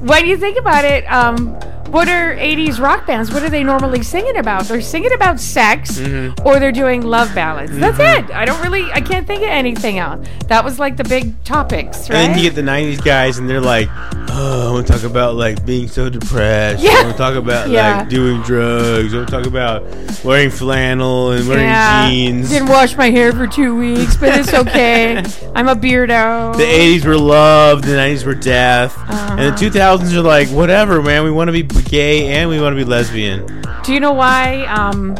when 0.00 0.26
you 0.26 0.36
think 0.36 0.58
about 0.58 0.84
it, 0.84 1.10
um, 1.10 1.58
what 1.90 2.08
are 2.08 2.34
80s 2.36 2.80
rock 2.80 3.06
bands? 3.06 3.32
What 3.32 3.42
are 3.42 3.48
they 3.50 3.64
normally 3.64 4.02
singing 4.02 4.36
about? 4.36 4.64
They're 4.64 4.80
singing 4.80 5.12
about 5.12 5.40
sex 5.40 5.98
Mm-hmm. 5.98 6.46
or 6.46 6.58
they're 6.60 6.72
doing 6.72 7.02
love 7.02 7.34
ballads. 7.34 7.76
That's 7.76 7.98
it. 7.98 8.30
I 8.34 8.44
don't 8.44 8.60
really, 8.62 8.90
I 8.92 9.00
can't 9.00 9.26
think 9.26 9.42
of 9.42 9.48
anything 9.48 9.98
else. 9.98 10.26
That 10.48 10.64
was 10.64 10.78
like 10.78 10.96
the 10.96 11.04
big 11.04 11.42
topics, 11.44 12.08
right? 12.10 12.16
And 12.18 12.32
then 12.34 12.38
you 12.38 12.44
get 12.50 12.54
the 12.54 12.62
'90s 12.62 13.02
guys, 13.04 13.38
and 13.38 13.48
they're 13.48 13.60
like, 13.60 13.88
"Oh, 14.30 14.68
I 14.68 14.72
want 14.72 14.86
to 14.86 14.92
talk 14.92 15.02
about 15.02 15.34
like 15.34 15.64
being 15.66 15.88
so 15.88 16.08
depressed. 16.08 16.82
Yeah. 16.82 16.90
I 16.92 17.02
want 17.04 17.12
to 17.12 17.18
talk 17.18 17.34
about 17.34 17.68
Yeah. 17.70 17.98
like 17.98 18.08
doing 18.08 18.40
drugs. 18.42 19.12
I 19.12 19.16
want 19.18 19.28
to 19.28 19.34
talk 19.36 19.46
about 19.46 19.82
wearing 20.24 20.50
flannel 20.50 21.32
and 21.32 21.48
wearing 21.48 21.64
yeah. 21.64 22.08
jeans." 22.08 22.48
Didn't 22.50 22.68
wash 22.68 22.96
my 22.96 23.10
hair 23.10 23.32
for 23.32 23.46
two 23.46 23.76
weeks, 23.76 24.16
but 24.16 24.36
it's 24.38 24.54
okay. 24.54 25.18
I'm 25.54 25.68
a 25.68 25.74
beardo. 25.76 26.56
The 26.56 26.62
80s 26.64 27.04
were 27.04 27.16
love, 27.18 27.82
the 27.82 27.92
90s 27.92 28.24
were 28.24 28.34
death, 28.34 28.96
and 29.08 29.40
Uh-huh. 29.40 29.50
the 29.50 29.66
2000s 29.78 30.12
are 30.14 30.22
like, 30.22 30.48
whatever, 30.48 31.02
man. 31.02 31.24
We 31.24 31.30
want 31.30 31.48
to 31.48 31.52
be 31.52 31.62
gay 31.82 32.28
and 32.28 32.48
we 32.48 32.60
want 32.60 32.72
to 32.72 32.76
be 32.76 32.84
lesbian. 32.84 33.46
Do 33.84 33.92
you 33.92 34.00
know 34.00 34.12
why 34.12 34.64
um, 34.66 35.14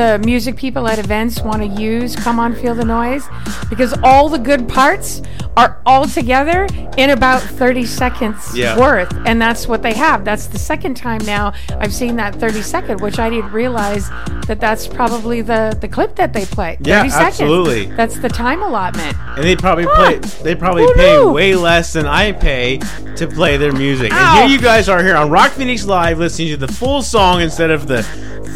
the 0.00 0.18
music 0.24 0.56
people 0.56 0.88
at 0.88 0.98
events 0.98 1.42
want 1.42 1.60
to 1.60 1.68
use 1.80 2.16
Come 2.16 2.40
On 2.40 2.54
Feel 2.54 2.74
the 2.74 2.86
Noise? 2.86 3.28
Because 3.68 3.92
all 4.02 4.30
the 4.30 4.38
good 4.38 4.66
parts 4.66 5.20
are 5.58 5.78
all 5.84 6.06
together 6.06 6.66
in 6.96 7.10
about 7.10 7.42
30 7.42 7.84
seconds 7.84 8.56
Yeah. 8.56 8.78
worth. 8.78 9.12
And 9.26 9.42
that's 9.42 9.68
what 9.68 9.82
they 9.82 9.92
have. 9.92 10.24
That's 10.24 10.46
the 10.46 10.58
second 10.58 10.94
time 10.94 11.20
now 11.26 11.52
I've 11.78 11.92
seen 11.92 12.16
that 12.16 12.34
30 12.34 12.62
second, 12.62 13.00
which 13.02 13.18
I 13.18 13.28
didn't 13.28 13.52
realize 13.52 14.08
that 14.46 14.58
that's 14.58 14.86
probably 14.86 15.42
the, 15.42 15.76
the 15.82 15.88
clip 15.88 16.16
that 16.16 16.32
they 16.32 16.46
play. 16.46 16.76
30 16.78 16.88
Yeah, 16.88 17.02
seconds. 17.08 17.26
absolutely. 17.40 17.86
That's 17.94 18.18
the 18.20 18.30
time 18.30 18.62
allotment. 18.62 19.14
And 19.36 19.44
they 19.44 19.54
probably 19.54 19.84
Huh. 19.84 19.96
play. 19.96 20.18
They 20.42 20.54
probably 20.54 20.84
Who 20.84 20.94
pay 20.94 21.16
knew? 21.18 21.30
way 21.30 21.54
less 21.56 21.92
than 21.92 22.06
I 22.06 22.32
pay 22.32 22.78
to 23.16 23.26
play 23.26 23.58
their 23.58 23.72
music. 23.72 24.14
Ow. 24.14 24.16
And 24.40 24.48
here 24.50 24.56
you 24.58 24.62
guys 24.64 24.88
are 24.88 25.02
here 25.02 25.16
on 25.16 25.28
Rock 25.28 25.50
Phoenix 25.50 25.84
Live, 25.84 26.18
listening 26.18 26.48
to 26.48 26.56
the 26.56 26.72
full 26.72 27.02
song 27.02 27.42
instead 27.42 27.70
of 27.70 27.86
the 27.86 28.02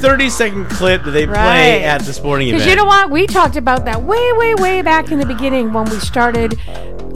30 0.01 0.29
second 0.29 0.69
clip 0.69 1.03
that 1.05 1.13
they 1.13 1.25
play 1.35 1.85
at 1.85 2.03
the 2.03 2.13
sporting 2.13 2.49
event. 2.49 2.63
Because 2.63 2.71
you 2.71 2.77
know 2.77 2.85
what? 2.85 3.11
We 3.11 3.27
talked 3.27 3.57
about 3.57 3.85
that 3.85 4.03
way, 4.03 4.33
way, 4.35 4.55
way 4.55 4.83
back 4.83 5.11
in 5.11 5.19
the 5.19 5.27
beginning 5.27 5.73
when 5.73 5.85
we 5.91 5.99
started, 5.99 6.59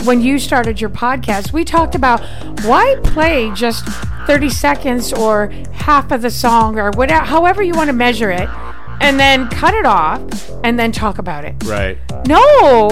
when 0.05 0.21
you 0.21 0.39
started 0.39 0.81
your 0.81 0.91
podcast. 0.91 1.53
We 1.53 1.65
talked 1.65 1.95
about 1.95 2.21
why 2.63 2.97
play 3.05 3.51
just 3.55 3.85
30 4.27 4.51
seconds 4.51 5.13
or 5.13 5.49
half 5.73 6.11
of 6.11 6.23
the 6.23 6.31
song 6.31 6.79
or 6.79 6.91
whatever, 6.91 7.25
however 7.25 7.63
you 7.63 7.73
want 7.75 7.89
to 7.89 7.95
measure 7.95 8.31
it, 8.31 8.49
and 9.01 9.19
then 9.19 9.49
cut 9.49 9.75
it 9.75 9.87
off 9.87 10.21
and 10.65 10.79
then 10.79 10.93
talk 10.93 11.19
about 11.19 11.45
it. 11.45 11.55
Right. 11.65 11.99
No, 12.27 12.41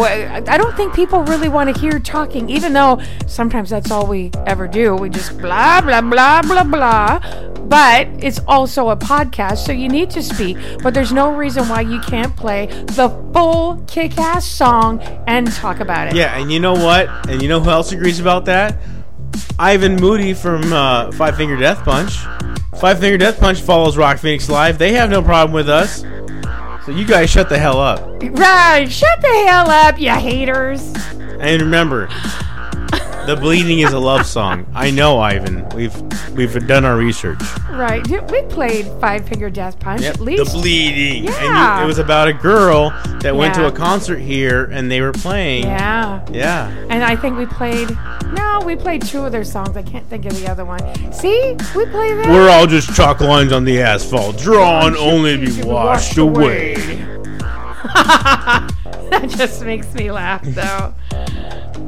I 0.01 0.43
I 0.47 0.59
don't 0.59 0.77
think 0.77 0.95
people 0.95 1.23
really 1.25 1.49
want 1.49 1.75
to 1.75 1.81
hear 1.81 1.99
talking, 1.99 2.49
even 2.49 2.73
though 2.73 3.01
sometimes 3.27 3.71
that's 3.71 3.91
all 3.91 4.07
we 4.07 4.31
ever 4.47 4.69
do. 4.69 4.95
We 4.95 5.09
just 5.09 5.37
blah, 5.39 5.81
blah, 5.81 6.01
blah, 6.01 6.43
blah, 6.43 6.65
blah. 6.65 7.21
But 7.67 8.07
it's 8.21 8.41
also 8.47 8.91
a 8.91 8.97
podcast, 8.97 9.59
so 9.59 9.73
you 9.73 9.89
need 9.89 10.09
to 10.11 10.23
speak. 10.23 10.57
But 10.83 10.95
there's 10.95 11.13
no 11.13 11.35
reason 11.35 11.69
why 11.69 11.81
you 11.81 12.01
can't 12.01 12.35
play 12.37 12.67
the 12.67 13.09
full 13.35 13.83
kick 13.89 14.17
ass 14.19 14.47
song 14.47 15.01
and 15.27 15.51
talk 15.53 15.81
about 15.81 16.09
it. 16.09 16.15
Yeah, 16.15 16.39
and 16.39 16.53
you 16.53 16.61
know 16.61 16.75
what? 16.75 17.09
And 17.29 17.43
you 17.43 17.49
know 17.49 17.59
who 17.59 17.71
else 17.71 17.91
agrees 17.91 18.21
about 18.21 18.45
that? 18.45 18.77
Ivan 19.59 19.97
Moody 19.97 20.33
from 20.33 20.73
uh, 20.73 21.11
Five 21.13 21.37
Finger 21.37 21.57
Death 21.57 21.79
Punch. 21.79 22.25
Five 22.75 23.01
Finger 23.01 23.17
Death 23.17 23.41
Punch 23.41 23.61
follows 23.61 23.97
Rock 23.97 24.19
Phoenix 24.19 24.49
Live. 24.49 24.79
They 24.79 24.93
have 24.93 25.09
no 25.09 25.23
problem 25.23 25.55
with 25.55 25.69
us. 25.69 26.03
So 26.85 26.93
you 26.93 27.07
guys 27.07 27.31
shut 27.31 27.49
the 27.49 27.59
hell 27.59 27.81
up. 27.81 28.01
Right, 28.23 28.87
shut 28.91 29.21
the 29.23 29.45
hell 29.47 29.71
up, 29.71 29.99
you 29.99 30.11
haters. 30.11 30.95
And 31.41 31.63
remember, 31.63 32.09
the 33.27 33.37
bleeding 33.37 33.81
is 33.81 33.93
a 33.93 33.99
love 33.99 34.27
song. 34.27 34.67
I 34.75 34.91
know, 34.91 35.19
Ivan. 35.21 35.69
We've 35.71 35.95
we've 36.33 36.67
done 36.67 36.85
our 36.85 36.97
research. 36.97 37.41
Right, 37.71 38.07
we 38.31 38.43
played 38.43 38.87
Five 39.01 39.29
Finger 39.29 39.51
Death 39.51 39.79
Punch 39.81 40.03
at 40.03 40.17
The 40.17 40.23
least. 40.23 40.53
bleeding. 40.55 41.27
And 41.27 41.35
Yeah. 41.35 41.79
you, 41.79 41.85
it 41.85 41.87
was 41.87 41.99
about 41.99 42.29
a 42.29 42.33
girl 42.33 42.91
that 43.21 43.35
went 43.37 43.55
to 43.55 43.67
a 43.67 43.73
concert 43.73 44.19
here 44.19 44.65
and 44.73 44.91
they 44.91 45.01
were 45.01 45.13
playing. 45.13 45.65
yeah. 45.65 46.21
Yeah. 46.31 46.69
And 46.91 47.05
I 47.05 47.17
think 47.17 47.37
we 47.39 47.47
played. 47.47 47.91
No, 48.33 48.63
we 48.65 48.77
played 48.77 49.03
two 49.03 49.25
of 49.25 49.33
their 49.33 49.45
songs. 49.45 49.77
I 49.77 49.83
can't 49.83 50.07
think 50.09 50.25
of 50.27 50.39
the 50.41 50.51
other 50.51 50.65
one. 50.65 50.81
See, 51.13 51.53
we 51.75 51.87
play 51.87 52.15
that. 52.15 52.29
We're 52.29 52.49
all 52.51 52.67
just 52.67 52.95
chalk 52.95 53.21
lines 53.21 53.53
on 53.53 53.65
the 53.65 53.81
asphalt, 53.83 54.39
drawn 54.39 54.97
only 54.97 55.37
to 55.39 55.47
be 55.55 55.63
washed 55.63 56.19
away. 56.19 56.75
that 59.11 59.27
just 59.29 59.65
makes 59.65 59.93
me 59.95 60.11
laugh, 60.11 60.43
though. 60.43 60.95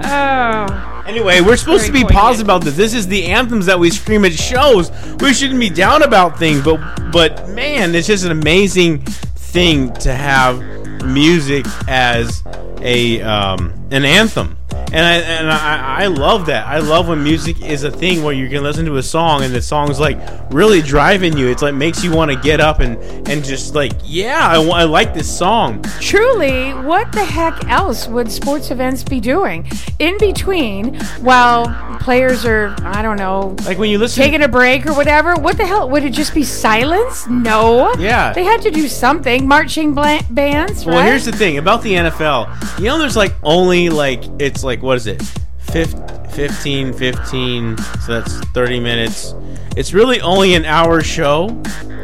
Oh, 0.04 0.98
Anyway, 1.08 1.40
we're 1.40 1.56
supposed 1.56 1.86
to 1.86 1.92
be 1.92 2.00
poignant. 2.00 2.20
positive 2.20 2.46
about 2.46 2.62
this. 2.62 2.76
This 2.76 2.92
is 2.92 3.06
the 3.06 3.24
anthems 3.24 3.64
that 3.64 3.78
we 3.78 3.88
scream 3.88 4.26
at 4.26 4.34
shows. 4.34 4.90
We 5.20 5.32
shouldn't 5.32 5.58
be 5.58 5.70
down 5.70 6.02
about 6.02 6.38
things, 6.38 6.62
but 6.62 6.76
but 7.10 7.48
man, 7.48 7.94
it's 7.94 8.06
just 8.06 8.26
an 8.26 8.30
amazing 8.30 8.98
thing 8.98 9.94
to 9.94 10.14
have 10.14 10.60
music 11.06 11.64
as 11.88 12.42
a 12.82 13.22
um, 13.22 13.72
an 13.90 14.04
anthem. 14.04 14.57
And 14.70 15.04
I 15.04 15.14
and 15.16 15.50
I, 15.50 16.04
I 16.04 16.06
love 16.06 16.46
that. 16.46 16.66
I 16.66 16.78
love 16.78 17.08
when 17.08 17.22
music 17.22 17.60
is 17.62 17.84
a 17.84 17.90
thing 17.90 18.22
where 18.22 18.32
you 18.34 18.48
can 18.48 18.62
listen 18.62 18.86
to 18.86 18.96
a 18.96 19.02
song 19.02 19.42
and 19.42 19.54
the 19.54 19.60
song's 19.60 20.00
like 20.00 20.18
really 20.50 20.80
driving 20.80 21.36
you. 21.36 21.48
It's 21.48 21.60
like 21.62 21.74
makes 21.74 22.02
you 22.02 22.10
want 22.12 22.30
to 22.30 22.36
get 22.38 22.60
up 22.60 22.80
and 22.80 22.96
and 23.28 23.44
just 23.44 23.74
like 23.74 23.92
yeah, 24.04 24.46
I, 24.48 24.62
I 24.62 24.84
like 24.84 25.12
this 25.12 25.36
song. 25.38 25.82
truly, 26.00 26.70
what 26.72 27.12
the 27.12 27.24
heck 27.24 27.66
else 27.68 28.08
would 28.08 28.30
sports 28.32 28.70
events 28.70 29.02
be 29.04 29.20
doing 29.20 29.66
in 29.98 30.16
between 30.18 30.98
while 31.20 31.66
players 32.00 32.46
are, 32.46 32.74
I 32.80 33.02
don't 33.02 33.18
know, 33.18 33.54
Like 33.66 33.76
when 33.78 33.90
you 33.90 33.98
listen, 33.98 34.22
taking 34.22 34.42
a 34.42 34.48
break 34.48 34.86
or 34.86 34.94
whatever? 34.94 35.34
What 35.34 35.58
the 35.58 35.66
hell? 35.66 35.88
Would 35.90 36.04
it 36.04 36.12
just 36.14 36.32
be 36.34 36.44
silence? 36.44 37.26
No. 37.26 37.92
Yeah. 37.98 38.32
They 38.32 38.44
had 38.44 38.62
to 38.62 38.70
do 38.70 38.88
something. 38.88 39.46
Marching 39.46 39.92
bla- 39.94 40.22
bands, 40.30 40.86
right? 40.86 40.94
Well, 40.94 41.06
here's 41.06 41.26
the 41.26 41.32
thing 41.32 41.58
about 41.58 41.82
the 41.82 41.92
NFL. 41.92 42.78
You 42.78 42.86
know, 42.86 42.98
there's 42.98 43.16
like 43.16 43.34
only 43.42 43.90
like 43.90 44.22
it's 44.38 44.57
like 44.64 44.82
what 44.82 44.96
is 44.96 45.06
it, 45.06 45.22
Fif- 45.58 45.94
15, 46.32 46.92
15. 46.92 47.76
So 47.78 48.20
that's 48.20 48.38
30 48.50 48.80
minutes. 48.80 49.34
It's 49.76 49.92
really 49.92 50.20
only 50.20 50.54
an 50.54 50.64
hour 50.64 51.02
show. 51.02 51.48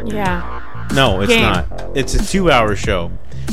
yeah. 0.05 0.61
No, 0.95 1.21
it's 1.23 1.33
Game. 1.33 1.43
not. 1.43 1.97
It's 1.97 2.15
a 2.15 2.25
two-hour 2.25 2.77
show. 2.77 3.11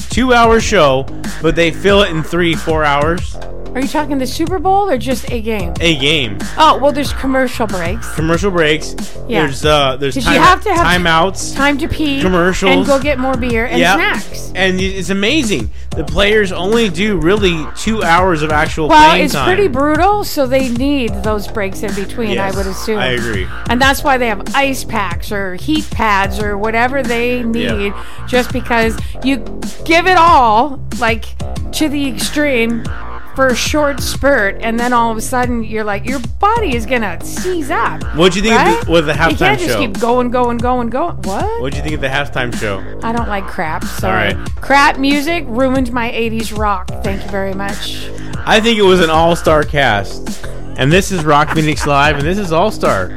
Two-hour 0.09 0.59
show, 0.59 1.05
but 1.41 1.55
they 1.55 1.71
fill 1.71 2.03
it 2.03 2.09
in 2.11 2.23
three, 2.23 2.55
four 2.55 2.83
hours. 2.83 3.35
Are 3.73 3.79
you 3.79 3.87
talking 3.87 4.17
the 4.17 4.27
Super 4.27 4.59
Bowl 4.59 4.89
or 4.89 4.97
just 4.97 5.31
a 5.31 5.41
game? 5.41 5.73
A 5.79 5.97
game. 5.97 6.37
Oh, 6.57 6.77
well, 6.81 6.91
there's 6.91 7.13
commercial 7.13 7.67
breaks. 7.67 8.13
Commercial 8.15 8.51
breaks. 8.51 8.93
Yeah. 9.29 9.45
There's 9.45 9.63
uh, 9.63 9.95
there's 9.95 10.15
time, 10.21 10.33
you 10.33 10.39
have 10.41 10.61
to 10.63 10.73
have- 10.73 10.85
timeouts. 11.01 11.55
Time 11.55 11.77
to 11.77 11.87
pee. 11.87 12.19
Commercials. 12.19 12.69
And 12.69 12.85
go 12.85 12.99
get 13.01 13.17
more 13.17 13.37
beer 13.37 13.65
and 13.67 13.79
Yeah. 13.79 13.95
snacks. 13.95 14.51
And 14.55 14.77
it's 14.81 15.09
amazing. 15.09 15.69
The 15.95 16.03
players 16.03 16.51
only 16.51 16.89
do 16.89 17.17
really 17.17 17.65
two 17.77 18.03
hours 18.03 18.41
of 18.43 18.51
actual 18.51 18.89
Well, 18.89 19.15
it's 19.21 19.33
time. 19.33 19.45
pretty 19.45 19.69
brutal, 19.69 20.25
so 20.25 20.45
they 20.47 20.67
need 20.67 21.23
those 21.23 21.47
breaks 21.47 21.81
in 21.81 21.93
between, 21.95 22.31
Yes, 22.31 22.53
I 22.53 22.57
would 22.57 22.67
assume. 22.67 22.97
I 22.99 23.07
agree. 23.07 23.47
And 23.69 23.81
that's 23.81 24.03
why 24.03 24.17
they 24.17 24.27
have 24.27 24.41
ice 24.53 24.83
packs 24.83 25.31
or 25.31 25.55
heat 25.55 25.89
pads 25.91 26.41
or 26.41 26.57
whatever 26.57 27.03
they 27.03 27.43
need, 27.43 27.93
just 28.27 28.51
because 28.51 28.97
you 29.23 29.37
give 29.85 30.07
it 30.07 30.17
all, 30.17 30.79
like 30.99 31.25
to 31.73 31.89
the 31.89 32.07
extreme, 32.07 32.83
for 33.35 33.47
a 33.47 33.55
short 33.55 34.01
spurt, 34.01 34.57
and 34.59 34.77
then 34.77 34.91
all 34.91 35.09
of 35.09 35.17
a 35.17 35.21
sudden 35.21 35.63
you're 35.63 35.85
like, 35.85 36.05
your 36.05 36.19
body 36.39 36.75
is 36.75 36.85
gonna 36.85 37.17
seize 37.23 37.71
up. 37.71 38.03
What'd 38.15 38.35
you 38.35 38.41
think 38.41 38.55
of 38.59 38.65
the- 38.65 38.71
right? 38.79 38.87
with 38.89 39.05
the 39.05 39.13
You 39.13 39.19
halftime 39.19 39.37
can't 39.37 39.59
just 39.59 39.71
show? 39.71 39.79
keep 39.79 39.99
going, 39.99 40.31
going, 40.31 40.57
going, 40.57 40.89
going. 40.89 41.15
What? 41.23 41.61
What'd 41.61 41.77
you 41.77 41.81
think 41.81 41.95
of 41.95 42.01
the 42.01 42.09
halftime 42.09 42.53
show? 42.59 42.83
I 43.01 43.13
don't 43.13 43.29
like 43.29 43.47
crap. 43.47 43.85
Sorry. 43.85 44.33
right. 44.33 44.55
Crap 44.59 44.97
music 44.97 45.45
ruined 45.47 45.93
my 45.93 46.11
80s 46.11 46.51
rock. 46.57 46.87
Thank 47.03 47.23
you 47.23 47.29
very 47.31 47.53
much. 47.53 48.09
I 48.45 48.59
think 48.59 48.77
it 48.77 48.83
was 48.83 48.99
an 48.99 49.09
all-star 49.09 49.63
cast. 49.63 50.45
And 50.77 50.91
this 50.91 51.11
is 51.11 51.23
Rock 51.23 51.51
Phoenix 51.55 51.85
Live, 51.87 52.17
and 52.17 52.25
this 52.27 52.37
is 52.37 52.51
All 52.51 52.69
Star. 52.71 53.11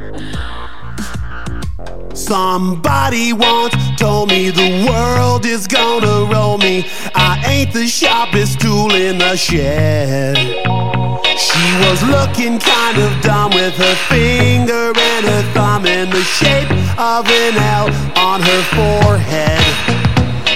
Somebody 2.15 3.33
once 3.33 3.75
told 3.97 4.29
me 4.29 4.49
the 4.49 4.87
world 4.89 5.45
is 5.45 5.67
gonna 5.67 6.23
roll 6.31 6.57
me. 6.57 6.85
I 7.13 7.43
ain't 7.45 7.73
the 7.73 7.87
sharpest 7.87 8.61
tool 8.61 8.93
in 8.95 9.17
the 9.17 9.35
shed. 9.35 10.37
She 10.37 11.65
was 11.83 12.01
looking 12.03 12.57
kind 12.57 12.97
of 12.97 13.21
dumb 13.21 13.51
with 13.51 13.75
her 13.75 13.95
finger 14.07 14.93
and 14.97 15.25
her 15.25 15.43
thumb 15.53 15.85
in 15.85 16.09
the 16.09 16.23
shape 16.23 16.71
of 16.97 17.27
an 17.27 17.57
L 17.57 17.87
on 18.17 18.41
her 18.41 18.63
forehead. 18.75 19.84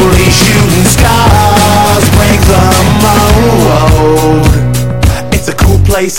Only 0.00 0.30
shooting 0.30 0.84
stars 0.84 2.04
break 2.16 2.40
the 2.48 2.64
mold. 3.04 4.46
It's 5.34 5.48
a 5.48 5.54
cool 5.54 5.78
place, 5.84 6.18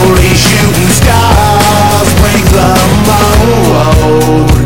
Only 0.00 0.34
shooting 0.34 0.88
stars 0.88 2.08
break 2.20 2.44
the 2.56 2.68
mold. 3.06 4.62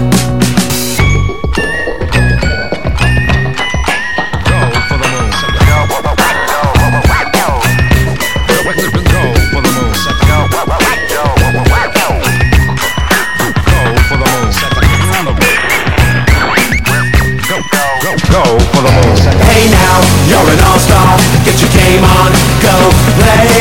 Hey 19.57 19.71
now, 19.71 20.01
you're 20.29 20.51
an 20.53 20.61
all-star. 20.61 21.19
Get 21.45 21.61
your 21.61 21.71
game 21.71 22.05
on, 22.05 22.33
go 22.63 22.91
play. 23.19 23.56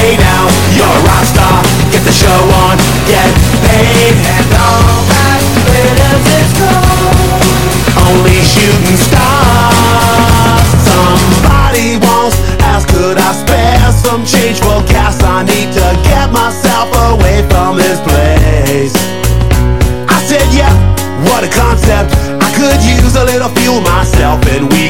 Hey 0.00 0.16
now, 0.16 0.48
you're 0.72 0.88
a 0.88 1.04
rock 1.04 1.28
star. 1.28 1.60
Get 1.92 2.00
the 2.08 2.12
show 2.12 2.40
on, 2.64 2.80
get 3.04 3.28
paid. 3.68 4.16
And 4.16 4.48
all 4.56 5.04
that 5.12 5.40
glitters 5.68 6.24
is 6.40 6.50
gold. 6.56 7.20
Only 8.08 8.40
shooting 8.40 8.96
stars. 8.96 10.64
Somebody 10.88 12.00
once 12.00 12.32
asked, 12.64 12.88
could 12.88 13.20
I 13.20 13.30
spare 13.36 13.92
some 13.92 14.24
change 14.24 14.64
for 14.64 14.80
gas? 14.88 15.20
I 15.20 15.44
need 15.44 15.68
to 15.76 15.86
get 16.08 16.32
myself 16.32 16.88
away 17.12 17.44
from 17.52 17.76
this 17.76 18.00
place. 18.00 18.96
I 20.08 20.16
said, 20.24 20.48
yeah, 20.48 20.72
what 21.28 21.44
a 21.44 21.50
concept. 21.52 22.16
I 22.40 22.48
could 22.56 22.80
use 22.80 23.20
a 23.20 23.24
little 23.28 23.52
fuel 23.60 23.84
myself, 23.84 24.40
and 24.48 24.64
we 24.72 24.89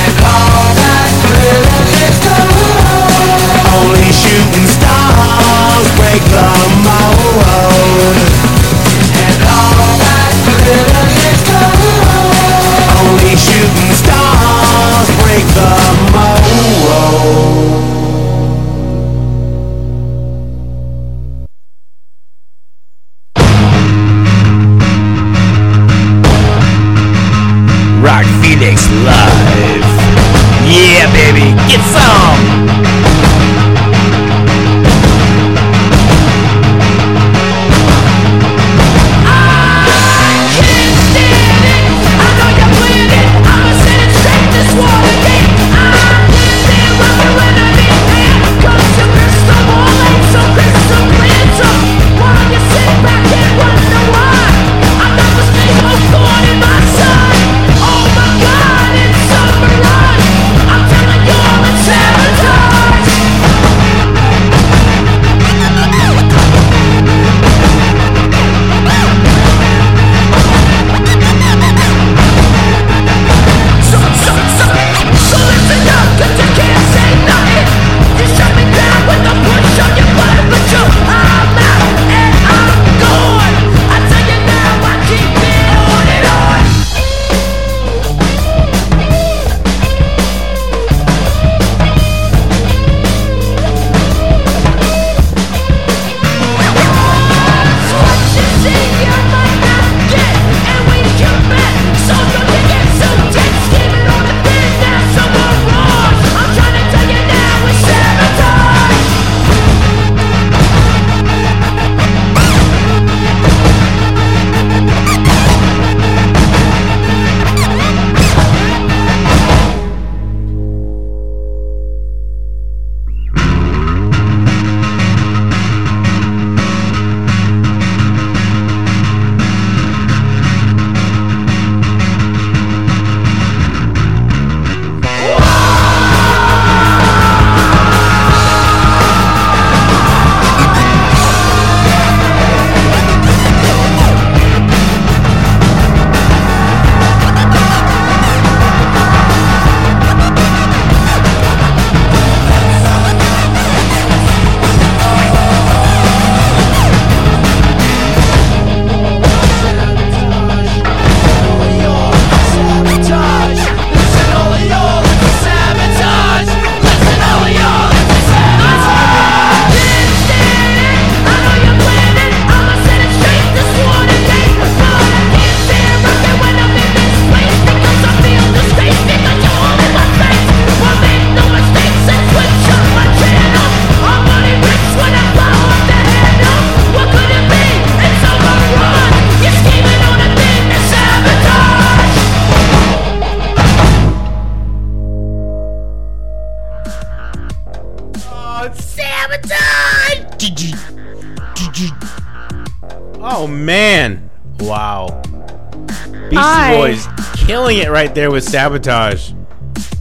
Right 208.11 208.15
there 208.15 208.31
with 208.31 208.43
sabotage. 208.43 209.31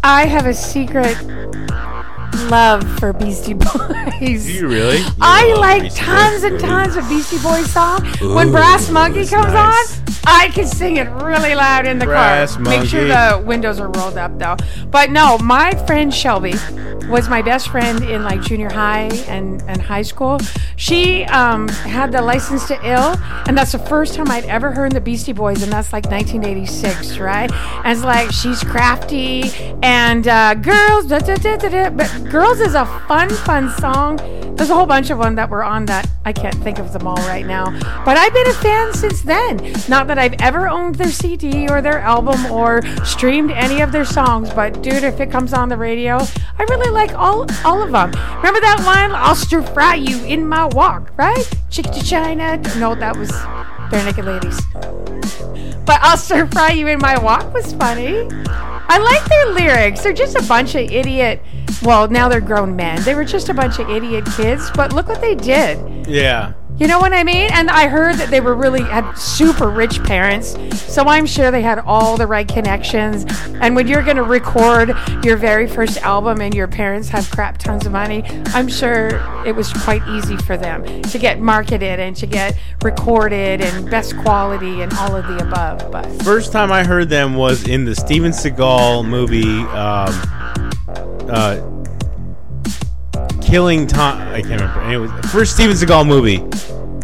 I 0.03 0.27
have 0.27 0.47
a 0.47 0.55
secret 0.55 1.17
love 2.51 2.83
for 2.99 3.13
Beastie 3.13 3.55
Boys. 3.55 4.47
Do 4.47 4.53
you 4.53 4.67
really? 4.67 4.99
You 4.99 5.07
I 5.21 5.55
like 5.55 5.83
Beastie 5.83 6.01
tons 6.01 6.43
Boys? 6.43 6.51
and 6.51 6.61
tons 6.61 6.97
of 6.97 7.09
Beastie 7.09 7.39
Boys 7.39 7.71
songs. 7.71 8.21
when 8.21 8.51
Brass 8.51 8.91
Monkey 8.91 9.25
comes 9.27 9.53
nice. 9.53 10.01
on, 10.01 10.05
I 10.27 10.49
can 10.49 10.67
sing 10.67 10.97
it 10.97 11.09
really 11.23 11.55
loud 11.55 11.87
in 11.87 12.01
the 12.01 12.05
Brass 12.07 12.55
car. 12.55 12.65
Make 12.65 12.89
sure 12.89 13.05
the 13.05 13.41
windows 13.47 13.79
are 13.79 13.89
rolled 13.89 14.19
up 14.19 14.37
though. 14.41 14.57
But 14.87 15.11
no, 15.11 15.39
my 15.39 15.71
friend 15.87 16.13
Shelby 16.13 16.55
was 17.09 17.29
my 17.29 17.43
best 17.43 17.69
friend 17.69 18.03
in 18.03 18.25
like 18.25 18.43
junior 18.43 18.71
high 18.71 19.09
and, 19.29 19.63
and 19.69 19.81
high 19.81 20.03
school. 20.03 20.41
She 20.91 21.23
um, 21.27 21.69
had 21.69 22.11
the 22.11 22.21
license 22.21 22.67
to 22.67 22.75
ill, 22.85 23.15
and 23.47 23.57
that's 23.57 23.71
the 23.71 23.79
first 23.79 24.15
time 24.15 24.29
I'd 24.29 24.45
ever 24.47 24.73
heard 24.73 24.91
the 24.91 25.01
Beastie 25.01 25.33
Boys, 25.33 25.63
and 25.63 25.73
that's 25.73 25.93
like 25.93 26.07
1986, 26.07 27.19
right? 27.19 27.49
And 27.85 27.97
it's 27.97 28.03
like 28.03 28.33
she's 28.33 28.65
crafty 28.65 29.53
and 29.85 30.27
uh, 30.27 30.55
girls, 30.55 31.07
da, 31.07 31.21
da, 31.21 31.37
da, 31.37 31.91
but 31.91 32.25
girls 32.29 32.59
is 32.59 32.75
a 32.75 32.87
fun, 33.07 33.29
fun 33.31 33.71
song. 33.79 34.19
There's 34.61 34.69
a 34.69 34.75
whole 34.75 34.85
bunch 34.85 35.09
of 35.09 35.19
them 35.19 35.37
that 35.37 35.49
were 35.49 35.65
on 35.65 35.87
that. 35.87 36.07
I 36.27 36.35
can't 36.35 36.55
think 36.57 36.79
of 36.79 36.93
them 36.93 37.07
all 37.07 37.17
right 37.17 37.47
now. 37.47 37.71
But 38.05 38.19
I've 38.19 38.35
been 38.35 38.47
a 38.47 38.53
fan 38.53 38.93
since 38.93 39.23
then. 39.23 39.57
Not 39.89 40.07
that 40.09 40.19
I've 40.19 40.35
ever 40.35 40.69
owned 40.69 40.97
their 40.97 41.11
CD 41.11 41.67
or 41.67 41.81
their 41.81 41.99
album 41.99 42.45
or 42.53 42.83
streamed 43.03 43.53
any 43.53 43.81
of 43.81 43.91
their 43.91 44.05
songs, 44.05 44.51
but 44.51 44.83
dude, 44.83 45.03
if 45.03 45.19
it 45.19 45.31
comes 45.31 45.55
on 45.55 45.71
the 45.71 45.79
radio, 45.79 46.19
I 46.59 46.65
really 46.65 46.91
like 46.91 47.15
all 47.15 47.47
all 47.65 47.83
of 47.83 47.91
them. 47.91 48.11
Remember 48.37 48.61
that 48.61 48.83
one? 48.85 49.19
I'll 49.19 49.35
stir 49.35 49.63
fry 49.63 49.95
you 49.95 50.23
in 50.27 50.47
my 50.47 50.67
walk, 50.67 51.11
right? 51.17 51.51
Chick 51.71 51.87
to 51.87 52.05
China. 52.05 52.59
No, 52.77 52.95
that 52.95 53.17
was 53.17 53.31
Bare 53.91 54.05
Naked 54.05 54.27
Ladies. 54.27 54.61
But 55.87 56.01
I'll 56.03 56.19
stir 56.19 56.47
fry 56.49 56.73
you 56.73 56.87
in 56.87 56.99
my 56.99 57.19
walk 57.19 57.51
was 57.55 57.73
funny. 57.73 58.29
I 58.93 58.99
like 58.99 59.25
their 59.27 59.53
lyrics. 59.53 60.03
They're 60.03 60.13
just 60.13 60.37
a 60.37 60.43
bunch 60.49 60.75
of 60.75 60.91
idiot. 60.91 61.41
Well, 61.81 62.09
now 62.09 62.29
they're 62.29 62.41
grown 62.41 62.75
men. 62.75 63.01
They 63.05 63.15
were 63.15 63.25
just 63.25 63.49
a 63.49 63.55
bunch 63.55 63.79
of 63.79 63.89
idiot 63.89 64.27
kids, 64.37 64.69
but 64.75 64.93
look 64.93 65.07
what 65.07 65.21
they 65.21 65.37
did. 65.37 66.09
Yeah. 66.09 66.55
You 66.81 66.87
know 66.87 66.99
what 66.99 67.13
I 67.13 67.25
mean? 67.25 67.51
And 67.53 67.69
I 67.69 67.89
heard 67.89 68.15
that 68.17 68.31
they 68.31 68.41
were 68.41 68.55
really 68.55 68.81
had 68.81 69.13
super 69.13 69.69
rich 69.69 70.03
parents, 70.03 70.57
so 70.81 71.05
I'm 71.05 71.27
sure 71.27 71.51
they 71.51 71.61
had 71.61 71.79
all 71.81 72.17
the 72.17 72.27
right 72.27 72.49
connections. 72.49 73.27
And 73.61 73.77
when 73.77 73.87
you're 73.87 74.03
going 74.03 74.17
to 74.17 74.23
record 74.23 74.97
your 75.23 75.37
very 75.37 75.67
first 75.67 75.99
album 75.99 76.41
and 76.41 76.55
your 76.55 76.67
parents 76.67 77.11
have 77.11 77.31
crap 77.31 77.59
tons 77.59 77.85
of 77.85 77.93
money, 77.93 78.25
I'm 78.55 78.67
sure 78.67 79.09
it 79.45 79.55
was 79.55 79.71
quite 79.75 80.01
easy 80.09 80.39
for 80.39 80.57
them 80.57 81.03
to 81.03 81.19
get 81.19 81.39
marketed 81.39 82.01
and 82.01 82.17
to 82.17 82.27
get 82.27 82.59
recorded 82.83 83.61
and 83.61 83.91
best 83.91 84.17
quality 84.17 84.81
and 84.81 84.91
all 84.95 85.15
of 85.15 85.27
the 85.27 85.47
above. 85.47 85.93
But 85.93 86.07
First 86.23 86.51
time 86.51 86.73
I 86.73 86.83
heard 86.83 87.11
them 87.11 87.35
was 87.35 87.69
in 87.69 87.85
the 87.85 87.95
Steven 87.95 88.33
Seagal 88.33 89.07
movie, 89.07 89.61
um, 89.69 90.15
uh, 91.29 91.80
Killing 93.51 93.87
Tom. 93.87 94.21
I 94.21 94.43
can't 94.43 94.61
remember. 94.61 94.81
Anyway, 94.83 95.09
first 95.33 95.55
Steven 95.55 95.75
Seagal 95.77 96.07
movie, 96.07 96.39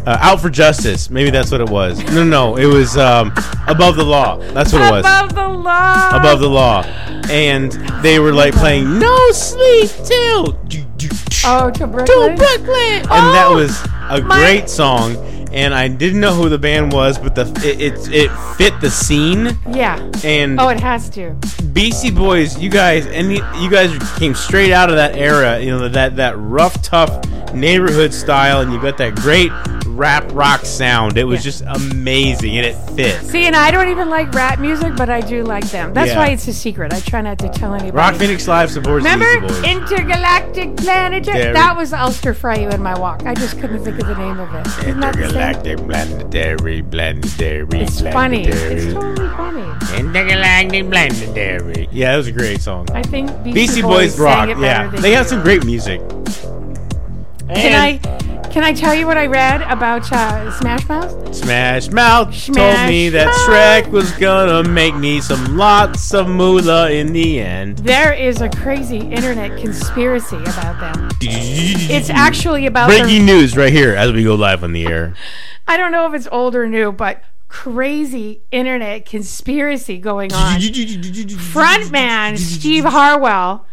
uh, 0.05 0.17
Out 0.21 0.39
for 0.39 0.49
Justice. 0.49 1.09
Maybe 1.09 1.29
that's 1.29 1.51
what 1.51 1.59
it 1.59 1.69
was. 1.69 2.01
No, 2.13 2.23
no, 2.23 2.55
it 2.57 2.65
was 2.65 2.95
um, 2.97 3.33
Above 3.67 3.97
the 3.97 4.03
Law. 4.05 4.37
That's 4.53 4.71
what 4.71 4.81
it 4.81 4.91
was. 4.91 5.05
above 5.05 5.35
the 5.35 5.47
law, 5.47 6.09
Above 6.17 6.39
the 6.39 6.49
Law, 6.49 6.83
and 7.29 7.71
they 8.01 8.19
were 8.19 8.31
like 8.31 8.53
playing 8.53 8.97
No 8.97 9.31
Sleep 9.31 9.89
Till. 10.05 10.57
oh 11.45 11.69
to 11.71 11.85
Brooklyn. 11.87 12.29
To 12.29 12.35
Brooklyn, 12.37 12.93
and 13.01 13.07
that 13.35 13.47
Oh, 13.49 13.55
was 13.55 13.83
a 14.09 14.21
my- 14.21 14.39
great 14.39 14.69
song. 14.69 15.15
And 15.51 15.73
I 15.73 15.87
didn't 15.87 16.19
know 16.19 16.33
who 16.33 16.49
the 16.49 16.57
band 16.57 16.91
was, 16.91 17.17
but 17.17 17.35
the 17.35 17.43
it 17.63 17.81
it, 17.81 18.13
it 18.13 18.31
fit 18.57 18.79
the 18.81 18.89
scene. 18.89 19.57
Yeah. 19.71 19.97
And 20.23 20.59
Oh, 20.59 20.69
it 20.69 20.79
has 20.79 21.09
to. 21.11 21.35
Beastie 21.73 22.11
Boys, 22.11 22.57
you 22.59 22.69
guys, 22.69 23.05
and 23.07 23.31
you 23.31 23.69
guys 23.69 23.91
came 24.17 24.35
straight 24.35 24.71
out 24.71 24.89
of 24.89 24.95
that 24.95 25.15
era. 25.15 25.59
You 25.59 25.71
know 25.71 25.87
that 25.89 26.15
that 26.17 26.37
rough, 26.37 26.81
tough 26.81 27.23
neighborhood 27.53 28.13
style, 28.13 28.61
and 28.61 28.71
you 28.73 28.81
got 28.81 28.97
that 28.97 29.15
great 29.15 29.51
rap 29.97 30.25
rock 30.33 30.65
sound. 30.65 31.17
It 31.17 31.23
was 31.25 31.39
Yeah. 31.39 31.51
just 31.51 31.63
amazing, 31.67 32.55
and 32.57 32.65
it 32.65 32.75
fit. 32.95 33.21
See, 33.23 33.45
and 33.45 33.55
I 33.55 33.71
don't 33.71 33.89
even 33.89 34.09
like 34.09 34.31
rap 34.33 34.59
music, 34.59 34.95
but 34.95 35.09
I 35.09 35.21
do 35.21 35.43
like 35.43 35.69
them. 35.71 35.93
That's 35.93 36.11
Yeah. 36.11 36.17
why 36.19 36.27
it's 36.27 36.47
a 36.47 36.53
secret. 36.53 36.93
I 36.93 36.99
try 36.99 37.21
not 37.21 37.39
to 37.39 37.49
tell 37.49 37.73
anybody. 37.73 37.91
Rock 37.97 38.15
Phoenix 38.15 38.47
Live 38.47 38.69
supports 38.71 39.03
Remember. 39.03 39.47
Intergalactic 39.65 40.77
Planetary? 40.77 41.37
Dairy. 41.39 41.53
That 41.53 41.75
was 41.75 41.93
Ulster 41.93 42.33
Fry 42.33 42.55
You 42.57 42.69
in 42.69 42.81
my 42.81 42.97
walk. 42.97 43.23
I 43.25 43.33
just 43.33 43.59
couldn't 43.59 43.83
think 43.83 43.99
of 43.99 44.07
the 44.07 44.15
name 44.15 44.39
of 44.39 44.53
it. 44.53 44.67
Isn't 44.87 44.99
that 44.99 45.13
the 45.13 45.19
same? 45.19 45.29
Intergalactic 45.29 45.77
planetary, 45.87 46.83
planetary, 46.83 47.67
It's 47.81 48.01
funny. 48.01 48.45
It's 48.45 48.93
totally 48.93 49.29
funny. 49.35 49.63
Intergalactic 49.97 50.89
planetary. 50.91 51.89
Yeah, 51.91 52.11
that 52.11 52.17
was 52.17 52.27
a 52.27 52.31
great 52.31 52.61
song. 52.61 52.87
I 52.93 53.01
think 53.01 53.31
Beastie 53.43 53.81
Boys, 53.81 54.11
Boys 54.15 54.19
rock. 54.19 54.49
Yeah, 54.59 54.87
they 54.89 55.11
have 55.13 55.27
some 55.27 55.41
great 55.41 55.65
music. 55.65 56.01
Can 57.55 57.73
I? 57.73 57.97
Can 58.49 58.63
I 58.63 58.73
tell 58.73 58.95
you 58.95 59.05
what 59.05 59.17
I 59.17 59.27
read 59.27 59.61
about 59.63 60.11
uh, 60.11 60.51
Smash 60.59 60.87
Mouth? 60.89 61.35
Smash 61.35 61.89
Mouth 61.89 62.27
told 62.29 62.55
Smash 62.55 62.89
me 62.89 63.09
that. 63.09 63.27
Shrek 63.47 63.91
was 63.91 64.11
gonna 64.13 64.67
make 64.67 64.95
me 64.95 65.21
some 65.21 65.55
lots 65.57 66.13
of 66.13 66.27
moolah 66.27 66.89
in 66.91 67.13
the 67.13 67.39
end. 67.39 67.79
There 67.79 68.13
is 68.13 68.41
a 68.41 68.49
crazy 68.49 68.97
internet 68.97 69.59
conspiracy 69.59 70.37
about 70.37 70.79
them. 70.79 71.09
It's 71.21 72.09
actually 72.09 72.65
about 72.65 72.89
their- 72.89 73.03
breaking 73.03 73.25
news 73.25 73.55
right 73.55 73.71
here 73.71 73.93
as 73.95 74.11
we 74.11 74.23
go 74.23 74.35
live 74.35 74.63
on 74.63 74.73
the 74.73 74.87
air. 74.87 75.13
I 75.67 75.77
don't 75.77 75.91
know 75.91 76.07
if 76.07 76.13
it's 76.13 76.27
old 76.31 76.55
or 76.55 76.67
new, 76.67 76.91
but 76.91 77.21
crazy 77.49 78.41
internet 78.51 79.05
conspiracy 79.05 79.99
going 79.99 80.33
on. 80.33 80.59
Frontman 80.61 82.37
Steve 82.37 82.85
Harwell 82.85 83.65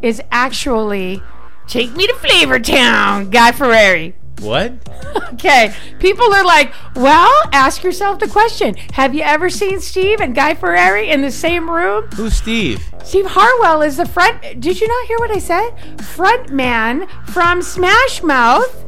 is 0.00 0.20
actually 0.32 1.22
Take 1.72 1.96
Me 1.96 2.06
to 2.06 2.12
Flavor 2.16 2.60
Town, 2.60 3.30
Guy 3.30 3.50
Ferrari. 3.52 4.14
What? 4.40 4.74
Okay, 5.32 5.74
people 6.00 6.30
are 6.34 6.44
like, 6.44 6.70
well, 6.94 7.32
ask 7.52 7.82
yourself 7.82 8.18
the 8.18 8.28
question 8.28 8.74
Have 8.92 9.14
you 9.14 9.22
ever 9.22 9.48
seen 9.48 9.80
Steve 9.80 10.20
and 10.20 10.34
Guy 10.34 10.52
Ferrari 10.52 11.08
in 11.08 11.22
the 11.22 11.30
same 11.30 11.70
room? 11.70 12.08
Who's 12.14 12.34
Steve? 12.34 12.82
Steve 13.02 13.24
Harwell 13.26 13.80
is 13.80 13.96
the 13.96 14.04
front. 14.04 14.60
Did 14.60 14.82
you 14.82 14.86
not 14.86 15.06
hear 15.06 15.16
what 15.18 15.30
I 15.30 15.38
said? 15.38 15.70
Front 16.04 16.50
man 16.50 17.08
from 17.28 17.62
Smash 17.62 18.22
Mouth. 18.22 18.84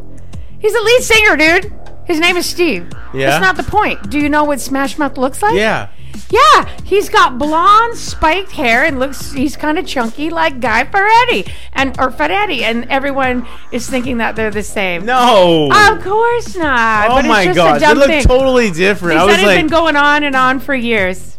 He's 0.58 0.74
the 0.74 0.82
lead 0.82 1.02
singer, 1.02 1.36
dude. 1.38 1.72
His 2.04 2.20
name 2.20 2.36
is 2.36 2.44
Steve. 2.44 2.92
Yeah? 3.14 3.30
That's 3.30 3.42
not 3.42 3.56
the 3.56 3.70
point. 3.70 4.10
Do 4.10 4.18
you 4.18 4.28
know 4.28 4.44
what 4.44 4.60
Smash 4.60 4.98
Mouth 4.98 5.16
looks 5.16 5.42
like? 5.42 5.54
Yeah. 5.54 5.88
Yeah, 6.30 6.68
he's 6.84 7.08
got 7.08 7.38
blonde 7.38 7.96
spiked 7.96 8.52
hair 8.52 8.84
and 8.84 8.98
looks 8.98 9.32
he's 9.32 9.56
kind 9.56 9.78
of 9.78 9.86
chunky 9.86 10.30
like 10.30 10.60
Guy 10.60 10.84
Ferretti 10.84 11.52
and 11.72 11.98
or 11.98 12.10
Ferretti 12.10 12.64
and 12.64 12.84
everyone 12.90 13.46
is 13.72 13.88
thinking 13.88 14.18
that 14.18 14.36
they're 14.36 14.50
the 14.50 14.62
same. 14.62 15.04
No. 15.04 15.70
Of 15.72 16.02
course 16.02 16.56
not. 16.56 17.10
oh 17.10 17.14
but 17.16 17.18
it's 17.24 17.28
my 17.28 17.44
just 17.46 17.56
god, 17.56 17.76
a 17.76 17.80
they 17.80 17.94
look 17.94 18.06
thing. 18.06 18.22
totally 18.24 18.70
different. 18.70 19.18
They 19.18 19.24
I 19.24 19.26
said 19.26 19.26
was 19.26 19.34
it's 19.36 19.46
like, 19.46 19.58
been 19.58 19.66
going 19.68 19.96
on 19.96 20.22
and 20.24 20.36
on 20.36 20.60
for 20.60 20.74
years. 20.74 21.38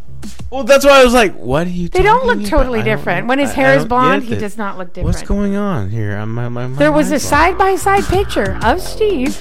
well, 0.51 0.63
that's 0.63 0.85
why 0.85 0.99
I 1.01 1.03
was 1.03 1.13
like, 1.13 1.35
what 1.35 1.67
are 1.67 1.69
you? 1.69 1.89
They 1.89 2.01
don't 2.03 2.25
look 2.25 2.43
totally 2.45 2.83
different. 2.83 3.27
When 3.27 3.39
his 3.39 3.51
I- 3.51 3.53
hair 3.53 3.71
I 3.71 3.75
is 3.75 3.85
blonde, 3.85 4.23
he 4.23 4.35
does 4.35 4.57
not 4.57 4.77
look 4.77 4.89
different. 4.89 5.05
What's 5.15 5.27
going 5.27 5.55
on 5.55 5.89
here? 5.89 6.15
I'm, 6.17 6.33
my, 6.33 6.49
my, 6.49 6.67
my 6.67 6.77
There 6.77 6.91
was 6.91 7.11
a 7.11 7.19
side 7.19 7.57
by 7.57 7.75
side 7.75 8.03
picture 8.05 8.57
of 8.63 8.81
Steve 8.81 9.37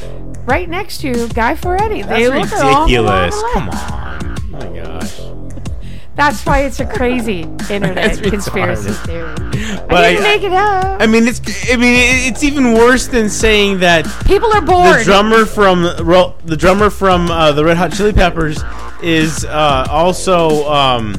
right 0.47 0.69
next 0.69 0.98
to 1.02 1.28
Guy 1.28 1.55
Ferretti. 1.55 2.02
They 2.02 2.28
That's 2.28 2.52
look 2.52 2.62
ridiculous. 2.62 3.43
Come 3.52 3.70
on. 3.70 4.34
Oh 4.55 4.70
my 4.70 4.76
gosh. 4.76 5.20
That's 6.16 6.47
why 6.47 6.60
it's 6.60 6.78
a 6.78 6.86
crazy 6.86 7.40
internet 7.68 8.22
conspiracy 8.22 8.93
theory. 8.93 9.35
But 9.89 10.05
I 10.05 10.10
didn't 10.12 10.24
I- 10.26 10.28
make 10.36 10.43
it 10.44 10.52
up. 10.52 11.01
I 11.02 11.06
mean, 11.06 11.26
it's. 11.28 11.40
I 11.70 11.76
mean, 11.76 11.94
it's 12.28 12.43
even 12.44 12.72
worse 12.74 13.06
than 13.09 13.28
saying 13.28 13.81
that 13.81 14.06
People 14.26 14.52
are 14.52 14.60
bored. 14.62 15.01
the 15.01 15.05
drummer 15.05 15.44
from 15.44 15.82
the 15.82 16.56
drummer 16.56 16.90
from 16.90 17.31
uh, 17.31 17.52
the 17.52 17.64
Red 17.64 17.76
Hot 17.76 17.93
Chili 17.93 18.12
Peppers 18.12 18.62
is 19.02 19.44
uh, 19.44 19.86
also 19.90 20.68
um, 20.72 21.14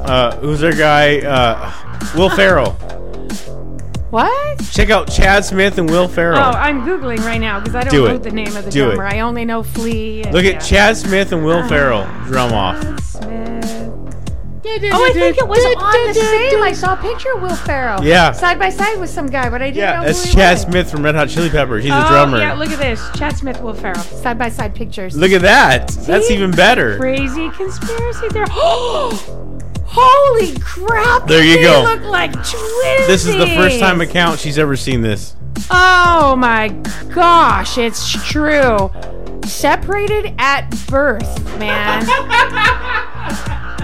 uh, 0.00 0.36
who's 0.38 0.60
their 0.60 0.72
guy? 0.74 1.18
Uh, 1.20 1.72
Will 2.16 2.30
Ferrell. 2.30 2.76
What? 4.10 4.64
Check 4.72 4.90
out 4.90 5.10
Chad 5.10 5.44
Smith 5.44 5.78
and 5.78 5.88
Will 5.88 6.08
Ferrell. 6.08 6.38
Oh, 6.38 6.50
I'm 6.50 6.82
googling 6.82 7.18
right 7.18 7.40
now 7.40 7.60
because 7.60 7.74
I 7.74 7.82
don't 7.82 7.90
Do 7.92 8.08
know 8.08 8.14
it. 8.14 8.22
the 8.22 8.30
name 8.30 8.54
of 8.56 8.64
the 8.64 8.70
Do 8.70 8.90
it. 8.90 8.94
drummer. 8.94 9.06
I 9.06 9.20
only 9.20 9.44
know 9.44 9.62
Flea. 9.62 10.22
And, 10.22 10.32
Look 10.34 10.44
yeah. 10.44 10.52
at 10.52 10.62
uh, 10.62 10.66
Chad 10.66 10.96
Smith 10.96 11.32
and 11.32 11.44
Will 11.44 11.58
uh, 11.58 11.68
Ferrell 11.68 12.04
drum 12.24 12.52
off. 12.52 12.80
Smith. 13.00 13.64
Oh, 14.70 15.04
I 15.04 15.12
think 15.14 15.38
it 15.38 15.48
was 15.48 15.64
on 15.64 16.06
the 16.08 16.14
same. 16.14 16.62
I 16.62 16.72
saw 16.72 16.92
a 16.92 16.96
picture 16.98 17.32
of 17.34 17.40
Will 17.40 17.56
Ferrell. 17.56 18.04
Yeah. 18.04 18.32
Side 18.32 18.58
by 18.58 18.68
side 18.68 18.98
with 19.00 19.08
some 19.08 19.26
guy, 19.26 19.48
but 19.48 19.62
I 19.62 19.66
didn't 19.70 19.78
Yeah, 19.78 20.00
know 20.00 20.04
that's 20.06 20.22
who 20.24 20.28
he 20.30 20.34
Chad 20.36 20.54
was. 20.54 20.62
Smith 20.62 20.90
from 20.90 21.04
Red 21.04 21.14
Hot 21.14 21.28
Chili 21.30 21.48
Peppers. 21.48 21.84
He's 21.84 21.92
oh, 21.92 22.04
a 22.04 22.08
drummer. 22.08 22.38
yeah, 22.38 22.52
look 22.52 22.68
at 22.70 22.78
this. 22.78 23.00
Chad 23.18 23.36
Smith, 23.36 23.60
Will 23.62 23.72
Ferrell. 23.72 24.02
Side 24.02 24.38
by 24.38 24.50
side 24.50 24.74
pictures. 24.74 25.16
Look 25.16 25.32
at 25.32 25.40
that. 25.40 25.88
That's 25.88 26.30
even 26.30 26.50
better. 26.50 26.98
Crazy 26.98 27.48
conspiracy 27.50 28.28
there. 28.28 28.44
Oh, 28.60 29.58
Holy 29.90 30.54
crap! 30.60 31.26
There 31.26 31.42
you 31.42 31.56
they 31.56 31.62
go. 31.62 31.82
look 31.82 32.02
like 32.02 32.32
twins. 32.32 33.06
This 33.06 33.26
is 33.26 33.36
the 33.36 33.46
first 33.56 33.78
time 33.80 34.00
account 34.00 34.38
she's 34.38 34.58
ever 34.58 34.76
seen 34.76 35.00
this. 35.02 35.34
Oh 35.70 36.36
my 36.36 36.68
gosh, 37.14 37.78
it's 37.78 38.12
true. 38.30 38.90
separated 39.44 40.34
at 40.38 40.68
birth, 40.88 41.58
man. 41.58 42.02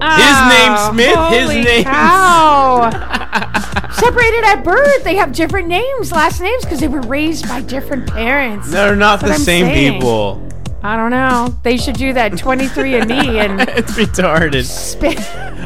His 0.00 0.38
name's 0.46 0.78
oh, 0.80 0.90
Smith, 0.92 1.40
his 1.40 1.64
name's- 1.64 1.84
cow. 1.84 2.88
separated 3.92 4.44
at 4.44 4.62
birth. 4.62 5.02
They 5.02 5.16
have 5.16 5.32
different 5.32 5.66
names, 5.66 6.12
last 6.12 6.40
names, 6.40 6.62
because 6.64 6.78
they 6.78 6.86
were 6.88 7.00
raised 7.00 7.48
by 7.48 7.62
different 7.62 8.08
parents. 8.08 8.70
They're 8.70 8.94
not 8.94 9.20
That's 9.20 9.38
the 9.38 9.44
same 9.44 9.66
saying. 9.66 9.94
people. 9.94 10.48
I 10.82 10.96
don't 10.96 11.10
know. 11.10 11.58
They 11.64 11.76
should 11.76 11.96
do 11.96 12.12
that 12.12 12.32
23andMe 12.32 13.34
and 13.44 13.60
it's 13.76 13.92
retarded. 13.92 14.64
spit. 14.64 15.18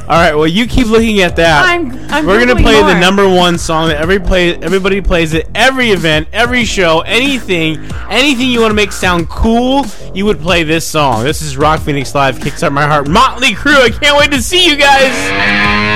All 0.02 0.09
right, 0.18 0.34
well, 0.34 0.47
you 0.47 0.66
keep 0.66 0.86
looking 0.89 1.20
at 1.20 1.36
that. 1.36 1.64
I'm- 1.66 1.98
I'm 2.10 2.26
We're 2.26 2.39
gonna 2.44 2.60
play 2.60 2.80
the 2.82 2.98
number 2.98 3.26
one 3.28 3.56
song 3.56 3.89
that 3.89 3.97
every 3.98 4.18
play, 4.20 4.55
everybody 4.56 5.01
plays 5.01 5.34
at 5.34 5.47
every 5.55 5.90
event, 5.90 6.28
every 6.32 6.64
show, 6.64 7.01
anything, 7.01 7.78
anything 8.10 8.48
you 8.51 8.60
want 8.60 8.70
to 8.70 8.74
make 8.74 8.93
sound 8.93 9.28
cool. 9.30 9.86
You 10.14 10.26
would 10.26 10.40
play 10.40 10.62
this 10.62 10.86
song. 10.86 11.24
This 11.24 11.40
is 11.40 11.56
Rock 11.56 11.80
Phoenix 11.80 12.14
Live, 12.14 12.39
Kickstart 12.39 12.72
My 12.72 12.86
Heart, 12.86 13.09
Motley 13.09 13.52
Crue. 13.55 13.80
I 13.80 13.89
can't 13.90 14.18
wait 14.18 14.30
to 14.32 14.43
see 14.43 14.66
you 14.68 14.76
guys. 14.76 15.91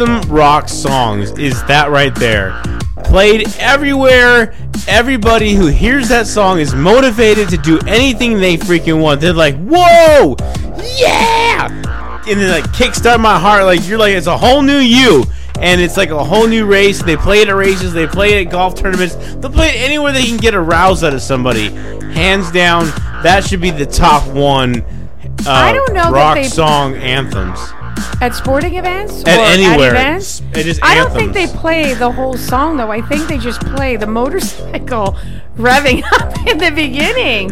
Anthem 0.00 0.30
rock 0.30 0.68
songs 0.68 1.30
is 1.32 1.62
that 1.64 1.90
right 1.90 2.14
there. 2.14 2.60
Played 3.04 3.48
everywhere. 3.58 4.54
Everybody 4.88 5.54
who 5.54 5.66
hears 5.66 6.08
that 6.08 6.26
song 6.26 6.58
is 6.58 6.74
motivated 6.74 7.48
to 7.50 7.56
do 7.56 7.78
anything 7.86 8.38
they 8.38 8.56
freaking 8.56 9.00
want. 9.00 9.20
They're 9.20 9.32
like, 9.32 9.56
whoa, 9.56 10.36
yeah! 10.98 11.68
And 12.26 12.40
then 12.40 12.50
like 12.50 12.70
kickstart 12.72 13.20
my 13.20 13.38
heart. 13.38 13.64
Like 13.64 13.86
you're 13.86 13.98
like 13.98 14.14
it's 14.14 14.26
a 14.26 14.36
whole 14.36 14.62
new 14.62 14.78
you. 14.78 15.24
And 15.60 15.80
it's 15.80 15.96
like 15.96 16.10
a 16.10 16.22
whole 16.22 16.48
new 16.48 16.66
race. 16.66 17.02
They 17.02 17.16
play 17.16 17.40
it 17.40 17.48
at 17.48 17.54
races. 17.54 17.92
They 17.92 18.06
play 18.08 18.34
it 18.34 18.46
at 18.46 18.50
golf 18.52 18.74
tournaments. 18.74 19.14
They'll 19.36 19.52
play 19.52 19.68
it 19.68 19.76
anywhere 19.82 20.12
they 20.12 20.24
can 20.24 20.36
get 20.36 20.52
a 20.52 20.60
rouse 20.60 21.04
out 21.04 21.14
of 21.14 21.22
somebody. 21.22 21.70
Hands 21.70 22.50
down, 22.50 22.86
that 23.22 23.44
should 23.44 23.60
be 23.60 23.70
the 23.70 23.86
top 23.86 24.26
one. 24.34 24.82
Uh, 25.46 25.50
I 25.50 25.72
don't 25.72 25.94
know 25.94 26.10
rock 26.10 26.34
they- 26.36 26.44
song 26.44 26.94
anthems. 26.96 27.60
At 28.20 28.34
sporting 28.34 28.76
events 28.76 29.22
At 29.26 29.38
or 29.38 29.42
anywhere. 29.52 29.90
at 29.94 29.96
events? 29.96 30.42
It 30.54 30.66
is 30.66 30.78
I 30.82 30.94
don't 30.94 31.12
think 31.12 31.32
they 31.32 31.46
play 31.46 31.94
the 31.94 32.10
whole 32.10 32.36
song 32.36 32.76
though. 32.76 32.90
I 32.90 33.00
think 33.02 33.28
they 33.28 33.38
just 33.38 33.60
play 33.60 33.96
the 33.96 34.06
motorcycle 34.06 35.16
revving 35.56 36.02
up 36.12 36.46
in 36.46 36.58
the 36.58 36.70
beginning. 36.70 37.50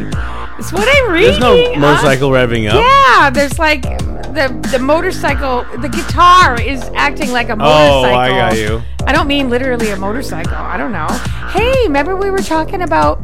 It's 0.59 0.73
what 0.73 0.87
I'm 0.89 1.13
reading. 1.13 1.41
There's 1.41 1.41
no 1.41 1.75
Uh, 1.75 1.79
motorcycle 1.79 2.31
revving 2.31 2.69
up. 2.71 2.75
Yeah, 2.81 3.31
there's 3.31 3.59
like 3.59 3.83
the 3.83 4.49
the 4.71 4.79
motorcycle. 4.79 5.65
The 5.81 5.89
guitar 5.89 6.61
is 6.61 6.83
acting 6.95 7.33
like 7.33 7.49
a 7.49 7.57
motorcycle. 7.57 8.11
Oh. 8.11 8.19
I 8.19 8.29
got 8.31 8.57
you. 8.57 8.83
I 9.07 9.13
don't 9.13 9.27
mean 9.27 9.51
literally 9.51 9.91
a 9.91 9.97
motorcycle. 9.97 10.55
I 10.57 10.77
don't 10.77 10.93
know. 10.93 11.09
Hey, 11.51 11.75
remember 11.85 12.17
we 12.17 12.31
were 12.31 12.39
talking 12.43 12.83
about 12.83 13.21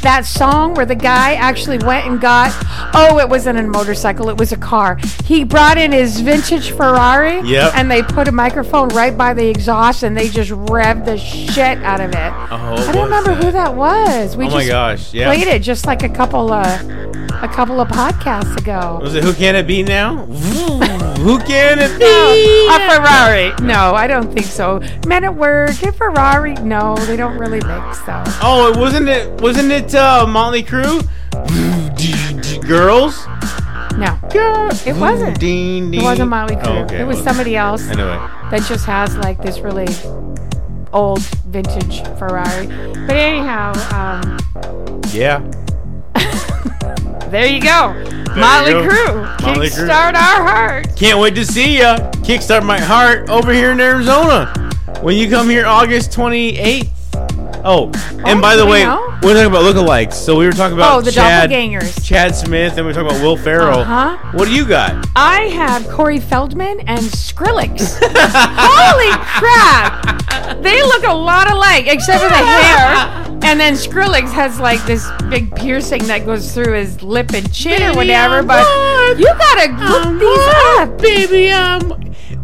that 0.00 0.24
song 0.26 0.74
where 0.74 0.86
the 0.86 0.94
guy 0.94 1.34
actually 1.34 1.78
went 1.78 2.06
and 2.06 2.20
got 2.20 2.50
oh 2.94 3.18
it 3.18 3.28
wasn't 3.28 3.58
a 3.58 3.62
motorcycle 3.62 4.28
it 4.28 4.36
was 4.38 4.52
a 4.52 4.56
car 4.56 4.98
he 5.24 5.44
brought 5.44 5.78
in 5.78 5.92
his 5.92 6.20
vintage 6.20 6.70
ferrari 6.72 7.40
Yep. 7.48 7.72
and 7.76 7.90
they 7.90 8.02
put 8.02 8.28
a 8.28 8.32
microphone 8.32 8.88
right 8.88 9.16
by 9.16 9.34
the 9.34 9.46
exhaust 9.48 10.02
and 10.02 10.16
they 10.16 10.28
just 10.28 10.50
revved 10.50 11.04
the 11.04 11.16
shit 11.18 11.78
out 11.82 12.00
of 12.00 12.10
it 12.10 12.32
Oh, 12.50 12.74
i 12.88 12.92
don't 12.92 13.04
remember 13.04 13.30
was 13.30 13.38
who 13.44 13.52
that? 13.52 13.52
that 13.52 13.74
was 13.74 14.36
we 14.36 14.46
Oh 14.46 14.50
just 14.50 14.56
my 14.56 14.66
gosh, 14.66 15.14
yeah. 15.14 15.32
played 15.32 15.46
it 15.46 15.60
just 15.62 15.86
like 15.86 16.02
a 16.02 16.08
couple 16.08 16.52
uh 16.52 16.64
a 17.42 17.48
couple 17.48 17.80
of 17.80 17.88
podcasts 17.88 18.56
ago 18.56 18.98
Was 19.02 19.14
it 19.16 19.24
Who 19.24 19.32
Can 19.34 19.56
It 19.56 19.66
Be 19.66 19.82
Now? 19.82 20.26
Who 21.22 21.38
Can 21.40 21.78
It 21.80 21.98
Be? 21.98 22.68
a 22.68 22.90
Ferrari. 22.90 23.52
No, 23.66 23.94
I 23.94 24.06
don't 24.06 24.32
think 24.32 24.46
so. 24.46 24.80
Men 25.06 25.24
at 25.24 25.34
Work, 25.34 25.82
a 25.82 25.92
Ferrari. 25.92 26.54
No, 26.54 26.96
they 27.06 27.16
don't 27.16 27.36
really 27.38 27.60
mix 27.64 28.00
though. 28.02 28.22
Oh, 28.42 28.70
it 28.72 28.76
wasn't 28.78 29.08
it? 29.08 29.40
Wasn't 29.40 29.70
it 29.72 29.81
uh, 29.94 30.26
Motley 30.26 30.62
Crue? 30.62 31.02
Girls. 32.66 33.26
No, 33.98 34.18
Girls. 34.30 34.86
It 34.86 34.96
wasn't. 34.96 35.38
Ding, 35.38 35.92
it 35.92 36.02
wasn't 36.02 36.30
Molly 36.30 36.56
Crew. 36.56 36.72
Oh, 36.72 36.84
okay, 36.84 37.00
it 37.00 37.06
was 37.06 37.16
well, 37.16 37.24
somebody 37.26 37.56
else 37.56 37.86
Anyway, 37.88 38.16
that 38.50 38.62
just 38.66 38.86
has 38.86 39.16
like 39.18 39.42
this 39.42 39.58
really 39.60 39.86
old 40.92 41.20
vintage 41.46 42.02
Ferrari. 42.18 42.66
But 43.06 43.16
anyhow, 43.16 43.72
um, 43.92 44.38
yeah. 45.10 45.40
there 47.30 47.46
you 47.46 47.60
go. 47.60 47.92
Motley 48.34 48.72
go. 48.72 48.88
Crue. 48.88 49.42
Motley 49.42 49.68
Crue. 49.68 49.86
Kickstart 49.86 50.14
our 50.14 50.46
heart. 50.46 50.96
Can't 50.96 51.18
wait 51.18 51.34
to 51.34 51.44
see 51.44 51.78
ya. 51.78 51.98
Kickstart 52.22 52.64
my 52.64 52.80
heart 52.80 53.28
over 53.28 53.52
here 53.52 53.72
in 53.72 53.80
Arizona. 53.80 54.52
When 55.02 55.16
you 55.16 55.28
come 55.28 55.50
here 55.50 55.66
August 55.66 56.12
28th. 56.12 57.01
Oh, 57.64 57.90
and 58.26 58.38
Oh, 58.38 58.40
by 58.40 58.56
the 58.56 58.66
way, 58.66 58.84
know? 58.84 58.98
we're 59.22 59.34
talking 59.34 59.46
about 59.46 59.62
lookalikes. 59.64 60.14
So 60.14 60.36
we 60.36 60.46
were 60.46 60.52
talking 60.52 60.76
about 60.76 60.96
Oh, 60.96 61.00
the 61.00 61.12
Chad, 61.12 61.50
doppelgangers. 61.50 62.04
Chad 62.04 62.34
Smith, 62.34 62.76
and 62.76 62.84
we 62.84 62.84
were 62.84 62.92
talking 62.92 63.10
about 63.10 63.22
Will 63.22 63.36
Ferrell. 63.36 63.80
Uh-huh. 63.80 64.16
What 64.32 64.46
do 64.46 64.52
you 64.54 64.66
got? 64.66 65.06
I 65.14 65.42
have 65.42 65.88
Corey 65.88 66.18
Feldman 66.18 66.80
and 66.88 67.00
Skrillex. 67.00 67.98
Holy 68.02 69.12
crap! 69.38 70.60
They 70.62 70.82
look 70.82 71.04
a 71.04 71.12
lot 71.14 71.50
alike, 71.50 71.86
except 71.86 72.22
for 72.22 72.28
the 72.28 72.34
hair. 72.34 73.28
And 73.44 73.58
then 73.60 73.74
Skrillex 73.74 74.30
has 74.32 74.58
like 74.60 74.82
this 74.84 75.08
big 75.28 75.54
piercing 75.54 76.04
that 76.06 76.24
goes 76.26 76.52
through 76.54 76.74
his 76.74 77.02
lip 77.02 77.32
and 77.32 77.52
chin 77.52 77.82
or 77.82 77.94
whatever. 77.94 78.42
But 78.42 78.64
you 79.18 79.26
gotta 79.26 79.72
look 80.08 80.20
these 80.20 80.54
up. 80.78 80.98
baby. 80.98 81.50
Um, 81.50 81.92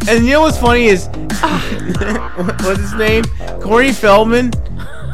and 0.09 0.25
you 0.25 0.33
know 0.33 0.43
what's 0.43 0.59
funny 0.59 0.87
is, 0.87 1.07
what- 1.41 2.63
what's 2.63 2.81
his 2.81 2.95
name? 2.95 3.25
Corey 3.61 3.93
Feldman 3.93 4.51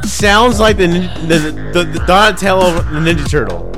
sounds 0.07 0.61
like 0.61 0.77
the 0.77 0.87
the, 1.27 1.39
the, 1.73 1.85
the 1.85 2.05
Donatello 2.07 2.73
the 2.73 3.01
Ninja 3.01 3.29
Turtle. 3.29 3.71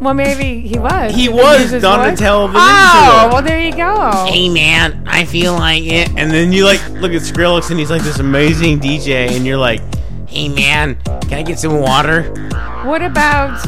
Well, 0.00 0.14
maybe 0.14 0.66
he 0.66 0.78
was. 0.78 1.14
He 1.14 1.26
Did 1.26 1.34
was 1.34 1.70
Donatello 1.82 2.46
voice? 2.46 2.54
the 2.54 2.58
Ninja 2.60 2.92
Turtle. 2.92 3.10
Oh, 3.12 3.16
Turtle. 3.20 3.32
well, 3.34 3.42
there 3.42 3.60
you 3.60 3.72
go. 3.76 4.26
Hey 4.32 4.48
man, 4.48 5.04
I 5.06 5.24
feel 5.24 5.52
like 5.54 5.82
it. 5.84 6.08
And 6.16 6.30
then 6.30 6.52
you 6.52 6.64
like 6.64 6.80
look 6.90 7.12
at 7.12 7.20
Skrillex 7.22 7.70
and 7.70 7.78
he's 7.78 7.90
like 7.90 8.02
this 8.02 8.18
amazing 8.18 8.80
DJ, 8.80 9.30
and 9.30 9.44
you're 9.46 9.58
like, 9.58 9.80
hey 10.28 10.48
man, 10.48 10.96
can 11.22 11.34
I 11.34 11.42
get 11.42 11.58
some 11.58 11.78
water? 11.80 12.22
What 12.84 13.02
about 13.02 13.60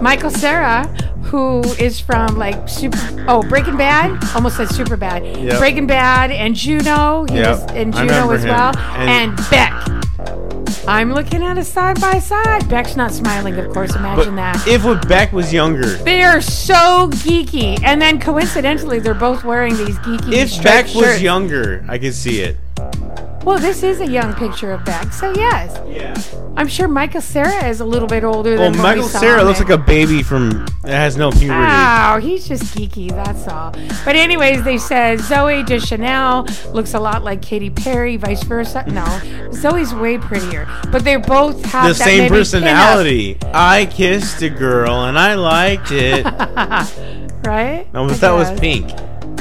Michael 0.00 0.30
Sarah, 0.30 0.84
who 1.24 1.60
is 1.74 1.98
from 1.98 2.36
like 2.38 2.68
Super? 2.68 2.96
Oh, 3.26 3.42
Breaking 3.42 3.76
Bad. 3.76 4.22
Almost 4.36 4.58
said 4.58 4.68
Super 4.68 4.96
Bad. 4.96 5.24
Yep. 5.26 5.58
Breaking 5.58 5.88
Bad 5.88 6.30
and 6.30 6.54
Juno. 6.54 7.24
He 7.28 7.34
Yep, 7.34 7.48
was 7.48 7.62
in 7.72 7.92
I 7.94 8.02
Juno 8.02 8.12
remember 8.28 8.34
as 8.34 8.44
him. 8.44 8.50
well. 8.50 8.76
And- 8.78 9.10
And, 9.10 9.50
Beck. 9.50 10.69
I'm 10.88 11.12
looking 11.12 11.42
at 11.42 11.58
a 11.58 11.64
side 11.64 12.00
by 12.00 12.18
side. 12.18 12.68
Beck's 12.68 12.96
not 12.96 13.12
smiling, 13.12 13.54
of 13.58 13.72
course. 13.72 13.92
But 13.92 14.00
Imagine 14.00 14.36
that. 14.36 14.66
if 14.66 15.08
Beck 15.08 15.32
was 15.32 15.52
younger, 15.52 15.86
they 15.98 16.22
are 16.22 16.40
so 16.40 17.08
geeky, 17.12 17.78
and 17.84 18.00
then 18.00 18.18
coincidentally, 18.18 18.98
they're 18.98 19.14
both 19.14 19.44
wearing 19.44 19.76
these 19.76 19.98
geeky. 19.98 20.32
if 20.32 20.62
Beck 20.62 20.86
was 20.86 20.94
shirts. 21.04 21.22
younger, 21.22 21.84
I 21.88 21.98
could 21.98 22.14
see 22.14 22.40
it. 22.40 22.56
Well, 23.44 23.58
this 23.58 23.82
is 23.82 24.00
a 24.00 24.06
young 24.06 24.34
picture 24.34 24.72
of 24.72 24.84
Beck, 24.84 25.12
so 25.12 25.32
yes, 25.34 25.80
Yeah. 25.88 26.14
I'm 26.56 26.68
sure 26.68 26.88
Michael 26.88 27.20
Sarah 27.22 27.68
is 27.68 27.80
a 27.80 27.84
little 27.84 28.08
bit 28.08 28.22
older 28.22 28.56
Well, 28.56 28.70
than 28.70 28.72
when 28.72 28.82
Michael 28.82 29.08
Sarah 29.08 29.42
looks 29.42 29.60
like 29.60 29.70
a 29.70 29.78
baby 29.78 30.22
from 30.22 30.66
has 30.84 31.16
no 31.16 31.30
puberty. 31.30 31.54
Oh, 31.54 32.18
he's 32.20 32.46
just 32.46 32.64
geeky, 32.76 33.08
that's 33.10 33.48
all. 33.48 33.72
But 34.04 34.16
anyways, 34.16 34.62
they 34.64 34.76
said 34.76 35.20
Zoe 35.20 35.62
Deschanel 35.62 36.46
looks 36.72 36.92
a 36.94 37.00
lot 37.00 37.24
like 37.24 37.40
Katy 37.40 37.70
Perry, 37.70 38.16
vice 38.16 38.42
versa. 38.42 38.84
No, 38.88 39.06
Zoe's 39.52 39.94
way 39.94 40.18
prettier. 40.18 40.68
But 40.90 41.04
they 41.04 41.16
both 41.16 41.64
have 41.66 41.88
the 41.88 41.94
same 41.94 42.28
personality. 42.28 43.38
I 43.54 43.86
kissed 43.86 44.42
a 44.42 44.50
girl 44.50 45.04
and 45.04 45.18
I 45.18 45.34
liked 45.34 45.92
it. 45.92 46.24
right? 47.46 47.86
no, 47.94 48.08
that 48.08 48.32
was 48.32 48.60
pink. 48.60 48.88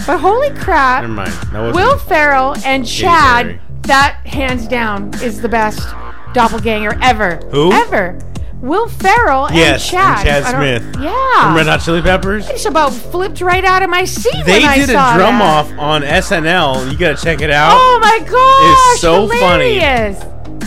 But 0.06 0.20
holy 0.20 0.52
crap, 0.52 1.02
Never 1.02 1.14
mind. 1.14 1.32
That 1.52 1.76
Will 1.76 1.98
Ferrell 1.98 2.56
and 2.64 2.88
Chad. 2.88 3.60
That 3.84 4.20
hands 4.26 4.68
down 4.68 5.14
is 5.24 5.42
the 5.42 5.50
best 5.50 5.80
doppelganger 6.34 6.98
ever. 7.02 7.38
Who? 7.52 7.72
Ever. 7.72 8.18
Will 8.62 8.90
Ferrell 8.90 9.48
Yes, 9.54 9.82
and 9.82 9.92
Chad. 9.92 10.28
and 10.28 10.46
Chad 10.46 10.82
Smith. 10.84 11.02
Yeah. 11.02 11.44
from 11.48 11.56
Red 11.56 11.68
Hot 11.68 11.80
Chili 11.82 12.02
Peppers. 12.02 12.46
I 12.48 12.52
just 12.52 12.66
about 12.66 12.92
flipped 12.94 13.40
right 13.40 13.64
out 13.64 13.84
of 13.84 13.90
my 13.90 14.04
seat 14.04 14.34
They 14.46 14.60
when 14.60 14.66
I 14.70 14.76
did 14.76 14.90
a 14.90 14.94
drum 14.94 15.40
that. 15.40 15.42
off 15.42 15.72
on 15.80 16.02
SNL. 16.02 16.92
You 16.92 16.98
gotta 16.98 17.16
check 17.16 17.40
it 17.42 17.52
out. 17.52 17.72
Oh 17.74 18.00
my 18.02 18.20
gosh! 18.20 18.94
It's 18.96 19.02
so 19.02 19.28
funny. 19.30 19.76
hilarious. 19.76 20.22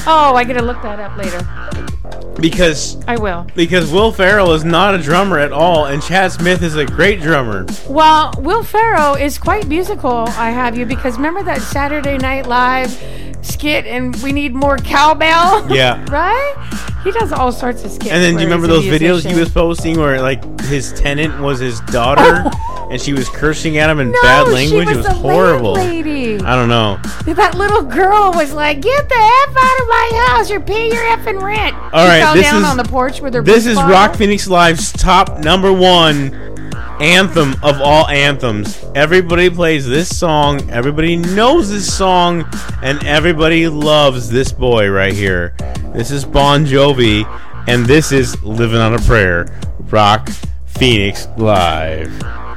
Oh, 0.07 0.35
I 0.35 0.43
gotta 0.45 0.63
look 0.63 0.81
that 0.83 0.99
up 1.01 1.17
later. 1.19 1.92
Because 2.41 3.03
I 3.07 3.17
will. 3.17 3.47
because 3.55 3.93
Will 3.93 4.11
Ferrell 4.11 4.53
is 4.53 4.65
not 4.65 4.95
a 4.95 4.99
drummer 4.99 5.39
at 5.39 5.53
all, 5.53 5.87
and 5.87 6.03
Chad 6.03 6.33
Smith 6.33 6.63
is 6.63 6.77
a 6.77 6.85
great 6.85 7.21
drummer. 7.21 7.67
Well, 7.89 8.33
Will 8.39 8.63
Ferrell 8.63 9.15
is 9.15 9.39
quite 9.39 9.67
musical. 9.69 10.25
I 10.29 10.51
have 10.51 10.77
you 10.77 10.87
because 10.87 11.17
remember 11.17 11.43
that 11.45 11.61
Saturday 11.63 12.19
Night 12.19 12.47
Live 12.47 13.01
skit, 13.43 13.87
and 13.87 14.15
we 14.23 14.33
need 14.33 14.55
more 14.55 14.79
cowbell. 14.79 15.69
Yeah. 15.75 16.05
right? 16.11 16.99
He 17.05 17.11
does 17.11 17.33
all 17.33 17.51
sorts 17.53 17.85
of 17.85 17.91
skits. 17.91 18.11
And 18.13 18.23
then 18.23 18.35
do 18.35 18.41
you 18.41 18.47
remember 18.47 18.67
those 18.69 18.85
videos 18.85 19.29
he 19.29 19.39
was 19.39 19.51
posting 19.51 19.99
where 19.99 20.21
like 20.23 20.61
his 20.63 20.93
tenant 20.93 21.41
was 21.41 21.59
his 21.59 21.81
daughter, 21.81 22.23
oh. 22.55 22.89
and 22.93 23.01
she 23.01 23.13
was 23.13 23.29
cursing 23.29 23.77
at 23.79 23.91
him 23.91 23.99
in 23.99 24.13
No, 24.13 24.23
bad 24.23 24.47
she 24.47 24.53
language? 24.53 24.87
was 24.89 24.99
it 24.99 25.09
was 25.09 25.17
horrible. 25.19 25.73
landlady. 25.73 26.41
I 26.41 26.55
don't 26.55 26.69
know. 26.69 26.99
That 27.35 27.57
little 27.57 27.83
girl 27.83 28.33
was 28.33 28.53
like, 28.53 28.81
"Get 28.81 29.09
the 29.09 29.15
f 29.17 29.57
out 29.57 29.81
of 29.81 29.89
my 29.89 30.27
house! 30.29 30.49
You're 30.51 30.61
paying 30.61 30.93
your 30.93 31.03
effing 31.03 31.43
rent." 31.43 31.75
All 31.75 32.05
she 32.05 32.09
right, 32.09 32.21
fell 32.23 32.35
this 32.35 32.45
down 32.45 32.63
is- 32.63 32.69
on 32.69 32.77
the 32.77 32.85
porch 32.85 33.21
with 33.21 33.35
her. 33.35 33.43
This 33.43 33.67
is 33.67 33.75
bottle. 33.77 33.91
Rock 33.91 34.15
Phoenix 34.17 34.47
Live's 34.47 34.93
top 34.93 35.41
number 35.41 35.73
one 35.73 36.52
anthem 37.01 37.53
of 37.63 37.81
all 37.81 38.09
anthems. 38.09 38.85
Everybody 38.95 39.51
plays 39.51 39.87
this 39.87 40.17
song, 40.17 40.71
everybody 40.71 41.17
knows 41.17 41.71
this 41.71 41.93
song, 41.93 42.45
and 42.83 43.05
everybody 43.05 43.69
loves 43.69 44.31
this 44.31 44.53
boy 44.53 44.89
right 44.89 45.13
here. 45.13 45.55
This 45.93 46.11
is 46.11 46.25
Bon 46.25 46.65
Jovi, 46.65 47.25
and 47.69 47.87
this 47.87 48.13
is 48.13 48.43
Living 48.43 48.79
on 48.79 48.95
a 48.95 48.99
Prayer. 49.01 49.47
Rock 49.91 50.31
Phoenix 50.67 51.29
Live. 51.37 52.52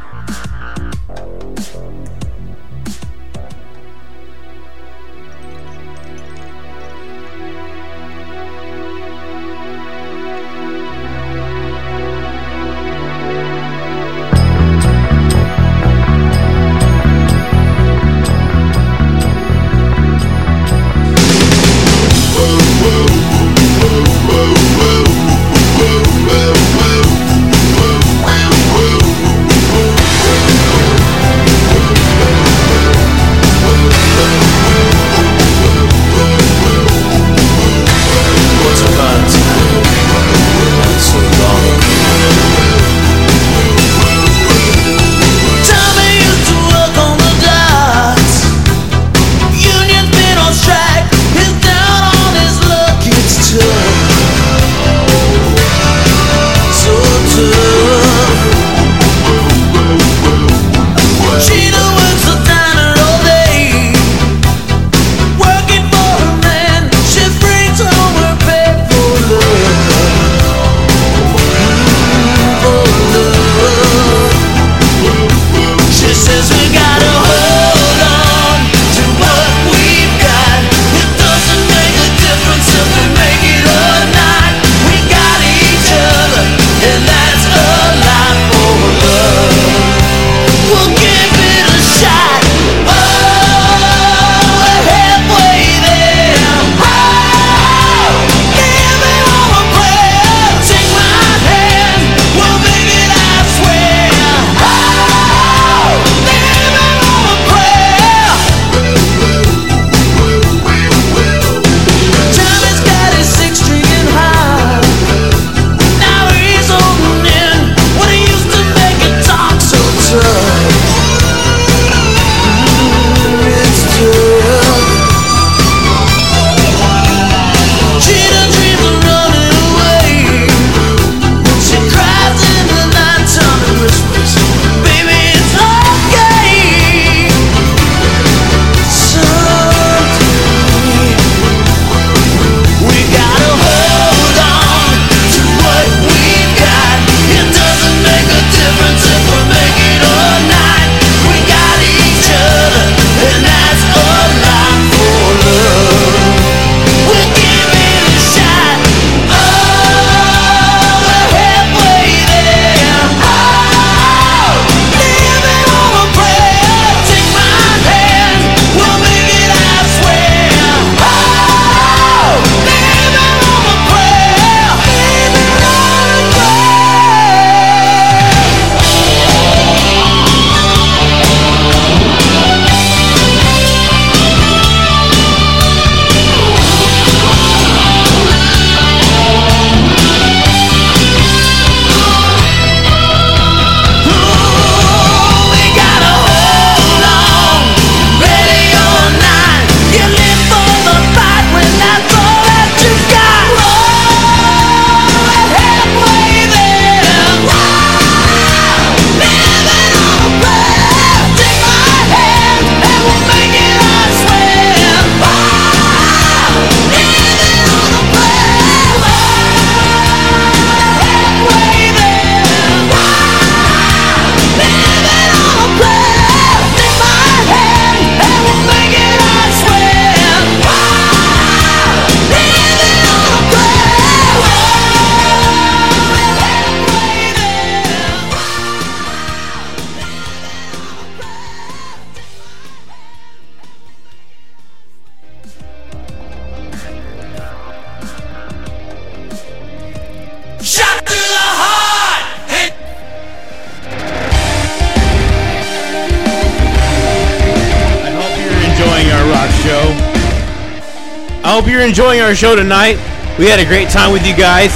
Our 262.36 262.38
show 262.38 262.56
tonight. 262.56 262.98
We 263.40 263.46
had 263.46 263.62
a 263.62 263.66
great 263.66 263.88
time 263.88 264.12
with 264.12 264.28
you 264.28 264.36
guys. 264.36 264.76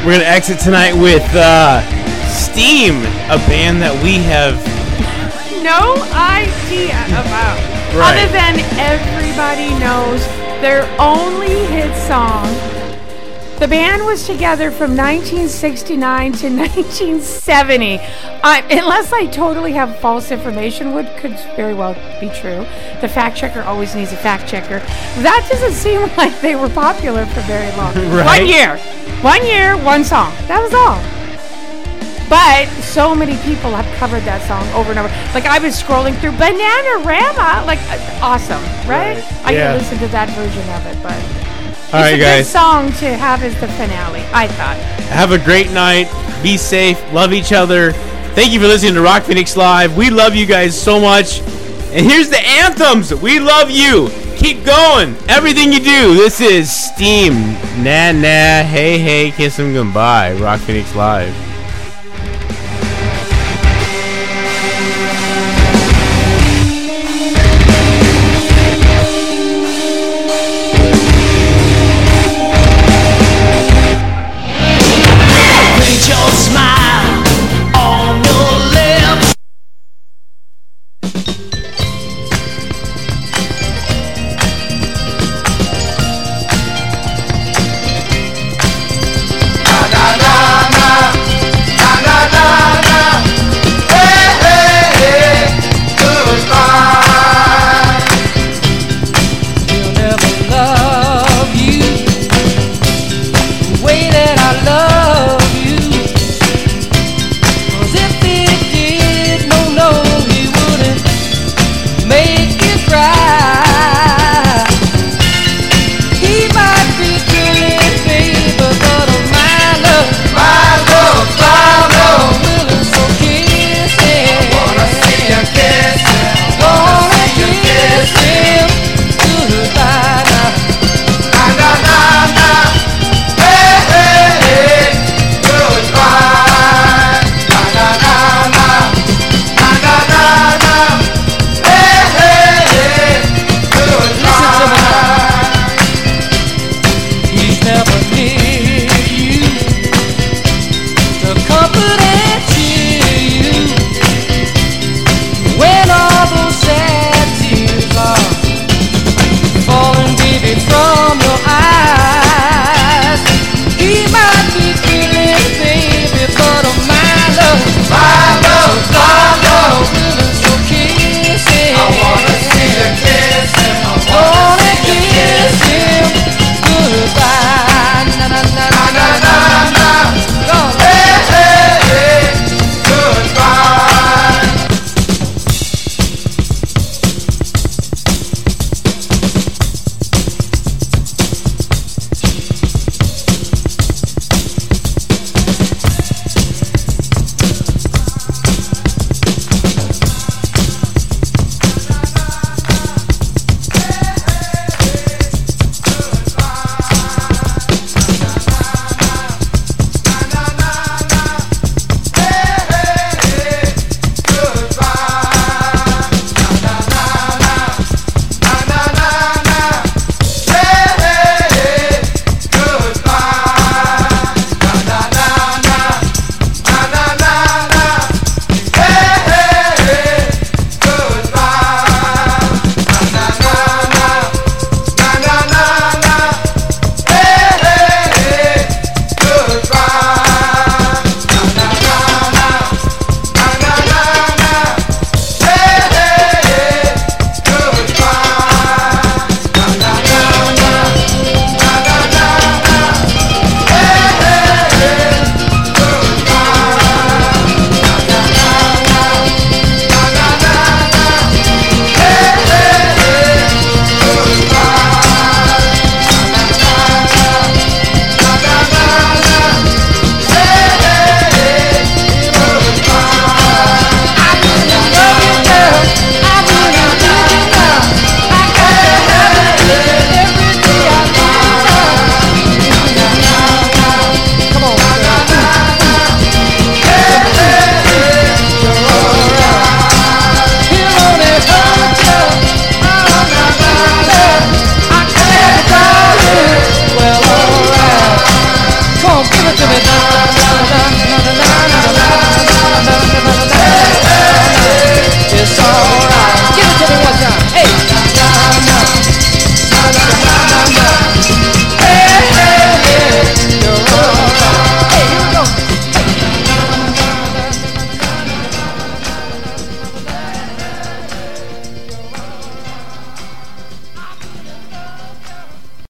We're 0.00 0.12
gonna 0.12 0.24
exit 0.24 0.58
tonight 0.58 0.94
with 0.94 1.22
uh, 1.34 1.82
Steam, 2.32 2.96
a 3.28 3.36
band 3.44 3.82
that 3.82 3.92
we 4.02 4.16
have. 4.24 4.56
no 5.62 5.92
idea 6.16 6.96
about. 7.20 7.60
Right. 7.92 8.16
Other 8.16 8.32
than 8.32 8.64
everybody 8.80 9.76
knows 9.78 10.24
their 10.64 10.88
only 10.98 11.66
hit 11.66 11.94
song. 12.08 12.46
The 13.58 13.68
band 13.68 14.06
was 14.06 14.24
together 14.24 14.70
from 14.70 14.96
1969 14.96 16.32
to 16.32 16.48
1970. 16.56 17.98
I, 17.98 18.60
unless 18.70 19.12
I 19.12 19.26
totally 19.26 19.72
have 19.72 19.98
false 19.98 20.30
information, 20.30 20.94
which 20.94 21.08
could 21.16 21.32
very 21.56 21.74
well 21.74 21.94
be 22.20 22.30
true. 22.30 22.64
The 23.00 23.08
fact 23.08 23.36
checker 23.36 23.62
always 23.62 23.94
needs 23.94 24.12
a 24.12 24.16
fact 24.16 24.48
checker. 24.48 24.80
That 25.22 25.46
doesn't 25.50 25.72
seem 25.72 26.00
like 26.16 26.38
they 26.40 26.56
were 26.56 26.68
popular 26.68 27.26
for 27.26 27.40
very 27.42 27.70
long. 27.76 27.94
Right. 28.18 28.40
One 28.40 28.46
year. 28.48 28.76
One 29.22 29.44
year, 29.46 29.76
one 29.84 30.04
song. 30.04 30.32
That 30.48 30.60
was 30.62 30.72
all. 30.74 31.00
But 32.28 32.66
so 32.82 33.14
many 33.14 33.36
people 33.38 33.70
have 33.70 33.86
covered 33.96 34.20
that 34.24 34.42
song 34.46 34.66
over 34.74 34.90
and 34.90 34.98
over. 34.98 35.08
Like 35.32 35.46
I 35.46 35.58
was 35.58 35.80
scrolling 35.80 36.18
through 36.20 36.32
Bananarama, 36.32 37.64
like 37.66 37.78
uh, 37.88 38.20
awesome, 38.22 38.62
right? 38.88 39.16
Right, 39.16 39.44
I 39.44 39.52
yeah. 39.52 39.72
can 39.72 39.78
listen 39.78 39.98
to 39.98 40.08
that 40.08 40.28
version 40.36 40.68
of 40.76 40.84
it, 40.86 41.02
but 41.02 41.16
it's 41.78 41.94
All 41.94 42.00
right, 42.00 42.14
a 42.14 42.18
guys. 42.18 42.44
good 42.44 42.52
song 42.52 42.92
to 43.00 43.16
have 43.16 43.42
as 43.42 43.58
the 43.60 43.68
finale. 43.68 44.22
I 44.32 44.46
thought. 44.48 44.76
Have 45.08 45.32
a 45.32 45.38
great 45.38 45.70
night. 45.72 46.06
Be 46.42 46.58
safe. 46.58 47.00
Love 47.14 47.32
each 47.32 47.52
other. 47.52 47.92
Thank 48.34 48.52
you 48.52 48.60
for 48.60 48.66
listening 48.66 48.94
to 48.94 49.00
Rock 49.00 49.22
Phoenix 49.22 49.56
Live. 49.56 49.96
We 49.96 50.10
love 50.10 50.34
you 50.34 50.44
guys 50.44 50.78
so 50.78 51.00
much. 51.00 51.40
And 51.90 52.04
here's 52.04 52.28
the 52.28 52.38
anthems. 52.38 53.14
We 53.14 53.40
love 53.40 53.70
you. 53.70 54.10
Keep 54.36 54.64
going. 54.64 55.16
Everything 55.28 55.72
you 55.72 55.80
do. 55.80 56.14
This 56.14 56.40
is 56.40 56.70
Steam. 56.70 57.32
Nah, 57.82 58.12
nah. 58.12 58.62
Hey, 58.62 58.98
hey. 58.98 59.30
Kiss 59.30 59.58
'em 59.58 59.72
goodbye. 59.72 60.34
Rock 60.34 60.60
Phoenix 60.60 60.94
Live. 60.94 61.47